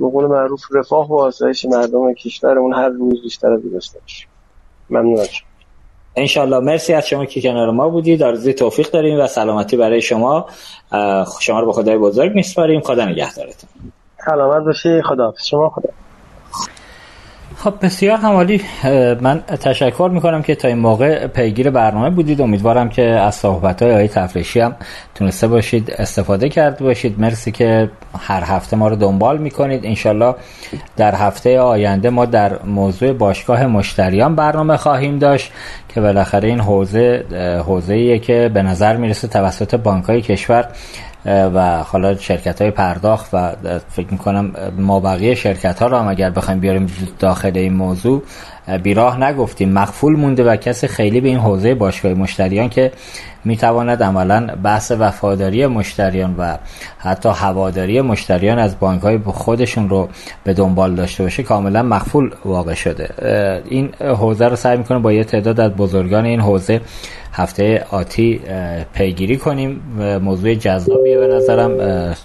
به 0.00 0.08
قول 0.08 0.26
معروف 0.26 0.60
رفاه 0.74 1.08
و 1.08 1.14
آسایش 1.14 1.64
مردم 1.64 2.14
کشورمون 2.14 2.74
هر 2.74 2.88
روز 2.88 3.22
بیشتر 3.22 3.52
از 3.52 3.72
داشته 3.72 4.00
باشیم 4.00 4.28
ممنون 4.90 5.26
انشالله 6.16 6.58
مرسی 6.58 6.94
از 6.94 7.06
شما 7.06 7.24
که 7.24 7.42
کنار 7.42 7.70
ما 7.70 7.88
بودید. 7.88 8.22
آرزوی 8.22 8.54
توفیق 8.54 8.90
داریم 8.90 9.20
و 9.20 9.26
سلامتی 9.26 9.76
برای 9.76 10.02
شما. 10.02 10.46
شما 11.40 11.60
رو 11.60 11.66
به 11.66 11.72
خدای 11.72 11.98
بزرگ 11.98 12.34
میسپاریم. 12.34 12.80
خدا 12.80 13.04
نگهدارتون. 13.04 13.70
سلامت 14.26 14.64
باشی. 14.64 15.02
خدا 15.02 15.34
شما 15.44 15.68
خدا. 15.68 15.88
خب 17.64 17.74
بسیار 17.82 18.18
همالی. 18.18 18.60
من 19.20 19.40
تشکر 19.40 20.10
می‌کنم 20.12 20.42
که 20.42 20.54
تا 20.54 20.68
این 20.68 20.78
موقع 20.78 21.26
پیگیر 21.26 21.70
برنامه 21.70 22.10
بودید. 22.10 22.40
امیدوارم 22.40 22.88
که 22.88 23.02
از 23.02 23.34
صحبت 23.34 23.82
های 23.82 23.92
آقای 23.92 24.08
تفریشی 24.08 24.60
هم 24.60 24.76
تونسته 25.14 25.48
باشید 25.48 25.90
استفاده 25.98 26.48
کرده 26.48 26.84
باشید. 26.84 27.20
مرسی 27.20 27.52
که 27.52 27.90
هر 28.18 28.42
هفته 28.44 28.76
ما 28.76 28.88
رو 28.88 28.96
دنبال 28.96 29.38
می‌کنید. 29.38 29.86
انشالله 29.86 30.34
در 30.96 31.14
هفته 31.14 31.60
آینده 31.60 32.10
ما 32.10 32.24
در 32.24 32.62
موضوع 32.62 33.12
باشگاه 33.12 33.66
مشتریان 33.66 34.34
برنامه 34.34 34.76
خواهیم 34.76 35.18
داشت 35.18 35.52
که 35.94 36.00
بالاخره 36.00 36.48
این 36.48 36.60
حوزه 36.60 37.24
حوزه 37.66 38.18
که 38.18 38.50
به 38.54 38.62
نظر 38.62 38.96
می‌رسه 38.96 39.28
توسط 39.28 39.74
بانک 39.74 40.04
های 40.04 40.22
کشور 40.22 40.68
و 41.26 41.82
حالا 41.82 42.16
شرکت 42.16 42.62
های 42.62 42.70
پرداخت 42.70 43.28
و 43.32 43.52
فکر 43.88 44.06
می‌کنم 44.10 44.52
ما 44.78 45.00
بقیه 45.00 45.34
شرکت 45.34 45.82
ها 45.82 45.86
رو 45.86 45.96
هم 45.96 46.08
اگر 46.08 46.30
بخوایم 46.30 46.60
بیاریم 46.60 46.86
داخل 47.18 47.52
این 47.54 47.72
موضوع 47.72 48.22
بیراه 48.82 49.20
نگفتیم. 49.20 49.72
مخفول 49.72 50.16
مونده 50.16 50.44
و 50.44 50.56
کسی 50.56 50.86
خیلی 50.86 51.20
به 51.20 51.28
این 51.28 51.38
حوزه 51.38 51.74
باشگاه 51.74 52.14
مشتریان 52.14 52.68
که 52.68 52.92
می‌تواند 53.44 54.02
عملا 54.02 54.46
بحث 54.62 54.92
وفاداری 54.98 55.66
مشتریان 55.66 56.34
و 56.38 56.56
حتی 56.98 57.28
هواداری 57.28 58.00
مشتریان 58.00 58.58
از 58.58 58.78
بانک 58.78 59.02
های 59.02 59.18
خودشون 59.18 59.88
رو 59.88 60.08
به 60.44 60.54
دنبال 60.54 60.94
داشته 60.94 61.22
باشه 61.22 61.42
کاملا 61.42 61.82
مخفول 61.82 62.30
واقع 62.44 62.74
شده. 62.74 63.08
این 63.68 63.94
حوزه 63.94 64.48
رو 64.48 64.56
سعی 64.56 64.76
می‌کنه 64.76 64.98
با 64.98 65.12
یه 65.12 65.24
تعداد 65.24 65.60
از 65.60 65.72
بزرگان 65.72 66.24
این 66.24 66.40
حوزه 66.40 66.80
هفته 67.34 67.86
آتی 67.90 68.40
پیگیری 68.94 69.36
کنیم. 69.36 69.82
موضوع 70.22 70.54
جذابیه 70.54 71.18
به 71.18 71.26
نظرم. 71.26 71.76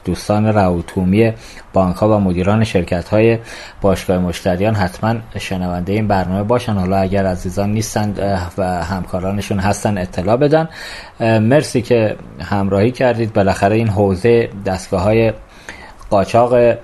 دوستان 0.05 0.53
راوتومی 0.53 1.33
بانک 1.73 1.95
ها 1.95 2.17
و 2.17 2.19
مدیران 2.19 2.63
شرکت 2.63 3.09
های 3.09 3.37
باشگاه 3.81 4.17
مشتریان 4.17 4.75
حتما 4.75 5.15
شنونده 5.39 5.93
این 5.93 6.07
برنامه 6.07 6.43
باشن. 6.43 6.73
حالا 6.73 6.97
اگر 6.97 7.25
عزیزان 7.25 7.73
نیستند 7.73 8.19
و 8.57 8.83
همکارانشون 8.83 9.59
هستن 9.59 9.97
اطلاع 9.97 10.35
بدن. 10.35 10.69
مرسی 11.19 11.81
که 11.81 12.15
همراهی 12.39 12.91
کردید. 12.91 13.33
بالاخره 13.33 13.75
این 13.75 13.87
حوزه 13.87 14.49
دستگاه 14.65 15.01
های 15.01 15.33
قاچاق 16.09 16.77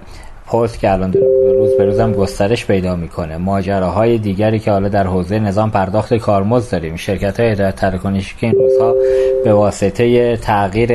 پست 0.48 0.80
که 0.80 0.92
الان 0.92 1.14
روز 1.58 1.78
به 1.78 1.86
روزم 1.86 2.12
گسترش 2.12 2.66
پیدا 2.66 2.96
می‌کنه. 2.96 3.38
ماجراهای 3.38 4.18
دیگری 4.18 4.60
که 4.60 4.72
حالا 4.72 4.88
در 4.88 5.08
حوزه 5.08 5.40
نظام 5.40 5.72
پرداخت 5.72 6.14
کارمزد 6.14 6.72
داریم. 6.72 6.96
شرکت 6.96 7.40
های 7.40 7.50
هدایت 7.50 7.76
تراکنشی 7.76 8.36
که 8.40 8.48
این 8.48 8.56
روزها 8.56 8.96
به 9.44 9.54
واسطه 9.54 10.38
تغییر 10.38 10.92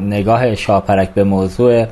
نگاه 0.00 0.54
شاپرک 0.54 1.10
به 1.10 1.24
موضوع 1.24 1.86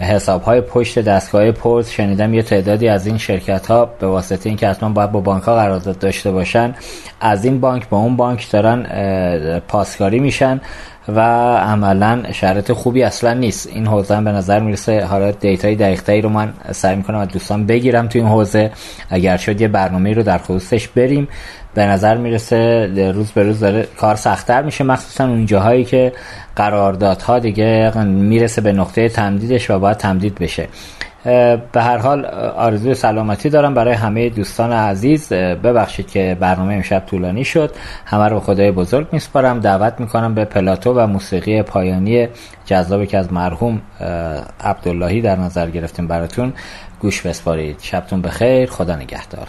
حساب 0.00 0.42
های 0.42 0.60
پشت 0.60 0.98
دستگاه 0.98 1.52
پرز 1.52 1.90
شنیدم 1.90 2.34
یه 2.34 2.42
تعدادی 2.42 2.88
از 2.88 3.06
این 3.06 3.18
شرکت 3.18 3.66
ها 3.66 3.84
به 3.84 4.06
واسطه 4.06 4.48
اینکه 4.48 4.68
حتما 4.68 4.88
باید 4.88 5.12
با 5.12 5.20
بانک 5.20 5.42
ها 5.42 5.54
قرارداد 5.54 5.98
داشته 5.98 6.30
باشن 6.30 6.74
از 7.20 7.44
این 7.44 7.60
بانک 7.60 7.88
به 7.88 7.96
اون 7.96 8.16
بانک 8.16 8.50
دارن 8.50 8.82
پاسکاری 9.68 10.20
میشن. 10.20 10.60
و 11.08 11.20
عملا 11.56 12.22
شرط 12.32 12.72
خوبی 12.72 13.02
اصلا 13.02 13.34
نیست. 13.34 13.66
این 13.66 13.86
حوزه 13.86 14.20
به 14.20 14.32
نظر 14.32 14.60
می‌رسه 14.60 15.04
حالا 15.04 15.30
دیتای 15.30 15.74
دقیقتری 15.74 16.20
رو 16.20 16.28
من 16.28 16.52
سعی 16.72 16.96
می‌کنم 16.96 17.18
از 17.18 17.28
دوستان 17.28 17.66
بگیرم 17.66 18.08
تو 18.08 18.18
این 18.18 18.28
حوزه. 18.28 18.70
اگر 19.10 19.36
شد 19.36 19.60
یه 19.60 19.68
برنامه 19.68 20.12
رو 20.12 20.22
در 20.22 20.38
خصوصش 20.38 20.88
بریم. 20.88 21.28
به 21.74 21.86
نظر 21.86 22.16
می‌رسه 22.16 22.86
روز 23.14 23.30
به 23.30 23.42
روز 23.42 23.60
داره 23.60 23.88
کار 23.96 24.16
سختتر 24.16 24.62
میشه 24.62 24.84
مخصوصا 24.84 25.24
اون 25.24 25.46
جاهایی 25.46 25.84
که 25.84 26.12
قراردادها 26.56 27.38
دیگه 27.38 27.98
می‌رسه 28.04 28.60
به 28.60 28.72
نقطه 28.72 29.08
تمدیدش 29.08 29.70
و 29.70 29.78
باید 29.78 29.96
تمدید 29.96 30.34
بشه. 30.34 30.68
به 31.24 31.82
هر 31.82 31.96
حال 31.96 32.24
آرزوی 32.56 32.94
سلامتی 32.94 33.48
دارم 33.48 33.74
برای 33.74 33.94
همه 33.94 34.28
دوستان 34.28 34.72
عزیز. 34.72 35.28
ببخشید 35.32 36.10
که 36.10 36.36
برنامه 36.40 36.74
امشب 36.74 37.02
طولانی 37.06 37.44
شد. 37.44 37.74
همه 38.04 38.28
رو 38.28 38.40
خدای 38.40 38.70
بزرگ 38.70 39.08
میسپارم. 39.12 39.60
دعوت 39.60 40.00
می‌کنم 40.00 40.34
به 40.34 40.44
پلاتو 40.44 40.92
و 40.92 41.06
موسیقی 41.06 41.62
پایانی 41.62 42.28
جذابی 42.64 43.06
که 43.06 43.18
از 43.18 43.32
مرحوم 43.32 43.82
عبداللهی 44.60 45.20
در 45.20 45.36
نظر 45.36 45.70
گرفتیم 45.70 46.06
براتون 46.06 46.52
گوش 47.00 47.22
بسپارید. 47.22 47.76
شبتون 47.80 48.22
بخیر. 48.22 48.70
خدا 48.70 48.96
نگهدار. 48.96 49.46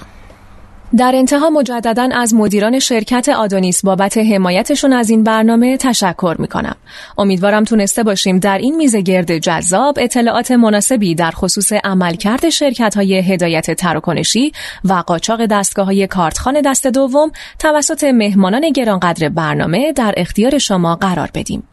در 0.97 1.11
انتها 1.15 1.49
مجددا 1.49 2.09
از 2.11 2.33
مدیران 2.33 2.79
شرکت 2.79 3.29
آدونیس 3.29 3.85
بابت 3.85 4.17
حمایتشون 4.17 4.93
از 4.93 5.09
این 5.09 5.23
برنامه 5.23 5.77
تشکر 5.77 6.35
می 6.39 6.47
کنم. 6.47 6.75
امیدوارم 7.17 7.63
تونسته 7.63 8.03
باشیم 8.03 8.39
در 8.39 8.57
این 8.57 8.75
میزه 8.75 9.01
گرد 9.01 9.37
جذاب 9.37 9.97
اطلاعات 9.99 10.51
مناسبی 10.51 11.15
در 11.15 11.31
خصوص 11.31 11.73
عملکرد 11.73 12.49
شرکت 12.49 12.95
های 12.95 13.15
هدایت 13.19 13.71
تراکنشی 13.71 14.51
و 14.83 14.93
قاچاق 14.93 15.45
دستگاه 15.45 15.85
های 15.85 16.07
کارتخوان 16.07 16.61
دست 16.61 16.87
دوم 16.87 17.31
توسط 17.59 18.03
مهمانان 18.03 18.69
گرانقدر 18.69 19.29
برنامه 19.29 19.93
در 19.93 20.13
اختیار 20.17 20.57
شما 20.57 20.95
قرار 20.95 21.29
بدیم. 21.33 21.63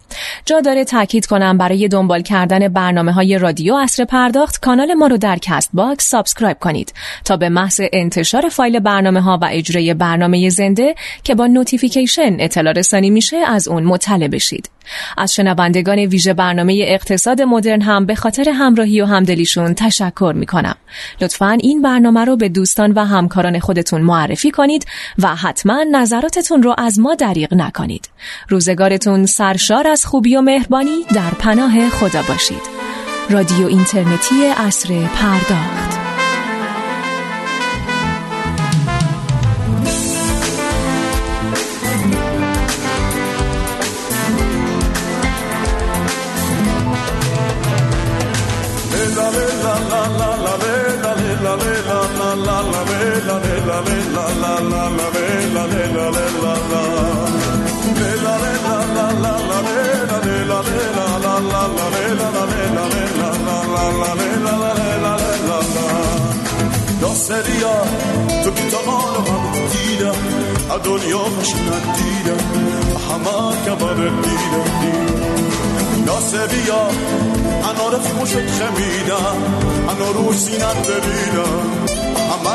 جا 0.45 0.61
داره 0.61 0.85
تاکید 0.85 1.27
کنم 1.27 1.59
برای 1.59 1.89
دنبال 1.89 2.23
کردن 2.23 2.69
برنامه 2.69 3.13
های 3.13 3.39
رادیو 3.39 3.75
عصر 3.75 4.05
پرداخت 4.05 4.61
کانال 4.61 4.95
ما 4.95 5.07
رو 5.07 5.17
در 5.17 5.39
Castbox 5.39 6.11
subscribe 6.11 6.59
کنید 6.59 6.93
تا 7.25 7.37
به 7.37 7.49
محض 7.49 7.81
انتشار 7.93 8.49
فایل 8.49 8.81
برنامه 8.81 9.21
ها 9.21 9.39
و 9.43 9.49
اجرای 9.53 9.95
برنامه 9.95 10.49
زنده 10.49 10.95
که 11.25 11.35
با 11.35 11.47
notification 11.47 12.37
اطلاع 12.39 12.73
رسانی 12.73 13.11
میشه 13.11 13.37
از 13.37 13.69
اون 13.69 13.85
مطلع 13.85 14.29
بشید. 14.29 14.71
از 15.19 15.35
شنوندگان 15.35 15.99
ویژه 15.99 16.35
برنامه 16.35 16.85
اقتصاد 16.87 17.43
مدرن 17.43 17.81
هم 17.81 18.07
به 18.07 18.15
خاطر 18.15 18.49
همراهی 18.49 19.01
و 19.01 19.07
همدلیشون 19.07 19.75
تشکر 19.75 20.33
می 20.37 20.47
کنم. 20.47 20.75
لطفا 21.21 21.59
این 21.61 21.83
برنامه 21.83 22.25
رو 22.25 22.37
به 22.37 22.49
دوستان 22.49 22.93
و 22.93 23.05
همکاران 23.05 23.59
خودتون 23.59 24.03
معرفی 24.03 24.51
کنید 24.51 24.87
و 25.19 25.37
حتما 25.37 25.85
نظراتتون 25.93 26.63
رو 26.63 26.75
از 26.79 26.99
ما 26.99 27.15
دریغ 27.15 27.55
نکنید. 27.55 28.09
روزگارتون 28.49 29.27
سرشار 29.27 29.89
از 29.89 30.00
خوبی 30.05 30.37
و 30.37 30.41
مهربانی 30.41 31.05
در 31.15 31.31
پناه 31.31 31.91
خدا 31.91 32.23
باشید. 32.23 32.63
رادیو 33.31 33.67
اینترنتی 33.67 34.47
اصر 34.57 34.89
پرداخت 35.15 36.01
سریا 67.31 67.77
تو 68.45 68.51
حالا 68.51 69.21
هم 69.21 69.53
دیدم 69.73 70.19
دنیا 70.85 71.19
خوش 71.19 71.55
ندیدم 71.55 72.45
همه 73.09 73.77
بر 73.77 73.95
دیدم 73.95 74.71
ناسبیا 76.07 76.83
انا 77.71 77.89
رو 77.89 77.99
خوشت 77.99 78.35
خمیدم 78.35 79.37
انا 79.89 80.11
رو 80.11 80.33
سینت 80.33 80.89
ببینم 80.89 81.61
همه 82.31 82.55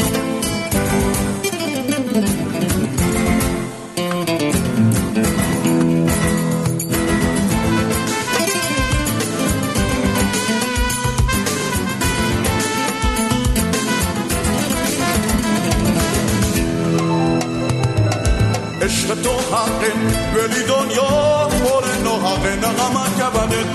پر 21.59 21.85
ناحق 22.03 22.45
نغمت 22.63 23.17
که 23.17 23.25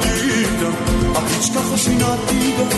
دیدم 0.02 0.74
هیچ 1.34 1.52
که 1.52 1.58
خوشی 1.58 1.94
ندیدم 1.94 2.70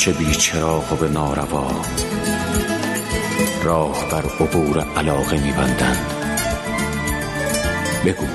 چه 0.08 0.14
بی 0.14 0.36
چراغ 0.36 0.94
و 0.94 0.96
به 0.96 1.08
ناروا 1.08 1.68
راه 3.64 4.10
بر 4.12 4.24
عبور 4.40 4.86
علاقه 4.98 5.38
میبندند. 5.42 6.17
بگو. 8.08 8.26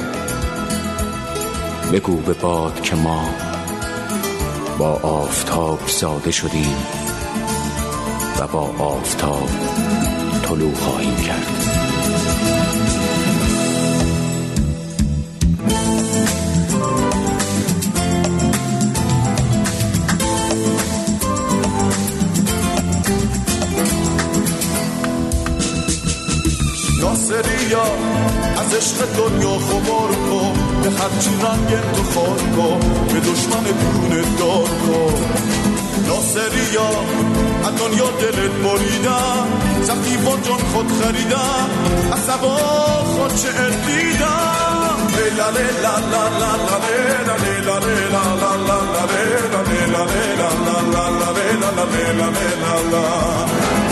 بگو 1.92 2.16
به 2.16 2.32
باد 2.32 2.82
که 2.82 2.96
ما 2.96 3.24
با 4.78 4.90
آفتاب 5.02 5.80
زاده 5.86 6.30
شدیم 6.30 6.76
و 8.38 8.46
با 8.46 8.60
آفتاب 8.78 9.48
طلوع 10.42 10.74
خواهیم 10.74 11.16
کرد. 11.16 11.81
از 28.72 28.78
عشق 28.78 29.06
دنیا 29.16 29.58
خبار 29.58 30.08
کن 30.08 30.52
به 30.82 30.90
هرچی 30.90 31.30
رنگ 31.42 31.74
انتخاب 31.84 32.38
کن 32.56 32.80
به 33.12 33.20
دشمن 33.20 33.62
دونه 33.62 34.22
دار 34.38 34.68
کن 34.86 35.14
ناصریا 36.08 36.90
از 37.64 37.74
دنیا 37.80 38.10
دلت 38.20 38.52
بریدم 38.64 39.46
زخمی 39.82 40.16
با 40.16 40.30
جان 40.30 40.58
خود 40.72 40.86
خریدم 41.02 41.70
از 42.12 42.18
سبا 42.18 42.56
خود 43.04 43.34
چه 43.34 43.48
دیدم 43.86 44.96
لیلا 45.16 45.50
لیلا 45.50 45.94
لا 46.12 46.24
لا 46.40 46.52
لا 46.66 46.76
لیلا 46.86 47.36
لیلا 47.44 47.78
لیلا 47.78 48.22
لا 48.42 48.52
لا 48.68 48.78
لا 48.94 49.04
لیلا 49.12 49.62
لیلا 49.72 50.48
لا 50.66 50.78
لا 50.92 51.08
لا 51.20 51.30
لیلا 51.32 51.70
لیلا 51.92 52.28
لیلا 52.28 52.74
لا 52.92 53.91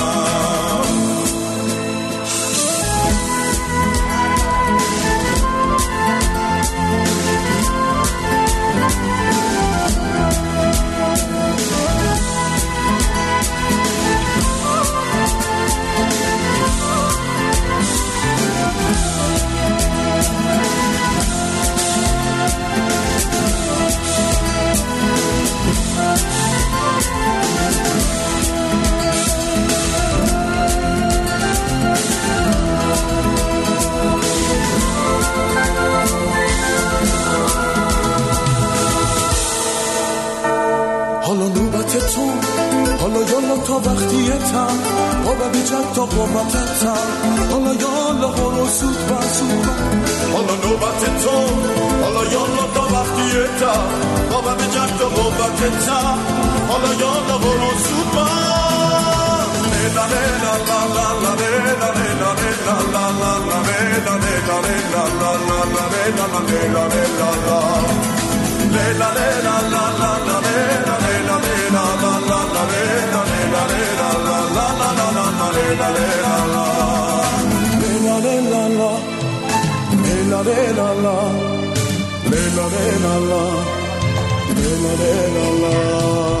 تا 43.71 43.77
وقتی 43.77 44.29
تم 44.29 44.77
آب 45.27 45.51
بیجت 45.51 45.93
تا 45.95 46.05
قومت 46.05 46.51
تم 46.51 46.97
حالا 47.51 47.73
یالا 47.73 48.27
برو 48.27 48.67
سود 48.67 48.97
بسود 49.07 49.65
حالا 50.33 50.55
نوبت 50.63 51.23
تو 51.23 51.37
حالا 52.03 52.23
یالا 52.31 52.65
تا 52.75 52.81
وقتی 52.81 53.31
تم 53.59 54.35
آب 54.35 54.57
بیجت 54.57 54.97
تا 54.99 55.05
قومت 55.09 55.85
تم 55.85 56.17
حالا 56.69 56.93
یالا 56.93 57.37
برو 57.37 57.71
سود 57.87 58.11
بسود 58.11 58.61
la 68.71 69.03
la 69.03 69.21
la 69.33 69.61
la 69.69 70.51
la 85.61 86.40